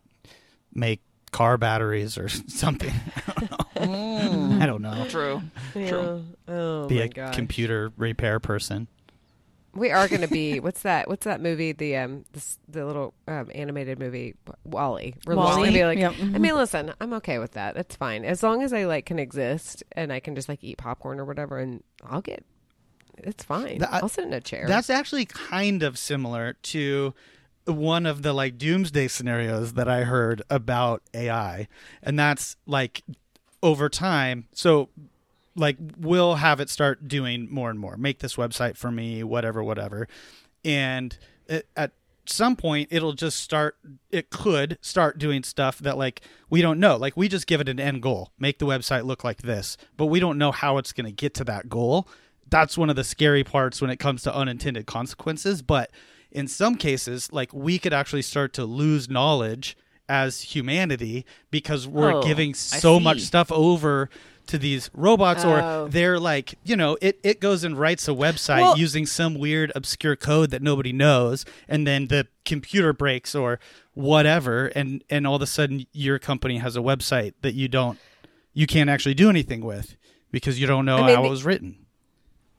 make 0.73 0.99
car 1.31 1.57
batteries 1.57 2.17
or 2.17 2.29
something. 2.47 2.93
I 3.75 4.65
don't 4.65 4.81
know. 4.81 5.05
True. 5.09 5.41
True. 5.73 6.23
Yeah. 6.47 6.53
Oh 6.53 6.87
Be 6.87 6.97
my 6.99 7.03
a 7.03 7.07
gosh. 7.09 7.35
computer 7.35 7.91
repair 7.97 8.39
person. 8.39 8.87
We 9.73 9.91
are 9.91 10.07
going 10.07 10.21
to 10.21 10.27
be. 10.27 10.59
What's 10.59 10.81
that? 10.81 11.07
What's 11.07 11.25
that 11.25 11.39
movie? 11.39 11.71
The 11.71 11.97
um, 11.97 12.25
this, 12.33 12.57
the 12.67 12.83
little 12.85 13.13
um, 13.27 13.51
animated 13.53 13.99
movie, 13.99 14.33
Wall-E. 14.63 15.13
We're 15.27 15.35
Wall-E? 15.35 15.55
gonna 15.65 15.71
be 15.71 15.85
like. 15.85 15.99
Yep. 15.99 16.13
I 16.19 16.39
mean, 16.39 16.55
listen, 16.55 16.93
I'm 16.99 17.13
okay 17.13 17.37
with 17.37 17.51
that. 17.51 17.75
That's 17.75 17.95
fine 17.95 18.25
as 18.25 18.41
long 18.41 18.63
as 18.63 18.73
I 18.73 18.85
like 18.85 19.05
can 19.05 19.19
exist 19.19 19.83
and 19.91 20.11
I 20.11 20.19
can 20.19 20.33
just 20.33 20.49
like 20.49 20.63
eat 20.63 20.79
popcorn 20.79 21.19
or 21.19 21.25
whatever, 21.25 21.59
and 21.59 21.83
I'll 22.03 22.21
get. 22.21 22.43
It's 23.19 23.43
fine. 23.43 23.79
That- 23.79 23.93
I'll 23.93 24.09
sit 24.09 24.25
in 24.25 24.33
a 24.33 24.41
chair. 24.41 24.65
That's 24.67 24.89
actually 24.89 25.25
kind 25.25 25.83
of 25.83 25.97
similar 25.99 26.53
to 26.63 27.13
one 27.67 28.05
of 28.05 28.21
the 28.21 28.33
like 28.33 28.57
doomsday 28.57 29.07
scenarios 29.07 29.73
that 29.73 29.87
I 29.87 30.03
heard 30.03 30.41
about 30.49 31.03
AI. 31.13 31.67
And 32.01 32.17
that's 32.17 32.55
like 32.65 33.03
over 33.61 33.89
time. 33.89 34.47
So 34.53 34.89
like 35.55 35.77
we'll 35.97 36.35
have 36.35 36.59
it 36.59 36.69
start 36.69 37.07
doing 37.07 37.47
more 37.51 37.69
and 37.69 37.79
more. 37.79 37.97
Make 37.97 38.19
this 38.19 38.35
website 38.35 38.77
for 38.77 38.91
me, 38.91 39.23
whatever, 39.23 39.63
whatever. 39.63 40.07
And 40.63 41.17
it, 41.47 41.67
at 41.75 41.91
some 42.29 42.55
point 42.55 42.89
it'll 42.91 43.13
just 43.13 43.39
start 43.39 43.77
it 44.11 44.29
could 44.29 44.77
start 44.81 45.17
doing 45.17 45.43
stuff 45.43 45.79
that 45.79 45.97
like 45.97 46.21
we 46.49 46.61
don't 46.61 46.79
know 46.79 46.97
like 46.97 47.15
we 47.15 47.27
just 47.27 47.47
give 47.47 47.61
it 47.61 47.69
an 47.69 47.79
end 47.79 48.01
goal 48.01 48.31
make 48.37 48.59
the 48.59 48.65
website 48.65 49.05
look 49.05 49.23
like 49.23 49.43
this 49.43 49.77
but 49.95 50.07
we 50.07 50.19
don't 50.19 50.37
know 50.37 50.51
how 50.51 50.77
it's 50.77 50.91
going 50.91 51.05
to 51.05 51.11
get 51.11 51.33
to 51.33 51.45
that 51.45 51.69
goal 51.69 52.05
that's 52.49 52.77
one 52.77 52.89
of 52.89 52.97
the 52.97 53.03
scary 53.03 53.45
parts 53.45 53.81
when 53.81 53.89
it 53.89 53.97
comes 53.97 54.23
to 54.23 54.35
unintended 54.35 54.85
consequences 54.85 55.61
but 55.61 55.89
in 56.37 56.47
some 56.47 56.75
cases 56.75 57.29
like 57.33 57.51
we 57.53 57.79
could 57.79 57.93
actually 57.93 58.21
start 58.21 58.53
to 58.53 58.63
lose 58.65 59.09
knowledge 59.09 59.75
as 60.09 60.41
humanity 60.55 61.25
because 61.51 61.87
we're 61.87 62.13
Oh, 62.17 62.21
giving 62.23 62.53
so 62.53 62.99
much 62.99 63.21
stuff 63.21 63.51
over 63.51 64.09
to 64.45 64.57
these 64.57 64.89
robots 64.93 65.43
Oh. 65.43 65.51
or 65.85 65.89
they're 65.89 66.19
like 66.19 66.55
you 66.63 66.75
know 66.77 66.97
it, 67.01 67.19
it 67.23 67.41
goes 67.41 67.63
and 67.65 67.77
writes 67.77 68.07
a 68.07 68.11
website 68.11 68.61
Well- 68.61 68.77
using 68.77 69.05
some 69.05 69.33
weird 69.37 69.71
obscure 69.75 70.15
code 70.15 70.51
that 70.51 70.61
nobody 70.61 70.93
knows 70.93 71.43
and 71.67 71.85
then 71.85 72.07
the 72.07 72.27
computer 72.45 72.93
breaks 72.93 73.35
or 73.35 73.59
whatever 73.95 74.67
and 74.67 75.03
and 75.09 75.25
all 75.27 75.35
of 75.35 75.41
a 75.41 75.47
sudden 75.47 75.85
your 75.91 76.19
company 76.19 76.59
has 76.59 76.77
a 76.77 76.81
website 76.81 77.33
that 77.41 77.55
you 77.55 77.67
don't 77.67 77.97
you 78.53 78.67
can't 78.67 78.89
actually 78.89 79.15
do 79.15 79.29
anything 79.29 79.61
with 79.61 79.97
because 80.31 80.59
you 80.61 80.67
don't 80.67 80.85
know 80.85 80.97
I 80.99 81.07
mean, 81.07 81.15
how 81.15 81.25
it 81.25 81.29
was 81.29 81.43
written 81.43 81.86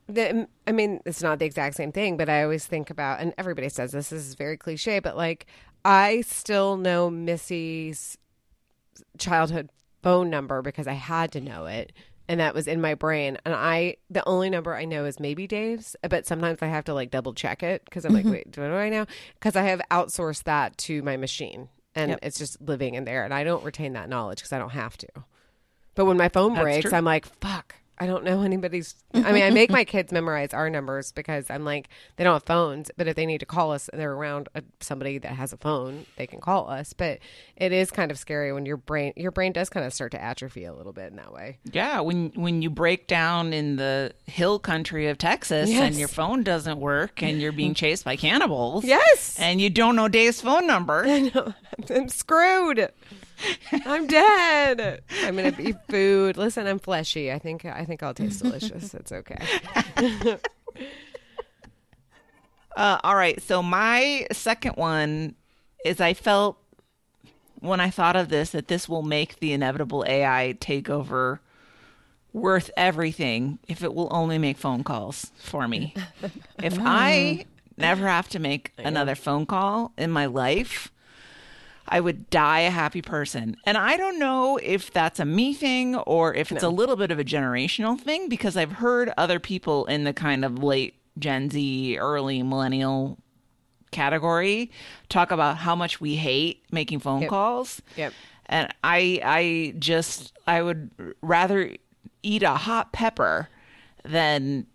The, 0.08 0.48
I 0.66 0.72
mean, 0.72 1.00
it's 1.04 1.22
not 1.22 1.38
the 1.38 1.44
exact 1.44 1.76
same 1.76 1.92
thing, 1.92 2.16
but 2.16 2.30
I 2.30 2.42
always 2.42 2.64
think 2.64 2.88
about, 2.88 3.20
and 3.20 3.34
everybody 3.36 3.68
says 3.68 3.92
this, 3.92 4.08
this 4.08 4.26
is 4.26 4.34
very 4.34 4.56
cliche, 4.56 5.00
but 5.00 5.16
like, 5.16 5.46
I 5.84 6.22
still 6.22 6.76
know 6.76 7.10
Missy's 7.10 8.16
childhood 9.18 9.68
phone 10.02 10.30
number 10.30 10.62
because 10.62 10.86
I 10.86 10.94
had 10.94 11.32
to 11.32 11.40
know 11.40 11.66
it. 11.66 11.92
And 12.30 12.40
that 12.40 12.54
was 12.54 12.66
in 12.66 12.80
my 12.80 12.94
brain. 12.94 13.38
And 13.44 13.54
I, 13.54 13.96
the 14.10 14.26
only 14.28 14.50
number 14.50 14.74
I 14.74 14.84
know 14.84 15.06
is 15.06 15.18
maybe 15.18 15.46
Dave's, 15.46 15.96
but 16.08 16.26
sometimes 16.26 16.58
I 16.62 16.66
have 16.66 16.84
to 16.84 16.94
like 16.94 17.10
double 17.10 17.32
check 17.32 17.62
it 17.62 17.84
because 17.84 18.04
I'm 18.04 18.12
like, 18.12 18.24
mm-hmm. 18.24 18.32
wait, 18.32 18.58
what 18.58 18.68
do 18.68 18.74
I 18.74 18.90
know? 18.90 19.06
Because 19.34 19.56
I 19.56 19.62
have 19.62 19.80
outsourced 19.90 20.44
that 20.44 20.76
to 20.78 21.02
my 21.02 21.16
machine 21.16 21.68
and 21.94 22.18
it's 22.22 22.38
just 22.38 22.60
living 22.60 22.94
in 22.94 23.04
there. 23.04 23.24
And 23.24 23.32
I 23.32 23.44
don't 23.44 23.64
retain 23.64 23.94
that 23.94 24.08
knowledge 24.08 24.38
because 24.38 24.52
I 24.52 24.58
don't 24.58 24.70
have 24.70 24.96
to. 24.98 25.08
But 25.94 26.04
when 26.04 26.16
my 26.16 26.28
phone 26.28 26.52
That's 26.52 26.62
breaks, 26.62 26.88
true. 26.88 26.96
I'm 26.96 27.04
like, 27.04 27.26
fuck. 27.40 27.74
I 28.00 28.06
don't 28.06 28.22
know 28.24 28.42
anybody's. 28.42 28.94
I 29.12 29.32
mean, 29.32 29.42
I 29.42 29.50
make 29.50 29.70
my 29.70 29.84
kids 29.84 30.12
memorize 30.12 30.54
our 30.54 30.70
numbers 30.70 31.10
because 31.12 31.50
I'm 31.50 31.64
like, 31.64 31.88
they 32.16 32.24
don't 32.24 32.34
have 32.34 32.44
phones, 32.44 32.90
but 32.96 33.08
if 33.08 33.16
they 33.16 33.26
need 33.26 33.38
to 33.38 33.46
call 33.46 33.72
us 33.72 33.88
and 33.88 34.00
they're 34.00 34.12
around 34.12 34.48
a, 34.54 34.62
somebody 34.80 35.18
that 35.18 35.32
has 35.32 35.52
a 35.52 35.56
phone, 35.56 36.06
they 36.16 36.26
can 36.26 36.40
call 36.40 36.70
us. 36.70 36.92
But 36.92 37.18
it 37.56 37.72
is 37.72 37.90
kind 37.90 38.10
of 38.10 38.18
scary 38.18 38.52
when 38.52 38.66
your 38.66 38.76
brain, 38.76 39.12
your 39.16 39.32
brain 39.32 39.52
does 39.52 39.68
kind 39.68 39.84
of 39.84 39.92
start 39.92 40.12
to 40.12 40.22
atrophy 40.22 40.64
a 40.64 40.72
little 40.72 40.92
bit 40.92 41.10
in 41.10 41.16
that 41.16 41.32
way. 41.32 41.58
Yeah, 41.72 42.00
when 42.00 42.30
when 42.36 42.62
you 42.62 42.70
break 42.70 43.06
down 43.08 43.52
in 43.52 43.76
the 43.76 44.12
hill 44.26 44.58
country 44.58 45.08
of 45.08 45.18
Texas 45.18 45.68
Yes. 45.70 45.82
and 45.82 45.96
your 45.96 46.08
phone 46.08 46.44
doesn't 46.44 46.78
work 46.78 47.22
and 47.22 47.40
you're 47.40 47.52
being 47.52 47.74
chased 47.82 48.04
by 48.04 48.14
cannibals. 48.16 48.84
Yes, 48.84 49.36
And 49.40 49.60
you 49.60 49.70
don't 49.70 49.96
know 49.96 50.08
Dave's 50.08 50.40
phone 50.40 50.66
number. 50.66 51.04
I'm 51.90 52.08
screwed. 52.08 52.90
I'm 53.84 54.06
dead. 54.06 55.02
I'm 55.22 55.36
gonna 55.36 55.52
be 55.52 55.74
food. 55.88 56.36
Listen, 56.36 56.66
I'm 56.66 56.78
fleshy. 56.78 57.32
I 57.32 57.38
think 57.38 57.64
I 57.64 57.84
think 57.84 58.02
I'll 58.02 58.14
taste 58.14 58.42
delicious. 58.42 58.94
It's 58.94 59.12
okay. 59.12 59.38
Uh, 62.78 63.00
all 63.02 63.16
right. 63.16 63.42
So 63.42 63.60
my 63.60 64.24
second 64.30 64.76
one 64.76 65.34
is 65.84 66.00
I 66.00 66.14
felt 66.14 66.58
when 67.58 67.80
I 67.80 67.90
thought 67.90 68.14
of 68.14 68.28
this 68.28 68.50
that 68.50 68.68
this 68.68 68.88
will 68.88 69.02
make 69.02 69.40
the 69.40 69.52
inevitable 69.52 70.04
AI 70.06 70.56
takeover 70.60 71.40
worth 72.32 72.70
everything 72.76 73.58
if 73.66 73.82
it 73.82 73.94
will 73.94 74.06
only 74.12 74.38
make 74.38 74.58
phone 74.58 74.84
calls 74.84 75.32
for 75.38 75.66
me. 75.66 75.92
if 76.62 76.78
I 76.78 77.46
never 77.76 78.06
have 78.06 78.28
to 78.28 78.38
make 78.38 78.72
another 78.78 79.16
phone 79.16 79.44
call 79.44 79.92
in 79.98 80.12
my 80.12 80.26
life, 80.26 80.92
I 81.90 82.00
would 82.00 82.28
die 82.30 82.60
a 82.60 82.70
happy 82.70 83.02
person. 83.02 83.56
And 83.64 83.76
I 83.78 83.96
don't 83.96 84.18
know 84.18 84.58
if 84.62 84.92
that's 84.92 85.18
a 85.20 85.24
me 85.24 85.54
thing 85.54 85.96
or 85.96 86.34
if 86.34 86.52
it's 86.52 86.62
a 86.62 86.68
little 86.68 86.96
bit 86.96 87.10
of 87.10 87.18
a 87.18 87.24
generational 87.24 87.98
thing 87.98 88.28
because 88.28 88.56
I've 88.56 88.72
heard 88.72 89.12
other 89.16 89.38
people 89.40 89.86
in 89.86 90.04
the 90.04 90.12
kind 90.12 90.44
of 90.44 90.62
late 90.62 90.94
Gen 91.18 91.50
Z, 91.50 91.98
early 91.98 92.42
millennial 92.42 93.18
category 93.90 94.70
talk 95.08 95.30
about 95.30 95.56
how 95.58 95.74
much 95.74 96.00
we 96.00 96.16
hate 96.16 96.62
making 96.70 97.00
phone 97.00 97.22
Yep. 97.22 97.30
calls. 97.30 97.82
Yep. 97.96 98.12
And 98.46 98.72
I 98.84 99.20
I 99.24 99.74
just 99.78 100.32
I 100.46 100.62
would 100.62 100.90
rather 101.22 101.74
eat 102.22 102.42
a 102.42 102.50
hot 102.54 102.92
pepper 102.92 103.48
than 104.04 104.66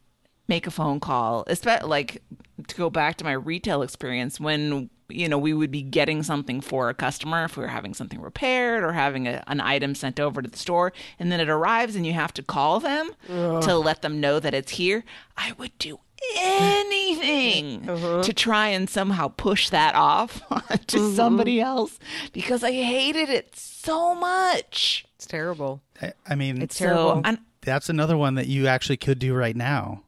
make 0.47 0.67
a 0.67 0.71
phone 0.71 0.99
call. 0.99 1.43
Especially 1.47 1.87
like 1.87 2.23
to 2.67 2.75
go 2.75 2.89
back 2.89 3.17
to 3.17 3.23
my 3.23 3.31
retail 3.33 3.81
experience 3.81 4.39
when 4.39 4.89
you 5.13 5.29
know 5.29 5.37
we 5.37 5.53
would 5.53 5.71
be 5.71 5.81
getting 5.81 6.23
something 6.23 6.61
for 6.61 6.89
a 6.89 6.93
customer 6.93 7.45
if 7.45 7.57
we 7.57 7.61
were 7.63 7.69
having 7.69 7.93
something 7.93 8.21
repaired 8.21 8.83
or 8.83 8.93
having 8.93 9.27
a, 9.27 9.43
an 9.47 9.61
item 9.61 9.95
sent 9.95 10.19
over 10.19 10.41
to 10.41 10.49
the 10.49 10.57
store 10.57 10.91
and 11.19 11.31
then 11.31 11.39
it 11.39 11.49
arrives 11.49 11.95
and 11.95 12.05
you 12.05 12.13
have 12.13 12.33
to 12.33 12.43
call 12.43 12.79
them 12.79 13.11
to 13.27 13.77
let 13.77 14.01
them 14.01 14.19
know 14.19 14.39
that 14.39 14.53
it's 14.53 14.71
here 14.73 15.03
i 15.37 15.53
would 15.57 15.77
do 15.77 15.99
anything 16.37 17.89
uh-huh. 17.89 18.23
to 18.23 18.33
try 18.33 18.67
and 18.67 18.89
somehow 18.89 19.27
push 19.27 19.69
that 19.69 19.95
off 19.95 20.41
to 20.87 20.97
mm-hmm. 20.97 21.15
somebody 21.15 21.59
else 21.59 21.99
because 22.31 22.63
I 22.63 22.71
hated 22.71 23.29
it 23.29 23.55
so 23.55 24.15
much. 24.15 25.05
It's 25.15 25.25
terrible. 25.25 25.81
I, 26.01 26.13
I 26.27 26.35
mean, 26.35 26.61
It's 26.61 26.77
So, 26.77 26.85
terrible. 26.85 27.21
and 27.25 27.39
that's 27.61 27.89
another 27.89 28.17
one 28.17 28.35
that 28.35 28.47
you 28.47 28.67
actually 28.67 28.97
could 28.97 29.19
do 29.19 29.33
right 29.33 29.55
now. 29.55 30.03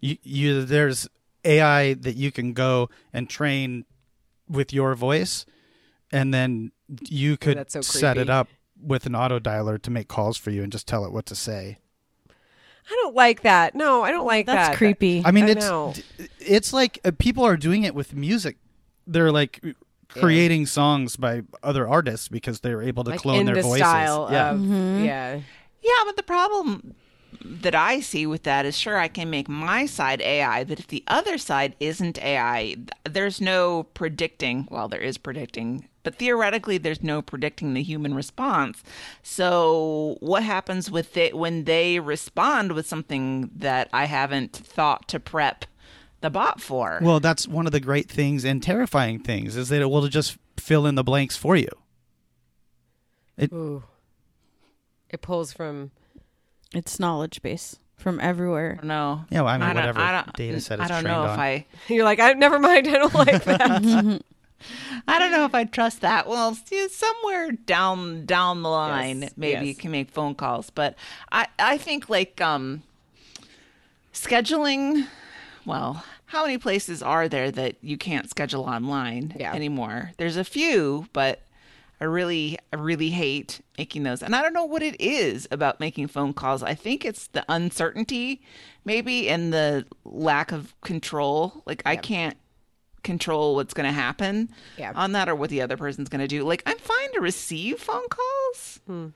You, 0.00 0.16
you 0.22 0.64
there's 0.64 1.08
AI 1.44 1.94
that 1.94 2.16
you 2.16 2.30
can 2.30 2.52
go 2.52 2.90
and 3.12 3.28
train 3.28 3.84
with 4.48 4.72
your 4.72 4.94
voice, 4.94 5.44
and 6.12 6.32
then 6.32 6.72
you 7.08 7.36
could 7.36 7.70
so 7.70 7.80
set 7.80 8.16
it 8.18 8.30
up 8.30 8.48
with 8.80 9.06
an 9.06 9.14
auto 9.14 9.38
dialer 9.38 9.80
to 9.82 9.90
make 9.90 10.08
calls 10.08 10.36
for 10.36 10.50
you 10.50 10.62
and 10.62 10.70
just 10.72 10.86
tell 10.86 11.04
it 11.04 11.12
what 11.12 11.26
to 11.26 11.34
say. 11.34 11.78
I 12.90 12.94
don't 13.02 13.14
like 13.14 13.42
that. 13.42 13.74
No, 13.74 14.02
I 14.02 14.10
don't 14.10 14.26
like 14.26 14.46
That's 14.46 14.56
that. 14.56 14.66
That's 14.68 14.78
creepy. 14.78 15.22
I 15.24 15.30
mean, 15.30 15.44
I 15.44 15.48
it's 15.50 15.66
know. 15.66 15.92
it's 16.38 16.72
like 16.72 16.98
uh, 17.04 17.10
people 17.18 17.44
are 17.44 17.56
doing 17.58 17.82
it 17.82 17.94
with 17.94 18.14
music. 18.14 18.56
They're 19.06 19.30
like 19.32 19.62
creating 20.08 20.64
songs 20.66 21.16
by 21.16 21.42
other 21.62 21.86
artists 21.86 22.28
because 22.28 22.60
they're 22.60 22.80
able 22.80 23.04
to 23.04 23.10
Like 23.10 23.20
clone 23.20 23.40
in 23.40 23.46
their 23.46 23.56
the 23.56 23.62
voices. 23.62 23.80
style 23.86 24.28
yeah. 24.30 24.50
of 24.52 24.58
Mm-hmm. 24.58 25.04
yeah. 25.04 25.40
Yeah, 25.82 25.92
but 26.06 26.16
the 26.16 26.22
problem 26.22 26.94
that 27.42 27.74
I 27.74 28.00
see 28.00 28.26
with 28.26 28.42
that 28.44 28.66
is 28.66 28.76
sure 28.78 28.98
I 28.98 29.08
can 29.08 29.30
make 29.30 29.48
my 29.48 29.86
side 29.86 30.20
AI, 30.20 30.64
but 30.64 30.78
if 30.78 30.86
the 30.86 31.04
other 31.06 31.38
side 31.38 31.76
isn't 31.80 32.22
AI, 32.22 32.76
there's 33.04 33.40
no 33.40 33.84
predicting. 33.94 34.68
Well, 34.70 34.88
there 34.88 35.00
is 35.00 35.18
predicting, 35.18 35.88
but 36.02 36.16
theoretically, 36.16 36.78
there's 36.78 37.02
no 37.02 37.22
predicting 37.22 37.74
the 37.74 37.82
human 37.82 38.14
response. 38.14 38.82
So, 39.22 40.16
what 40.20 40.42
happens 40.42 40.90
with 40.90 41.16
it 41.16 41.36
when 41.36 41.64
they 41.64 42.00
respond 42.00 42.72
with 42.72 42.86
something 42.86 43.50
that 43.56 43.88
I 43.92 44.06
haven't 44.06 44.52
thought 44.52 45.08
to 45.08 45.20
prep 45.20 45.64
the 46.20 46.30
bot 46.30 46.60
for? 46.60 46.98
Well, 47.02 47.20
that's 47.20 47.46
one 47.46 47.66
of 47.66 47.72
the 47.72 47.80
great 47.80 48.10
things 48.10 48.44
and 48.44 48.62
terrifying 48.62 49.20
things 49.20 49.56
is 49.56 49.68
that 49.68 49.82
it 49.82 49.90
will 49.90 50.08
just 50.08 50.38
fill 50.56 50.86
in 50.86 50.94
the 50.94 51.04
blanks 51.04 51.36
for 51.36 51.56
you. 51.56 51.68
Ooh. 53.52 53.84
It 55.10 55.22
pulls 55.22 55.52
from 55.52 55.92
It's 56.74 57.00
knowledge 57.00 57.40
base 57.42 57.78
from 57.96 58.20
everywhere. 58.20 58.78
no. 58.82 59.24
Yeah, 59.30 59.40
well, 59.42 59.48
I 59.54 59.58
mean, 59.58 59.66
don't- 59.68 59.76
whatever 59.76 60.00
I 60.00 60.12
don't, 60.12 60.32
data 60.34 60.60
set 60.60 60.80
I 60.80 60.86
don't 60.88 61.02
trained 61.02 61.06
know 61.16 61.24
if 61.24 61.30
on. 61.30 61.40
I. 61.40 61.66
You're 61.88 62.04
like, 62.04 62.20
I 62.20 62.32
never 62.34 62.58
mind, 62.58 62.86
I 62.88 62.92
don't 62.92 63.14
like 63.14 63.44
that. 63.44 64.22
I 65.08 65.18
don't 65.20 65.30
know 65.30 65.44
if 65.44 65.54
I 65.54 65.64
trust 65.64 66.00
that. 66.00 66.26
Well, 66.28 66.54
see, 66.54 66.88
somewhere 66.88 67.52
down 67.52 68.26
down 68.26 68.62
the 68.62 68.68
line, 68.68 69.22
Yes, 69.22 69.32
maybe 69.36 69.66
you 69.68 69.74
can 69.74 69.90
make 69.92 70.10
phone 70.10 70.34
calls. 70.34 70.68
But 70.70 70.96
I 71.30 71.46
I 71.58 71.78
think 71.78 72.08
like 72.10 72.40
um 72.40 72.82
scheduling. 74.12 75.06
Well, 75.64 76.04
how 76.26 76.42
many 76.44 76.58
places 76.58 77.02
are 77.02 77.28
there 77.28 77.50
that 77.50 77.76
you 77.82 77.96
can't 77.98 78.28
schedule 78.28 78.62
online 78.64 79.34
Yeah. 79.38 79.52
anymore? 79.54 80.12
There's 80.16 80.36
a 80.36 80.44
few, 80.44 81.06
but 81.12 81.40
I 82.00 82.04
really 82.04 82.58
I 82.72 82.76
really 82.76 83.10
hate 83.10 83.60
making 83.76 84.04
those. 84.04 84.22
And 84.22 84.34
I 84.34 84.42
don't 84.42 84.52
know 84.52 84.64
what 84.64 84.82
it 84.82 85.00
is 85.00 85.48
about 85.50 85.80
making 85.80 86.08
phone 86.08 86.32
calls. 86.32 86.62
I 86.62 86.74
think 86.74 87.04
it's 87.04 87.26
the 87.28 87.44
uncertainty, 87.48 88.42
maybe, 88.84 89.28
and 89.28 89.52
the 89.52 89.84
lack 90.04 90.52
of 90.52 90.74
control. 90.82 91.62
Like 91.66 91.82
I 91.84 91.96
can't 91.96 92.36
control 93.02 93.54
what's 93.54 93.74
going 93.74 93.86
to 93.86 93.92
happen 93.92 94.50
on 94.94 95.12
that 95.12 95.28
or 95.28 95.34
what 95.34 95.50
the 95.50 95.62
other 95.62 95.76
person's 95.76 96.08
going 96.08 96.20
to 96.20 96.28
do. 96.28 96.44
Like 96.44 96.62
I'm 96.66 96.78
fine 96.78 97.12
to 97.14 97.20
receive 97.20 97.80
phone 97.80 98.08
calls. 98.08 98.80
Hmm. 98.86 99.06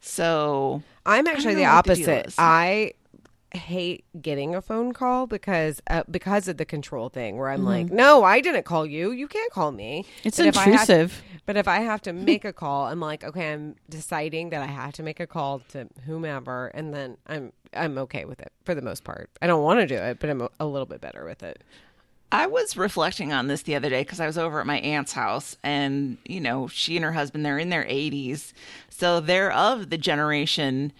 So 0.00 0.82
I'm 1.04 1.26
actually 1.26 1.54
the 1.54 1.62
what 1.62 1.84
the 1.84 1.92
opposite. 1.92 2.34
I 2.38 2.92
hate 3.56 4.04
getting 4.20 4.54
a 4.54 4.62
phone 4.62 4.92
call 4.92 5.26
because 5.26 5.80
uh, 5.88 6.02
because 6.10 6.48
of 6.48 6.56
the 6.56 6.64
control 6.64 7.08
thing 7.08 7.36
where 7.36 7.48
I'm 7.50 7.64
like, 7.64 7.90
no, 7.90 8.22
I 8.24 8.40
didn't 8.40 8.64
call 8.64 8.86
you. 8.86 9.10
You 9.12 9.26
can't 9.28 9.52
call 9.52 9.72
me. 9.72 10.04
It's 10.24 10.36
But 10.38 10.46
if 10.46 10.56
I 10.56 10.62
have- 10.62 10.72
intrusive. 10.88 11.22
but 11.46 11.56
if 11.56 11.66
I 11.68 11.78
have 11.80 12.00
to 12.02 12.12
make 12.12 12.44
a 12.44 12.52
call, 12.62 12.86
I'm 12.86 13.00
like, 13.00 13.24
okay, 13.24 13.52
I'm 13.52 13.74
deciding 13.88 14.50
that 14.50 14.62
I 14.62 14.66
have 14.66 14.92
to 14.94 15.02
make 15.02 15.20
a 15.20 15.26
call 15.26 15.60
to 15.70 15.88
whomever, 16.06 16.68
and 16.68 16.94
then 16.94 17.16
I'm 17.26 17.52
I'm 17.74 17.98
okay 17.98 18.24
with 18.24 18.40
it 18.40 18.52
for 18.64 18.74
the 18.74 18.82
most 18.82 19.04
part. 19.04 19.30
I 19.42 19.46
don't 19.46 19.62
want 19.62 19.80
to 19.80 19.86
do 19.86 19.94
it, 19.96 20.18
but 20.20 20.30
I'm 20.30 20.40
a, 20.42 20.50
a 20.60 20.66
little 20.66 20.86
bit 20.86 21.00
better 21.00 21.24
with 21.24 21.42
it. 21.42 21.62
I 22.32 22.46
was 22.46 22.76
reflecting 22.76 23.32
on 23.32 23.48
this 23.48 23.62
the 23.62 23.74
other 23.74 23.90
day 23.90 24.02
because 24.02 24.20
I 24.20 24.26
was 24.26 24.38
over 24.38 24.60
at 24.60 24.66
my 24.66 24.78
aunt's 24.78 25.12
house, 25.12 25.56
and 25.64 26.16
you 26.24 26.40
know, 26.40 26.68
she 26.68 26.94
and 26.96 27.04
her 27.04 27.12
husband 27.12 27.44
they're 27.44 27.58
in 27.58 27.70
their 27.70 27.84
80s, 27.84 28.52
so 28.88 29.18
they're 29.18 29.50
of 29.52 29.90
the 29.90 29.98
generation 29.98 30.92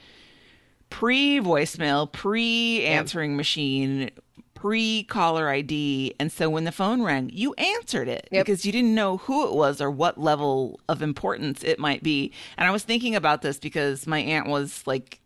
pre 0.91 1.41
voicemail, 1.41 2.11
pre 2.11 2.85
answering 2.85 3.37
machine, 3.37 4.11
pre 4.55 5.05
caller 5.05 5.49
ID, 5.49 6.15
and 6.21 6.31
so 6.31 6.51
when 6.51 6.65
the 6.65 6.73
phone 6.73 7.03
rang, 7.03 7.31
you 7.33 7.55
answered 7.55 8.09
it 8.09 8.29
Yep. 8.31 8.45
because 8.45 8.67
you 8.67 8.73
didn't 8.73 8.95
know 8.95 9.17
who 9.17 9.49
it 9.49 9.55
was 9.55 9.81
or 9.81 9.91
what 9.91 10.19
level 10.21 10.79
of 10.89 11.01
importance 11.01 11.65
it 11.65 11.79
might 11.79 12.03
be. 12.03 12.33
And 12.59 12.69
I 12.69 12.71
was 12.71 12.83
thinking 12.83 13.15
about 13.17 13.41
this 13.43 13.59
because 13.59 14.07
my 14.07 14.19
aunt 14.19 14.49
was 14.49 14.87
like 14.87 15.21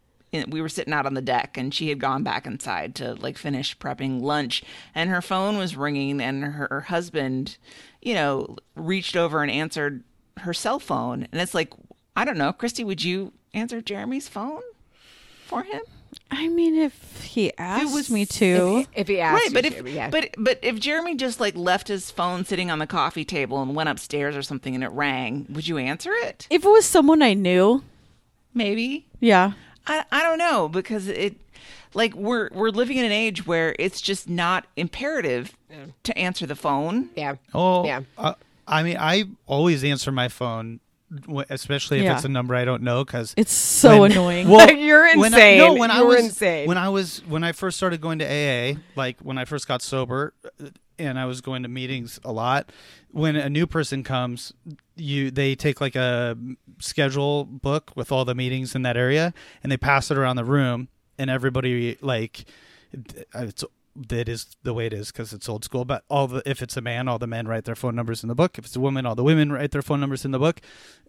we 0.49 0.61
were 0.61 0.69
sitting 0.69 0.93
out 0.93 1.07
on 1.07 1.15
the 1.15 1.23
deck 1.23 1.57
and 1.57 1.73
she 1.73 1.89
had 1.89 2.01
gone 2.01 2.24
back 2.24 2.45
inside 2.45 2.97
to 2.97 3.15
like 3.15 3.39
finish 3.39 3.77
prepping 3.78 4.20
lunch. 4.20 4.65
And 4.95 5.09
her 5.11 5.23
phone 5.23 5.57
was 5.59 5.77
ringing 5.77 6.20
and 6.20 6.43
her, 6.45 6.66
her 6.70 6.81
husband 6.82 7.57
you 8.03 8.15
know 8.15 8.57
reached 8.74 9.16
over 9.16 9.43
and 9.43 9.51
answered 9.51 10.03
her 10.39 10.53
cell 10.53 10.78
phone. 10.81 11.27
And 11.32 11.41
it's 11.41 11.55
like 11.55 11.73
i 12.16 12.24
don't 12.24 12.39
know. 12.39 12.53
Christy 12.53 12.82
would 12.85 13.03
you 13.05 13.32
answer 13.53 13.81
jeremy's 13.81 14.27
phone 14.28 14.62
for 15.55 15.63
him? 15.63 15.83
I 16.31 16.49
mean, 16.49 16.77
if 16.77 17.23
he 17.23 17.57
asked 17.59 17.93
was- 17.95 18.11
me 18.11 18.25
to, 18.27 18.85
If 18.95 19.09
he 19.09 19.21
asks, 19.21 19.45
right 19.47 19.55
but 19.55 19.65
if 19.67 19.85
to, 19.85 19.91
yeah. 19.91 20.11
but 20.11 20.31
but 20.39 20.59
if 20.63 20.79
jeremy 20.81 21.15
just 21.17 21.39
like 21.41 21.55
left 21.57 21.89
his 21.89 22.11
phone 22.11 22.45
sitting 22.45 22.71
on 22.71 22.79
the 22.79 22.87
coffee 22.87 23.25
table 23.25 23.61
and 23.63 23.75
went 23.75 23.89
upstairs 23.89 24.37
or 24.37 24.43
something 24.43 24.75
and 24.75 24.83
it 24.85 24.91
rang 24.91 25.47
would 25.51 25.67
you 25.69 25.79
answer 25.79 26.13
it? 26.13 26.47
If 26.51 26.65
it 26.65 26.69
was 26.69 26.85
someone 26.87 27.23
I 27.23 27.35
knew, 27.35 27.83
maybe. 28.53 29.07
Yeah, 29.21 29.53
I, 29.87 30.05
I 30.11 30.23
don't 30.23 30.39
know 30.39 30.69
because 30.69 31.09
it 31.09 31.37
like 31.95 32.15
we're 32.15 32.49
we're 32.53 32.71
living 32.71 32.97
in 32.97 33.05
an 33.05 33.13
age 33.13 33.47
where 33.47 33.75
it's 33.79 34.01
just 34.01 34.29
not 34.29 34.67
imperative 34.77 35.57
to 36.05 36.17
answer 36.19 36.47
the 36.47 36.57
phone. 36.57 37.11
yeah, 37.17 37.35
Oh, 37.53 37.85
Yeah. 37.85 38.03
Uh, 38.17 38.35
I 38.67 38.83
mean, 38.83 38.97
I 38.99 39.25
always 39.47 39.85
answer 39.85 40.11
my 40.11 40.29
phone, 40.29 40.65
w- 40.65 40.81
especially 41.51 41.99
if 41.99 42.05
Yeah. 42.05 42.15
it's 42.16 42.24
a 42.24 42.28
number 42.28 42.55
I 42.55 42.65
don't 42.65 42.82
know, 42.82 43.05
because 43.05 43.35
it's 43.36 43.53
so 43.53 44.05
annoying. 44.05 44.49
You're 44.78 45.16
When 45.16 45.35
I, 45.35 45.36
insane. 45.39 45.59
no, 45.59 45.74
when 45.74 45.91
I 45.91 45.99
You're 45.99 46.07
was 46.07 46.24
insane. 46.24 46.66
when 46.69 46.78
I 46.78 46.89
was 46.89 47.19
when 47.27 47.45
I 47.45 47.53
first 47.53 47.77
started 47.77 48.01
going 48.01 48.19
to 48.20 48.24
AA, 48.27 48.78
like 48.97 49.20
when 49.20 49.39
I 49.39 49.45
first 49.45 49.66
got 49.69 49.82
sober, 49.82 50.35
uh, 50.62 50.66
and 50.99 51.19
I 51.19 51.24
was 51.27 51.41
going 51.41 51.62
to 51.65 51.69
meetings 51.69 52.20
a 52.24 52.32
lot. 52.32 52.70
When 53.11 53.35
a 53.36 53.49
new 53.49 53.66
person 53.66 54.03
comes, 54.05 54.53
you 54.97 55.31
they 55.31 55.55
take 55.55 55.81
like 55.81 55.97
a 55.97 56.36
schedule 56.78 57.45
book 57.45 57.93
with 57.97 58.12
all 58.12 58.24
the 58.24 58.35
meetings 58.35 58.74
in 58.74 58.82
that 58.82 58.97
area, 58.97 59.35
and 59.62 59.70
they 59.73 59.77
pass 59.77 60.11
it 60.11 60.16
around 60.19 60.36
the 60.36 60.45
room, 60.45 60.89
and 61.19 61.31
everybody 61.31 61.97
like 62.01 62.45
it's 63.35 63.65
that 63.97 64.29
is 64.29 64.57
the 64.62 64.75
way 64.75 64.87
it 64.87 64.93
is 64.93 65.12
because 65.12 65.33
it's 65.33 65.49
old 65.49 65.65
school. 65.65 65.85
But 65.85 66.05
all 66.09 66.27
the 66.27 66.43
if 66.49 66.62
it's 66.62 66.77
a 66.77 66.81
man, 66.81 67.09
all 67.09 67.19
the 67.19 67.27
men 67.27 67.47
write 67.47 67.65
their 67.65 67.75
phone 67.75 67.95
numbers 67.95 68.23
in 68.23 68.29
the 68.29 68.35
book. 68.35 68.59
If 68.59 68.66
it's 68.66 68.77
a 68.77 68.81
woman, 68.81 69.07
all 69.07 69.15
the 69.15 69.23
women 69.23 69.53
write 69.53 69.71
their 69.71 69.83
phone 69.83 70.01
numbers 70.01 70.25
in 70.25 70.31
the 70.31 70.39
book. 70.39 70.61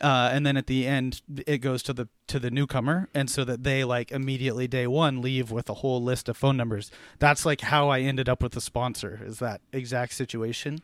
Uh, 0.02 0.30
and 0.32 0.46
then 0.46 0.58
at 0.58 0.68
the 0.68 0.86
end, 0.86 1.22
it 1.48 1.60
goes 1.60 1.82
to 1.84 1.94
the 1.94 2.08
to 2.28 2.40
the 2.40 2.52
newcomer, 2.52 3.10
and 3.14 3.30
so 3.30 3.44
that 3.44 3.64
they 3.64 3.84
like 3.84 4.12
immediately 4.12 4.68
day 4.68 4.88
one 4.88 5.22
leave 5.22 5.52
with 5.52 5.70
a 5.70 5.76
whole 5.76 6.02
list 6.02 6.30
of 6.30 6.38
phone 6.38 6.58
numbers. 6.58 6.92
That's 7.20 7.46
like 7.46 7.62
how 7.62 7.90
I 7.90 8.02
ended 8.02 8.30
up 8.30 8.44
with 8.44 8.54
the 8.54 8.62
sponsor. 8.62 9.22
Is 9.26 9.40
that 9.40 9.62
exact 9.72 10.14
situation? 10.14 10.82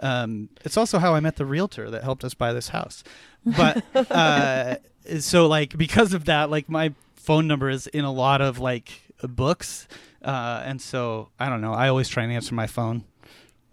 Um, 0.00 0.48
it's 0.64 0.76
also 0.76 0.98
how 0.98 1.14
I 1.14 1.20
met 1.20 1.36
the 1.36 1.46
realtor 1.46 1.90
that 1.90 2.02
helped 2.02 2.24
us 2.24 2.34
buy 2.34 2.52
this 2.52 2.68
house. 2.68 3.04
But 3.44 3.84
uh, 4.10 4.76
so 5.20 5.46
like 5.46 5.76
because 5.76 6.14
of 6.14 6.24
that, 6.24 6.50
like 6.50 6.68
my 6.68 6.94
phone 7.14 7.46
number 7.46 7.70
is 7.70 7.86
in 7.88 8.04
a 8.04 8.12
lot 8.12 8.40
of 8.40 8.58
like 8.58 9.00
books, 9.22 9.88
uh, 10.24 10.62
and 10.64 10.80
so 10.80 11.28
I 11.38 11.48
don't 11.48 11.60
know. 11.60 11.72
I 11.72 11.88
always 11.88 12.08
try 12.08 12.22
and 12.24 12.32
answer 12.32 12.54
my 12.54 12.66
phone. 12.66 13.04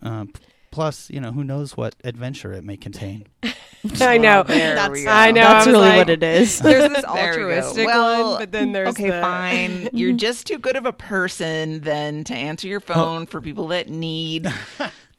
Uh, 0.02 0.26
p- 0.26 0.34
plus, 0.72 1.10
you 1.10 1.20
know, 1.22 1.32
who 1.32 1.44
knows 1.44 1.76
what 1.78 1.96
adventure 2.04 2.54
it 2.54 2.64
may 2.64 2.78
contain. 2.78 3.28
I 4.00 4.20
know. 4.20 4.44
there 4.44 4.76
That's. 4.76 5.08
I 5.08 5.32
know. 5.32 5.42
That's 5.42 5.68
I 5.68 5.72
really 5.72 5.88
like, 5.90 5.98
what 5.98 6.10
it 6.12 6.22
is. 6.22 6.60
There's 6.62 6.88
this 6.92 7.04
There 7.04 7.14
we 7.32 7.38
go. 7.38 7.58
altruistic 7.58 7.88
Well, 7.88 8.32
one, 8.34 8.40
but 8.40 8.52
then 8.52 8.74
there's 8.74 8.90
okay, 8.90 9.10
the- 9.10 9.22
fine. 9.22 9.90
You're 9.92 10.14
just 10.14 10.46
too 10.46 10.60
good 10.60 10.76
of 10.76 10.86
a 10.86 10.94
person 10.94 11.80
then 11.80 12.24
to 12.26 12.36
answer 12.36 12.68
your 12.68 12.80
phone 12.80 13.26
for 13.26 13.42
people 13.42 13.70
that 13.70 13.90
need 13.90 14.48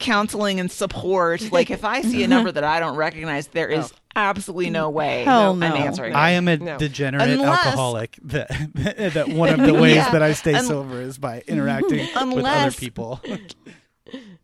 counseling 0.03 0.59
and 0.59 0.71
support. 0.71 1.41
Like 1.51 1.71
if 1.71 1.83
I 1.83 2.01
see 2.01 2.23
a 2.23 2.27
number 2.27 2.51
that 2.51 2.63
I 2.63 2.79
don't 2.79 2.95
recognize, 2.95 3.47
there 3.47 3.67
is 3.69 3.91
absolutely 4.15 4.69
no 4.69 4.89
way 4.89 5.23
Hell 5.23 5.51
I'm 5.53 5.63
answering. 5.63 6.13
I 6.13 6.31
it. 6.31 6.35
am 6.35 6.47
a 6.47 6.57
No. 6.57 6.77
degenerate 6.77 7.29
Unless- 7.29 7.65
alcoholic. 7.65 8.17
That 8.23 8.49
that 9.13 9.29
one 9.29 9.49
of 9.59 9.65
the 9.65 9.73
ways 9.83 9.95
Yeah. 9.95 10.11
that 10.11 10.21
I 10.21 10.33
stay 10.33 10.53
Un- 10.53 10.65
sober 10.65 11.01
is 11.01 11.17
by 11.17 11.41
interacting 11.47 11.99
with 11.99 12.15
other 12.17 12.31
Unless- 12.37 12.79
people. 12.79 13.19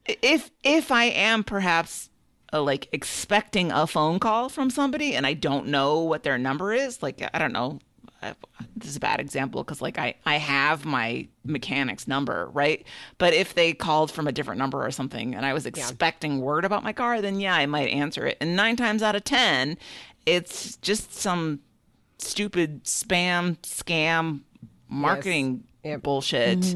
if 0.06 0.50
if 0.64 0.92
I 0.92 1.06
am 1.06 1.44
perhaps 1.44 2.10
uh, 2.52 2.62
like 2.62 2.88
expecting 2.92 3.72
a 3.72 3.86
phone 3.86 4.20
call 4.20 4.50
from 4.50 4.70
somebody 4.70 5.14
and 5.16 5.26
I 5.28 5.34
don't 5.34 5.68
know 5.68 6.00
what 6.02 6.24
their 6.24 6.38
number 6.38 6.74
is, 6.74 7.04
like 7.04 7.22
I 7.34 7.38
don't 7.40 7.54
know, 7.54 7.80
this 8.76 8.90
is 8.90 8.96
a 8.96 9.00
bad 9.00 9.20
example 9.20 9.64
because 9.64 9.82
like 9.82 9.98
I, 9.98 10.16
I 10.26 10.38
have 10.38 10.86
my 10.86 11.28
mechanic's 11.46 12.08
number 12.08 12.50
right 12.54 12.86
but 13.18 13.34
if 13.34 13.54
they 13.56 13.74
called 13.74 14.12
from 14.12 14.28
a 14.28 14.32
different 14.32 14.60
number 14.60 14.86
or 14.86 14.92
something 14.92 15.34
and 15.36 15.46
i 15.46 15.54
was 15.54 15.66
expecting 15.66 16.42
word 16.42 16.66
about 16.66 16.84
my 16.84 16.92
car 16.94 17.22
then 17.22 17.40
yeah 17.40 17.56
i 17.56 17.66
might 17.66 17.88
answer 17.90 18.26
it 18.26 18.38
and 18.42 18.56
nine 18.56 18.76
times 18.76 19.02
out 19.02 19.16
of 19.16 19.24
ten 19.24 19.78
it's 20.26 20.76
just 20.78 21.14
some 21.16 21.60
stupid 22.18 22.84
spam 22.84 23.58
scam 23.60 24.42
marketing 24.90 25.64
Yep. 25.84 26.02
bullshit 26.04 26.76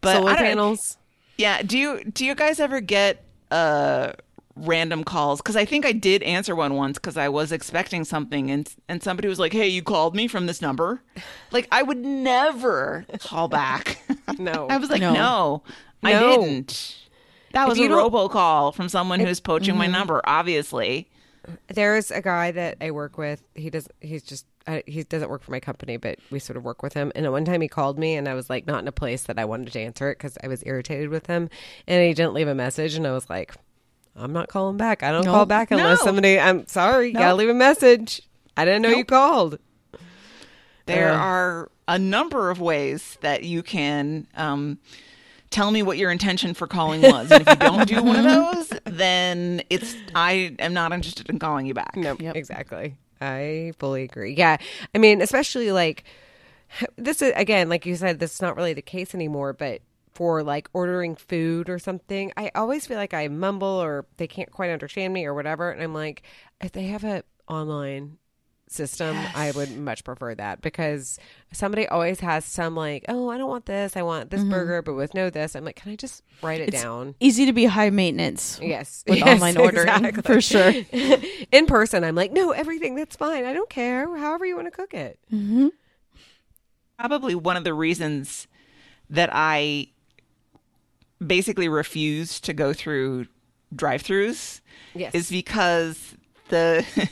but 0.00 0.14
Solar 0.18 0.36
panels. 0.36 0.96
yeah. 1.36 1.60
Do 1.62 1.76
you 1.76 2.04
do 2.04 2.24
you 2.24 2.36
guys 2.36 2.60
ever 2.60 2.80
get 2.80 3.24
uh 3.50 4.12
random 4.56 5.04
calls? 5.04 5.40
Because 5.40 5.56
I 5.56 5.64
think 5.64 5.84
I 5.84 5.92
did 5.92 6.22
answer 6.22 6.54
one 6.54 6.74
once 6.74 6.98
because 6.98 7.16
I 7.16 7.28
was 7.28 7.52
expecting 7.52 8.04
something 8.04 8.50
and 8.50 8.72
and 8.88 9.02
somebody 9.02 9.28
was 9.28 9.38
like, 9.38 9.52
"Hey, 9.52 9.68
you 9.68 9.82
called 9.82 10.14
me 10.14 10.28
from 10.28 10.46
this 10.46 10.62
number." 10.62 11.02
Like 11.50 11.68
I 11.72 11.82
would 11.82 11.98
never 11.98 13.06
call 13.20 13.48
back. 13.48 14.00
No. 14.38 14.66
I 14.68 14.78
was 14.78 14.90
like, 14.90 15.00
No. 15.00 15.12
"No, 15.12 15.62
I 16.02 16.18
didn't." 16.18 16.96
That 17.52 17.68
was 17.68 17.78
a 17.78 17.82
you 17.82 17.88
don't- 17.88 18.10
robocall 18.10 18.74
from 18.74 18.88
someone 18.88 19.20
who's 19.20 19.38
poaching 19.38 19.76
my 19.76 19.84
mm-hmm. 19.84 19.92
number, 19.92 20.20
obviously. 20.24 21.08
There's 21.68 22.10
a 22.10 22.20
guy 22.20 22.50
that 22.50 22.78
I 22.80 22.90
work 22.90 23.16
with. 23.16 23.42
He 23.54 23.70
does. 23.70 23.88
He's 24.00 24.22
just. 24.22 24.46
I, 24.66 24.82
he 24.86 25.02
doesn't 25.04 25.28
work 25.28 25.42
for 25.42 25.50
my 25.50 25.60
company, 25.60 25.98
but 25.98 26.18
we 26.30 26.38
sort 26.38 26.56
of 26.56 26.64
work 26.64 26.82
with 26.82 26.94
him. 26.94 27.12
And 27.14 27.26
at 27.26 27.32
one 27.32 27.44
time 27.44 27.60
he 27.60 27.68
called 27.68 27.98
me, 27.98 28.14
and 28.16 28.26
I 28.26 28.34
was 28.34 28.48
like 28.48 28.66
not 28.66 28.80
in 28.80 28.88
a 28.88 28.92
place 28.92 29.24
that 29.24 29.38
I 29.38 29.44
wanted 29.44 29.72
to 29.74 29.80
answer 29.80 30.10
it 30.10 30.16
because 30.16 30.38
I 30.42 30.48
was 30.48 30.62
irritated 30.64 31.10
with 31.10 31.26
him, 31.26 31.50
and 31.86 32.02
he 32.02 32.14
didn't 32.14 32.32
leave 32.32 32.48
a 32.48 32.54
message, 32.54 32.94
and 32.94 33.06
I 33.06 33.12
was 33.12 33.28
like, 33.28 33.54
I'm 34.16 34.32
not 34.32 34.48
calling 34.48 34.76
back. 34.76 35.02
I 35.02 35.10
don't 35.10 35.24
No. 35.24 35.32
call 35.32 35.46
back 35.46 35.70
unless 35.70 36.00
No. 36.00 36.04
somebody. 36.06 36.38
I'm 36.38 36.66
sorry. 36.66 37.08
You 37.08 37.14
gotta 37.14 37.34
leave 37.34 37.48
a 37.48 37.54
message. 37.54 38.22
I 38.56 38.64
didn't 38.64 38.82
know 38.82 38.90
you 38.90 39.04
called. 39.04 39.58
There 40.86 41.12
Uh. 41.12 41.16
are 41.16 41.70
a 41.88 41.98
number 41.98 42.50
of 42.50 42.60
ways 42.60 43.18
that 43.22 43.44
you 43.44 43.62
can 43.62 44.26
um, 44.36 44.78
tell 45.50 45.70
me 45.70 45.82
what 45.82 45.98
your 45.98 46.10
intention 46.10 46.54
for 46.54 46.66
calling 46.66 47.02
was. 47.10 47.30
And 47.32 47.42
if 47.42 47.48
you 47.48 47.56
don't 47.56 47.88
do 47.88 48.02
one 48.02 48.16
of 48.16 48.24
those, 48.24 48.80
then 48.84 49.62
it's 49.70 49.96
I 50.14 50.54
am 50.58 50.72
not 50.74 50.92
interested 50.92 51.28
in 51.28 51.38
calling 51.38 51.66
you 51.66 51.74
back. 51.74 51.96
No, 51.96 52.16
Yep. 52.18 52.36
exactly. 52.36 52.96
I 53.20 53.72
fully 53.78 54.02
agree. 54.04 54.34
Yeah. 54.34 54.58
I 54.94 54.98
mean, 54.98 55.22
especially 55.22 55.72
like 55.72 56.04
this 56.96 57.20
is 57.22 57.32
again, 57.36 57.68
like 57.68 57.84
you 57.86 57.96
said, 57.96 58.18
this 58.20 58.34
is 58.34 58.42
not 58.42 58.56
really 58.56 58.74
the 58.74 58.82
case 58.82 59.14
anymore, 59.14 59.52
but 59.52 59.80
for 60.14 60.42
like 60.42 60.68
ordering 60.72 61.16
food 61.16 61.68
or 61.68 61.78
something, 61.78 62.32
I 62.36 62.50
always 62.54 62.86
feel 62.86 62.96
like 62.96 63.14
I 63.14 63.28
mumble 63.28 63.68
or 63.68 64.06
they 64.16 64.26
can't 64.26 64.50
quite 64.50 64.70
understand 64.70 65.12
me 65.12 65.26
or 65.26 65.34
whatever. 65.34 65.70
And 65.70 65.82
I'm 65.82 65.94
like, 65.94 66.22
if 66.60 66.72
they 66.72 66.84
have 66.84 67.04
a 67.04 67.24
online 67.48 68.18
system, 68.68 69.16
I 69.34 69.52
would 69.52 69.76
much 69.76 70.04
prefer 70.04 70.34
that 70.34 70.60
because 70.60 71.18
somebody 71.52 71.86
always 71.86 72.20
has 72.20 72.44
some 72.44 72.74
like, 72.74 73.04
oh, 73.08 73.28
I 73.28 73.38
don't 73.38 73.48
want 73.48 73.66
this. 73.66 73.96
I 73.96 74.02
want 74.02 74.30
this 74.30 74.40
mm-hmm. 74.40 74.50
burger, 74.50 74.82
but 74.82 74.94
with 74.94 75.14
no 75.14 75.30
this. 75.30 75.54
I'm 75.54 75.64
like, 75.64 75.76
can 75.76 75.92
I 75.92 75.96
just 75.96 76.22
write 76.42 76.60
it 76.60 76.68
It's 76.68 76.82
down? 76.82 77.14
Easy 77.20 77.46
to 77.46 77.52
be 77.52 77.64
high 77.64 77.90
maintenance. 77.90 78.58
Yes. 78.62 79.04
With 79.06 79.18
Yes, 79.18 79.28
online 79.28 79.56
ordering, 79.58 79.88
exactly. 79.88 80.22
for 80.22 80.40
sure. 80.40 80.72
In 81.52 81.66
person, 81.66 82.04
I'm 82.04 82.14
like, 82.14 82.32
no, 82.32 82.50
everything 82.50 82.94
that's 82.94 83.16
fine. 83.16 83.44
I 83.44 83.52
don't 83.52 83.70
care. 83.70 84.14
However 84.16 84.46
you 84.46 84.56
want 84.56 84.66
to 84.66 84.72
cook 84.72 84.94
it. 84.94 85.18
Mm-hmm. 85.32 85.68
Probably 86.98 87.34
one 87.34 87.56
of 87.56 87.64
the 87.64 87.74
reasons 87.74 88.46
that 89.10 89.30
I 89.32 89.88
basically 91.26 91.68
refuse 91.68 92.40
to 92.40 92.52
go 92.52 92.72
through 92.72 93.26
drive-throughs 93.74 94.60
Yes. 94.94 95.14
is 95.14 95.30
because 95.30 96.14
the 96.48 96.84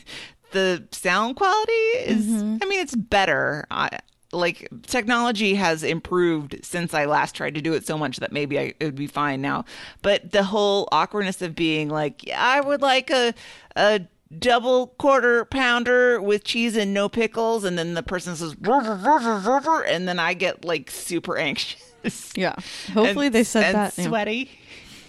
the 0.53 0.85
sound 0.93 1.37
quality 1.37 1.73
is 1.73 2.27
mm-hmm. 2.27 2.59
I 2.63 2.67
mean 2.67 2.81
it's 2.81 2.95
better. 2.95 3.67
I, 3.71 3.99
like 4.33 4.69
technology 4.87 5.55
has 5.55 5.83
improved 5.83 6.59
since 6.63 6.95
I 6.95 7.05
last 7.05 7.35
tried 7.35 7.55
to 7.55 7.61
do 7.61 7.75
it 7.75 7.87
so 7.87 7.99
much 7.99 8.17
that 8.19 8.33
maybe 8.33 8.59
I, 8.59 8.75
it 8.81 8.85
would 8.85 8.95
be 8.95 9.07
fine 9.07 9.43
now. 9.43 9.65
But 10.01 10.33
the 10.33 10.45
whole 10.45 10.89
awkwardness 10.91 11.43
of 11.43 11.55
being 11.55 11.89
like, 11.91 12.25
yeah, 12.27 12.43
I 12.43 12.61
would 12.61 12.81
like 12.81 13.11
a 13.11 13.35
a 13.77 14.01
double 14.39 14.89
quarter 14.99 15.45
pounder 15.45 16.21
with 16.21 16.45
cheese 16.45 16.77
and 16.77 16.95
no 16.95 17.09
pickles, 17.09 17.65
and 17.65 17.77
then 17.79 17.95
the 17.95 18.03
person 18.03 18.35
says, 18.35 18.55
and 18.63 20.09
then 20.09 20.19
I 20.19 20.35
get 20.35 20.65
like 20.65 20.91
super 20.91 21.37
anxious. 21.37 21.92
Yeah. 22.37 22.55
Hopefully 22.93 23.27
and- 23.27 23.35
they 23.35 23.45
said 23.45 23.65
and 23.65 23.75
that. 23.77 23.99
yeah. 23.99 24.07
Sweaty. 24.09 24.51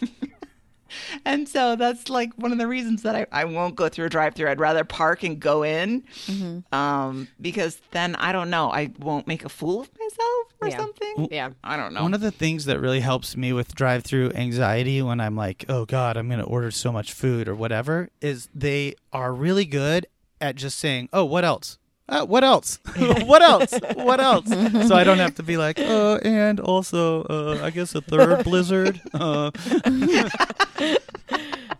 and 1.26 1.48
so 1.50 1.76
that's 1.76 2.10
like 2.10 2.32
one 2.36 2.52
of 2.52 2.58
the 2.60 2.68
reasons 2.68 3.02
that 3.04 3.16
I, 3.16 3.26
I 3.32 3.46
won't 3.46 3.76
go 3.76 3.90
through 3.90 4.06
a 4.06 4.10
drive 4.10 4.36
through. 4.36 4.50
I'd 4.50 4.60
rather 4.60 4.84
park 4.84 5.24
and 5.24 5.40
go 5.40 5.64
in. 5.64 6.04
Mm-hmm. 6.28 6.74
Um, 6.76 7.28
because 7.42 7.80
then 7.92 8.16
I 8.16 8.32
don't 8.32 8.50
know, 8.50 8.72
I 8.72 8.92
won't 9.00 9.26
make 9.26 9.44
a 9.44 9.50
fool 9.50 9.82
of 9.82 9.90
myself 10.00 10.48
or 10.62 10.68
Yeah. 10.70 10.78
something. 10.78 11.28
Yeah. 11.32 11.50
I 11.64 11.78
don't 11.78 11.94
know. 11.94 12.04
One 12.04 12.14
of 12.14 12.22
the 12.22 12.32
things 12.32 12.66
that 12.66 12.80
really 12.80 13.00
helps 13.00 13.36
me 13.36 13.54
with 13.54 13.74
drive 13.74 14.04
through 14.04 14.32
anxiety 14.34 15.02
when 15.02 15.20
I'm 15.20 15.36
like, 15.36 15.66
oh 15.68 15.86
God, 15.86 16.16
I'm 16.18 16.28
going 16.28 16.40
to 16.40 16.46
order 16.46 16.70
so 16.72 16.92
much 16.92 17.12
food 17.14 17.48
or 17.48 17.56
whatever, 17.56 18.10
is 18.22 18.50
they 18.54 18.94
are 19.12 19.34
really 19.34 19.66
good 19.66 20.06
at 20.42 20.56
just 20.56 20.78
saying, 20.78 21.10
oh, 21.14 21.24
what 21.26 21.44
else? 21.46 21.78
Uh, 22.14 22.26
what 22.34 22.44
else? 22.44 22.80
what 23.26 23.42
else? 23.42 23.74
What 23.96 24.20
else? 24.30 24.48
so 24.88 24.96
I 24.96 25.04
don't 25.04 25.18
have 25.20 25.36
to 25.36 25.44
be 25.44 25.58
like, 25.58 25.80
uh, 25.80 26.20
and 26.24 26.60
also, 26.60 27.24
uh, 27.24 27.60
I 27.64 27.70
guess 27.72 27.96
a 27.96 28.02
third 28.02 28.44
blizzard. 28.44 29.02
Uh, 29.14 29.52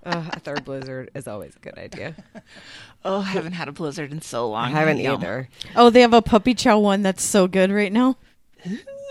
Uh, 0.06 0.30
a 0.34 0.40
third 0.42 0.66
blizzard 0.66 1.10
is 1.16 1.30
always 1.30 1.56
a 1.56 1.60
good 1.60 1.78
idea. 1.78 2.14
oh, 3.06 3.20
I 3.20 3.24
haven't 3.24 3.54
had 3.54 3.70
a 3.70 3.72
blizzard 3.72 4.12
in 4.12 4.22
so 4.22 4.50
long. 4.50 4.66
I 4.66 4.70
haven't 4.80 4.98
Yum. 4.98 5.16
either. 5.16 5.48
Oh, 5.78 5.90
they 5.90 6.02
have 6.02 6.12
a 6.14 6.22
puppy 6.22 6.54
chow 6.54 6.78
one 6.78 7.04
that's 7.04 7.24
so 7.24 7.48
good 7.48 7.72
right 7.72 7.92
now. 7.92 8.18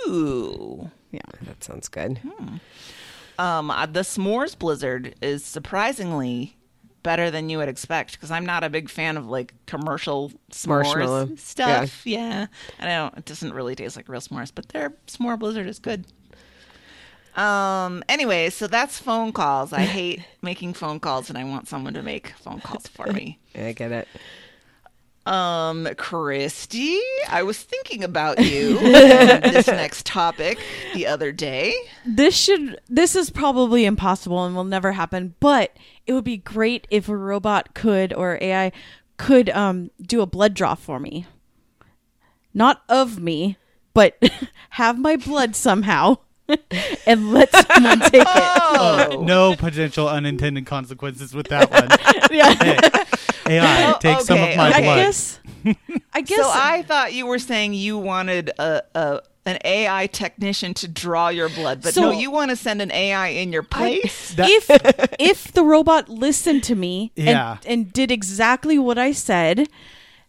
Ooh. 0.06 0.90
Yeah. 1.10 1.20
That 1.46 1.64
sounds 1.64 1.88
good. 1.88 2.20
Um, 3.38 3.70
uh, 3.70 3.86
the 3.86 4.00
s'mores 4.00 4.58
blizzard 4.58 5.14
is 5.22 5.42
surprisingly 5.46 6.56
better 7.02 7.30
than 7.30 7.48
you 7.48 7.58
would 7.58 7.68
expect 7.68 8.12
because 8.12 8.30
I'm 8.30 8.46
not 8.46 8.64
a 8.64 8.70
big 8.70 8.88
fan 8.88 9.16
of 9.16 9.26
like 9.28 9.54
commercial 9.66 10.32
s'mores 10.50 11.38
stuff. 11.38 12.06
Yeah. 12.06 12.46
and 12.78 12.90
I 12.90 12.96
don't. 12.96 13.18
It 13.18 13.24
doesn't 13.24 13.52
really 13.52 13.74
taste 13.74 13.96
like 13.96 14.08
real 14.08 14.20
s'mores, 14.20 14.52
but 14.54 14.68
their 14.68 14.90
s'more 15.06 15.38
blizzard 15.38 15.66
is 15.66 15.78
good. 15.78 16.04
Um. 17.36 18.04
Anyway, 18.08 18.50
so 18.50 18.66
that's 18.66 18.98
phone 18.98 19.32
calls. 19.32 19.72
I 19.72 19.82
hate 19.82 20.22
making 20.42 20.74
phone 20.74 21.00
calls, 21.00 21.30
and 21.30 21.38
I 21.38 21.44
want 21.44 21.66
someone 21.68 21.94
to 21.94 22.02
make 22.02 22.28
phone 22.28 22.60
calls 22.60 22.86
for 22.86 23.06
me. 23.06 23.38
I 23.54 23.72
get 23.72 23.90
it. 23.92 24.08
Um, 25.24 25.88
Christy, 25.96 26.98
I 27.28 27.44
was 27.44 27.62
thinking 27.62 28.02
about 28.02 28.44
you 28.44 28.78
this 28.80 29.68
next 29.68 30.04
topic 30.04 30.58
the 30.94 31.06
other 31.06 31.30
day. 31.30 31.74
This 32.04 32.36
should 32.36 32.80
this 32.88 33.14
is 33.14 33.30
probably 33.30 33.84
impossible 33.84 34.44
and 34.44 34.56
will 34.56 34.64
never 34.64 34.92
happen, 34.92 35.34
but 35.38 35.76
it 36.06 36.12
would 36.12 36.24
be 36.24 36.38
great 36.38 36.88
if 36.90 37.08
a 37.08 37.16
robot 37.16 37.72
could 37.72 38.12
or 38.12 38.38
AI 38.40 38.72
could 39.16 39.48
um 39.50 39.92
do 40.00 40.22
a 40.22 40.26
blood 40.26 40.54
draw 40.54 40.74
for 40.74 40.98
me. 40.98 41.26
Not 42.52 42.82
of 42.88 43.20
me, 43.20 43.58
but 43.94 44.20
have 44.70 44.98
my 44.98 45.16
blood 45.16 45.54
somehow 45.54 46.18
and 47.06 47.32
let 47.32 47.52
someone 47.52 48.00
take 48.00 48.22
it. 48.22 48.26
Oh, 48.26 49.22
no 49.24 49.54
potential 49.54 50.08
unintended 50.08 50.66
consequences 50.66 51.32
with 51.32 51.46
that 51.48 51.70
one. 51.70 51.88
Yeah. 52.30 52.54
Hey, 52.54 52.78
AI, 53.46 53.92
Oh, 53.92 53.98
take 54.00 54.20
some 54.20 54.38
of 54.38 54.56
my 54.56 54.64
I 54.66 54.70
okay. 54.70 54.82
blood. 54.82 54.96
guess 54.96 55.38
I 56.14 56.20
guess 56.22 56.38
So 56.38 56.50
I 56.52 56.82
thought 56.82 57.12
you 57.12 57.26
were 57.26 57.38
saying 57.38 57.74
you 57.74 57.98
wanted 57.98 58.50
a, 58.58 58.82
a 58.94 59.20
an 59.44 59.58
AI 59.64 60.06
technician 60.06 60.72
to 60.74 60.86
draw 60.86 61.28
your 61.28 61.48
blood, 61.48 61.82
but 61.82 61.94
So- 61.94 62.02
no, 62.02 62.10
you 62.12 62.30
want 62.30 62.50
to 62.50 62.56
send 62.56 62.80
an 62.80 62.92
AI 62.92 63.28
in 63.28 63.52
your 63.52 63.62
place. 63.64 64.34
That- 64.34 64.48
if 64.48 65.16
if 65.20 65.52
the 65.52 65.64
robot 65.64 66.08
listened 66.08 66.62
to 66.64 66.74
me 66.76 67.10
Yeah. 67.16 67.52
and, 67.52 67.66
and 67.66 67.92
did 67.92 68.10
exactly 68.12 68.78
what 68.78 68.98
I 68.98 69.10
said, 69.12 69.68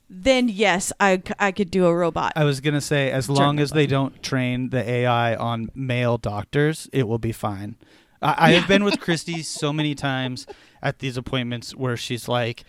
then 0.10 0.50
yes, 0.50 0.92
I, 1.00 1.22
I 1.40 1.52
could 1.52 1.72
do 1.72 1.86
a 1.86 1.96
robot. 1.96 2.34
I 2.36 2.44
was 2.44 2.60
gonna 2.60 2.82
say, 2.82 3.12
as 3.12 3.30
long 3.30 3.60
as 3.60 3.72
they 3.72 3.88
don't 3.88 4.22
train 4.24 4.70
the 4.70 4.88
AI 4.88 5.36
on 5.36 5.70
male 5.76 6.18
doctors, 6.18 6.88
it 6.94 7.08
will 7.08 7.20
be 7.20 7.32
fine. 7.32 7.76
I, 8.22 8.36
I 8.50 8.52
have 8.54 8.68
been 8.68 8.84
with 8.84 9.00
Christy 9.06 9.42
so 9.44 9.74
many 9.74 9.96
times 9.96 10.46
at 10.82 11.00
these 11.00 11.18
appointments 11.18 11.76
where 11.76 11.98
she's 11.98 12.28
like, 12.28 12.64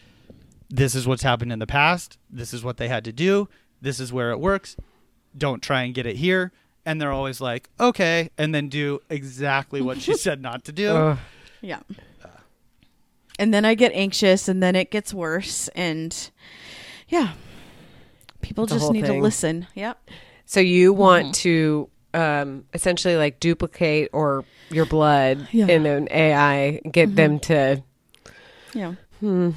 "This 0.68 0.94
is 0.94 1.06
what's 1.06 1.22
happened 1.22 1.52
in 1.52 1.58
the 1.58 1.66
past. 1.66 2.18
This 2.30 2.52
is 2.54 2.64
what 2.64 2.76
they 2.76 2.88
had 2.88 3.04
to 3.04 3.12
do. 3.12 3.48
This 3.80 4.00
is 4.00 4.12
where 4.12 4.30
it 4.30 4.40
works. 4.40 4.76
Don't 5.36 5.62
try 5.62 5.82
and 5.82 5.94
get 5.94 6.06
it 6.06 6.16
here." 6.16 6.52
And 6.86 7.00
they're 7.00 7.12
always 7.12 7.40
like, 7.40 7.70
"Okay," 7.80 8.30
and 8.36 8.54
then 8.54 8.68
do 8.68 9.00
exactly 9.08 9.80
what 9.80 10.00
she 10.00 10.14
said 10.16 10.40
not 10.42 10.64
to 10.64 10.72
do. 10.72 10.90
Ugh. 10.90 11.18
Yeah. 11.60 11.80
And 13.38 13.52
then 13.52 13.64
I 13.64 13.74
get 13.74 13.92
anxious 13.94 14.48
and 14.48 14.62
then 14.62 14.76
it 14.76 14.90
gets 14.90 15.12
worse 15.12 15.68
and 15.68 16.30
yeah. 17.08 17.32
People 18.42 18.66
just 18.66 18.92
need 18.92 19.06
thing. 19.06 19.16
to 19.16 19.22
listen. 19.22 19.66
Yep. 19.74 20.10
So 20.46 20.60
you 20.60 20.92
want 20.92 21.26
mm-hmm. 21.26 21.32
to 21.32 21.90
um, 22.12 22.64
essentially 22.74 23.16
like 23.16 23.40
duplicate 23.40 24.10
or 24.12 24.44
your 24.70 24.86
blood 24.86 25.48
Yeah. 25.50 25.66
in 25.68 25.86
an 25.86 26.08
AI, 26.10 26.80
get 26.90 27.16
them 27.16 27.40
mm-hmm. 27.40 27.78
to. 27.78 27.82
Yeah. 28.78 28.94
Hmm. 29.20 29.50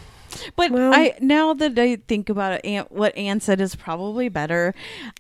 But 0.56 0.72
Well- 0.72 0.94
I 0.94 1.14
now 1.20 1.54
that 1.54 1.78
I 1.78 1.98
think 2.08 2.30
about 2.30 2.54
it, 2.54 2.66
Ann, 2.66 2.86
what 2.90 3.16
Ann 3.18 3.40
said 3.40 3.62
is 3.62 3.76
probably 3.76 4.30
better. 4.30 4.74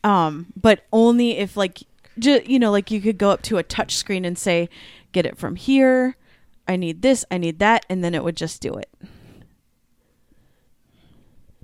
Um, 0.03 0.48
but 0.60 0.85
only 0.91 1.38
if 1.38 1.56
like 1.57 1.84
ju- 2.19 2.41
you 2.45 2.60
know, 2.60 2.72
like 2.72 2.91
you 2.91 3.02
could 3.02 3.18
go 3.18 3.31
up 3.31 3.41
to 3.44 3.57
a 3.57 3.64
touch 3.64 3.95
screen 3.95 4.26
and 4.26 4.38
say, 4.38 4.69
"Get 5.11 5.26
it 5.26 5.38
from 5.38 5.56
here. 5.56 6.15
I 6.68 6.76
need 6.76 7.02
this. 7.02 7.23
I 7.31 7.38
need 7.38 7.60
that," 7.60 7.85
and 7.89 8.03
then 8.03 8.14
it 8.14 8.23
would 8.23 8.35
just 8.38 8.61
do 8.61 8.73
it. 8.73 8.89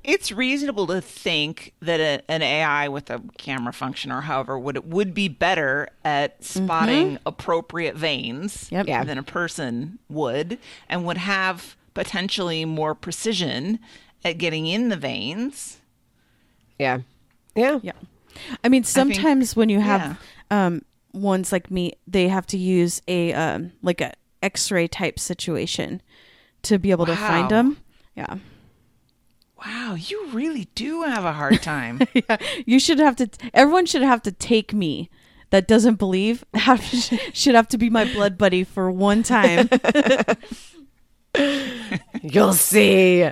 It's 0.04 0.34
reasonable 0.34 0.86
to 0.88 1.00
think 1.00 1.74
that 1.82 2.02
a, 2.02 2.22
an 2.30 2.42
AI 2.42 2.90
with 2.90 3.10
a 3.10 3.22
camera 3.38 3.72
function 3.72 4.12
or 4.12 4.20
however 4.22 4.60
would 4.60 4.92
would 4.92 5.14
be 5.14 5.30
better 5.30 5.88
at 6.04 6.44
spotting 6.44 7.20
appropriate 7.26 7.96
veins 7.96 8.68
Yep. 8.70 8.86
Than 9.06 9.18
a 9.18 9.24
person 9.24 10.00
would, 10.10 10.58
and 10.90 11.06
would 11.06 11.18
have 11.20 11.78
potentially 11.94 12.66
more 12.66 12.96
precision 12.96 13.80
at 14.24 14.38
getting 14.38 14.68
in 14.68 14.90
the 14.90 14.98
veins. 14.98 15.80
Yeah. 16.80 17.00
Yeah. 17.56 17.80
Yeah. 17.82 17.94
I 18.64 18.70
mean, 18.70 18.84
sometimes 18.84 19.56
when 19.56 19.70
you 19.70 19.80
have 19.80 20.18
yeah. 20.52 20.66
um 20.66 20.82
ones 21.14 21.52
like 21.52 21.70
me, 21.70 21.94
they 22.08 22.28
have 22.28 22.48
to 22.48 22.58
use 22.58 23.02
a 23.08 23.34
um 23.34 23.74
like 23.82 24.02
a 24.02 24.14
X-ray 24.42 24.88
type 24.88 25.20
situation 25.20 26.02
to 26.64 26.80
be 26.80 26.92
able 26.92 27.06
to 27.06 27.16
find 27.16 27.50
them. 27.50 27.78
Yeah. 28.16 28.38
Wow, 29.66 29.96
you 29.98 30.28
really 30.32 30.68
do 30.76 31.04
have 31.04 31.24
a 31.24 31.32
hard 31.32 31.62
time. 31.62 32.02
yeah. 32.14 32.38
You 32.66 32.80
should 32.80 33.00
have 33.00 33.16
to. 33.18 33.30
Everyone 33.54 33.86
should 33.86 34.02
have 34.02 34.22
to 34.24 34.32
take 34.32 34.74
me. 34.74 35.10
That 35.52 35.68
doesn't 35.68 35.96
believe 35.96 36.44
have, 36.56 36.84
should 36.84 37.54
have 37.54 37.68
to 37.70 37.78
be 37.78 37.90
my 37.90 38.12
blood 38.12 38.40
buddy 38.40 38.64
for 38.64 38.90
one 38.90 39.22
time. 39.22 39.70
You'll 42.22 42.54
see. 42.54 43.30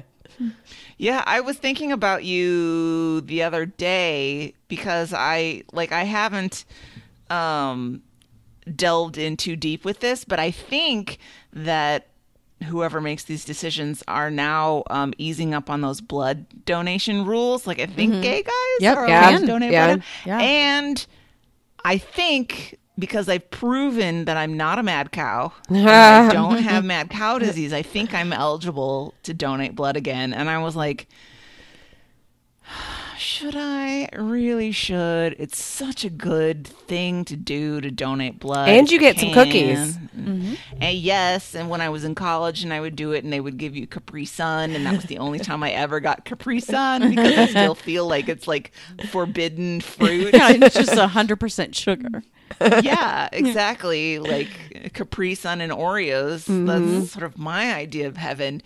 Yeah, 0.97 1.23
I 1.25 1.41
was 1.41 1.57
thinking 1.57 1.91
about 1.91 2.23
you 2.23 3.21
the 3.21 3.43
other 3.43 3.65
day 3.65 4.53
because 4.67 5.13
I 5.13 5.63
like 5.71 5.91
I 5.91 6.03
haven't 6.03 6.65
um 7.29 8.01
delved 8.75 9.17
in 9.17 9.37
too 9.37 9.55
deep 9.55 9.83
with 9.83 9.99
this, 9.99 10.23
but 10.23 10.39
I 10.39 10.51
think 10.51 11.17
that 11.53 12.07
whoever 12.65 13.01
makes 13.01 13.23
these 13.23 13.43
decisions 13.43 14.03
are 14.07 14.29
now 14.29 14.83
um, 14.91 15.13
easing 15.17 15.53
up 15.55 15.69
on 15.69 15.81
those 15.81 15.99
blood 15.99 16.45
donation 16.65 17.25
rules. 17.25 17.65
Like 17.65 17.79
I 17.79 17.87
think 17.87 18.21
gay 18.21 18.43
guys 18.43 18.53
Yep, 18.79 18.97
are 18.97 19.07
yeah, 19.07 19.29
allowed 19.31 19.39
to 19.39 19.45
donate 19.47 19.71
yeah. 19.71 19.85
blood. 19.87 20.03
Yeah. 20.25 20.39
And 20.39 21.05
I 21.83 21.97
think 21.97 22.77
because 22.97 23.29
I've 23.29 23.49
proven 23.51 24.25
that 24.25 24.37
I'm 24.37 24.57
not 24.57 24.79
a 24.79 24.83
mad 24.83 25.11
cow, 25.11 25.53
I 25.69 26.29
don't 26.31 26.59
have 26.59 26.83
mad 26.85 27.09
cow 27.09 27.39
disease, 27.39 27.73
I 27.73 27.81
think 27.81 28.13
I'm 28.13 28.33
eligible 28.33 29.13
to 29.23 29.33
donate 29.33 29.75
blood 29.75 29.95
again. 29.97 30.33
And 30.33 30.49
I 30.49 30.59
was 30.59 30.75
like, 30.75 31.07
should 33.17 33.55
I? 33.55 34.09
I 34.11 34.17
Really 34.17 34.71
should. 34.71 35.35
It's 35.37 35.63
such 35.63 36.03
a 36.03 36.09
good 36.09 36.67
thing 36.67 37.23
to 37.25 37.35
do 37.35 37.81
to 37.81 37.91
donate 37.91 38.39
blood. 38.39 38.69
And 38.69 38.89
you 38.89 38.99
get 38.99 39.19
some 39.19 39.31
can. 39.31 39.45
cookies. 39.45 39.97
Mm-hmm. 40.17 40.53
And 40.79 40.97
yes, 40.97 41.55
and 41.55 41.69
when 41.69 41.81
I 41.81 41.89
was 41.89 42.03
in 42.03 42.15
college 42.15 42.63
and 42.63 42.73
I 42.73 42.79
would 42.79 42.95
do 42.95 43.11
it 43.11 43.23
and 43.23 43.31
they 43.31 43.39
would 43.39 43.57
give 43.57 43.75
you 43.75 43.87
Capri 43.87 44.25
Sun 44.25 44.71
and 44.71 44.85
that 44.85 44.95
was 44.95 45.05
the 45.05 45.17
only 45.17 45.39
time 45.39 45.63
I 45.63 45.71
ever 45.71 45.99
got 45.99 46.25
Capri 46.25 46.59
Sun 46.59 47.09
because 47.09 47.37
I 47.37 47.45
still 47.47 47.75
feel 47.75 48.07
like 48.07 48.27
it's 48.29 48.47
like 48.47 48.71
forbidden 49.09 49.81
fruit. 49.81 50.33
Yeah, 50.41 50.51
it's 50.51 50.75
just 50.75 50.93
hundred 50.97 51.37
percent 51.37 51.75
sugar. 51.75 52.23
yeah, 52.81 53.29
exactly. 53.31 54.19
Like 54.19 54.91
Capri 54.93 55.35
Sun 55.35 55.61
and 55.61 55.71
Oreos. 55.71 56.45
That's 56.65 57.11
sort 57.11 57.23
of 57.23 57.37
my 57.37 57.73
idea 57.73 58.07
of 58.07 58.17
heaven. 58.17 58.61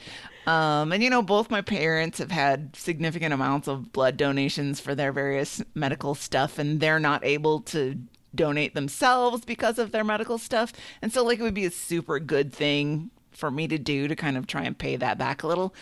Um, 0.47 0.91
and 0.91 1.01
you 1.01 1.09
know, 1.09 1.21
both 1.21 1.49
my 1.49 1.61
parents 1.61 2.19
have 2.19 2.31
had 2.31 2.75
significant 2.75 3.33
amounts 3.33 3.67
of 3.67 3.91
blood 3.91 4.17
donations 4.17 4.79
for 4.79 4.93
their 4.93 5.11
various 5.11 5.61
medical 5.73 6.13
stuff, 6.13 6.59
and 6.59 6.79
they're 6.79 6.99
not 6.99 7.25
able 7.25 7.61
to 7.61 7.99
donate 8.35 8.75
themselves 8.75 9.43
because 9.45 9.79
of 9.79 9.91
their 9.91 10.03
medical 10.03 10.37
stuff. 10.37 10.71
And 11.01 11.11
so, 11.11 11.23
like, 11.23 11.39
it 11.39 11.43
would 11.43 11.53
be 11.53 11.65
a 11.65 11.71
super 11.71 12.19
good 12.19 12.53
thing 12.53 13.09
for 13.31 13.49
me 13.49 13.67
to 13.67 13.77
do 13.77 14.07
to 14.07 14.15
kind 14.15 14.37
of 14.37 14.47
try 14.47 14.63
and 14.63 14.77
pay 14.77 14.95
that 14.95 15.17
back 15.17 15.43
a 15.43 15.47
little. 15.47 15.73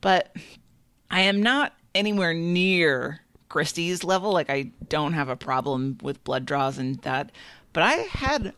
But 0.00 0.34
I 1.10 1.22
am 1.22 1.42
not 1.42 1.74
anywhere 1.94 2.34
near 2.34 3.22
Christy's 3.48 4.04
level. 4.04 4.32
Like 4.32 4.50
I 4.50 4.70
don't 4.88 5.12
have 5.14 5.28
a 5.28 5.36
problem 5.36 5.98
with 6.02 6.22
blood 6.24 6.44
draws 6.46 6.78
and 6.78 6.96
that, 7.02 7.32
but 7.72 7.82
I 7.82 7.92
had 7.92 8.52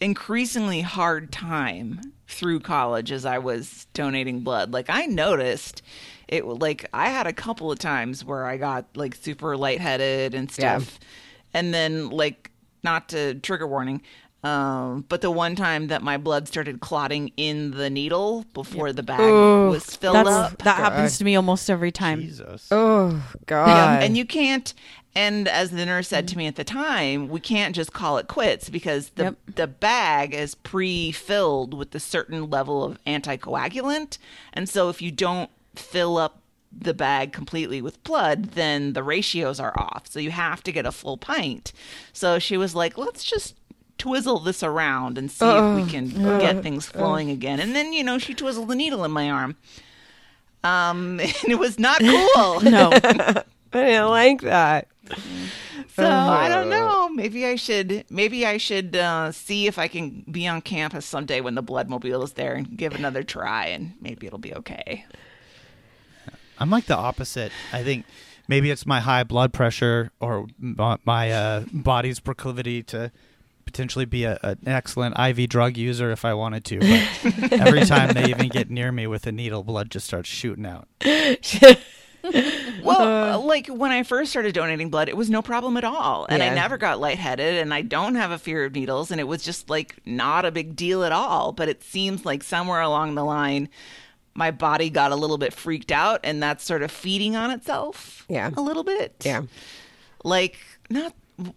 increasingly 0.00 0.80
hard 0.82 1.32
time 1.32 2.00
through 2.28 2.60
college 2.60 3.10
as 3.10 3.24
I 3.24 3.38
was 3.38 3.86
donating 3.94 4.40
blood. 4.40 4.72
Like 4.72 4.86
I 4.88 5.06
noticed 5.06 5.82
it 6.28 6.44
like 6.46 6.86
I 6.92 7.08
had 7.08 7.26
a 7.26 7.32
couple 7.32 7.72
of 7.72 7.78
times 7.78 8.24
where 8.24 8.46
I 8.46 8.58
got 8.58 8.84
like 8.96 9.14
super 9.14 9.56
lightheaded 9.56 10.34
and 10.34 10.48
Yeah. 10.58 10.78
stuff. 10.78 11.00
And 11.54 11.72
then 11.72 12.10
like 12.10 12.50
not 12.84 13.08
to 13.10 13.34
trigger 13.36 13.66
warning, 13.66 14.02
um, 14.44 15.04
but 15.08 15.20
the 15.20 15.30
one 15.30 15.56
time 15.56 15.88
that 15.88 16.02
my 16.02 16.16
blood 16.16 16.46
started 16.46 16.80
clotting 16.80 17.32
in 17.36 17.72
the 17.72 17.90
needle 17.90 18.44
before 18.54 18.92
the 18.92 19.02
bag 19.02 19.20
Ooh, 19.20 19.68
was 19.70 19.96
filled 19.96 20.14
That's 20.14 20.28
up. 20.28 20.58
that 20.62 20.76
happens 20.76 21.18
to 21.18 21.24
me 21.24 21.34
almost 21.34 21.68
every 21.68 21.90
time. 21.92 22.20
Jesus. 22.20 22.68
Oh 22.70 23.20
God. 23.46 23.66
Yeah, 23.66 24.00
and 24.06 24.16
you 24.16 24.24
can't. 24.24 24.72
And 25.14 25.48
as 25.48 25.70
the 25.72 25.84
nurse 25.84 26.06
said 26.06 26.28
to 26.28 26.38
me 26.38 26.46
at 26.46 26.54
the 26.54 26.62
time, 26.62 27.28
we 27.28 27.40
can't 27.40 27.74
just 27.74 27.92
call 27.92 28.18
it 28.18 28.28
quits 28.28 28.68
because 28.70 29.08
the 29.16 29.24
Yep. 29.24 29.36
the 29.56 29.66
bag 29.66 30.34
is 30.34 30.54
pre-filled 30.54 31.74
with 31.74 31.92
a 31.94 32.00
certain 32.00 32.48
level 32.48 32.84
of 32.84 33.02
anticoagulant, 33.04 34.18
and 34.52 34.68
so 34.68 34.88
if 34.88 35.02
you 35.02 35.10
don't 35.10 35.50
fill 35.74 36.16
up 36.16 36.40
the 36.70 36.94
bag 36.94 37.32
completely 37.32 37.80
with 37.82 38.02
blood, 38.04 38.50
then 38.52 38.92
the 38.92 39.02
ratios 39.02 39.58
are 39.58 39.72
off. 39.76 40.06
So 40.08 40.20
you 40.20 40.30
have 40.30 40.62
to 40.64 40.70
get 40.70 40.86
a 40.86 40.92
full 40.92 41.16
pint. 41.16 41.72
So 42.12 42.38
she 42.38 42.56
was 42.56 42.74
like, 42.76 42.96
"Let's 42.96 43.24
just." 43.24 43.56
Twizzle 43.98 44.38
this 44.40 44.62
around 44.62 45.18
and 45.18 45.30
see 45.30 45.44
if 45.44 45.76
we 45.76 45.90
can 45.90 46.08
get 46.40 46.62
things 46.62 46.86
flowing 46.86 47.30
again. 47.30 47.60
And 47.60 47.74
then, 47.74 47.92
you 47.92 48.04
know, 48.04 48.18
she 48.18 48.32
twizzled 48.32 48.68
the 48.68 48.76
needle 48.76 49.04
in 49.04 49.10
my 49.10 49.28
arm. 49.28 49.56
Um, 50.64 51.20
and 51.20 51.48
it 51.48 51.58
was 51.58 51.78
not 51.78 52.00
cool. 52.00 52.60
No, 52.68 52.90
I 52.92 53.44
didn't 53.72 54.08
like 54.08 54.40
that. 54.42 54.88
So 55.94 56.08
I 56.08 56.48
don't 56.48 56.70
know. 56.70 57.08
Maybe 57.08 57.44
I 57.44 57.56
should. 57.56 58.04
Maybe 58.08 58.46
I 58.46 58.56
should 58.56 58.94
uh, 58.96 59.32
see 59.32 59.66
if 59.66 59.78
I 59.78 59.88
can 59.88 60.24
be 60.30 60.46
on 60.46 60.60
campus 60.60 61.04
someday 61.04 61.40
when 61.40 61.54
the 61.54 61.62
bloodmobile 61.62 62.22
is 62.24 62.32
there 62.34 62.54
and 62.54 62.76
give 62.76 62.94
another 62.94 63.22
try, 63.22 63.66
and 63.66 63.94
maybe 64.00 64.26
it'll 64.26 64.38
be 64.38 64.54
okay. 64.54 65.04
I'm 66.58 66.70
like 66.70 66.86
the 66.86 66.96
opposite. 66.96 67.52
I 67.72 67.82
think 67.82 68.06
maybe 68.48 68.70
it's 68.70 68.86
my 68.86 69.00
high 69.00 69.24
blood 69.24 69.52
pressure 69.52 70.10
or 70.20 70.46
my, 70.58 70.98
my 71.04 71.30
uh, 71.30 71.64
body's 71.72 72.20
proclivity 72.20 72.82
to 72.84 73.12
potentially 73.68 74.06
be 74.06 74.24
a, 74.24 74.38
an 74.42 74.58
excellent 74.66 75.18
IV 75.18 75.48
drug 75.50 75.76
user 75.76 76.10
if 76.10 76.24
I 76.24 76.32
wanted 76.34 76.64
to. 76.66 76.78
But 76.80 77.52
every 77.52 77.84
time 77.84 78.14
they 78.14 78.24
even 78.30 78.48
get 78.48 78.70
near 78.70 78.90
me 78.90 79.06
with 79.06 79.26
a 79.26 79.32
needle, 79.32 79.62
blood 79.62 79.90
just 79.90 80.06
starts 80.06 80.28
shooting 80.28 80.64
out. 80.66 80.88
Well, 82.82 83.00
uh, 83.00 83.38
like 83.38 83.68
when 83.68 83.90
I 83.90 84.02
first 84.02 84.30
started 84.30 84.54
donating 84.54 84.90
blood, 84.90 85.08
it 85.08 85.16
was 85.16 85.30
no 85.30 85.40
problem 85.42 85.76
at 85.76 85.84
all, 85.84 86.26
and 86.28 86.42
I 86.42 86.54
never 86.54 86.76
got 86.76 87.00
lightheaded, 87.00 87.56
and 87.56 87.72
I 87.72 87.82
don't 87.82 88.16
have 88.16 88.30
a 88.30 88.38
fear 88.38 88.64
of 88.64 88.72
needles, 88.74 89.10
and 89.10 89.20
it 89.20 89.24
was 89.24 89.42
just 89.44 89.68
like 89.70 89.96
not 90.04 90.44
a 90.44 90.50
big 90.50 90.74
deal 90.76 91.04
at 91.04 91.12
all. 91.12 91.52
But 91.52 91.68
it 91.68 91.82
seems 91.82 92.24
like 92.24 92.42
somewhere 92.42 92.80
along 92.80 93.14
the 93.14 93.24
line. 93.24 93.68
My 94.34 94.50
body 94.50 94.88
got 94.90 95.10
a 95.10 95.16
little 95.16 95.38
bit 95.38 95.52
freaked 95.52 95.90
out, 95.92 96.20
and 96.24 96.42
that's 96.42 96.64
sort 96.64 96.82
of 96.82 96.90
feeding 96.90 97.34
on 97.34 97.50
itself. 97.50 98.24
Yeah. 98.28 98.50
a 98.56 98.60
little 98.60 98.84
bit. 98.84 99.22
Yeah. 99.24 99.42
like 100.24 100.56
not 100.90 101.12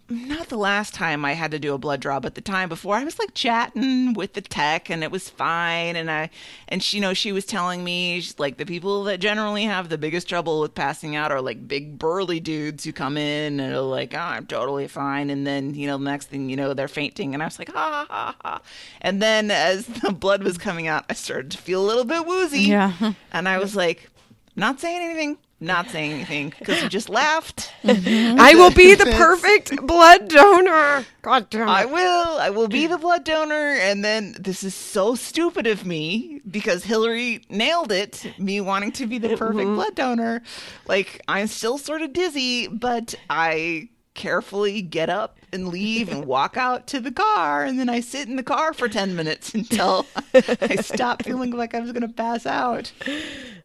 not 0.08 0.48
the 0.48 0.56
last 0.56 0.94
time 0.94 1.24
I 1.24 1.32
had 1.32 1.50
to 1.50 1.58
do 1.58 1.74
a 1.74 1.78
blood 1.78 2.00
draw, 2.00 2.20
but 2.20 2.36
the 2.36 2.40
time 2.40 2.68
before 2.68 2.94
I 2.94 3.04
was 3.04 3.18
like 3.18 3.34
chatting 3.34 4.12
with 4.12 4.34
the 4.34 4.40
tech 4.40 4.88
and 4.88 5.02
it 5.02 5.10
was 5.10 5.28
fine. 5.28 5.96
And 5.96 6.10
I, 6.10 6.30
and 6.68 6.82
she, 6.82 6.98
you 6.98 7.00
know, 7.00 7.14
she 7.14 7.32
was 7.32 7.44
telling 7.44 7.82
me 7.82 8.20
she's 8.20 8.38
like 8.38 8.58
the 8.58 8.66
people 8.66 9.02
that 9.04 9.18
generally 9.18 9.64
have 9.64 9.88
the 9.88 9.98
biggest 9.98 10.28
trouble 10.28 10.60
with 10.60 10.74
passing 10.74 11.16
out 11.16 11.32
are 11.32 11.40
like 11.40 11.66
big 11.66 11.98
burly 11.98 12.38
dudes 12.38 12.84
who 12.84 12.92
come 12.92 13.16
in 13.16 13.58
and 13.58 13.74
are 13.74 13.80
like, 13.80 14.14
oh, 14.14 14.18
I'm 14.18 14.46
totally 14.46 14.86
fine. 14.86 15.30
And 15.30 15.44
then, 15.44 15.74
you 15.74 15.88
know, 15.88 15.98
the 15.98 16.04
next 16.04 16.26
thing 16.26 16.48
you 16.48 16.56
know, 16.56 16.74
they're 16.74 16.86
fainting. 16.86 17.34
And 17.34 17.42
I 17.42 17.46
was 17.46 17.58
like, 17.58 17.72
ha 17.72 18.06
ha 18.06 18.06
ha. 18.08 18.36
ha. 18.44 18.62
And 19.00 19.20
then 19.20 19.50
as 19.50 19.86
the 20.02 20.12
blood 20.12 20.44
was 20.44 20.58
coming 20.58 20.86
out, 20.86 21.06
I 21.10 21.14
started 21.14 21.50
to 21.52 21.58
feel 21.58 21.84
a 21.84 21.86
little 21.86 22.04
bit 22.04 22.24
woozy. 22.24 22.62
Yeah. 22.62 23.14
And 23.32 23.48
I 23.48 23.58
was 23.58 23.74
like, 23.74 24.08
not 24.54 24.78
saying 24.78 25.02
anything. 25.02 25.38
Not 25.62 25.90
saying 25.90 26.10
anything 26.10 26.52
because 26.58 26.82
you 26.82 26.88
just 26.88 27.08
laughed. 27.08 27.70
I 27.84 28.54
will 28.56 28.72
be 28.72 28.96
the 28.96 29.04
perfect 29.04 29.76
blood 29.86 30.28
donor. 30.28 31.06
God 31.22 31.50
damn 31.50 31.68
it. 31.68 31.70
I 31.70 31.84
will. 31.84 32.38
I 32.38 32.50
will 32.50 32.66
be 32.66 32.88
the 32.88 32.98
blood 32.98 33.24
donor. 33.24 33.76
And 33.80 34.04
then 34.04 34.34
this 34.40 34.64
is 34.64 34.74
so 34.74 35.14
stupid 35.14 35.68
of 35.68 35.86
me 35.86 36.40
because 36.50 36.82
Hillary 36.82 37.44
nailed 37.48 37.92
it. 37.92 38.26
Me 38.38 38.60
wanting 38.60 38.90
to 38.92 39.06
be 39.06 39.18
the 39.18 39.36
perfect 39.36 39.66
mm-hmm. 39.66 39.76
blood 39.76 39.94
donor. 39.94 40.42
Like 40.88 41.22
I'm 41.28 41.46
still 41.46 41.78
sort 41.78 42.02
of 42.02 42.12
dizzy, 42.12 42.66
but 42.66 43.14
I 43.30 43.88
carefully 44.14 44.82
get 44.82 45.10
up 45.10 45.38
and 45.52 45.68
leave 45.68 46.08
and 46.08 46.24
walk 46.24 46.56
out 46.56 46.86
to 46.88 47.00
the 47.00 47.12
car 47.12 47.64
and 47.64 47.78
then 47.78 47.88
I 47.88 48.00
sit 48.00 48.28
in 48.28 48.36
the 48.36 48.42
car 48.42 48.72
for 48.72 48.88
10 48.88 49.14
minutes 49.14 49.54
until 49.54 50.06
I 50.34 50.76
stop 50.76 51.22
feeling 51.22 51.50
like 51.50 51.74
I 51.74 51.80
was 51.80 51.92
going 51.92 52.02
to 52.02 52.08
pass 52.08 52.46
out. 52.46 52.92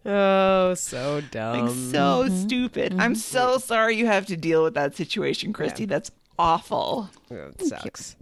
Oh, 0.06 0.74
so 0.74 1.22
dumb. 1.32 1.68
Like 1.68 1.76
so 1.92 2.28
stupid. 2.30 2.96
I'm 3.00 3.16
so 3.16 3.58
sorry 3.58 3.96
you 3.96 4.06
have 4.06 4.26
to 4.28 4.38
deal 4.38 4.64
with 4.64 4.74
that 4.76 4.96
situation, 4.96 5.54
Christy. 5.54 5.86
That's 5.86 6.12
awful. 6.38 7.10
it 7.30 7.62
sucks. 7.62 8.16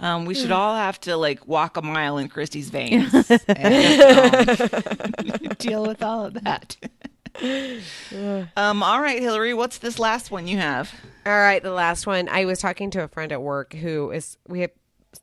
Um, 0.00 0.24
we 0.24 0.34
should 0.34 0.50
all 0.50 0.74
have 0.76 0.98
to 1.00 1.16
like 1.18 1.46
walk 1.46 1.76
a 1.76 1.82
mile 1.82 2.16
in 2.16 2.28
Christy's 2.28 2.70
veins 2.70 3.12
and 3.48 4.50
um, 5.18 5.26
deal 5.58 5.86
with 5.86 6.02
all 6.02 6.24
of 6.24 6.34
that. 6.44 6.76
um, 8.56 8.82
all 8.82 9.00
right, 9.00 9.20
Hillary, 9.20 9.54
what's 9.54 9.78
this 9.78 9.98
last 9.98 10.30
one 10.30 10.46
you 10.46 10.58
have? 10.58 10.92
All 11.26 11.32
right, 11.32 11.62
the 11.62 11.72
last 11.72 12.06
one. 12.06 12.28
I 12.28 12.44
was 12.44 12.58
talking 12.60 12.90
to 12.92 13.02
a 13.02 13.08
friend 13.08 13.32
at 13.32 13.42
work 13.42 13.72
who 13.74 14.10
is 14.10 14.36
we 14.48 14.60
have 14.60 14.70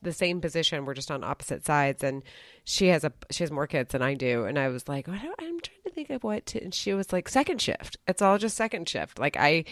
the 0.01 0.13
same 0.13 0.41
position. 0.41 0.85
We're 0.85 0.93
just 0.93 1.11
on 1.11 1.23
opposite 1.23 1.65
sides, 1.65 2.03
and 2.03 2.23
she 2.63 2.87
has 2.87 3.03
a 3.03 3.11
she 3.31 3.43
has 3.43 3.51
more 3.51 3.67
kids 3.67 3.91
than 3.91 4.01
I 4.01 4.13
do. 4.13 4.45
And 4.45 4.57
I 4.59 4.67
was 4.69 4.87
like, 4.87 5.05
do- 5.05 5.11
I'm 5.11 5.59
trying 5.59 5.83
to 5.85 5.89
think 5.91 6.09
of 6.09 6.23
what. 6.23 6.45
To, 6.47 6.63
and 6.63 6.73
she 6.73 6.93
was 6.93 7.11
like, 7.11 7.29
second 7.29 7.61
shift. 7.61 7.97
It's 8.07 8.21
all 8.21 8.37
just 8.37 8.55
second 8.57 8.87
shift. 8.87 9.19
Like 9.19 9.37
I, 9.37 9.65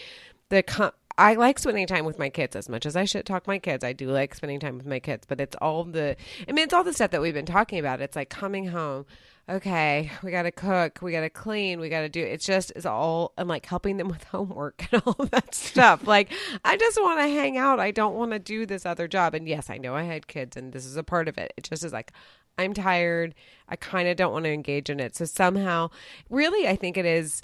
the 0.49 0.63
co- 0.63 0.93
I 1.17 1.35
like 1.35 1.59
spending 1.59 1.87
time 1.87 2.05
with 2.05 2.19
my 2.19 2.29
kids 2.29 2.55
as 2.55 2.67
much 2.67 2.85
as 2.85 2.95
I 2.95 3.05
should 3.05 3.25
talk 3.25 3.47
my 3.47 3.59
kids. 3.59 3.83
I 3.83 3.93
do 3.93 4.09
like 4.09 4.35
spending 4.35 4.59
time 4.59 4.77
with 4.77 4.85
my 4.85 4.99
kids, 4.99 5.25
but 5.27 5.39
it's 5.39 5.55
all 5.61 5.83
the. 5.83 6.15
I 6.47 6.51
mean, 6.51 6.63
it's 6.65 6.73
all 6.73 6.83
the 6.83 6.93
stuff 6.93 7.11
that 7.11 7.21
we've 7.21 7.33
been 7.33 7.45
talking 7.45 7.79
about. 7.79 8.01
It's 8.01 8.15
like 8.15 8.29
coming 8.29 8.67
home. 8.67 9.05
Okay, 9.47 10.09
we 10.23 10.31
got 10.31 10.43
to 10.43 10.51
cook, 10.51 10.99
we 11.03 11.11
got 11.11 11.21
to 11.21 11.29
clean, 11.29 11.79
we 11.79 11.87
got 11.87 12.01
to 12.01 12.09
do. 12.09 12.23
It's 12.23 12.45
just 12.45 12.71
it's 12.75 12.85
all 12.85 13.31
I'm 13.37 13.47
like 13.47 13.67
helping 13.67 13.97
them 13.97 14.07
with 14.09 14.23
homework 14.23 14.87
and 14.91 15.03
all 15.05 15.25
that 15.31 15.53
stuff. 15.53 16.07
Like 16.07 16.31
I 16.63 16.77
just 16.77 16.99
want 16.99 17.19
to 17.19 17.27
hang 17.27 17.57
out. 17.57 17.79
I 17.79 17.91
don't 17.91 18.15
want 18.15 18.31
to 18.31 18.39
do 18.39 18.65
this 18.65 18.85
other 18.87 19.07
job. 19.07 19.35
And 19.35 19.47
yes, 19.47 19.69
I 19.69 19.77
know 19.77 19.95
I 19.95 20.03
had 20.03 20.27
kids, 20.27 20.57
and 20.57 20.73
this 20.73 20.85
is 20.85 20.97
a 20.97 21.03
part 21.03 21.27
of 21.27 21.37
it. 21.37 21.53
It 21.57 21.63
just 21.63 21.85
is 21.85 21.93
like 21.93 22.11
I'm 22.57 22.73
tired. 22.73 23.35
I 23.69 23.75
kind 23.75 24.07
of 24.07 24.17
don't 24.17 24.33
want 24.33 24.45
to 24.45 24.51
engage 24.51 24.89
in 24.89 24.99
it. 24.99 25.15
So 25.15 25.25
somehow, 25.25 25.89
really, 26.29 26.67
I 26.67 26.75
think 26.75 26.97
it 26.97 27.05
is 27.05 27.43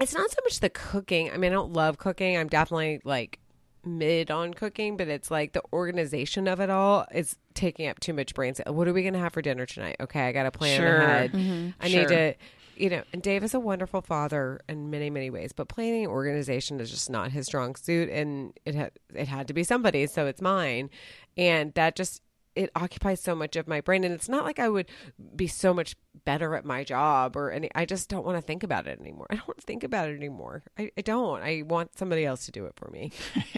it's 0.00 0.14
not 0.14 0.30
so 0.30 0.38
much 0.44 0.60
the 0.60 0.70
cooking. 0.70 1.30
I 1.30 1.36
mean, 1.36 1.52
I 1.52 1.54
don't 1.54 1.72
love 1.72 1.98
cooking. 1.98 2.36
I'm 2.36 2.48
definitely 2.48 3.00
like 3.04 3.40
mid 3.86 4.30
on 4.30 4.54
cooking, 4.54 4.96
but 4.96 5.08
it's 5.08 5.30
like 5.30 5.52
the 5.52 5.62
organization 5.72 6.48
of 6.48 6.60
it 6.60 6.70
all 6.70 7.06
is 7.14 7.36
taking 7.54 7.86
up 7.88 8.00
too 8.00 8.12
much 8.12 8.34
brain. 8.34 8.54
What 8.66 8.88
are 8.88 8.92
we 8.92 9.02
going 9.02 9.14
to 9.14 9.20
have 9.20 9.32
for 9.32 9.42
dinner 9.42 9.66
tonight? 9.66 9.96
Okay, 10.00 10.20
I 10.26 10.32
got 10.32 10.44
to 10.44 10.50
plan 10.50 10.78
Sure. 10.80 10.96
ahead. 11.00 11.32
Mm-hmm. 11.32 11.68
I 11.80 11.88
Sure. 11.88 12.00
need 12.00 12.08
to, 12.08 12.34
you 12.76 12.90
know, 12.90 13.02
and 13.12 13.22
Dave 13.22 13.44
is 13.44 13.54
a 13.54 13.60
wonderful 13.60 14.00
father 14.02 14.60
in 14.68 14.90
many, 14.90 15.08
many 15.10 15.30
ways, 15.30 15.52
but 15.52 15.68
planning 15.68 16.06
organization 16.08 16.80
is 16.80 16.90
just 16.90 17.08
not 17.08 17.30
his 17.30 17.46
strong 17.46 17.76
suit, 17.76 18.08
and 18.10 18.52
it 18.64 18.74
had 18.74 18.90
it 19.14 19.28
had 19.28 19.46
to 19.48 19.54
be 19.54 19.62
somebody, 19.62 20.06
so 20.06 20.26
it's 20.26 20.40
mine, 20.42 20.90
and 21.36 21.72
that 21.74 21.94
just 21.94 22.20
it 22.56 22.70
occupies 22.76 23.20
so 23.20 23.34
much 23.34 23.56
of 23.56 23.66
my 23.66 23.80
brain 23.80 24.04
and 24.04 24.14
it's 24.14 24.28
not 24.28 24.44
like 24.44 24.58
i 24.58 24.68
would 24.68 24.86
be 25.34 25.46
so 25.46 25.74
much 25.74 25.96
better 26.24 26.54
at 26.54 26.64
my 26.64 26.84
job 26.84 27.36
or 27.36 27.50
any 27.50 27.68
i 27.74 27.84
just 27.84 28.08
don't 28.08 28.24
want 28.24 28.36
to 28.38 28.42
think 28.42 28.62
about 28.62 28.86
it 28.86 28.98
anymore. 29.00 29.26
I 29.30 29.34
don't 29.36 29.48
want 29.48 29.58
to 29.58 29.66
think 29.66 29.82
about 29.84 30.08
it 30.08 30.16
anymore. 30.16 30.62
I, 30.78 30.90
I 30.96 31.00
don't. 31.02 31.42
I 31.42 31.62
want 31.66 31.98
somebody 31.98 32.24
else 32.24 32.46
to 32.46 32.52
do 32.52 32.64
it 32.66 32.72
for 32.76 32.88
me. 32.90 33.10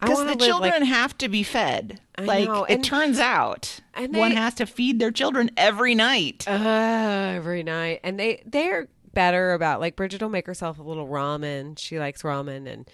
Because 0.00 0.26
the 0.26 0.36
children 0.36 0.80
like- 0.80 0.82
have 0.84 1.16
to 1.18 1.28
be 1.28 1.42
fed. 1.42 2.00
I 2.16 2.24
like 2.24 2.48
know, 2.48 2.64
it 2.64 2.74
and- 2.74 2.84
turns 2.84 3.18
out, 3.18 3.80
and 3.94 4.14
one 4.14 4.32
has 4.32 4.54
to 4.54 4.66
feed 4.66 4.98
their 4.98 5.10
children 5.10 5.50
every 5.56 5.94
night. 5.94 6.44
uh, 6.48 7.32
every 7.36 7.62
night. 7.62 8.00
And 8.04 8.18
they 8.18 8.42
they're 8.46 8.88
better 9.14 9.52
about 9.52 9.80
like 9.80 9.96
bridget 9.96 10.22
will 10.22 10.28
make 10.28 10.46
herself 10.46 10.78
a 10.78 10.82
little 10.82 11.08
ramen. 11.08 11.78
She 11.78 11.98
likes 11.98 12.22
ramen 12.22 12.66
and 12.70 12.90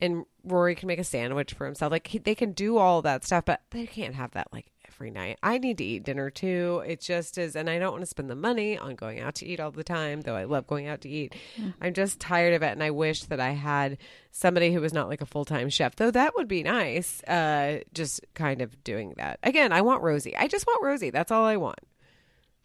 and 0.00 0.24
rory 0.44 0.74
can 0.74 0.86
make 0.88 0.98
a 0.98 1.04
sandwich 1.04 1.54
for 1.54 1.66
himself. 1.66 1.90
Like 1.92 2.06
he, 2.08 2.18
they 2.18 2.34
can 2.34 2.52
do 2.52 2.76
all 2.78 3.00
that 3.02 3.24
stuff 3.24 3.44
but 3.46 3.62
they 3.70 3.86
can't 3.86 4.14
have 4.14 4.32
that 4.32 4.48
like 4.52 4.66
every 4.96 5.10
night. 5.10 5.38
I 5.42 5.58
need 5.58 5.78
to 5.78 5.84
eat 5.84 6.04
dinner 6.04 6.30
too. 6.30 6.82
It 6.86 7.00
just 7.00 7.36
is 7.38 7.56
and 7.56 7.68
i 7.68 7.78
don't 7.78 7.92
want 7.92 8.02
to 8.02 8.06
spend 8.06 8.30
the 8.30 8.36
money 8.36 8.78
on 8.78 8.94
going 8.94 9.20
out 9.20 9.34
to 9.36 9.46
eat 9.46 9.60
all 9.60 9.70
the 9.70 9.84
time 9.84 10.20
though 10.20 10.36
i 10.36 10.44
love 10.44 10.66
going 10.66 10.86
out 10.86 11.00
to 11.02 11.08
eat. 11.08 11.34
I'm 11.80 11.92
just 11.94 12.20
tired 12.20 12.54
of 12.54 12.62
it 12.62 12.72
and 12.72 12.82
i 12.82 12.90
wish 12.90 13.24
that 13.24 13.40
i 13.40 13.50
had 13.50 13.98
somebody 14.30 14.72
who 14.72 14.80
was 14.80 14.92
not 14.92 15.08
like 15.08 15.20
a 15.20 15.26
full-time 15.26 15.68
chef 15.68 15.96
though 15.96 16.10
that 16.10 16.34
would 16.36 16.48
be 16.48 16.62
nice 16.62 17.22
uh 17.24 17.80
just 17.92 18.20
kind 18.34 18.62
of 18.62 18.82
doing 18.84 19.14
that. 19.16 19.38
Again 19.42 19.72
i 19.72 19.80
want 19.82 20.02
rosie. 20.02 20.36
I 20.36 20.48
just 20.48 20.66
want 20.66 20.82
rosie. 20.82 21.10
That's 21.10 21.32
all 21.32 21.44
i 21.44 21.56
want 21.56 21.78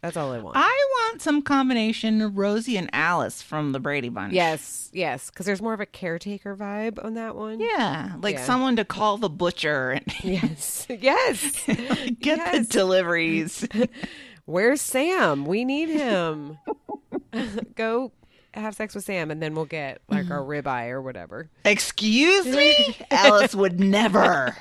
that's 0.02 0.16
all 0.16 0.32
i 0.32 0.38
want 0.38 0.56
I 0.56 0.86
want 1.10 1.22
some 1.22 1.42
combination 1.42 2.20
of 2.22 2.38
Rosie 2.38 2.76
and 2.76 2.88
Alice 2.92 3.42
from 3.42 3.72
the 3.72 3.80
Brady 3.80 4.08
Bunch. 4.08 4.32
Yes, 4.32 4.88
yes, 4.92 5.28
because 5.30 5.44
there's 5.46 5.60
more 5.60 5.74
of 5.74 5.80
a 5.80 5.86
caretaker 5.86 6.54
vibe 6.56 7.02
on 7.04 7.14
that 7.14 7.34
one. 7.34 7.58
Yeah, 7.60 8.12
like 8.22 8.36
Yeah. 8.36 8.44
someone 8.44 8.76
to 8.76 8.84
call 8.84 9.16
the 9.18 9.28
butcher 9.28 9.90
and 9.90 10.04
Yes, 10.24 10.86
yes. 10.88 11.64
get 11.66 12.38
Yes. 12.38 12.66
the 12.68 12.72
deliveries. 12.72 13.66
Where's 14.46 14.80
Sam? 14.80 15.44
We 15.44 15.64
need 15.64 15.88
him. 15.88 16.58
Go 17.76 18.12
have 18.54 18.74
sex 18.74 18.94
with 18.94 19.04
Sam, 19.04 19.30
and 19.30 19.40
then 19.42 19.54
we'll 19.54 19.64
get 19.64 20.00
like 20.08 20.30
our 20.30 20.40
ribeye 20.40 20.90
or 20.90 21.00
whatever. 21.02 21.48
Excuse 21.64 22.46
me? 22.46 22.96
Alice 23.10 23.54
would 23.54 23.78
never. 23.80 24.56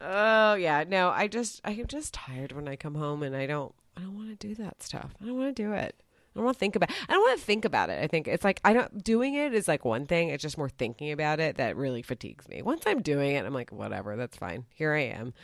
Oh 0.00 0.54
yeah, 0.54 0.84
no. 0.86 1.10
I 1.10 1.28
just 1.28 1.60
I'm 1.64 1.86
just 1.86 2.14
tired 2.14 2.52
when 2.52 2.68
I 2.68 2.76
come 2.76 2.94
home, 2.94 3.22
and 3.22 3.36
I 3.36 3.46
don't 3.46 3.74
I 3.96 4.00
don't 4.02 4.16
want 4.16 4.28
to 4.30 4.48
do 4.48 4.54
that 4.56 4.82
stuff. 4.82 5.14
I 5.20 5.26
don't 5.26 5.36
want 5.36 5.54
to 5.54 5.62
do 5.62 5.72
it. 5.72 5.94
I 6.34 6.38
don't 6.38 6.44
want 6.44 6.56
to 6.56 6.60
think 6.60 6.76
about. 6.76 6.90
I 7.08 7.12
don't 7.12 7.22
want 7.22 7.38
to 7.38 7.44
think 7.44 7.64
about 7.64 7.90
it. 7.90 8.02
I 8.02 8.06
think 8.06 8.28
it's 8.28 8.44
like 8.44 8.60
I 8.64 8.72
don't 8.72 9.02
doing 9.02 9.34
it 9.34 9.52
is 9.52 9.68
like 9.68 9.84
one 9.84 10.06
thing. 10.06 10.28
It's 10.28 10.42
just 10.42 10.56
more 10.56 10.68
thinking 10.68 11.12
about 11.12 11.40
it 11.40 11.56
that 11.56 11.76
really 11.76 12.02
fatigues 12.02 12.48
me. 12.48 12.62
Once 12.62 12.84
I'm 12.86 13.02
doing 13.02 13.34
it, 13.34 13.44
I'm 13.44 13.52
like 13.52 13.72
whatever, 13.72 14.16
that's 14.16 14.36
fine. 14.36 14.64
Here 14.74 14.92
I 14.94 15.02
am. 15.02 15.34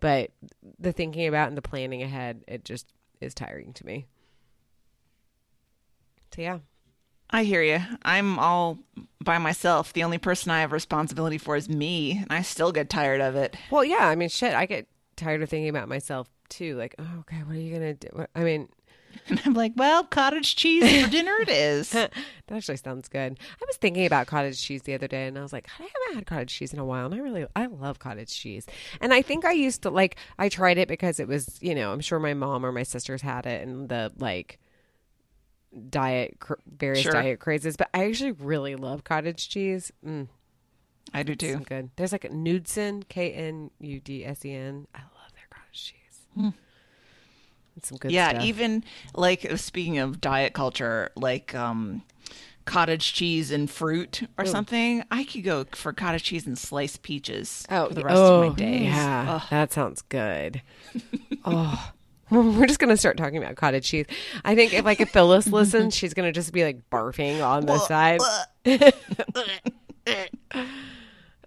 But 0.00 0.30
the 0.78 0.92
thinking 0.92 1.26
about 1.26 1.48
and 1.48 1.56
the 1.56 1.62
planning 1.62 2.02
ahead, 2.02 2.44
it 2.46 2.64
just 2.64 2.86
is 3.20 3.34
tiring 3.34 3.72
to 3.74 3.86
me. 3.86 4.06
So 6.34 6.42
yeah, 6.42 6.58
I 7.30 7.44
hear 7.44 7.62
you. 7.62 7.80
I'm 8.02 8.38
all 8.38 8.78
by 9.22 9.38
myself. 9.38 9.92
The 9.92 10.04
only 10.04 10.18
person 10.18 10.50
I 10.50 10.60
have 10.60 10.72
responsibility 10.72 11.38
for 11.38 11.56
is 11.56 11.68
me, 11.68 12.12
and 12.12 12.26
I 12.30 12.42
still 12.42 12.72
get 12.72 12.88
tired 12.88 13.20
of 13.20 13.34
it. 13.34 13.56
Well, 13.70 13.84
yeah. 13.84 14.06
I 14.08 14.14
mean, 14.14 14.28
shit. 14.28 14.54
I 14.54 14.66
get 14.66 14.86
tired 15.16 15.42
of 15.42 15.48
thinking 15.48 15.68
about 15.68 15.88
myself 15.88 16.28
too. 16.48 16.76
Like, 16.76 16.94
oh, 16.98 17.18
okay, 17.20 17.38
what 17.38 17.56
are 17.56 17.60
you 17.60 17.72
gonna 17.72 17.94
do? 17.94 18.08
What- 18.12 18.30
I 18.34 18.44
mean, 18.44 18.68
And 19.28 19.40
I'm 19.44 19.54
like, 19.54 19.72
well, 19.76 20.04
cottage 20.04 20.56
cheese 20.56 21.02
for 21.04 21.10
dinner 21.10 21.34
it 21.40 21.48
is. 21.48 21.90
that 21.90 22.12
actually 22.50 22.76
sounds 22.76 23.08
good. 23.08 23.38
I 23.40 23.64
was 23.66 23.76
thinking 23.76 24.06
about 24.06 24.26
cottage 24.26 24.62
cheese 24.62 24.82
the 24.82 24.94
other 24.94 25.08
day, 25.08 25.26
and 25.26 25.38
I 25.38 25.42
was 25.42 25.52
like, 25.52 25.68
I 25.78 25.82
haven't 25.82 26.14
had 26.16 26.26
cottage 26.26 26.54
cheese 26.54 26.72
in 26.72 26.78
a 26.78 26.84
while, 26.84 27.06
and 27.06 27.14
I 27.14 27.18
really, 27.18 27.46
I 27.56 27.66
love 27.66 27.98
cottage 27.98 28.34
cheese. 28.38 28.66
And 29.00 29.12
I 29.12 29.22
think 29.22 29.44
I 29.44 29.52
used 29.52 29.82
to 29.82 29.90
like, 29.90 30.16
I 30.38 30.48
tried 30.48 30.78
it 30.78 30.88
because 30.88 31.18
it 31.18 31.28
was, 31.28 31.58
you 31.60 31.74
know, 31.74 31.92
I'm 31.92 32.00
sure 32.00 32.18
my 32.18 32.34
mom 32.34 32.64
or 32.64 32.72
my 32.72 32.82
sisters 32.82 33.22
had 33.22 33.46
it, 33.46 33.66
and 33.66 33.88
the 33.88 34.12
like 34.18 34.58
diet, 35.90 36.38
cr- 36.40 36.54
various 36.66 37.02
Sure. 37.02 37.12
diet 37.12 37.40
crazes. 37.40 37.76
But 37.76 37.88
I 37.94 38.04
actually 38.06 38.32
really 38.32 38.76
love 38.76 39.04
cottage 39.04 39.48
cheese. 39.48 39.92
Mm, 40.04 40.28
I 41.14 41.22
do 41.22 41.34
too. 41.34 41.58
good. 41.66 41.90
There's 41.96 42.12
like 42.12 42.24
a 42.24 42.28
Knudsen, 42.30 43.04
K 43.08 43.32
N 43.32 43.70
U 43.80 44.00
D 44.00 44.24
S 44.24 44.44
E 44.44 44.52
N. 44.52 44.86
I 44.94 44.98
love 44.98 45.32
their 45.34 45.46
cottage 45.50 45.94
cheese. 45.94 46.52
It's 47.76 47.88
some 47.88 47.98
good 47.98 48.10
yeah, 48.10 48.30
stuff. 48.30 48.44
even 48.44 48.84
like 49.14 49.46
speaking 49.58 49.98
of 49.98 50.20
diet 50.20 50.54
culture, 50.54 51.10
like 51.14 51.54
um 51.54 52.02
cottage 52.64 53.12
cheese 53.12 53.50
and 53.52 53.70
fruit 53.70 54.22
or 54.38 54.44
something, 54.46 55.04
I 55.10 55.24
could 55.24 55.44
go 55.44 55.64
for 55.72 55.92
cottage 55.92 56.24
cheese 56.24 56.46
and 56.46 56.58
sliced 56.58 57.02
peaches 57.02 57.64
Oh, 57.70 57.88
for 57.88 57.94
the 57.94 58.02
rest 58.02 58.16
oh, 58.18 58.42
of 58.42 58.48
my 58.52 58.54
days. 58.56 58.82
Yeah, 58.84 59.40
that 59.50 59.72
sounds 59.72 60.00
good. 60.02 60.62
oh, 61.44 61.92
we're 62.30 62.66
just 62.66 62.80
gonna 62.80 62.96
start 62.96 63.16
talking 63.16 63.38
about 63.38 63.56
cottage 63.56 63.88
cheese. 63.88 64.06
I 64.44 64.54
think 64.54 64.74
if 64.74 64.84
like 64.84 65.00
if 65.00 65.10
Phyllis 65.10 65.46
listens, 65.46 65.94
she's 65.94 66.14
gonna 66.14 66.32
just 66.32 66.52
be 66.52 66.64
like 66.64 66.90
barfing 66.90 67.44
on 67.44 67.66
the 67.66 67.78
side. 67.78 68.20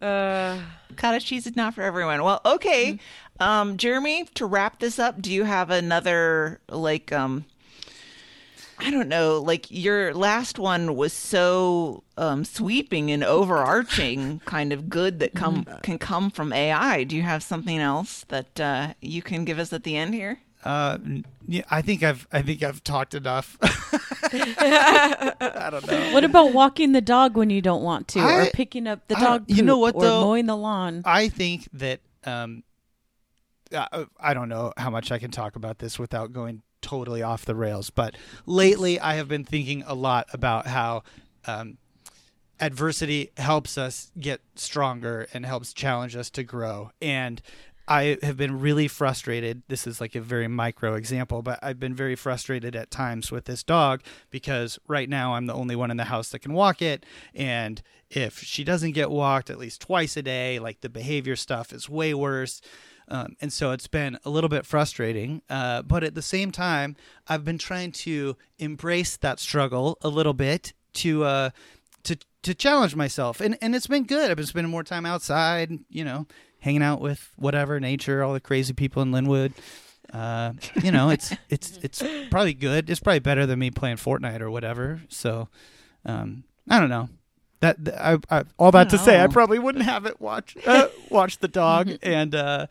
uh, 0.01 0.59
Cottage 0.95 1.25
cheese 1.25 1.47
is 1.47 1.55
not 1.55 1.73
for 1.73 1.81
everyone. 1.81 2.23
Well, 2.23 2.41
okay. 2.45 2.99
Um, 3.39 3.77
Jeremy, 3.77 4.25
to 4.35 4.45
wrap 4.45 4.79
this 4.79 4.99
up, 4.99 5.21
do 5.21 5.31
you 5.31 5.45
have 5.45 5.69
another 5.69 6.59
like 6.69 7.11
um 7.11 7.45
I 8.81 8.91
don't 8.91 9.09
know, 9.09 9.39
like 9.39 9.69
your 9.69 10.13
last 10.13 10.57
one 10.59 10.95
was 10.95 11.11
so 11.11 12.03
um 12.17 12.45
sweeping 12.45 13.11
and 13.11 13.23
overarching 13.23 14.39
kind 14.45 14.71
of 14.71 14.89
good 14.89 15.19
that 15.19 15.33
come 15.33 15.65
can 15.83 15.97
come 15.97 16.31
from 16.31 16.53
AI. 16.53 17.03
Do 17.03 17.15
you 17.15 17.23
have 17.23 17.43
something 17.43 17.79
else 17.79 18.25
that 18.29 18.59
uh 18.59 18.93
you 19.01 19.21
can 19.21 19.45
give 19.45 19.59
us 19.59 19.73
at 19.73 19.83
the 19.83 19.97
end 19.97 20.13
here? 20.13 20.39
Uh, 20.63 20.97
yeah, 21.47 21.61
I 21.71 21.81
think 21.81 22.03
I've 22.03 22.27
I 22.31 22.41
think 22.41 22.63
I've 22.63 22.83
talked 22.83 23.13
enough. 23.13 23.57
I 23.61 25.69
don't 25.71 25.87
know. 25.87 26.13
What 26.13 26.23
about 26.23 26.53
walking 26.53 26.91
the 26.91 27.01
dog 27.01 27.37
when 27.37 27.49
you 27.49 27.61
don't 27.61 27.81
want 27.81 28.07
to, 28.09 28.19
or 28.19 28.45
picking 28.47 28.87
up 28.87 29.07
the 29.07 29.17
I- 29.17 29.21
dog? 29.21 29.45
you 29.47 29.63
know 29.63 29.77
what, 29.77 29.95
or 29.95 30.01
though? 30.01 30.21
mowing 30.21 30.45
the 30.47 30.57
lawn. 30.57 31.01
I 31.05 31.29
think 31.29 31.67
that 31.73 32.01
um, 32.25 32.63
uh, 33.73 34.05
I 34.19 34.33
don't 34.33 34.49
know 34.49 34.73
how 34.77 34.89
much 34.89 35.11
I 35.11 35.19
can 35.19 35.31
talk 35.31 35.55
about 35.55 35.79
this 35.79 35.97
without 35.97 36.33
going 36.33 36.61
totally 36.81 37.21
off 37.21 37.45
the 37.45 37.55
rails, 37.55 37.89
but 37.89 38.15
lately 38.45 38.99
I 38.99 39.15
have 39.15 39.27
been 39.27 39.45
thinking 39.45 39.83
a 39.85 39.93
lot 39.93 40.27
about 40.33 40.67
how 40.67 41.03
um, 41.45 41.77
adversity 42.59 43.31
helps 43.37 43.77
us 43.77 44.11
get 44.19 44.41
stronger 44.55 45.27
and 45.33 45.45
helps 45.45 45.73
challenge 45.73 46.15
us 46.15 46.29
to 46.31 46.43
grow. 46.43 46.91
And 47.01 47.41
I 47.89 48.17
have 48.21 48.37
been 48.37 48.59
really 48.59 48.87
frustrated. 48.87 49.63
This 49.67 49.87
is 49.87 49.99
like 49.99 50.13
a 50.13 50.21
very 50.21 50.47
micro 50.47 50.93
example, 50.93 51.41
but 51.41 51.57
I've 51.63 51.79
been 51.79 51.95
very 51.95 52.15
frustrated 52.15 52.75
at 52.75 52.91
times 52.91 53.31
with 53.31 53.45
this 53.45 53.63
dog 53.63 54.03
because 54.29 54.77
right 54.87 55.09
now 55.09 55.33
I'm 55.33 55.47
the 55.47 55.55
only 55.55 55.75
one 55.75 55.89
in 55.89 55.97
the 55.97 56.03
house 56.05 56.29
that 56.29 56.39
can 56.39 56.53
walk 56.53 56.83
it. 56.83 57.03
And 57.33 57.81
if 58.11 58.43
she 58.43 58.63
doesn't 58.63 58.91
get 58.91 59.09
walked 59.09 59.49
at 59.49 59.57
least 59.57 59.81
twice 59.81 60.15
a 60.15 60.21
day, 60.21 60.59
like 60.59 60.81
the 60.81 60.89
behavior 60.89 61.35
stuff 61.35 61.73
is 61.73 61.89
way 61.89 62.13
worse. 62.13 62.61
Um, 63.07 63.35
and 63.41 63.51
so 63.51 63.71
it's 63.71 63.87
been 63.87 64.19
a 64.23 64.29
little 64.29 64.49
bit 64.49 64.67
frustrating. 64.67 65.41
Uh, 65.49 65.81
but 65.81 66.03
at 66.03 66.13
the 66.13 66.21
same 66.21 66.51
time, 66.51 66.95
I've 67.27 67.43
been 67.43 67.57
trying 67.57 67.91
to 67.93 68.37
embrace 68.59 69.17
that 69.17 69.39
struggle 69.39 69.97
a 70.03 70.09
little 70.09 70.35
bit 70.35 70.73
to 70.93 71.23
uh, 71.23 71.49
to 72.03 72.17
to 72.43 72.53
challenge 72.53 72.95
myself, 72.95 73.41
and 73.41 73.57
and 73.61 73.75
it's 73.75 73.87
been 73.87 74.05
good. 74.05 74.29
I've 74.29 74.37
been 74.37 74.45
spending 74.45 74.71
more 74.71 74.83
time 74.83 75.07
outside, 75.07 75.71
you 75.89 76.05
know, 76.05 76.27
hanging 76.59 76.83
out 76.83 77.01
with 77.01 77.31
whatever 77.35 77.79
nature, 77.79 78.23
all 78.23 78.33
the 78.33 78.39
crazy 78.39 78.73
people 78.73 79.01
in 79.01 79.11
Lynnwood. 79.11 79.53
Uh, 80.13 80.53
you 80.83 80.91
know, 80.91 81.09
it's 81.09 81.33
it's 81.49 81.77
it's 81.83 82.03
probably 82.29 82.53
good. 82.53 82.89
It's 82.89 82.99
probably 82.99 83.19
better 83.19 83.45
than 83.45 83.59
me 83.59 83.71
playing 83.71 83.97
Fortnite 83.97 84.41
or 84.41 84.51
whatever. 84.51 85.01
So, 85.09 85.49
um, 86.05 86.43
I 86.69 86.79
don't 86.79 86.89
know. 86.89 87.09
That 87.61 87.83
th- 87.83 87.97
I, 87.97 88.17
I, 88.29 88.43
all 88.57 88.71
that 88.71 88.89
to 88.91 88.97
say, 88.97 89.21
I 89.21 89.27
probably 89.27 89.59
wouldn't 89.59 89.83
have 89.83 90.05
it 90.05 90.21
watch 90.21 90.55
uh, 90.65 90.87
watch 91.09 91.39
the 91.39 91.47
dog, 91.47 91.91
and 92.01 92.33
uh, 92.33 92.67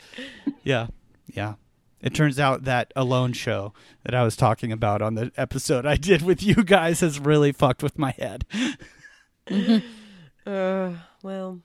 yeah, 0.62 0.88
yeah. 1.26 1.54
It 2.00 2.14
turns 2.14 2.38
out 2.38 2.62
that 2.62 2.92
alone 2.94 3.32
show 3.32 3.72
that 4.04 4.14
I 4.14 4.22
was 4.22 4.36
talking 4.36 4.70
about 4.70 5.02
on 5.02 5.16
the 5.16 5.32
episode 5.36 5.84
I 5.84 5.96
did 5.96 6.22
with 6.22 6.44
you 6.44 6.54
guys 6.54 7.00
has 7.00 7.18
really 7.18 7.50
fucked 7.50 7.82
with 7.82 7.98
my 7.98 8.14
head. 8.18 8.44
Uh, 10.46 10.94
well, 11.22 11.60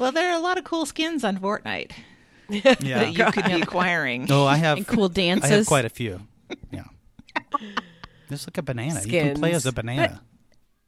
Well, 0.00 0.12
there 0.12 0.32
are 0.32 0.36
a 0.36 0.40
lot 0.40 0.56
of 0.58 0.64
cool 0.64 0.86
skins 0.86 1.22
on 1.24 1.36
Fortnite 1.38 1.92
Yeah. 2.48 2.74
that 2.74 3.12
you 3.12 3.24
could 3.32 3.44
be 3.44 3.52
acquiring. 3.60 4.26
Oh, 4.32 4.46
I 4.46 4.56
have 4.56 4.78
and 4.78 4.86
cool 4.86 5.10
dances. 5.10 5.50
I 5.50 5.54
have 5.56 5.66
quite 5.66 5.84
a 5.84 5.90
few. 5.90 6.22
Yeah. 6.72 6.84
Just 8.30 8.48
like 8.48 8.56
a 8.58 8.62
banana. 8.62 9.02
You 9.04 9.10
can 9.10 9.34
play 9.36 9.52
as 9.52 9.66
a 9.66 9.72
banana. 9.72 10.22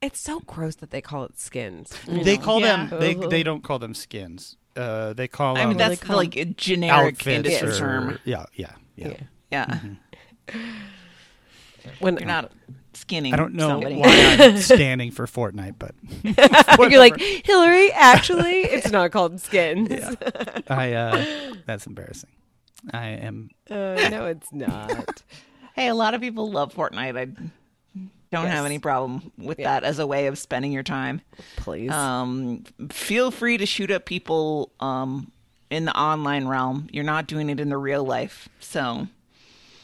it's 0.00 0.18
so 0.18 0.40
gross 0.40 0.76
that 0.76 0.90
they 0.90 1.02
call 1.02 1.24
it 1.24 1.38
skins. 1.38 1.92
they 2.08 2.36
call 2.38 2.60
Yeah. 2.60 2.86
them 2.86 3.00
they 3.00 3.14
they 3.14 3.42
don't 3.42 3.62
call 3.62 3.78
them 3.78 3.94
skins. 3.94 4.56
Uh, 4.74 5.12
they 5.12 5.28
call 5.28 5.54
them. 5.54 5.62
I 5.62 5.66
mean, 5.68 5.76
they 5.76 5.88
that's 5.88 6.00
call 6.02 6.16
like 6.16 6.34
a 6.36 6.46
generic 6.46 7.16
outfits 7.16 7.26
industry 7.48 7.68
or 7.68 7.72
term. 7.78 8.18
yeah, 8.24 8.46
yeah, 8.54 8.72
yeah. 8.96 9.16
Yeah, 9.50 9.78
When 11.98 12.16
you're 12.16 12.26
not 12.26 12.50
skinning. 12.94 13.32
I 13.32 13.36
don't 13.36 13.54
know 13.54 13.68
somebody. 13.68 13.96
why 13.96 14.36
I'm 14.38 14.56
standing 14.58 15.10
for 15.10 15.26
Fortnite, 15.26 15.76
but 15.78 15.94
you're 16.90 16.98
like 17.00 17.18
Hillary. 17.20 17.90
Actually, 17.92 18.60
it's 18.62 18.90
not 18.90 19.10
called 19.12 19.40
skins. 19.40 19.90
I 20.68 20.92
uh, 20.92 21.54
that's 21.66 21.86
embarrassing. 21.86 22.30
I 22.92 23.08
am 23.08 23.50
Uh, 23.70 24.08
no, 24.10 24.26
it's 24.26 24.52
not. 24.52 25.22
Hey, 25.74 25.88
a 25.88 25.94
lot 25.94 26.14
of 26.14 26.20
people 26.20 26.50
love 26.50 26.74
Fortnite. 26.74 27.16
I 27.18 27.26
don't 28.30 28.46
have 28.46 28.64
any 28.66 28.78
problem 28.78 29.30
with 29.38 29.58
Yeah. 29.58 29.68
that 29.80 29.84
as 29.84 29.98
a 29.98 30.06
way 30.06 30.26
of 30.26 30.38
spending 30.38 30.72
your 30.72 30.82
time. 30.82 31.20
Please. 31.56 31.90
Um, 31.90 32.64
feel 32.90 33.30
free 33.30 33.56
to 33.58 33.66
shoot 33.66 33.90
up 33.90 34.04
people 34.04 34.72
um, 34.80 35.30
in 35.70 35.84
the 35.84 35.96
online 35.98 36.46
realm. 36.48 36.88
You're 36.92 37.04
not 37.04 37.26
doing 37.26 37.50
it 37.50 37.60
in 37.60 37.68
the 37.68 37.76
real 37.76 38.04
life, 38.04 38.48
so 38.58 39.06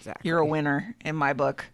exactly. 0.01 0.28
you're 0.28 0.39
a 0.39 0.47
winner 0.47 0.94
in 1.05 1.14
my 1.14 1.32
book. 1.35 1.66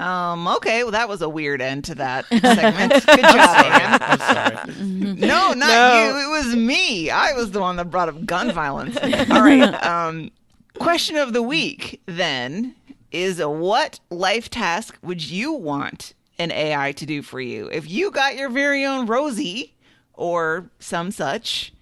Um, 0.00 0.48
okay, 0.48 0.82
well, 0.82 0.92
that 0.92 1.08
was 1.08 1.20
a 1.22 1.28
weird 1.28 1.60
end 1.60 1.84
to 1.84 1.94
that 1.96 2.26
segment. 2.30 2.92
Good 3.06 3.20
job, 3.20 3.66
Ann. 3.66 3.98
I'm 4.00 4.18
sorry. 4.18 4.74
No, 5.20 5.52
not 5.52 5.56
No. 5.58 6.04
you. 6.18 6.26
It 6.26 6.30
was 6.44 6.56
me. 6.56 7.10
I 7.10 7.32
was 7.34 7.50
the 7.50 7.60
one 7.60 7.76
that 7.76 7.90
brought 7.90 8.08
up 8.08 8.24
gun 8.24 8.50
violence. 8.52 8.96
All 8.96 9.42
right. 9.42 9.74
Um, 9.86 10.30
question 10.78 11.16
of 11.16 11.32
the 11.34 11.42
week 11.42 12.00
then 12.06 12.74
is 13.12 13.42
what 13.44 14.00
life 14.08 14.48
task 14.48 14.96
would 15.02 15.22
you 15.22 15.52
want 15.52 16.14
an 16.38 16.50
AI 16.50 16.92
to 16.92 17.04
do 17.04 17.20
for 17.22 17.40
you? 17.40 17.66
If 17.70 17.90
you 17.90 18.10
got 18.10 18.36
your 18.36 18.48
very 18.48 18.84
own 18.86 19.04
Rosie 19.06 19.74
or 20.14 20.70
some 20.78 21.10
such, 21.10 21.72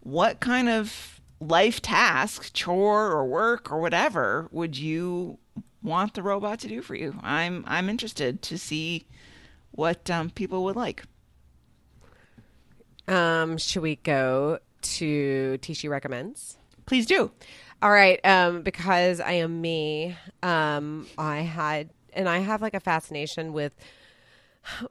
what 0.00 0.40
kind 0.40 0.68
of 0.70 1.20
life 1.40 1.82
task, 1.82 2.52
chore 2.54 3.08
or 3.10 3.26
work 3.26 3.70
or 3.70 3.80
whatever 3.80 4.48
would 4.52 4.78
you 4.78 5.38
want 5.86 6.14
the 6.14 6.22
robot 6.22 6.58
to 6.60 6.68
do 6.68 6.82
for 6.82 6.94
you? 6.94 7.18
I'm 7.22 7.64
I'm 7.66 7.88
interested 7.88 8.42
to 8.42 8.58
see 8.58 9.06
what 9.70 10.10
um, 10.10 10.30
people 10.30 10.64
would 10.64 10.76
like. 10.76 11.04
Um, 13.08 13.56
should 13.56 13.82
we 13.82 13.96
go 13.96 14.58
to 14.82 15.58
TSHE 15.62 15.88
recommends? 15.88 16.58
Please 16.86 17.06
do. 17.06 17.30
All 17.82 17.90
right, 17.90 18.24
um, 18.24 18.62
because 18.62 19.20
I 19.20 19.32
am 19.32 19.60
me, 19.60 20.16
um, 20.42 21.06
I 21.18 21.38
had, 21.40 21.90
and 22.14 22.28
I 22.28 22.38
have 22.38 22.62
like 22.62 22.74
a 22.74 22.80
fascination 22.80 23.52
with 23.52 23.74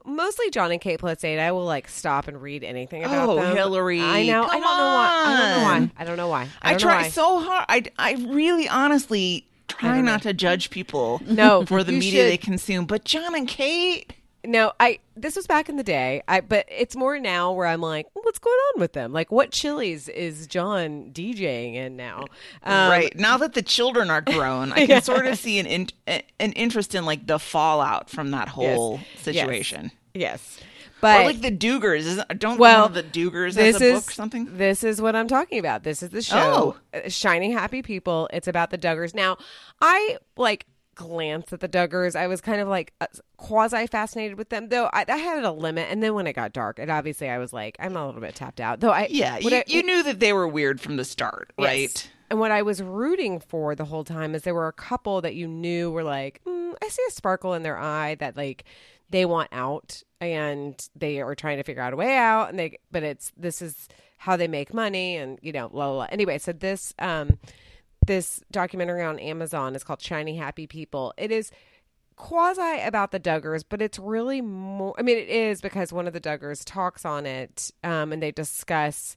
mostly 0.04 0.50
Jon 0.50 0.70
and 0.70 0.80
Kate 0.80 1.00
plus 1.00 1.24
eight. 1.24 1.38
I 1.38 1.52
will 1.52 1.64
like 1.64 1.88
stop 1.88 2.28
and 2.28 2.40
read 2.40 2.62
anything 2.62 3.04
about 3.04 3.26
them. 3.26 3.38
Oh, 3.38 3.42
them. 3.42 3.56
Hillary, 3.56 4.00
I 4.00 4.26
know. 4.26 4.44
I 4.44 4.60
don't 4.60 4.60
know 4.60 4.68
why. 4.68 5.10
I 5.26 5.36
don't 5.36 5.58
know 5.58 5.64
why. 5.64 5.90
I 5.98 6.04
don't 6.04 6.16
know 6.16 6.28
why. 6.28 6.48
I, 6.62 6.74
I, 6.74 6.76
try 6.76 7.08
so 7.08 7.40
hard. 7.40 7.66
I, 7.68 7.82
I 7.98 8.12
really 8.28 8.68
honestly 8.68 9.46
try 9.68 10.00
not 10.00 10.22
to 10.22 10.32
judge 10.32 10.70
people 10.70 11.20
No, 11.26 11.64
for 11.66 11.82
the 11.84 11.92
media 11.92 12.22
should. 12.22 12.30
they 12.30 12.36
consume. 12.38 12.86
But 12.86 13.04
Jon 13.04 13.34
and 13.34 13.46
Kate, 13.48 14.12
No, 14.44 14.72
I. 14.78 15.00
This 15.18 15.34
was 15.34 15.46
back 15.46 15.68
in 15.68 15.76
the 15.76 15.82
day. 15.82 16.22
I, 16.28 16.40
but 16.42 16.66
it's 16.68 16.94
more 16.94 17.18
now 17.18 17.52
where 17.52 17.66
I'm 17.66 17.80
like, 17.80 18.06
what's 18.12 18.38
going 18.38 18.58
on 18.74 18.80
with 18.80 18.92
them? 18.92 19.12
Like, 19.12 19.32
what 19.32 19.50
Chili's 19.50 20.08
is 20.10 20.46
Jon 20.46 21.10
DJing 21.12 21.74
in 21.74 21.96
now? 21.96 22.26
Um, 22.62 22.90
right 22.90 23.16
now 23.18 23.38
that 23.38 23.54
the 23.54 23.62
children 23.62 24.10
are 24.10 24.20
grown, 24.20 24.72
I 24.72 24.86
can 24.86 25.02
sort 25.12 25.26
of 25.26 25.38
see 25.38 25.58
an 25.58 25.66
in, 25.66 25.88
an 26.06 26.52
interest 26.52 26.94
in 26.94 27.04
like 27.06 27.26
the 27.26 27.38
fallout 27.38 28.10
from 28.10 28.30
that 28.32 28.48
whole 28.48 29.00
Yes. 29.14 29.22
situation. 29.22 29.90
Yes, 30.14 30.60
but 31.14 31.20
Or 31.22 31.24
like 31.24 31.40
the 31.40 31.50
Duggars. 31.52 32.38
Don't 32.38 32.58
Well, 32.58 32.88
the 32.88 33.02
Duggars 33.02 33.54
this 33.54 33.80
is 33.80 34.00
book 34.02 34.08
or 34.10 34.12
something? 34.14 34.56
This 34.56 34.82
is 34.84 35.00
what 35.00 35.14
I'm 35.16 35.28
talking 35.28 35.58
about. 35.58 35.82
This 35.84 36.02
is 36.02 36.10
the 36.10 36.22
show, 36.22 36.76
uh, 36.94 37.08
Shining 37.08 37.52
Happy 37.52 37.82
People. 37.82 38.28
It's 38.32 38.48
about 38.48 38.70
the 38.70 38.78
Duggars. 38.78 39.14
Now, 39.14 39.36
I 39.80 40.18
like 40.36 40.66
glanced 40.94 41.52
at 41.52 41.60
the 41.60 41.68
Duggars. 41.68 42.16
I 42.16 42.26
was 42.26 42.40
kind 42.40 42.60
of 42.60 42.68
like 42.68 42.92
quasi 43.36 43.86
fascinated 43.86 44.38
with 44.38 44.48
them, 44.48 44.68
though. 44.70 44.88
I, 44.92 45.04
I 45.08 45.16
had 45.16 45.44
a 45.44 45.52
limit, 45.52 45.88
and 45.90 46.02
then 46.02 46.14
when 46.14 46.26
it 46.26 46.32
got 46.32 46.52
dark, 46.52 46.78
and 46.78 46.90
obviously 46.90 47.28
I 47.28 47.38
was 47.38 47.52
like, 47.52 47.76
I'm 47.78 47.96
a 47.96 48.06
little 48.06 48.20
bit 48.20 48.34
tapped 48.34 48.60
out. 48.60 48.80
Though 48.80 48.90
I, 48.92 49.06
Yeah, 49.10 49.38
you, 49.38 49.50
I- 49.56 49.64
you 49.66 49.82
knew 49.82 50.02
that 50.02 50.20
they 50.20 50.32
were 50.32 50.48
weird 50.48 50.80
from 50.80 50.96
the 50.96 51.04
start, 51.04 51.52
Yes. 51.58 51.66
right? 51.66 52.10
And 52.28 52.40
what 52.40 52.50
I 52.50 52.62
was 52.62 52.82
rooting 52.82 53.38
for 53.38 53.76
the 53.76 53.84
whole 53.84 54.02
time 54.02 54.34
is 54.34 54.42
there 54.42 54.54
were 54.54 54.66
a 54.66 54.72
couple 54.72 55.20
that 55.20 55.36
you 55.36 55.46
knew 55.46 55.92
were 55.92 56.02
like, 56.02 56.40
mm, 56.44 56.74
I 56.82 56.88
see 56.88 57.02
a 57.08 57.12
sparkle 57.12 57.54
in 57.54 57.62
their 57.62 57.78
eye 57.78 58.16
that 58.16 58.36
like 58.36 58.64
they 59.10 59.24
want 59.24 59.48
out 59.52 60.02
and 60.20 60.88
they 60.96 61.20
are 61.20 61.34
trying 61.34 61.58
to 61.58 61.62
figure 61.62 61.82
out 61.82 61.92
a 61.92 61.96
way 61.96 62.16
out 62.16 62.48
and 62.48 62.58
they 62.58 62.78
but 62.90 63.02
it's 63.02 63.32
this 63.36 63.62
is 63.62 63.88
how 64.18 64.36
they 64.36 64.48
make 64.48 64.72
money 64.72 65.16
and 65.16 65.38
you 65.42 65.52
know 65.52 65.68
la 65.72 65.88
la, 65.88 65.92
blah. 65.94 66.06
anyway 66.10 66.38
so 66.38 66.52
this 66.52 66.94
um 66.98 67.38
this 68.06 68.40
documentary 68.52 69.02
on 69.02 69.18
Amazon 69.18 69.74
is 69.74 69.82
called 69.82 70.00
Shiny 70.00 70.36
Happy 70.36 70.66
People 70.66 71.12
it 71.16 71.30
is 71.30 71.50
quasi 72.16 72.80
about 72.82 73.12
the 73.12 73.20
Duggars, 73.20 73.62
but 73.68 73.80
it's 73.80 73.98
really 73.98 74.40
more. 74.40 74.94
I 74.98 75.02
mean, 75.02 75.18
it 75.18 75.28
is 75.28 75.60
because 75.60 75.92
one 75.92 76.06
of 76.06 76.12
the 76.12 76.20
Duggars 76.20 76.62
talks 76.64 77.04
on 77.04 77.26
it, 77.26 77.70
um, 77.84 78.12
and 78.12 78.22
they 78.22 78.32
discuss 78.32 79.16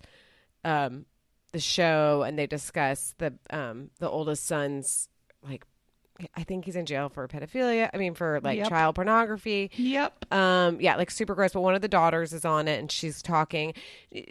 um, 0.63 1.05
the 1.51 1.59
show, 1.59 2.23
and 2.23 2.37
they 2.37 2.47
discuss 2.47 3.15
the 3.17 3.33
um, 3.49 3.89
the 3.99 4.09
oldest 4.09 4.45
son's 4.45 5.09
like. 5.41 5.65
I 6.35 6.43
think 6.43 6.65
he's 6.65 6.75
in 6.75 6.85
jail 6.85 7.09
for 7.09 7.27
pedophilia. 7.27 7.89
I 7.93 7.97
mean, 7.97 8.13
for 8.13 8.39
like 8.43 8.57
Yep. 8.57 8.69
child 8.69 8.95
pornography. 8.95 9.71
Yep. 9.75 10.33
Um, 10.33 10.79
yeah, 10.81 10.95
like 10.95 11.11
super 11.11 11.35
gross. 11.35 11.53
But 11.53 11.61
one 11.61 11.75
of 11.75 11.81
the 11.81 11.87
daughters 11.87 12.33
is 12.33 12.45
on 12.45 12.67
it, 12.67 12.79
and 12.79 12.91
she's 12.91 13.21
talking. 13.21 13.73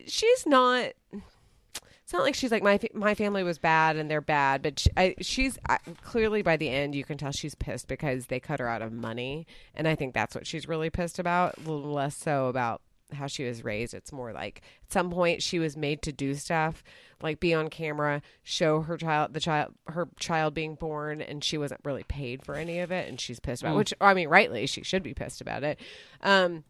She's 0.07 0.47
not. 0.47 0.93
It's 1.13 2.13
not 2.15 2.23
like 2.23 2.35
she's 2.35 2.51
like 2.51 2.63
my 2.63 2.79
my 2.95 3.15
family 3.15 3.43
was 3.43 3.59
bad 3.59 3.97
and 3.97 4.11
they're 4.11 4.23
bad, 4.23 4.63
but 4.63 4.79
she, 4.79 4.91
I, 4.97 5.15
she's 5.21 5.59
I, 5.69 5.77
clearly 6.03 6.41
by 6.41 6.57
the 6.57 6.71
end 6.71 6.95
you 6.95 7.05
can 7.05 7.19
tell 7.19 7.33
she's 7.33 7.55
pissed 7.55 7.87
because 7.87 8.27
they 8.27 8.41
cut 8.41 8.61
her 8.61 8.69
out 8.69 8.81
of 8.81 8.93
money, 8.93 9.47
and 9.75 9.87
I 9.87 9.95
think 9.95 10.15
that's 10.15 10.35
what 10.35 10.47
she's 10.47 10.67
really 10.67 10.89
pissed 10.89 11.19
about. 11.19 11.59
A 11.59 11.61
little 11.61 11.93
less 11.93 12.17
so 12.17 12.47
about 12.47 12.81
how 13.13 13.27
she 13.27 13.45
was 13.45 13.65
raised. 13.65 13.95
It's 13.95 14.13
more 14.13 14.33
like 14.33 14.63
at 14.85 14.93
some 14.93 15.11
point 15.11 15.43
she 15.43 15.59
was 15.59 15.77
made 15.77 16.03
to 16.03 16.13
do 16.13 16.35
stuff 16.35 16.83
like 17.23 17.41
be 17.41 17.53
on 17.55 17.69
camera, 17.69 18.23
show 18.43 18.83
her 18.83 18.97
child 18.97 19.35
the 19.35 19.41
child 19.41 19.75
her 19.89 20.09
child 20.19 20.55
being 20.55 20.75
born, 20.75 21.21
and 21.21 21.43
she 21.43 21.59
wasn't 21.59 21.81
really 21.85 22.05
paid 22.05 22.45
for 22.45 22.55
any 22.55 22.81
of 22.81 22.93
it, 22.93 23.09
and 23.09 23.21
she's 23.21 23.41
pissed 23.41 23.63
about. 23.63 23.75
it, 23.75 23.77
Which 23.77 23.95
I 24.01 24.15
mean, 24.15 24.29
rightly 24.29 24.67
she 24.67 24.83
should 24.83 25.03
be 25.03 25.15
pissed 25.15 25.41
about 25.41 25.65
it. 25.65 25.81
Um, 26.23 26.65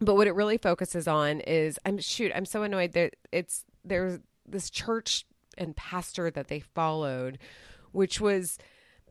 but 0.00 0.14
what 0.16 0.26
it 0.26 0.34
really 0.34 0.58
focuses 0.58 1.08
on 1.08 1.40
is 1.40 1.78
I'm 1.86 1.98
shoot 1.98 2.32
I'm 2.34 2.46
so 2.46 2.62
annoyed 2.62 2.92
that 2.92 3.16
it's 3.32 3.64
there's 3.84 4.18
this 4.46 4.70
church 4.70 5.24
and 5.56 5.74
pastor 5.76 6.30
that 6.30 6.48
they 6.48 6.60
followed, 6.60 7.38
which 7.92 8.20
was 8.20 8.58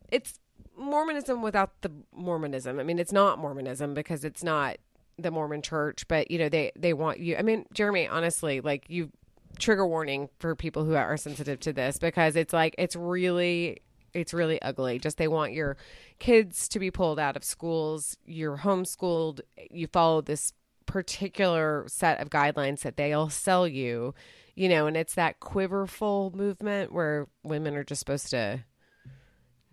it's 0.10 0.40
Mormonism 0.78 1.42
without 1.42 1.82
the 1.82 1.92
Mormonism. 2.12 2.80
I 2.80 2.84
mean, 2.84 3.00
it's 3.00 3.12
not 3.12 3.40
Mormonism 3.40 3.94
because 3.94 4.24
it's 4.24 4.44
not 4.44 4.78
the 5.18 5.32
Mormon 5.32 5.62
church, 5.62 6.08
but 6.08 6.32
you 6.32 6.40
know 6.40 6.50
they 6.50 6.72
they 6.76 6.94
want 6.94 7.20
you. 7.20 7.36
I 7.38 7.42
mean, 7.42 7.66
Jeremy, 7.74 8.08
honestly, 8.08 8.62
like 8.62 8.86
you 8.88 9.12
trigger 9.60 9.86
warning 9.86 10.30
for 10.40 10.56
people 10.56 10.84
who 10.84 10.96
are 10.96 11.18
sensitive 11.18 11.60
to 11.62 11.74
this 11.74 12.00
because 12.00 12.36
it's 12.36 12.54
like 12.54 12.76
it's 12.78 12.96
really 12.96 13.82
it's 14.14 14.34
really 14.34 14.62
ugly. 14.62 15.00
Just 15.00 15.18
they 15.18 15.28
want 15.28 15.54
your 15.54 15.78
kids 16.20 16.68
to 16.70 16.80
be 16.80 16.92
pulled 16.92 17.20
out 17.20 17.36
of 17.36 17.44
schools. 17.44 18.18
You're 18.26 18.58
homeschooled. 18.58 19.42
You 19.70 19.88
follow 19.88 20.22
this 20.22 20.54
particular 20.86 21.86
set 21.88 22.20
of 22.20 22.30
guidelines 22.30 22.82
that 22.82 22.98
they'll 22.98 23.30
sell 23.30 23.68
you, 23.68 24.14
you 24.56 24.70
know, 24.70 24.86
and 24.86 24.96
it's 24.98 25.16
that 25.16 25.40
quiverful 25.40 26.32
movement 26.36 26.92
where 26.92 27.28
women 27.44 27.76
are 27.76 27.84
just 27.84 28.00
supposed 28.00 28.30
to 28.32 28.64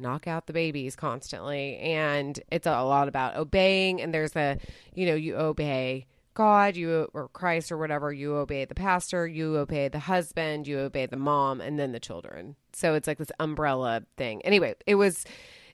knock 0.00 0.26
out 0.26 0.46
the 0.46 0.52
babies 0.52 0.96
constantly. 0.96 1.76
And 1.78 2.38
it's 2.50 2.66
a 2.66 2.82
lot 2.82 3.08
about 3.08 3.36
obeying. 3.36 4.00
And 4.00 4.12
there's 4.14 4.34
a 4.36 4.58
you 4.94 5.06
know 5.06 5.14
you 5.14 5.36
obey 5.36 6.06
god 6.34 6.76
you 6.76 7.08
or 7.12 7.28
christ 7.28 7.70
or 7.72 7.78
whatever. 7.78 8.12
You 8.12 8.36
obey 8.36 8.64
the 8.64 8.74
pastor 8.74 9.26
you 9.26 9.56
obey 9.56 9.88
the 9.88 9.98
husband 9.98 10.66
you 10.66 10.78
obey 10.78 11.06
the 11.06 11.16
mom 11.16 11.60
and 11.60 11.78
then 11.78 11.92
the 11.92 12.00
children. 12.00 12.56
So 12.72 12.94
it's 12.94 13.06
like 13.06 13.18
this 13.18 13.32
umbrella 13.38 14.02
thing. 14.16 14.42
Anyway 14.42 14.74
it 14.86 14.94
was 14.94 15.24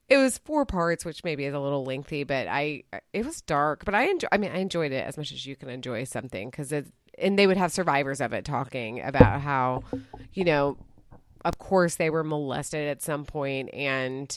it 0.09 0.17
was 0.19 0.39
four 0.39 0.65
parts 0.65 1.05
which 1.05 1.25
maybe 1.25 1.45
is 1.45 1.55
a 1.55 1.59
little 1.59 1.85
lengthy 1.85 2.25
but 2.25 2.47
i 2.47 2.83
it 3.13 3.25
was 3.25 3.41
dark 3.43 3.85
but 3.85 3.95
i 3.95 4.05
enjoy 4.05 4.29
i 4.31 4.39
mean 4.39 4.53
i 4.53 4.59
enjoyed 4.59 4.93
it 4.93 5.05
as 5.05 5.17
much 5.17 5.33
as 5.33 5.45
you 5.47 5.57
can 5.57 5.69
enjoy 5.69 6.05
something 6.05 6.49
because 6.49 6.73
it 6.73 6.87
and 7.19 7.39
they 7.39 7.47
would 7.47 7.57
have 7.57 7.73
survivors 7.73 8.21
of 8.21 8.33
it 8.33 8.45
talking 8.45 9.01
about 9.03 9.41
how 9.41 9.83
you 10.33 10.45
know 10.45 10.77
of 11.47 11.59
course 11.59 11.95
they 11.95 12.11
were 12.11 12.25
molested 12.25 12.89
at 12.89 13.01
some 13.03 13.25
point 13.25 13.73
and 13.73 14.37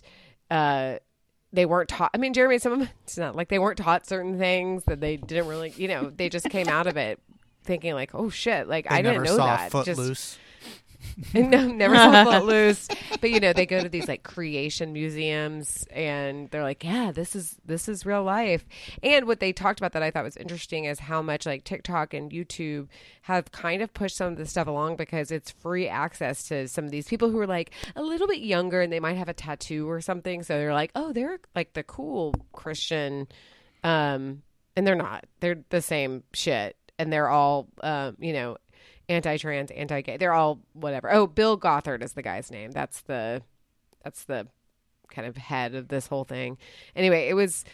uh 0.52 0.96
they 1.52 1.66
weren't 1.66 1.90
taught 1.90 2.12
i 2.14 2.18
mean 2.18 2.34
jeremy 2.34 2.58
some 2.60 2.72
of 2.74 2.80
them 2.80 2.90
it's 3.04 3.18
not 3.18 3.36
like 3.36 3.50
they 3.50 3.60
weren't 3.60 3.78
taught 3.78 4.06
certain 4.08 4.38
things 4.38 4.84
that 4.86 5.02
they 5.02 5.18
didn't 5.18 5.48
really 5.48 5.74
you 5.76 5.88
know 5.88 6.12
they 6.16 6.30
just 6.30 6.50
came 6.50 6.68
out 6.68 6.88
of 6.88 6.96
it 6.98 7.20
thinking 7.64 7.94
like 7.94 8.12
oh 8.14 8.30
shit 8.30 8.68
like 8.68 8.88
They 8.88 8.96
i 8.96 9.02
didn't 9.02 9.24
know 9.24 9.36
saw 9.38 9.46
that 9.58 9.72
Just- 9.72 9.88
Footloose. 9.88 10.38
no, 11.34 11.68
never 11.68 11.96
saw 11.96 12.24
Footloose. 12.32 12.88
But 13.22 13.32
you 13.32 13.40
know, 13.40 13.54
they 13.54 13.66
go 13.66 13.82
to 13.82 13.90
these 13.90 14.08
like 14.08 14.24
creation 14.24 14.94
museums, 14.94 15.86
and 15.92 16.50
they're 16.50 16.64
like, 16.64 16.84
"Yeah, 16.84 17.12
this 17.12 17.36
is 17.36 17.58
this 17.66 17.88
is 17.88 18.06
real 18.06 18.24
life." 18.24 18.66
And 19.04 19.26
what 19.26 19.40
they 19.40 19.54
talked 19.54 19.80
about 19.80 19.94
that 19.94 20.04
I 20.04 20.12
thought 20.12 20.24
was 20.24 20.38
interesting 20.38 20.86
is 20.86 21.00
how 21.00 21.22
much 21.22 21.46
like 21.46 21.64
TikTok 21.64 22.14
and 22.14 22.32
YouTube 22.32 22.88
have 23.24 23.52
kind 23.52 23.82
of 23.82 23.94
pushed 23.94 24.18
some 24.18 24.34
of 24.34 24.38
this 24.38 24.52
stuff 24.52 24.68
along 24.68 24.96
because 24.96 25.32
it's 25.32 25.52
free 25.52 25.88
access 25.88 26.44
to 26.48 26.68
some 26.68 26.86
of 26.86 26.92
these 26.92 27.08
people 27.08 27.30
who 27.30 27.40
are 27.40 27.48
like 27.48 27.72
a 27.96 28.02
little 28.02 28.28
bit 28.28 28.40
younger 28.40 28.82
and 28.82 28.92
they 28.92 29.00
might 29.00 29.18
have 29.18 29.30
a 29.30 29.34
tattoo 29.34 29.90
or 29.90 30.02
something. 30.02 30.44
So 30.44 30.58
they're 30.58 30.74
like, 30.74 30.92
"Oh, 30.96 31.14
they're 31.14 31.40
like 31.56 31.74
the 31.74 31.84
cool 31.84 32.34
Christian," 32.54 33.28
um, 33.84 34.44
and 34.76 34.88
they're 34.88 34.96
not. 34.96 35.26
They're 35.40 35.64
the 35.70 35.82
same 35.82 36.24
shit, 36.34 36.76
and 36.98 37.12
they're 37.12 37.30
all, 37.30 37.68
um, 37.82 38.16
you 38.20 38.34
know 38.34 38.58
anti-trans, 39.10 39.72
anti-gay. 39.72 40.18
They're 40.18 40.34
all 40.34 40.60
whatever. 40.74 41.12
Oh, 41.12 41.28
Bill 41.28 41.58
Gothard 41.58 42.04
is 42.04 42.14
the 42.14 42.22
guy's 42.22 42.50
name. 42.52 42.72
That's 42.72 43.02
the 43.02 43.42
that's 44.04 44.24
the 44.24 44.48
kind 45.10 45.28
of 45.28 45.36
head 45.38 45.76
of 45.76 45.88
this 45.90 46.08
whole 46.08 46.24
thing. 46.24 46.58
Anyway, 46.96 47.28
it 47.28 47.34
was 47.34 47.66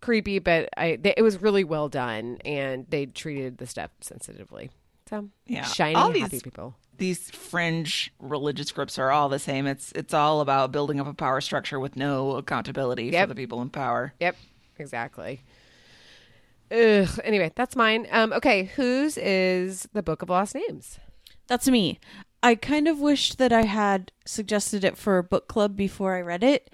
creepy, 0.00 0.38
but 0.38 0.68
I 0.76 0.96
they, 0.96 1.14
it 1.16 1.22
was 1.22 1.42
really 1.42 1.64
well 1.64 1.88
done, 1.88 2.38
and 2.44 2.86
they 2.88 3.06
treated 3.06 3.58
the 3.58 3.66
stuff 3.66 3.90
sensitively. 4.00 4.70
So 5.10 5.28
Yeah. 5.46 5.64
shiny, 5.64 5.96
All 5.96 6.08
happy 6.08 6.24
these- 6.26 6.42
people. 6.42 6.76
These 6.96 7.28
fringe 7.32 8.12
religious 8.20 8.70
groups 8.70 9.00
are 9.00 9.10
all 9.10 9.28
the 9.28 9.40
same. 9.40 9.66
It's 9.66 9.90
it's 9.96 10.14
all 10.14 10.40
about 10.40 10.70
building 10.70 11.00
up 11.00 11.08
a 11.08 11.12
power 11.12 11.40
structure 11.40 11.80
with 11.80 11.96
no 11.96 12.36
accountability 12.36 13.06
Yep. 13.06 13.24
for 13.28 13.34
the 13.34 13.34
people 13.34 13.60
in 13.62 13.68
power. 13.70 14.14
Yep, 14.20 14.36
exactly. 14.78 15.42
Ugh. 16.70 17.20
Anyway, 17.22 17.52
that's 17.54 17.76
mine. 17.76 18.06
Um. 18.10 18.32
Okay, 18.32 18.64
whose 18.64 19.16
is 19.16 19.88
the 19.92 20.02
Book 20.02 20.22
of 20.22 20.28
Lost 20.30 20.54
Names? 20.54 20.98
That's 21.46 21.68
me. 21.68 21.98
I 22.42 22.54
kind 22.54 22.88
of 22.88 23.00
wished 23.00 23.38
that 23.38 23.52
I 23.52 23.62
had 23.62 24.12
suggested 24.26 24.84
it 24.84 24.96
for 24.98 25.18
a 25.18 25.22
book 25.24 25.48
club 25.48 25.76
before 25.76 26.14
I 26.16 26.20
read 26.20 26.42
it. 26.42 26.70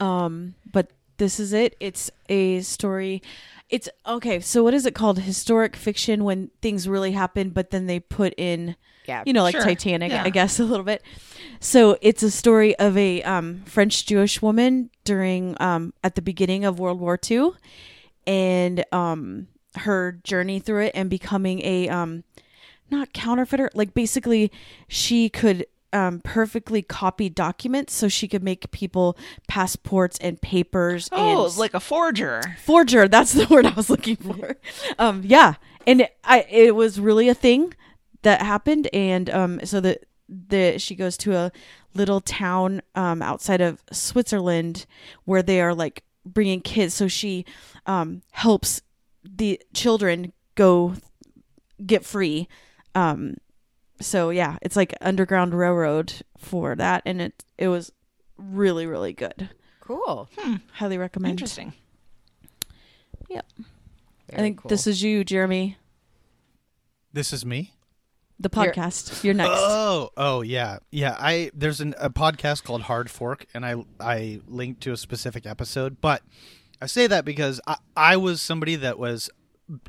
Um, 0.00 0.54
but 0.70 0.90
this 1.16 1.40
is 1.40 1.52
it. 1.52 1.74
It's 1.80 2.10
a 2.28 2.60
story. 2.60 3.22
It's 3.68 3.88
okay. 4.06 4.40
So 4.40 4.62
what 4.62 4.74
is 4.74 4.84
it 4.86 4.94
called? 4.94 5.18
Historic 5.20 5.74
fiction 5.74 6.22
when 6.24 6.50
things 6.60 6.88
really 6.88 7.12
happen, 7.12 7.50
but 7.50 7.70
then 7.70 7.86
they 7.86 7.98
put 7.98 8.34
in, 8.36 8.76
Yeah, 9.06 9.22
you 9.26 9.32
know, 9.32 9.42
like 9.42 9.54
sure. 9.54 9.64
Titanic, 9.64 10.12
Yeah. 10.12 10.22
I 10.22 10.30
guess 10.30 10.58
a 10.60 10.64
little 10.64 10.84
bit. 10.84 11.02
So 11.60 11.96
it's 12.02 12.22
a 12.22 12.30
story 12.30 12.76
of 12.78 12.96
a 12.98 13.22
um, 13.22 13.62
French 13.64 14.04
Jewish 14.06 14.42
woman 14.42 14.90
during 15.04 15.56
um, 15.60 15.94
at 16.04 16.14
the 16.14 16.22
beginning 16.22 16.64
of 16.64 16.78
World 16.78 17.00
War 17.00 17.18
II, 17.30 17.52
and 18.26 18.84
um, 18.92 19.48
her 19.76 20.18
journey 20.24 20.58
through 20.58 20.82
it 20.84 20.92
and 20.94 21.08
becoming 21.10 21.60
a 21.64 21.88
um, 21.88 22.24
not 22.90 23.12
counterfeiter 23.12 23.70
like 23.74 23.94
basically 23.94 24.50
she 24.88 25.28
could 25.28 25.66
um, 25.92 26.20
perfectly 26.20 26.82
copy 26.82 27.28
documents 27.28 27.94
so 27.94 28.08
she 28.08 28.28
could 28.28 28.42
make 28.42 28.70
people 28.70 29.16
passports 29.48 30.18
and 30.18 30.40
papers 30.42 31.08
Oh, 31.12 31.46
and 31.46 31.56
like 31.56 31.74
a 31.74 31.80
forger. 31.80 32.42
forger 32.62 33.08
that's 33.08 33.32
the 33.32 33.46
word 33.50 33.66
i 33.66 33.70
was 33.72 33.88
looking 33.88 34.16
for 34.16 34.56
um 34.98 35.22
yeah 35.24 35.54
and 35.86 36.02
it, 36.02 36.16
i 36.24 36.44
it 36.50 36.74
was 36.74 37.00
really 37.00 37.28
a 37.28 37.34
thing 37.34 37.72
that 38.22 38.42
happened 38.42 38.88
and 38.92 39.30
um 39.30 39.60
so 39.64 39.80
that 39.80 40.04
the 40.28 40.76
she 40.78 40.94
goes 40.96 41.16
to 41.18 41.34
a 41.36 41.52
little 41.94 42.20
town 42.20 42.82
um 42.96 43.22
outside 43.22 43.60
of 43.60 43.82
switzerland 43.92 44.84
where 45.24 45.42
they 45.42 45.60
are 45.60 45.72
like 45.74 46.02
bringing 46.26 46.60
kids 46.60 46.92
so 46.94 47.08
she 47.08 47.44
um 47.86 48.20
helps 48.32 48.82
the 49.24 49.60
children 49.72 50.32
go 50.56 50.94
get 51.86 52.04
free 52.04 52.48
um 52.94 53.36
so 54.00 54.30
yeah 54.30 54.56
it's 54.62 54.76
like 54.76 54.92
underground 55.00 55.54
railroad 55.54 56.12
for 56.36 56.74
that 56.74 57.02
and 57.06 57.20
it 57.22 57.44
it 57.56 57.68
was 57.68 57.92
really 58.36 58.86
really 58.86 59.12
good 59.12 59.48
Cool. 59.80 60.28
highly 60.72 60.98
recommend 60.98 61.30
Interesting. 61.30 61.72
Yeah. 63.28 63.42
I 64.32 64.36
think 64.36 64.62
cool. 64.62 64.68
this 64.68 64.86
is 64.88 65.00
you 65.02 65.22
jeremy 65.22 65.76
This 67.12 67.32
is 67.32 67.46
me. 67.46 67.72
The 68.38 68.50
You're- 68.54 68.68
podcast 68.72 69.24
you're, 69.24 69.34
next 69.34 69.52
Oh, 69.54 70.10
oh 70.16 70.42
yeah, 70.42 70.78
yeah. 70.90 71.16
I 71.18 71.50
there's 71.54 71.80
an, 71.80 71.94
a 71.98 72.10
podcast 72.10 72.64
called 72.64 72.82
Hard 72.82 73.10
Fork, 73.10 73.46
and 73.54 73.64
I 73.64 73.76
I 73.98 74.40
linked 74.46 74.82
to 74.82 74.92
a 74.92 74.96
specific 74.96 75.46
episode. 75.46 76.00
But 76.00 76.22
I 76.80 76.86
say 76.86 77.06
that 77.06 77.24
because 77.24 77.60
I 77.66 77.76
I 77.96 78.16
was 78.16 78.42
somebody 78.42 78.76
that 78.76 78.98
was. 78.98 79.30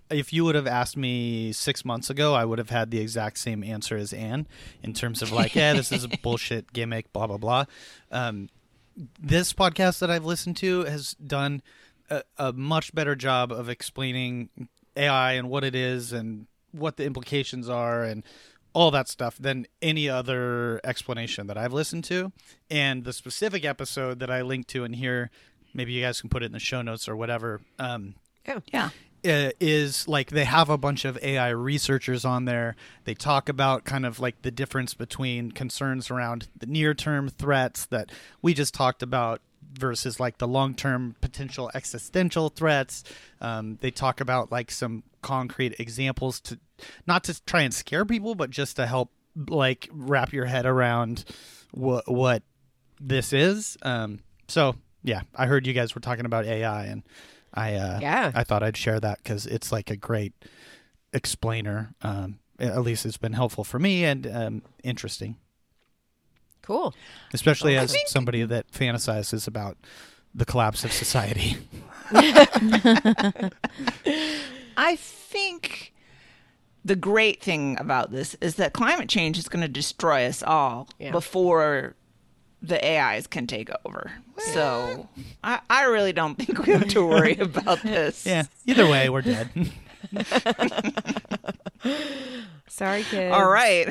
If 0.10 0.34
you 0.34 0.44
would 0.44 0.56
have 0.56 0.66
asked 0.66 0.98
me 0.98 1.52
six 1.52 1.86
months 1.86 2.10
ago, 2.10 2.34
I 2.34 2.46
would 2.46 2.58
have 2.58 2.72
had 2.72 2.90
the 2.90 2.98
exact 3.00 3.38
same 3.38 3.64
answer 3.64 3.96
as 3.96 4.12
Ann 4.12 4.48
in 4.82 4.94
terms 4.96 5.22
of 5.22 5.32
like, 5.32 5.54
yeah, 5.54 5.74
this 5.74 5.92
is 5.92 6.04
a 6.04 6.08
bullshit 6.24 6.74
gimmick, 6.74 7.14
blah 7.14 7.28
blah 7.28 7.38
blah. 7.38 7.66
Um, 8.12 8.50
this 9.22 9.54
podcast 9.54 10.00
that 10.00 10.10
I've 10.10 10.26
listened 10.26 10.58
to 10.58 10.86
has 10.86 11.14
done 11.16 11.62
a, 12.10 12.24
a 12.38 12.54
much 12.54 12.96
better 12.96 13.16
job 13.16 13.52
of 13.52 13.70
explaining 13.70 14.50
AI 14.96 15.34
and 15.34 15.48
what 15.48 15.64
it 15.64 15.76
is 15.76 16.12
and 16.12 16.48
what 16.72 16.98
the 16.98 17.06
implications 17.06 17.70
are 17.70 18.04
and 18.04 18.24
all 18.74 18.92
that 18.92 19.08
stuff 19.08 19.38
than 19.40 19.66
any 19.82 20.08
other 20.08 20.80
explanation 20.84 21.48
that 21.48 21.58
I've 21.58 21.74
listened 21.74 22.04
to. 22.06 22.32
And 22.70 23.04
the 23.06 23.14
specific 23.14 23.66
episode 23.66 24.20
that 24.20 24.30
I 24.30 24.42
linked 24.44 24.70
to 24.72 24.84
in 24.84 24.94
here, 24.94 25.32
maybe 25.74 25.94
you 25.94 26.02
guys 26.04 26.22
can 26.22 26.30
put 26.30 26.44
it 26.44 26.48
in 26.48 26.52
the 26.52 26.60
show 26.60 26.82
notes 26.82 27.08
or 27.10 27.16
whatever. 27.16 27.62
Um, 27.80 28.16
Yeah. 28.72 28.90
uh, 29.26 29.50
is 29.60 30.08
like 30.08 30.30
they 30.30 30.46
have 30.46 30.70
a 30.70 30.78
bunch 30.78 31.04
of 31.06 31.18
AI 31.24 31.50
researchers 31.50 32.24
on 32.24 32.46
there. 32.46 32.76
They 33.06 33.16
talk 33.16 33.50
about 33.50 33.84
kind 33.84 34.06
of 34.06 34.20
like 34.20 34.44
the 34.44 34.52
difference 34.52 34.94
between 34.94 35.52
concerns 35.52 36.12
around 36.12 36.48
the 36.56 36.68
near 36.68 36.94
term 36.94 37.30
threats 37.30 37.86
that 37.88 38.12
we 38.44 38.54
just 38.54 38.74
talked 38.76 39.02
about 39.02 39.42
versus 39.78 40.20
like 40.20 40.38
the 40.38 40.48
long 40.48 40.74
term 40.74 41.16
potential 41.22 41.72
existential 41.74 42.50
threats. 42.50 43.04
Um, 43.42 43.78
they 43.82 43.92
talk 43.92 44.22
about 44.22 44.52
like 44.52 44.72
some 44.72 45.04
concrete 45.22 45.80
examples 45.80 46.40
to 46.42 46.60
not 47.06 47.24
to 47.26 47.44
try 47.46 47.62
and 47.62 47.74
scare 47.74 48.06
people, 48.06 48.36
but 48.36 48.50
just 48.50 48.76
to 48.76 48.88
help 48.88 49.12
like 49.50 49.90
wrap 49.92 50.34
your 50.34 50.46
head 50.46 50.66
around 50.66 51.26
what 51.72 52.12
what 52.12 52.44
this 53.00 53.34
is. 53.34 53.78
Um, 53.82 54.20
so 54.48 54.76
yeah, 55.04 55.22
I 55.36 55.46
heard 55.46 55.68
you 55.68 55.74
guys 55.74 55.96
were 55.96 56.02
talking 56.02 56.26
about 56.26 56.46
AI 56.46 56.86
and. 56.86 57.04
I 57.54 57.74
uh, 57.76 58.00
Yeah. 58.00 58.32
I 58.36 58.44
thought 58.44 58.62
I'd 58.62 58.78
share 58.78 59.00
that 59.00 59.18
because 59.24 59.48
it's 59.48 59.72
like 59.72 59.90
a 59.90 59.96
great 59.96 60.34
explainer. 61.12 61.96
Um, 62.04 62.40
at 62.60 62.82
least 62.82 63.06
it's 63.06 63.18
been 63.18 63.34
helpful 63.34 63.64
for 63.64 63.80
me 63.80 64.04
and 64.04 64.28
um, 64.28 64.62
interesting, 64.84 65.38
cool. 66.68 66.94
especially 67.34 67.76
as 67.78 67.96
somebody 68.08 68.44
that 68.44 68.70
fantasizes 68.72 69.48
about 69.48 69.78
the 70.36 70.46
collapse 70.46 70.84
of 70.84 70.92
society. 70.92 71.58
I 74.78 74.96
think 74.98 75.94
the 76.86 76.96
great 76.96 77.42
thing 77.42 77.78
about 77.80 78.12
this 78.12 78.36
is 78.42 78.56
that 78.56 78.74
climate 78.74 79.10
change 79.10 79.38
is 79.38 79.50
going 79.50 79.62
to 79.62 79.68
destroy 79.68 80.26
us 80.26 80.44
all 80.44 80.88
Yeah. 81.00 81.12
before 81.12 81.96
the 82.62 82.84
AIs 82.84 83.28
can 83.28 83.46
take 83.48 83.70
over. 83.86 84.12
So 84.54 85.08
I, 85.44 85.60
I 85.70 85.86
really 85.86 86.14
don't 86.14 86.36
think 86.36 86.66
we 86.66 86.74
have 86.74 86.88
to 86.90 87.06
worry 87.06 87.36
about 87.40 87.82
this. 87.84 88.26
yeah. 88.26 88.44
Either 88.66 88.88
way, 88.88 89.10
we're 89.10 89.22
dead. 89.22 89.50
Sorry, 92.68 93.04
kids. 93.04 93.34
All 93.34 93.50
right. 93.50 93.88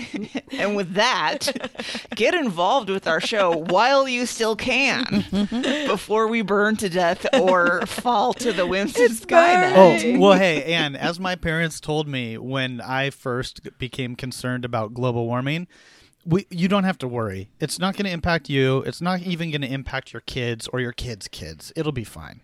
and 0.52 0.76
with 0.76 0.94
that, 0.94 1.48
get 2.14 2.34
involved 2.34 2.88
with 2.88 3.08
our 3.08 3.20
show 3.20 3.56
while 3.56 4.06
you 4.06 4.26
still 4.26 4.54
can 4.54 5.24
before 5.88 6.28
we 6.28 6.42
burn 6.42 6.76
to 6.76 6.88
death 6.88 7.26
or 7.34 7.84
fall 7.86 8.32
to 8.34 8.52
the 8.52 8.66
whims 8.66 8.98
of 8.98 9.10
Skynet. 9.10 9.72
Oh, 9.74 10.20
well, 10.20 10.38
hey, 10.38 10.62
Ann, 10.64 10.94
as 10.94 11.18
my 11.18 11.34
parents 11.34 11.80
told 11.80 12.06
me 12.06 12.38
when 12.38 12.80
I 12.80 13.10
first 13.10 13.78
became 13.78 14.14
concerned 14.14 14.64
about 14.64 14.94
global 14.94 15.26
warming, 15.26 15.66
we, 16.24 16.46
you 16.50 16.68
don't 16.68 16.84
have 16.84 16.98
to 16.98 17.08
worry. 17.08 17.50
It's 17.58 17.78
not 17.78 17.96
going 17.96 18.06
to 18.06 18.12
impact 18.12 18.48
you. 18.48 18.82
It's 18.82 19.00
not 19.00 19.22
even 19.22 19.50
going 19.50 19.62
to 19.62 19.72
impact 19.72 20.12
your 20.12 20.20
kids 20.20 20.68
or 20.68 20.80
your 20.80 20.92
kids' 20.92 21.28
kids. 21.28 21.72
It'll 21.74 21.92
be 21.92 22.04
fine. 22.04 22.42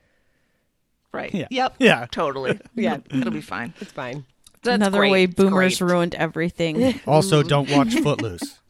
Right. 1.13 1.35
Yeah. 1.35 1.47
Yep. 1.51 1.75
Yeah. 1.79 2.07
Totally. 2.11 2.59
Yeah. 2.75 2.99
It'll 3.11 3.31
be 3.31 3.41
fine. 3.43 3.75
It's 3.81 3.93
fine. 3.93 4.25
That's 4.63 4.77
Another 4.77 4.99
great. 4.99 5.13
way 5.13 5.27
boomers 5.27 5.81
ruined 5.83 6.15
everything. 6.15 7.01
Also, 7.07 7.43
don't 7.43 7.71
watch 7.71 7.95
Footloose. 8.03 8.61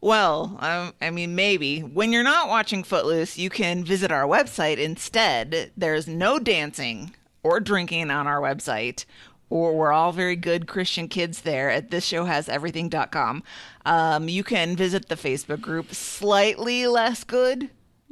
Well, 0.00 0.56
um, 0.60 0.92
I 1.00 1.10
mean, 1.10 1.34
maybe. 1.36 1.80
When 1.80 2.12
you're 2.12 2.24
not 2.24 2.48
watching 2.48 2.82
Footloose, 2.82 3.38
you 3.38 3.48
can 3.50 3.84
visit 3.84 4.10
our 4.10 4.26
website 4.26 4.78
instead. 4.78 5.70
There's 5.76 6.08
no 6.08 6.38
dancing 6.40 7.14
or 7.44 7.60
drinking 7.60 8.10
on 8.10 8.26
our 8.26 8.40
website, 8.40 9.04
or 9.48 9.76
we're 9.76 9.92
all 9.92 10.10
very 10.10 10.34
good 10.34 10.66
Christian 10.66 11.06
kids 11.06 11.42
there 11.42 11.70
at 11.70 11.90
thisshowhaseverything.com. 11.90 13.44
Um, 13.86 14.28
you 14.28 14.42
can 14.42 14.74
visit 14.74 15.08
the 15.08 15.14
Facebook 15.14 15.60
group, 15.60 15.94
slightly 15.94 16.86
less 16.88 17.22
good 17.22 17.70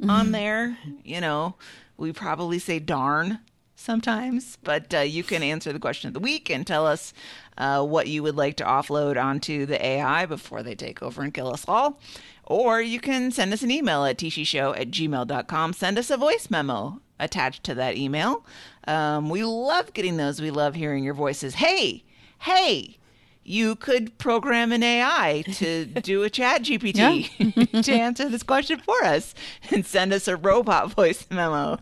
on 0.09 0.31
there. 0.31 0.77
You 1.03 1.21
know, 1.21 1.55
we 1.97 2.11
probably 2.11 2.59
say 2.59 2.79
darn 2.79 3.39
sometimes, 3.75 4.57
but 4.63 4.93
uh, 4.93 4.99
you 4.99 5.23
can 5.23 5.43
answer 5.43 5.73
the 5.73 5.79
question 5.79 6.07
of 6.07 6.13
the 6.13 6.19
week 6.19 6.49
and 6.49 6.65
tell 6.65 6.85
us 6.85 7.13
uh, 7.57 7.83
what 7.83 8.07
you 8.07 8.23
would 8.23 8.35
like 8.35 8.55
to 8.57 8.63
offload 8.63 9.21
onto 9.21 9.65
the 9.65 9.83
AI 9.83 10.25
before 10.25 10.63
they 10.63 10.75
take 10.75 11.01
over 11.01 11.21
and 11.21 11.33
kill 11.33 11.51
us 11.51 11.65
all. 11.67 11.99
Or 12.45 12.81
you 12.81 12.99
can 12.99 13.31
send 13.31 13.53
us 13.53 13.63
an 13.63 13.71
email 13.71 14.05
at 14.05 14.17
tsheshow 14.17 14.77
at 14.77 14.91
gmail.com. 14.91 15.73
Send 15.73 15.97
us 15.97 16.09
a 16.09 16.17
voice 16.17 16.49
memo 16.49 17.01
attached 17.19 17.63
to 17.65 17.75
that 17.75 17.95
email. 17.95 18.45
Um, 18.87 19.29
we 19.29 19.43
love 19.43 19.93
getting 19.93 20.17
those. 20.17 20.41
We 20.41 20.51
love 20.51 20.75
hearing 20.75 21.03
your 21.03 21.13
voices. 21.13 21.55
Hey, 21.55 22.03
hey, 22.39 22.97
you 23.43 23.75
could 23.75 24.17
program 24.17 24.71
an 24.71 24.83
AI 24.83 25.43
to 25.53 25.85
do 26.01 26.23
a 26.23 26.29
ChatGPT 26.29 27.83
to 27.83 27.91
answer 27.91 28.29
this 28.29 28.43
question 28.43 28.79
for 28.79 29.03
us 29.03 29.33
and 29.69 29.85
send 29.85 30.13
us 30.13 30.27
a 30.27 30.35
robot 30.35 30.91
voice 30.95 31.25
memo. 31.29 31.79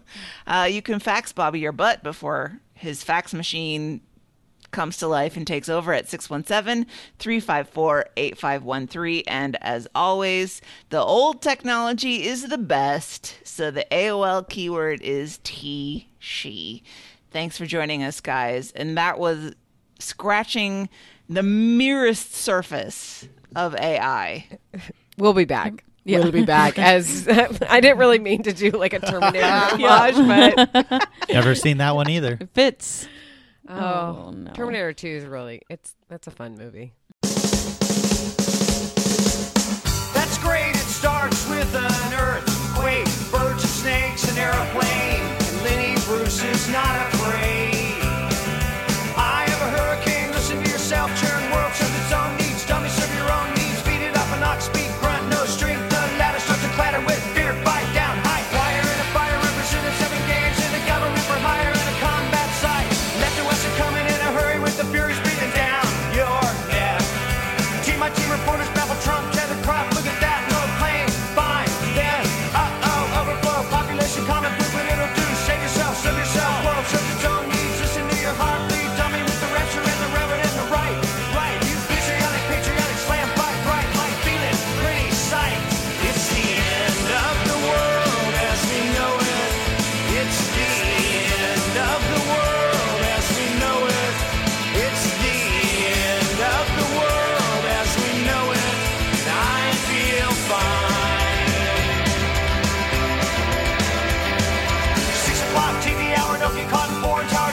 Uh, 0.47 0.67
you 0.69 0.81
can 0.81 0.99
fax 0.99 1.31
Bobby 1.31 1.59
your 1.59 1.71
butt 1.71 2.03
before 2.03 2.59
his 2.73 3.03
fax 3.03 3.33
machine 3.33 4.01
comes 4.71 4.97
to 4.97 5.07
life 5.07 5.35
and 5.35 5.47
takes 5.47 5.67
over 5.67 5.93
at 5.93 6.07
617 6.07 6.85
354 7.17 8.05
8513. 8.15 9.23
And 9.27 9.57
as 9.61 9.87
always, 9.95 10.61
the 10.89 11.01
old 11.01 11.41
technology 11.41 12.27
is 12.27 12.47
the 12.47 12.57
best. 12.57 13.39
So 13.43 13.71
the 13.71 13.85
AOL 13.91 14.47
keyword 14.47 15.01
is 15.01 15.39
T, 15.43 16.09
she. 16.19 16.83
Thanks 17.31 17.57
for 17.57 17.65
joining 17.65 18.03
us, 18.03 18.21
guys. 18.21 18.71
And 18.71 18.97
that 18.97 19.19
was 19.19 19.55
scratching 19.99 20.87
the 21.29 21.43
merest 21.43 22.33
surface 22.33 23.27
of 23.55 23.75
AI. 23.75 24.47
We'll 25.17 25.33
be 25.33 25.45
back. 25.45 25.83
Yeah. 26.05 26.19
We'll 26.19 26.31
be 26.31 26.43
back. 26.45 26.79
As 26.79 27.27
I 27.29 27.79
didn't 27.81 27.97
really 27.99 28.19
mean 28.19 28.43
to 28.43 28.53
do 28.53 28.71
like 28.71 28.93
a 28.93 28.99
Terminator 28.99 29.45
homage, 29.45 30.15
but 30.67 31.07
Never 31.31 31.53
seen 31.55 31.77
that 31.77 31.95
one 31.95 32.09
either. 32.09 32.37
It 32.39 32.49
fits. 32.53 33.07
oh, 33.67 33.75
Oh, 34.27 34.31
no. 34.31 34.51
Terminator 34.53 34.93
Two 34.93 35.07
is 35.09 35.25
really 35.25 35.61
it's 35.69 35.95
that's 36.07 36.27
a 36.27 36.31
fun 36.31 36.55
movie. 36.57 36.93
That's 40.13 40.37
great, 40.39 40.71
it 40.71 40.77
starts 40.77 41.47
with 41.49 41.73
an 41.75 42.13
earthquake, 42.13 43.05
birds 43.31 43.63
and 43.63 43.71
snakes, 43.71 44.29
an 44.31 44.37
airplane. 44.37 45.21
And 45.21 45.61
Lenny 45.63 45.95
Bruce 46.05 46.43
is 46.43 46.69
not 46.69 46.95
afraid. 47.13 47.18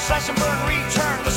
Slash 0.06 0.28
and 0.28 0.38
burn, 0.38 0.68
return. 0.68 1.35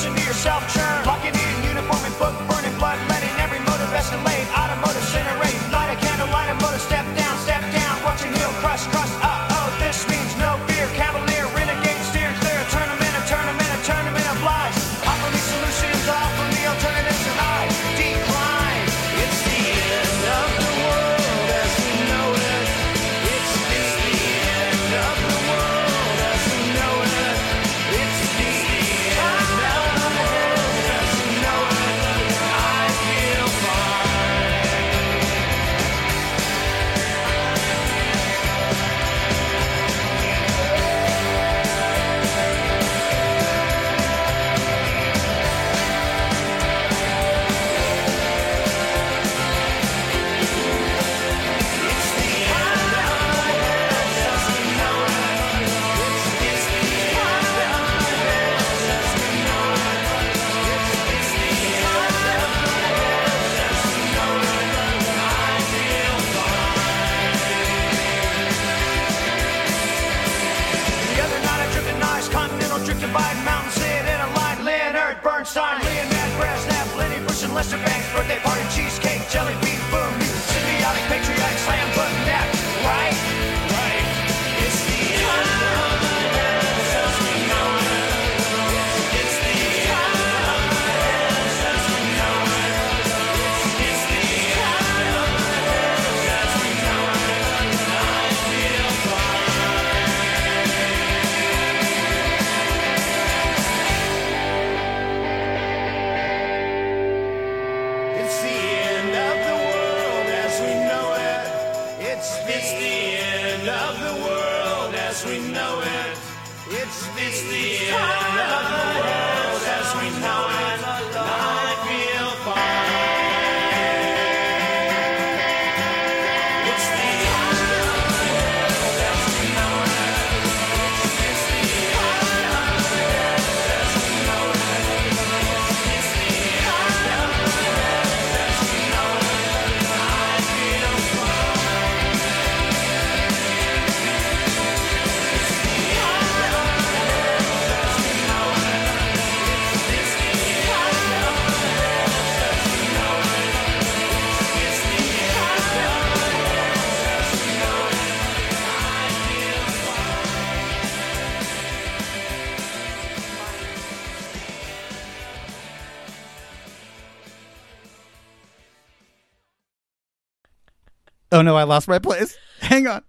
Oh 171.40 171.41
no, 171.41 171.56
I 171.56 171.64
lost 171.64 171.88
my 171.88 171.99
place. 171.99 172.38
Hang 172.60 172.86
on. 172.86 173.02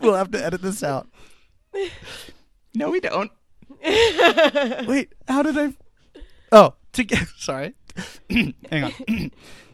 we'll 0.00 0.14
have 0.14 0.30
to 0.30 0.44
edit 0.44 0.62
this 0.62 0.84
out. 0.84 1.08
No, 2.76 2.90
we 2.90 3.00
don't. 3.00 3.32
Wait, 3.84 5.12
how 5.26 5.42
did 5.42 5.58
I? 5.58 5.72
Oh, 6.52 6.74
to 6.92 7.02
get 7.02 7.26
sorry. 7.36 7.74
Hang 8.30 8.54
on. 8.84 8.92